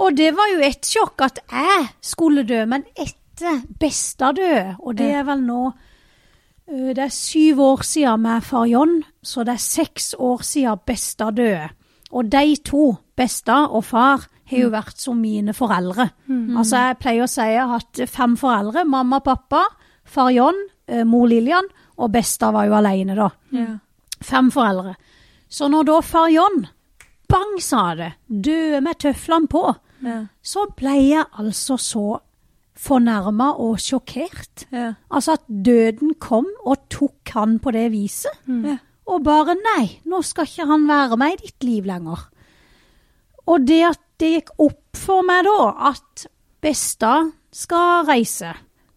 Og 0.00 0.14
det 0.16 0.30
var 0.38 0.48
jo 0.54 0.62
et 0.64 0.88
sjokk 0.88 1.24
at 1.26 1.42
jeg 1.52 1.88
skulle 2.00 2.46
dø, 2.48 2.62
men 2.70 2.86
etter 2.96 3.60
besta 3.80 4.30
dø. 4.32 4.54
Og 4.78 4.96
det 4.96 5.10
er 5.18 5.26
vel 5.28 5.44
nå 5.44 5.60
øh, 5.68 6.94
Det 6.96 7.04
er 7.04 7.12
syv 7.12 7.60
år 7.66 7.84
siden 7.84 8.24
med 8.24 8.46
far 8.46 8.64
John, 8.72 9.02
så 9.22 9.44
det 9.44 9.58
er 9.58 9.66
seks 9.66 10.14
år 10.16 10.46
siden 10.48 10.80
besta 10.86 11.28
døde. 11.30 11.68
Og 12.08 12.32
de 12.32 12.56
to, 12.64 12.94
besta 13.16 13.66
og 13.68 13.84
far, 13.84 14.30
har 14.50 14.58
jo 14.64 14.70
vært 14.72 14.98
som 15.00 15.18
mine 15.20 15.52
foreldre. 15.56 16.08
Altså 16.56 16.76
Jeg 16.88 16.98
pleier 17.02 17.24
å 17.24 17.28
si 17.30 17.40
jeg 17.46 17.60
har 17.60 17.74
hatt 17.78 18.00
fem 18.08 18.36
foreldre. 18.40 18.84
Mamma, 18.88 19.20
pappa, 19.20 19.64
far 20.04 20.30
John, 20.32 20.56
øh, 20.88 21.04
mor 21.06 21.26
Lillian, 21.28 21.68
og 21.98 22.12
besta 22.14 22.50
var 22.54 22.66
jo 22.68 22.74
alene, 22.78 23.14
da. 23.18 23.28
Ja. 23.52 23.78
Fem 24.22 24.50
foreldre. 24.50 24.94
Så 25.48 25.68
når 25.70 25.84
da 25.88 26.00
far 26.00 26.28
John, 26.32 26.66
bang 27.28 27.58
sa 27.60 27.94
det, 27.94 28.12
døde 28.28 28.80
med 28.84 28.98
tøflene 28.98 29.48
på, 29.48 29.66
Ja. 30.02 30.24
så 30.42 30.66
ble 30.76 30.94
jeg 31.08 31.24
altså 31.38 31.76
så 31.78 32.20
fornærma 32.78 33.48
og 33.58 33.76
sjokkert. 33.82 34.66
Ja. 34.72 34.92
Altså 35.10 35.32
at 35.34 35.42
døden 35.48 36.14
kom 36.20 36.46
og 36.64 36.84
tok 36.88 37.32
han 37.34 37.58
på 37.58 37.72
det 37.74 37.90
viset. 37.92 38.30
Ja. 38.46 38.76
Og 39.08 39.24
bare 39.24 39.56
nei, 39.56 39.98
nå 40.06 40.22
skal 40.22 40.44
ikke 40.46 40.66
han 40.68 40.86
være 40.86 41.16
med 41.18 41.32
i 41.32 41.46
ditt 41.46 41.64
liv 41.64 41.84
lenger. 41.88 42.26
Og 43.48 43.64
det 43.66 43.80
at 43.88 44.00
det 44.18 44.30
gikk 44.34 44.50
opp 44.64 44.98
for 44.98 45.22
meg 45.26 45.44
da 45.46 45.58
at 45.92 46.26
Besta 46.62 47.12
skal 47.54 48.02
reise, 48.08 48.50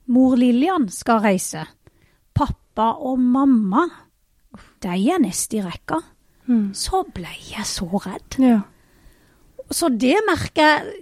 mor 0.10 0.34
Lillian 0.40 0.88
skal 0.92 1.22
reise, 1.24 1.62
pappa 2.34 2.88
og 2.98 3.20
mamma, 3.22 3.84
de 4.82 4.96
er 5.14 5.22
nest 5.22 5.54
i 5.54 5.62
rekka, 5.62 6.00
så 6.76 7.04
ble 7.14 7.30
jeg 7.52 7.64
så 7.70 7.86
redd. 8.02 8.36
Ja. 8.42 8.58
Så 9.72 9.88
det 9.96 10.18
merker 10.28 10.66
jeg 10.68 10.98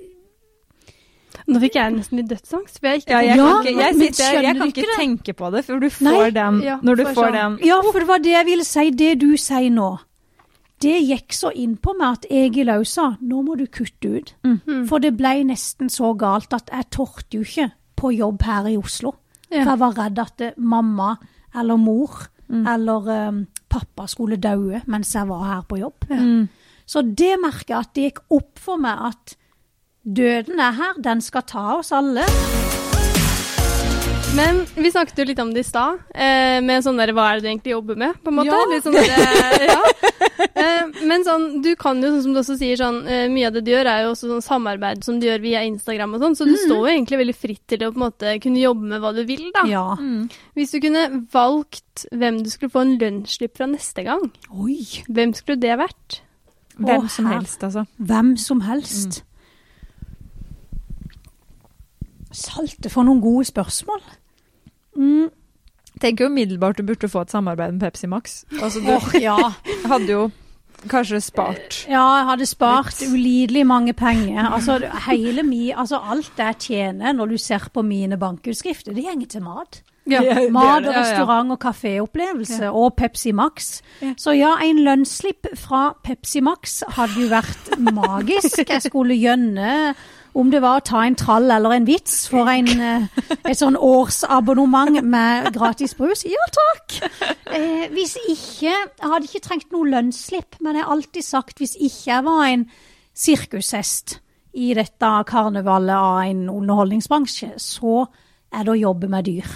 Nå 1.50 1.58
fikk 1.64 1.78
jeg 1.80 1.94
nesten 1.96 2.20
litt 2.20 2.28
dødsangst. 2.30 2.78
For 2.78 2.92
jeg 2.92 3.00
ikke 3.02 3.14
Ja, 3.16 3.20
jeg, 3.26 3.38
Ja, 3.40 3.46
kan 3.50 3.66
ikke, 3.66 3.80
jeg, 3.82 3.94
sitter, 3.96 4.20
jeg 4.20 4.36
skjønner 4.44 4.60
kan 4.60 4.70
ikke 4.74 4.98
tenke 5.00 5.34
på 5.40 5.50
det, 5.56 5.64
for 5.66 5.82
du 5.82 5.88
får 5.90 6.06
Nei, 6.06 6.30
den 6.36 6.60
ja, 6.62 6.76
når 6.86 7.00
du 7.00 7.04
får 7.08 7.14
får 7.16 7.24
sånn. 7.30 7.38
den. 7.40 7.56
Ja, 7.66 7.78
for 7.88 7.98
det 8.04 8.08
var 8.12 8.22
det 8.22 8.34
jeg 8.36 8.46
ville 8.46 8.66
si. 8.68 8.84
Det 9.00 9.10
du 9.24 9.30
sier 9.42 9.72
nå, 9.74 9.88
det 10.82 10.98
gikk 11.04 11.36
så 11.36 11.52
innpå 11.52 11.94
meg 12.00 12.20
at 12.20 12.28
Egil 12.32 12.72
òg 12.72 12.86
sa 12.88 13.12
nå 13.20 13.42
må 13.44 13.58
du 13.60 13.66
kutte 13.68 14.14
ut. 14.16 14.34
For 14.90 15.04
det 15.04 15.16
ble 15.20 15.44
nesten 15.50 15.92
så 15.92 16.14
galt 16.20 16.54
at 16.56 16.72
jeg 16.72 16.90
torde 16.96 17.40
jo 17.40 17.44
ikke 17.44 17.70
på 18.00 18.14
jobb 18.16 18.46
her 18.48 18.70
i 18.72 18.78
Oslo. 18.80 19.14
Ja. 19.50 19.64
For 19.64 19.74
jeg 19.74 19.82
var 19.82 19.98
redd 19.98 20.22
at 20.22 20.42
eh, 20.46 20.58
mamma 20.58 21.16
eller 21.58 21.80
mor 21.82 22.30
eller 22.50 23.30
um, 23.30 23.44
pappa 23.70 24.08
skulle 24.10 24.40
daue 24.42 24.82
mens 24.90 25.14
jeg 25.16 25.30
var 25.30 25.46
her 25.46 25.62
på 25.70 25.82
jobb. 25.82 26.10
Mm. 26.10 26.48
Så 26.86 27.02
det 27.02 27.36
merker 27.42 27.76
jeg 27.76 27.80
at 27.80 27.94
det 27.96 28.08
gikk 28.10 28.24
opp 28.40 28.60
for 28.60 28.82
meg 28.82 29.12
at 29.12 29.38
døden 30.04 30.60
er 30.60 30.78
her, 30.80 30.98
den 30.98 31.22
skal 31.22 31.46
ta 31.46 31.70
oss 31.78 31.94
alle. 31.94 32.26
Men 34.40 34.62
vi 34.76 34.92
snakket 34.92 35.20
jo 35.20 35.26
litt 35.28 35.40
om 35.44 35.50
det 35.52 35.66
i 35.66 35.68
stad, 35.68 36.00
eh, 36.16 36.60
med 36.64 36.84
sånn 36.86 37.00
der 37.00 37.12
hva 37.16 37.26
er 37.28 37.40
det 37.40 37.44
du 37.44 37.50
egentlig 37.50 37.74
jobber 37.74 37.98
med, 38.00 38.20
på 38.24 38.32
en 38.32 38.38
måte. 38.38 38.56
Ja. 38.56 38.60
Litt 38.72 38.86
sånn 38.86 38.96
der, 38.96 39.10
eh, 39.12 39.66
ja. 39.68 39.80
eh, 40.64 41.02
men 41.10 41.26
sånn, 41.28 41.48
du 41.66 41.74
kan 41.80 42.00
jo, 42.00 42.14
sånn 42.14 42.24
som 42.24 42.36
du 42.38 42.42
også 42.42 42.56
sier, 42.62 42.80
sånn, 42.80 43.02
eh, 43.10 43.26
mye 43.32 43.50
av 43.50 43.58
det 43.58 43.66
du 43.68 43.74
gjør 43.74 43.90
er 43.92 44.06
jo 44.06 44.14
også 44.14 44.30
sånn 44.32 44.46
samarbeid 44.46 45.04
som 45.04 45.20
du 45.20 45.28
gjør 45.28 45.44
via 45.44 45.64
Instagram 45.68 46.16
og 46.16 46.24
sånn, 46.24 46.38
så 46.40 46.48
du 46.48 46.56
står 46.56 46.80
jo 46.80 46.94
egentlig 46.94 47.20
veldig 47.24 47.36
fritt 47.36 47.66
til 47.74 47.84
å 47.84 47.92
på 47.92 48.00
en 48.00 48.06
måte 48.06 48.38
kunne 48.46 48.64
jobbe 48.64 48.94
med 48.94 49.04
hva 49.04 49.12
du 49.18 49.22
vil, 49.28 49.50
da. 49.56 49.66
Ja. 49.70 49.86
Mm. 50.00 50.30
Hvis 50.56 50.72
du 50.76 50.80
kunne 50.88 51.06
valgt 51.36 52.06
hvem 52.16 52.40
du 52.46 52.52
skulle 52.54 52.74
få 52.74 52.86
en 52.86 52.96
lønnsslipp 53.02 53.60
fra 53.60 53.68
neste 53.68 54.08
gang, 54.08 54.24
Oi. 54.56 54.80
hvem 55.12 55.36
skulle 55.36 55.60
det 55.60 55.76
vært? 55.84 56.22
Hvem 56.80 57.10
som 57.12 57.28
helst, 57.28 57.66
altså. 57.68 57.84
Hvem 58.00 58.38
som 58.40 58.64
helst. 58.64 59.20
Salte 62.32 62.92
for 62.94 63.04
noen 63.04 63.20
gode 63.20 63.50
spørsmål. 63.50 64.00
Mm. 65.00 65.30
Tenker 66.00 66.26
jo 66.26 66.30
umiddelbart 66.32 66.78
du 66.80 66.84
burde 66.88 67.10
få 67.12 67.24
et 67.26 67.32
samarbeid 67.34 67.74
med 67.76 67.82
Pepsi 67.88 68.08
Max. 68.08 68.44
Altså, 68.62 68.80
du 68.84 68.92
Åh, 68.94 69.10
ja. 69.22 69.38
hadde 69.92 70.12
jo 70.14 70.30
kanskje 70.90 71.20
spart. 71.20 71.82
ja, 71.90 72.04
jeg 72.22 72.26
hadde 72.30 72.46
spart 72.48 73.02
ulidelig 73.10 73.66
mange 73.68 73.94
penger. 73.94 74.46
Altså, 74.54 74.78
hele 75.10 75.44
mi, 75.44 75.72
altså 75.76 76.00
alt 76.00 76.38
jeg 76.40 76.56
tjener 76.64 77.14
når 77.18 77.34
du 77.34 77.38
ser 77.38 77.66
på 77.74 77.82
mine 77.84 78.16
bankutskrifter, 78.22 78.94
det 78.96 79.04
gjenger 79.10 79.28
til 79.34 79.44
mat. 79.44 79.82
Ja. 80.10 80.22
Ja, 80.26 80.48
Mat 80.50 80.88
og 80.88 80.88
Ja, 80.88 80.92
ja. 80.96 81.02
restaurant 81.04 81.52
og 81.54 81.60
kaféopplevelse 81.62 82.70
og 82.72 82.96
Pepsi 82.98 83.32
Max. 83.36 83.82
Så 84.18 84.32
ja, 84.34 84.56
en 84.66 84.80
lønnsslipp 84.88 85.52
fra 85.60 85.92
Pepsi 86.04 86.40
Max 86.42 86.80
hadde 86.96 87.20
jo 87.22 87.28
vært 87.30 87.76
magisk. 87.94 88.64
Jeg 88.64 88.82
skulle 88.88 89.14
gjønne 89.20 89.94
om 90.38 90.52
det 90.52 90.62
var 90.62 90.80
å 90.80 90.86
ta 90.86 91.02
en 91.06 91.18
trall 91.18 91.50
eller 91.52 91.74
en 91.76 91.88
vits 91.88 92.28
for 92.30 92.50
en, 92.52 92.68
eh, 92.68 93.08
et 93.44 93.58
sånn 93.58 93.78
årsabonnement 93.78 95.02
med 95.04 95.52
gratis 95.56 95.96
brus. 95.98 96.26
Ja 96.30 96.46
takk! 96.54 97.12
Eh, 97.50 97.88
hvis 97.90 98.16
ikke 98.30 98.70
Jeg 98.70 99.10
hadde 99.10 99.26
ikke 99.26 99.42
trengt 99.42 99.72
noe 99.72 99.90
lønnsslipp, 99.90 100.60
men 100.62 100.76
jeg 100.76 100.86
har 100.86 100.94
alltid 100.94 101.26
sagt 101.26 101.60
hvis 101.60 101.76
ikke 101.76 102.12
jeg 102.12 102.24
var 102.28 102.44
en 102.46 102.66
sirkushest 103.16 104.20
i 104.54 104.74
dette 104.78 105.10
karnevalet 105.30 105.96
av 105.96 106.20
en 106.24 106.50
underholdningsbransje, 106.50 107.54
så 107.58 108.08
er 108.54 108.66
det 108.66 108.74
å 108.74 108.80
jobbe 108.80 109.10
med 109.10 109.26
dyr. 109.26 109.50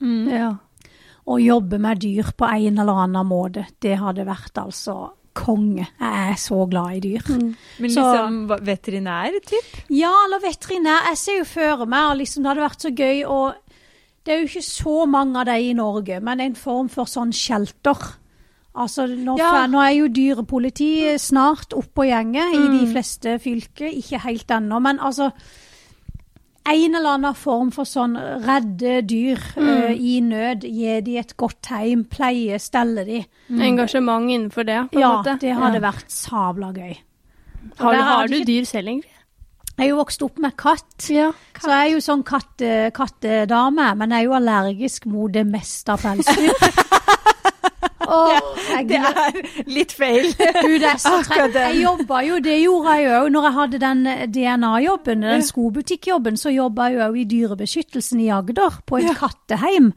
Ja. 0.00 0.50
Å 1.26 1.38
jobbe 1.38 1.78
med 1.78 2.00
dyr 2.02 2.32
på 2.36 2.48
en 2.48 2.78
eller 2.78 3.04
annen 3.04 3.26
måte, 3.28 3.66
det 3.82 3.98
hadde 4.00 4.26
vært 4.26 4.58
altså 4.58 5.12
konge. 5.34 5.86
Jeg 6.00 6.30
er 6.32 6.38
så 6.40 6.64
glad 6.70 6.96
i 6.96 7.00
dyr. 7.04 7.26
Men 7.30 7.54
liksom 7.78 8.38
så, 8.50 8.58
veterinær, 8.66 9.36
typ? 9.46 9.68
Ja, 9.94 10.12
eller 10.26 10.42
veterinær. 10.42 11.06
Jeg 11.10 11.18
ser 11.18 11.38
jo 11.40 11.44
for 11.48 11.84
meg 11.86 12.08
og 12.10 12.16
liksom, 12.20 12.42
det 12.42 12.50
hadde 12.52 12.64
vært 12.66 12.86
så 12.86 12.94
gøy 12.94 13.24
å 13.26 13.40
Det 14.20 14.34
er 14.34 14.40
jo 14.42 14.48
ikke 14.50 14.62
så 14.66 15.06
mange 15.08 15.38
av 15.40 15.46
de 15.48 15.54
i 15.70 15.72
Norge, 15.72 16.18
men 16.20 16.40
en 16.44 16.54
form 16.54 16.90
for 16.92 17.08
sånn 17.08 17.30
shelter. 17.32 17.96
Altså, 18.76 19.06
nå, 19.08 19.38
Ja. 19.38 19.66
nå 19.66 19.80
er 19.80 19.94
jo 19.96 20.08
dyrepoliti 20.12 21.16
snart 21.18 21.72
oppe 21.72 22.04
og 22.04 22.10
gjenge 22.10 22.44
i 22.54 22.60
de 22.78 22.92
fleste 22.92 23.38
fylker. 23.40 23.88
Ikke 23.88 24.20
helt 24.20 24.46
ennå, 24.46 24.78
men 24.80 24.98
altså 25.00 25.30
En 26.68 26.94
eller 26.94 27.14
annen 27.16 27.34
form 27.34 27.70
for 27.72 27.84
sånn 27.88 28.16
redde 28.44 29.00
dyr 29.08 29.38
eh, 29.56 29.94
i 29.96 30.20
nød, 30.20 30.62
gi 30.68 31.00
de 31.06 31.16
et 31.18 31.32
godt 31.40 31.66
heim, 31.72 32.04
pleie, 32.04 32.58
stelle 32.60 33.04
de. 33.08 33.22
Engasjement 33.50 34.28
innenfor 34.30 34.66
det, 34.68 34.76
på 34.92 34.98
en 34.98 35.00
Ja, 35.00 35.14
måte. 35.16 35.38
det 35.40 35.54
hadde 35.56 35.80
vært 35.80 36.10
sabla 36.12 36.72
gøy. 36.76 36.98
Har, 37.78 37.92
Der 37.92 37.98
du- 37.98 38.04
har 38.04 38.26
du 38.28 38.34
ikke- 38.36 38.46
dyr 38.46 38.64
selv, 38.66 38.88
Ingrid? 38.88 39.16
Jeg 39.78 39.86
er 39.86 39.88
jo 39.90 39.96
vokst 40.04 40.22
opp 40.22 40.38
med 40.38 40.56
katt. 40.56 41.08
Ja. 41.08 41.32
Så 41.58 41.68
jeg 41.70 41.90
er 41.90 41.94
jo 41.94 42.00
sånn 42.04 42.22
katte, 42.22 42.92
kattedame, 42.92 43.96
men 43.96 44.10
jeg 44.10 44.18
er 44.20 44.24
jo 44.28 44.32
allergisk 44.36 45.06
mot 45.06 45.32
det 45.32 45.46
meste 45.46 45.88
av 45.92 46.00
pelsdyr. 46.02 46.52
Åh, 48.10 48.38
Det 48.90 48.98
er 48.98 49.36
litt 49.70 49.92
feil. 49.94 50.30
Du, 50.34 50.72
det 50.78 50.88
er 50.94 50.98
så 51.02 51.16
trett. 51.26 51.54
Jeg 51.54 51.82
jobba 51.84 52.22
jo, 52.26 52.38
det 52.42 52.56
gjorde 52.62 52.94
jeg 53.00 53.10
òg 53.20 53.28
når 53.34 53.46
jeg 53.48 53.56
hadde 53.58 53.80
den 53.82 54.00
DNA-jobben, 54.34 55.22
den 55.26 55.44
skobutikkjobben, 55.46 56.36
så 56.40 56.50
jobba 56.54 56.88
jeg 56.90 57.04
òg 57.06 57.20
i 57.22 57.28
Dyrebeskyttelsen 57.34 58.20
i 58.24 58.30
Agder, 58.34 58.80
på 58.86 58.98
et 59.02 59.14
katteheim. 59.18 59.92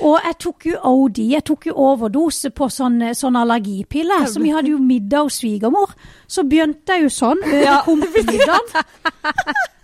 Og 0.00 0.16
jeg 0.24 0.34
tok 0.42 0.64
jo 0.66 0.78
OD, 0.90 1.18
jeg 1.34 1.44
tok 1.46 1.66
jo 1.68 1.74
overdose 1.84 2.50
på 2.56 2.66
sånn, 2.72 2.96
sånn 3.14 3.36
allergipille, 3.38 4.16
så 4.32 4.40
vi 4.42 4.50
hadde 4.50 4.72
jo 4.72 4.78
middag 4.82 5.26
hos 5.28 5.36
svigermor. 5.42 5.92
Så 6.26 6.42
begynte 6.48 6.96
jeg 6.96 7.04
jo 7.04 7.12
sånn, 7.12 7.42
over 7.44 7.60
Ja. 7.62 7.76
kompemiddagen. 7.84 8.88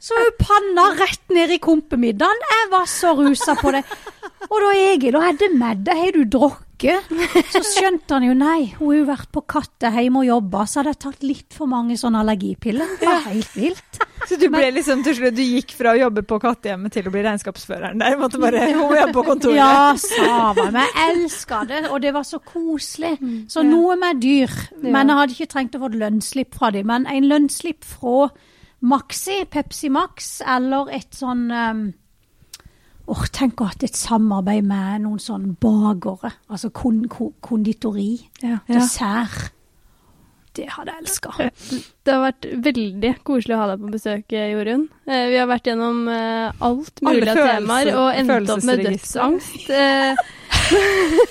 Så 0.00 0.16
var 0.16 0.24
jo 0.24 0.32
panna 0.40 0.86
rett 0.96 1.28
ned 1.36 1.52
i 1.52 1.58
kompemiddagen. 1.62 2.42
Jeg 2.56 2.70
var 2.72 2.86
så 2.88 3.12
rusa 3.18 3.54
på 3.60 3.70
det. 3.76 3.84
Og 4.48 4.56
da 4.64 4.70
Egil, 4.88 5.16
og 5.20 5.38
det 5.38 5.52
med 5.54 5.84
deg, 5.84 5.96
har 6.00 6.12
du 6.16 6.24
drukket? 6.24 6.66
Så 7.54 7.62
skjønte 7.66 8.16
han 8.16 8.26
jo 8.26 8.34
nei, 8.36 8.70
hun 8.78 8.86
har 8.90 8.96
jo 8.96 9.06
vært 9.10 9.30
på 9.34 9.42
katteheim 9.54 10.16
og 10.20 10.26
jobba, 10.28 10.64
så 10.66 10.80
hadde 10.80 10.94
jeg 10.94 11.00
tatt 11.04 11.26
litt 11.26 11.56
for 11.56 11.70
mange 11.70 11.96
sånne 12.00 12.22
allergipiller. 12.24 12.96
Det 13.00 13.08
var 13.08 13.26
helt 13.28 13.56
vilt. 13.56 14.00
Så 14.30 14.36
du 14.36 14.46
ble 14.52 14.68
liksom 14.76 15.00
til 15.02 15.16
slutt, 15.16 15.34
du 15.34 15.42
gikk 15.42 15.72
fra 15.74 15.94
å 15.94 15.98
jobbe 15.98 16.22
på 16.28 16.36
kattehjemmet 16.42 16.92
til 16.92 17.08
å 17.08 17.12
bli 17.12 17.22
regnskapsføreren 17.24 18.02
der? 18.02 18.18
Måtte 18.20 18.38
bare 18.42 18.66
hun 18.68 18.92
jobbe 18.94 19.14
på 19.16 19.24
kontoret. 19.26 19.56
Ja, 19.56 19.94
sa 19.96 20.68
meg. 20.70 20.92
elska 21.08 21.62
det, 21.66 21.80
og 21.88 22.02
det 22.04 22.12
var 22.14 22.26
så 22.28 22.38
koselig. 22.44 23.16
Så 23.50 23.64
noe 23.66 23.96
med 23.98 24.20
dyr. 24.22 24.52
Men 24.84 25.08
jeg 25.08 25.20
hadde 25.22 25.36
ikke 25.36 25.52
trengt 25.54 25.78
å 25.78 25.82
få 25.82 25.90
et 25.90 25.98
lønnsslipp 26.04 26.60
fra 26.60 26.70
dem. 26.76 26.86
Men 26.92 27.08
en 27.10 27.30
lønnsslipp 27.32 27.88
fra 27.96 28.28
Maxi, 28.80 29.42
Pepsi 29.50 29.90
Max, 29.92 30.38
eller 30.46 30.92
et 31.00 31.16
sånn 31.16 31.48
um, 31.50 31.82
Åh, 33.10 33.22
tenk 33.34 33.58
å 33.60 33.66
ha 33.66 33.72
hatt 33.72 33.82
et 33.88 33.96
samarbeid 33.98 34.62
med 34.70 35.02
noen 35.06 35.18
sånn 35.22 35.48
bakere. 35.60 36.30
Altså 36.50 36.70
kon 36.70 37.02
kon 37.10 37.32
konditori. 37.42 38.20
Ja. 38.44 38.60
Dessert. 38.68 39.50
Det 40.54 40.64
hadde 40.74 40.90
jeg 40.96 41.04
elska. 41.04 41.30
Det 42.04 42.10
har 42.14 42.22
vært 42.24 42.46
veldig 42.64 43.10
koselig 43.26 43.54
å 43.54 43.60
ha 43.62 43.66
deg 43.70 43.82
på 43.84 43.90
besøk, 43.94 44.32
Jorunn. 44.34 44.88
Eh, 45.06 45.26
Vi 45.30 45.36
har 45.38 45.46
vært 45.50 45.68
gjennom 45.70 46.00
eh, 46.10 46.50
alt 46.66 47.02
mulig 47.06 47.28
av 47.30 47.38
temaer 47.38 47.90
og 47.94 48.08
endt 48.18 48.50
opp 48.56 48.64
med 48.66 48.82
dødsangst. 48.88 49.68
Eh, 49.70 50.14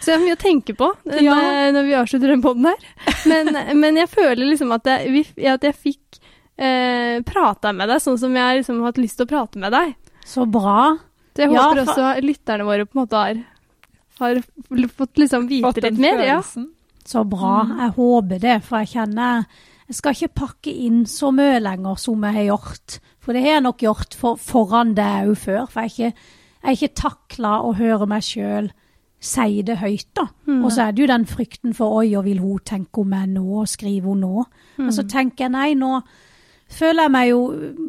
Så 0.00 0.10
jeg 0.10 0.16
har 0.16 0.22
mye 0.22 0.36
å 0.36 0.40
tenke 0.40 0.74
på 0.76 0.88
eh, 1.10 1.20
Ja. 1.24 1.36
når 1.74 1.86
vi 1.88 1.94
avslutter 1.98 2.32
den 2.32 2.42
poden 2.44 2.68
her. 2.70 2.80
Men, 3.28 3.52
men 3.80 4.00
jeg 4.00 4.08
føler 4.12 4.44
liksom 4.48 4.72
at 4.76 4.88
jeg, 4.88 5.24
at 5.52 5.64
jeg 5.68 5.76
fikk 5.76 6.20
eh, 6.60 7.20
prata 7.28 7.72
med 7.76 7.88
deg 7.92 8.00
sånn 8.04 8.18
som 8.20 8.34
jeg 8.36 8.60
liksom 8.62 8.80
har 8.80 8.92
hatt 8.92 9.00
lyst 9.02 9.20
til 9.20 9.28
å 9.28 9.32
prate 9.34 9.60
med 9.60 9.72
deg. 9.76 9.92
Så 10.30 10.46
bra. 10.50 10.96
Det 11.34 11.48
håper 11.50 11.56
Ja, 11.80 11.84
for- 11.84 11.94
også 11.94 12.22
lytterne 12.26 12.66
våre 12.68 12.86
på 12.86 12.96
en 12.98 13.02
måte 13.04 13.18
har, 13.24 13.42
har 14.20 14.42
fått 14.94 15.18
liksom 15.22 15.48
vite 15.50 15.66
Fått 15.72 15.82
litt 15.82 15.98
mer. 15.98 16.22
Ja. 16.26 16.40
Så 17.04 17.24
bra. 17.26 17.64
Jeg 17.80 17.94
håper 17.96 18.38
det, 18.42 18.56
for 18.66 18.78
jeg 18.84 18.92
kjenner 18.94 19.46
Jeg 19.90 19.96
skal 19.98 20.14
ikke 20.14 20.34
pakke 20.38 20.70
inn 20.86 21.00
så 21.10 21.32
mye 21.34 21.56
lenger 21.60 21.96
som 21.98 22.22
jeg 22.22 22.34
har 22.36 22.44
gjort. 22.56 23.00
For 23.18 23.34
det 23.34 23.40
har 23.42 23.56
jeg 23.56 23.62
nok 23.64 23.78
gjort 23.82 24.14
for, 24.14 24.36
foran 24.38 24.92
det 24.94 25.02
òg 25.26 25.32
før. 25.36 25.64
For 25.66 25.80
jeg 25.82 25.90
har 25.90 25.96
ikke, 26.12 26.14
jeg 26.62 26.76
ikke 26.78 26.94
takla 27.00 27.54
å 27.66 27.72
høre 27.74 28.06
meg 28.06 28.22
sjøl 28.22 28.70
si 29.20 29.62
det 29.66 29.76
høyt, 29.82 30.06
da. 30.14 30.28
Og 30.62 30.70
så 30.72 30.86
er 30.86 30.92
det 30.92 31.02
jo 31.02 31.08
den 31.10 31.26
frykten 31.26 31.74
for 31.74 31.98
oi, 31.98 32.14
og 32.16 32.24
vil 32.24 32.38
hun 32.38 32.58
tenke 32.64 33.02
om 33.02 33.10
meg 33.10 33.28
nå, 33.34 33.42
og 33.64 33.66
skrive 33.68 34.06
hun 34.06 34.20
nå? 34.22 34.44
Men 34.78 34.92
så 34.94 35.02
tenker 35.10 35.44
jeg 35.48 35.50
nei, 35.52 35.74
nå 35.74 35.90
føler 36.70 37.06
jeg 37.06 37.14
meg 37.14 37.28
jo 37.30 37.42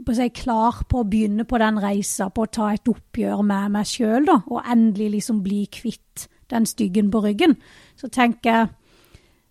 på 0.06 0.16
si, 0.18 0.28
klar 0.36 0.84
på 0.90 1.02
å 1.02 1.08
begynne 1.08 1.46
på 1.48 1.60
den 1.62 1.80
reisa, 1.82 2.30
på 2.34 2.46
å 2.46 2.52
ta 2.52 2.72
et 2.74 2.92
oppgjør 2.92 3.44
med 3.46 3.72
meg 3.78 3.90
sjøl, 3.90 4.26
da. 4.28 4.42
Og 4.50 4.62
endelig 4.66 5.12
liksom 5.18 5.42
bli 5.46 5.66
kvitt 5.72 6.28
den 6.52 6.68
styggen 6.68 7.12
på 7.12 7.24
ryggen. 7.24 7.58
Så 8.00 8.12
tenker 8.12 8.52
jeg 8.52 8.70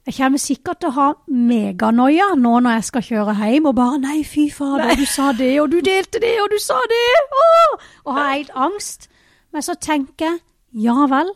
jeg 0.09 0.17
kommer 0.17 0.41
sikkert 0.41 0.81
til 0.81 0.89
å 0.89 0.97
ha 0.97 1.09
meganoia 1.29 2.31
nå 2.41 2.55
når 2.65 2.79
jeg 2.79 2.87
skal 2.89 3.03
kjøre 3.05 3.35
hjem, 3.37 3.67
og 3.69 3.77
bare 3.77 3.99
'nei, 4.01 4.23
fy 4.25 4.49
fader, 4.51 4.97
du 4.97 5.05
sa 5.05 5.33
det, 5.37 5.61
og 5.61 5.71
du 5.71 5.81
delte 5.85 6.19
det, 6.19 6.33
og 6.41 6.49
du 6.51 6.59
sa 6.59 6.81
det', 6.89 7.29
Åh! 7.45 7.77
og 8.07 8.15
har 8.17 8.33
helt 8.33 8.51
angst. 8.55 9.09
Men 9.53 9.63
så 9.63 9.75
tenker 9.75 10.25
jeg 10.25 10.41
ja 10.73 11.07
vel, 11.07 11.31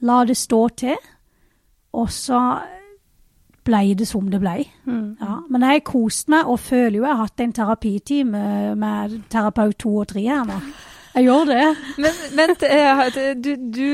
la 0.00 0.24
det 0.24 0.36
stå 0.36 0.68
til, 0.68 0.96
og 1.92 2.10
så 2.10 2.62
ble 3.68 3.82
det 3.98 4.08
som 4.08 4.26
det 4.32 4.40
ble. 4.42 4.56
Ja, 4.88 5.38
men 5.46 5.64
jeg 5.64 5.78
har 5.78 5.86
kost 5.86 6.30
meg, 6.32 6.48
og 6.48 6.60
føler 6.64 6.98
jo 6.98 7.06
jeg 7.06 7.12
har 7.12 7.26
hatt 7.26 7.44
en 7.44 7.56
terapitime 7.56 8.44
med 8.80 9.18
terapeut 9.32 9.78
to 9.78 9.98
og 10.02 10.08
tre 10.14 10.24
her 10.24 10.46
nå. 10.48 10.58
Jeg 11.18 11.26
gjør 11.26 11.48
det. 11.48 11.62
Men, 11.98 12.18
men 12.38 12.52
eh, 12.68 13.00
du, 13.34 13.48
du, 13.56 13.86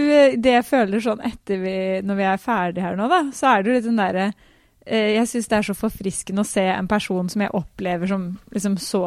det 0.42 0.56
jeg 0.58 0.66
føler 0.68 1.04
sånn 1.04 1.22
etter 1.24 1.62
vi, 1.62 1.76
når 2.04 2.18
vi 2.18 2.26
er 2.28 2.42
ferdige 2.42 2.84
her 2.84 2.98
nå, 2.98 3.06
da, 3.08 3.20
så 3.32 3.52
er 3.52 3.62
det 3.62 3.70
jo 3.70 3.76
litt 3.78 3.86
den 3.86 4.00
derre 4.00 4.26
eh, 4.28 5.14
Jeg 5.14 5.30
syns 5.30 5.48
det 5.48 5.58
er 5.58 5.68
så 5.70 5.76
forfriskende 5.78 6.44
å 6.44 6.48
se 6.48 6.66
en 6.74 6.90
person 6.90 7.30
som 7.32 7.46
jeg 7.46 7.54
opplever 7.56 8.10
som 8.10 8.26
liksom 8.52 8.76
så 8.82 9.04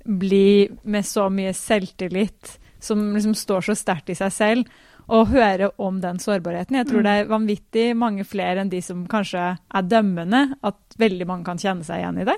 blid, 0.00 0.80
med 0.82 1.06
så 1.06 1.28
mye 1.30 1.52
selvtillit, 1.54 2.56
som 2.82 3.10
liksom 3.14 3.36
står 3.36 3.68
så 3.68 3.76
sterkt 3.76 4.10
i 4.10 4.16
seg 4.18 4.32
selv, 4.32 4.78
og 5.10 5.32
høre 5.32 5.72
om 5.82 5.98
den 6.02 6.20
sårbarheten. 6.22 6.76
Jeg 6.78 6.86
tror 6.86 7.02
det 7.02 7.12
er 7.18 7.30
vanvittig 7.30 7.86
mange 7.98 8.24
flere 8.28 8.62
enn 8.62 8.70
de 8.70 8.78
som 8.84 9.02
kanskje 9.10 9.42
er 9.58 9.88
dømmende, 9.90 10.44
at 10.62 10.98
veldig 11.02 11.26
mange 11.26 11.48
kan 11.48 11.58
kjenne 11.58 11.86
seg 11.86 12.02
igjen 12.02 12.20
i 12.22 12.26
det. 12.28 12.36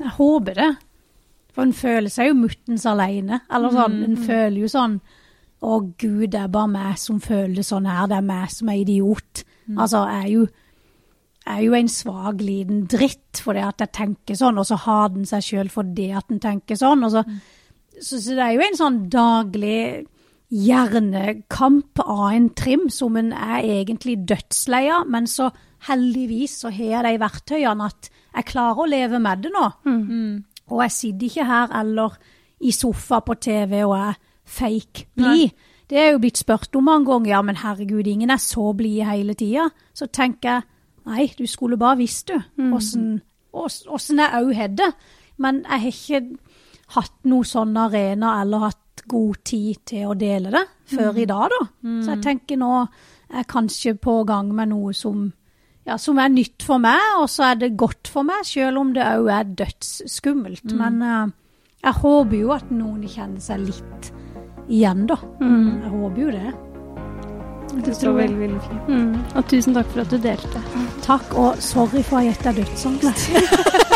Jeg 0.00 0.14
håper 0.16 0.56
det. 0.56 0.70
For 1.56 1.64
en 1.64 1.76
føler 1.76 2.12
seg 2.12 2.30
jo 2.30 2.38
muttens 2.38 2.86
alene. 2.88 3.42
Eller 3.52 3.76
sånn, 3.76 3.98
en 4.04 4.16
føler 4.16 4.58
jo 4.64 4.68
sånn 4.68 4.98
Å 5.66 5.78
gud, 5.98 6.30
det 6.30 6.40
er 6.40 6.50
bare 6.52 6.68
meg 6.68 6.98
som 7.00 7.20
føler 7.24 7.54
det 7.56 7.64
sånn 7.64 7.86
her. 7.88 8.06
Det 8.10 8.18
er 8.18 8.26
meg 8.28 8.50
som 8.52 8.68
er 8.68 8.80
idiot. 8.82 9.44
Altså, 9.72 10.02
jeg 10.04 10.24
er 10.24 10.32
jo, 10.34 10.42
er 11.48 11.62
jo 11.64 11.76
en 11.78 11.88
svak 11.88 12.42
liten 12.44 12.82
dritt 12.92 13.40
for 13.40 13.56
det 13.56 13.64
at 13.64 13.80
jeg 13.80 13.94
tenker 13.96 14.36
sånn, 14.36 14.60
og 14.60 14.68
så 14.68 14.76
har 14.84 15.08
den 15.14 15.24
seg 15.26 15.46
sjøl 15.46 15.72
for 15.72 15.88
det 15.96 16.10
at 16.20 16.28
den 16.28 16.42
tenker 16.44 16.76
sånn. 16.76 17.08
Så, 17.10 17.24
så, 17.96 18.20
så 18.20 18.36
det 18.36 18.44
er 18.44 18.52
jo 18.52 18.66
en 18.66 18.78
sånn 18.78 19.00
daglig 19.10 20.06
hjernekamp 20.52 21.98
av 22.04 22.28
en 22.32 22.50
trim 22.54 22.88
som 22.92 23.16
en 23.18 23.32
er 23.32 23.64
egentlig 23.64 24.20
dødslei 24.28 24.86
av, 24.94 25.08
men 25.10 25.26
så 25.26 25.50
heldigvis 25.88 26.60
så 26.62 26.70
har 26.74 26.92
jeg 26.92 27.06
de 27.06 27.22
verktøyene 27.22 27.88
at 27.90 28.10
jeg 28.36 28.48
klarer 28.52 28.82
å 28.84 28.90
leve 28.90 29.20
med 29.22 29.44
det 29.44 29.52
nå. 29.54 29.66
Og 30.70 30.82
jeg 30.82 30.94
sitter 30.94 31.26
ikke 31.26 31.46
her 31.46 31.74
eller 31.80 32.16
i 32.60 32.72
sofa 32.72 33.20
på 33.26 33.36
TV 33.42 33.82
og 33.84 33.96
er 33.98 34.14
fake 34.46 35.08
blid. 35.14 35.50
Det 35.90 35.98
er 35.98 36.10
jo 36.12 36.22
blitt 36.22 36.38
spurt 36.38 36.74
om 36.76 36.88
mange 36.88 37.06
ganger. 37.10 37.30
Ja, 37.30 37.42
men 37.42 37.60
herregud, 37.60 38.06
ingen 38.06 38.30
er 38.30 38.42
så 38.42 38.72
blide 38.74 39.06
hele 39.06 39.34
tida. 39.38 39.68
Så 39.94 40.06
tenker 40.06 40.48
jeg 40.48 40.62
nei, 41.06 41.28
du 41.38 41.46
skulle 41.46 41.78
bare 41.78 42.00
visst, 42.00 42.32
du, 42.32 42.40
åssen 42.74 43.20
mm. 43.54 44.18
jeg 44.18 44.40
òg 44.40 44.50
har 44.58 44.74
det. 44.74 44.90
Men 45.38 45.62
jeg 45.62 45.80
har 45.84 45.92
ikke 45.92 46.22
hatt 46.96 47.16
noe 47.30 47.46
sånn 47.46 47.76
arena 47.78 48.40
eller 48.42 48.66
hatt 48.66 48.82
hatt 48.96 49.08
god 49.08 49.36
tid 49.44 49.76
til 49.84 50.10
å 50.10 50.14
dele 50.14 50.50
det 50.50 50.64
før 50.96 51.18
i 51.18 51.26
dag, 51.26 51.50
da. 51.50 51.66
Så 52.02 52.14
jeg 52.14 52.22
tenker 52.22 52.56
nå 52.56 52.72
er 52.86 53.42
jeg 53.42 53.48
kanskje 53.50 53.94
på 53.98 54.24
gang 54.24 54.52
med 54.54 54.70
noe 54.70 54.92
som, 54.94 55.32
ja, 55.84 55.96
som 55.98 56.18
er 56.18 56.28
nytt 56.30 56.62
for 56.62 56.78
meg, 56.78 57.00
og 57.20 57.28
så 57.28 57.50
er 57.50 57.56
det 57.56 57.76
godt 57.76 58.08
for 58.08 58.22
meg, 58.22 58.44
selv 58.46 58.78
om 58.78 58.92
det 58.94 59.02
òg 59.02 59.28
er 59.28 59.50
dødsskummelt. 59.58 60.72
Men 60.78 61.02
uh, 61.02 61.26
jeg 61.82 61.98
håper 62.02 62.36
jo 62.38 62.52
at 62.54 62.70
noen 62.70 63.02
kjenner 63.02 63.40
seg 63.42 63.66
litt 63.66 64.12
igjen, 64.68 65.06
da. 65.10 65.18
Jeg 65.40 65.90
håper 65.90 66.22
jo 66.22 66.30
det. 66.30 66.54
Det 67.76 67.92
står 67.98 68.14
veldig, 68.14 68.38
veldig 68.38 68.60
fint. 68.62 68.88
Mm. 68.88 69.18
Og 69.36 69.50
tusen 69.50 69.74
takk 69.76 69.90
for 69.90 70.04
at 70.06 70.14
du 70.14 70.22
delte. 70.22 70.62
Takk, 71.04 71.34
og 71.34 71.58
sorry 71.60 72.06
for 72.06 72.22
at 72.22 72.28
jeg 72.28 72.36
gjetta 72.36 72.54
dødsangst. 72.62 73.92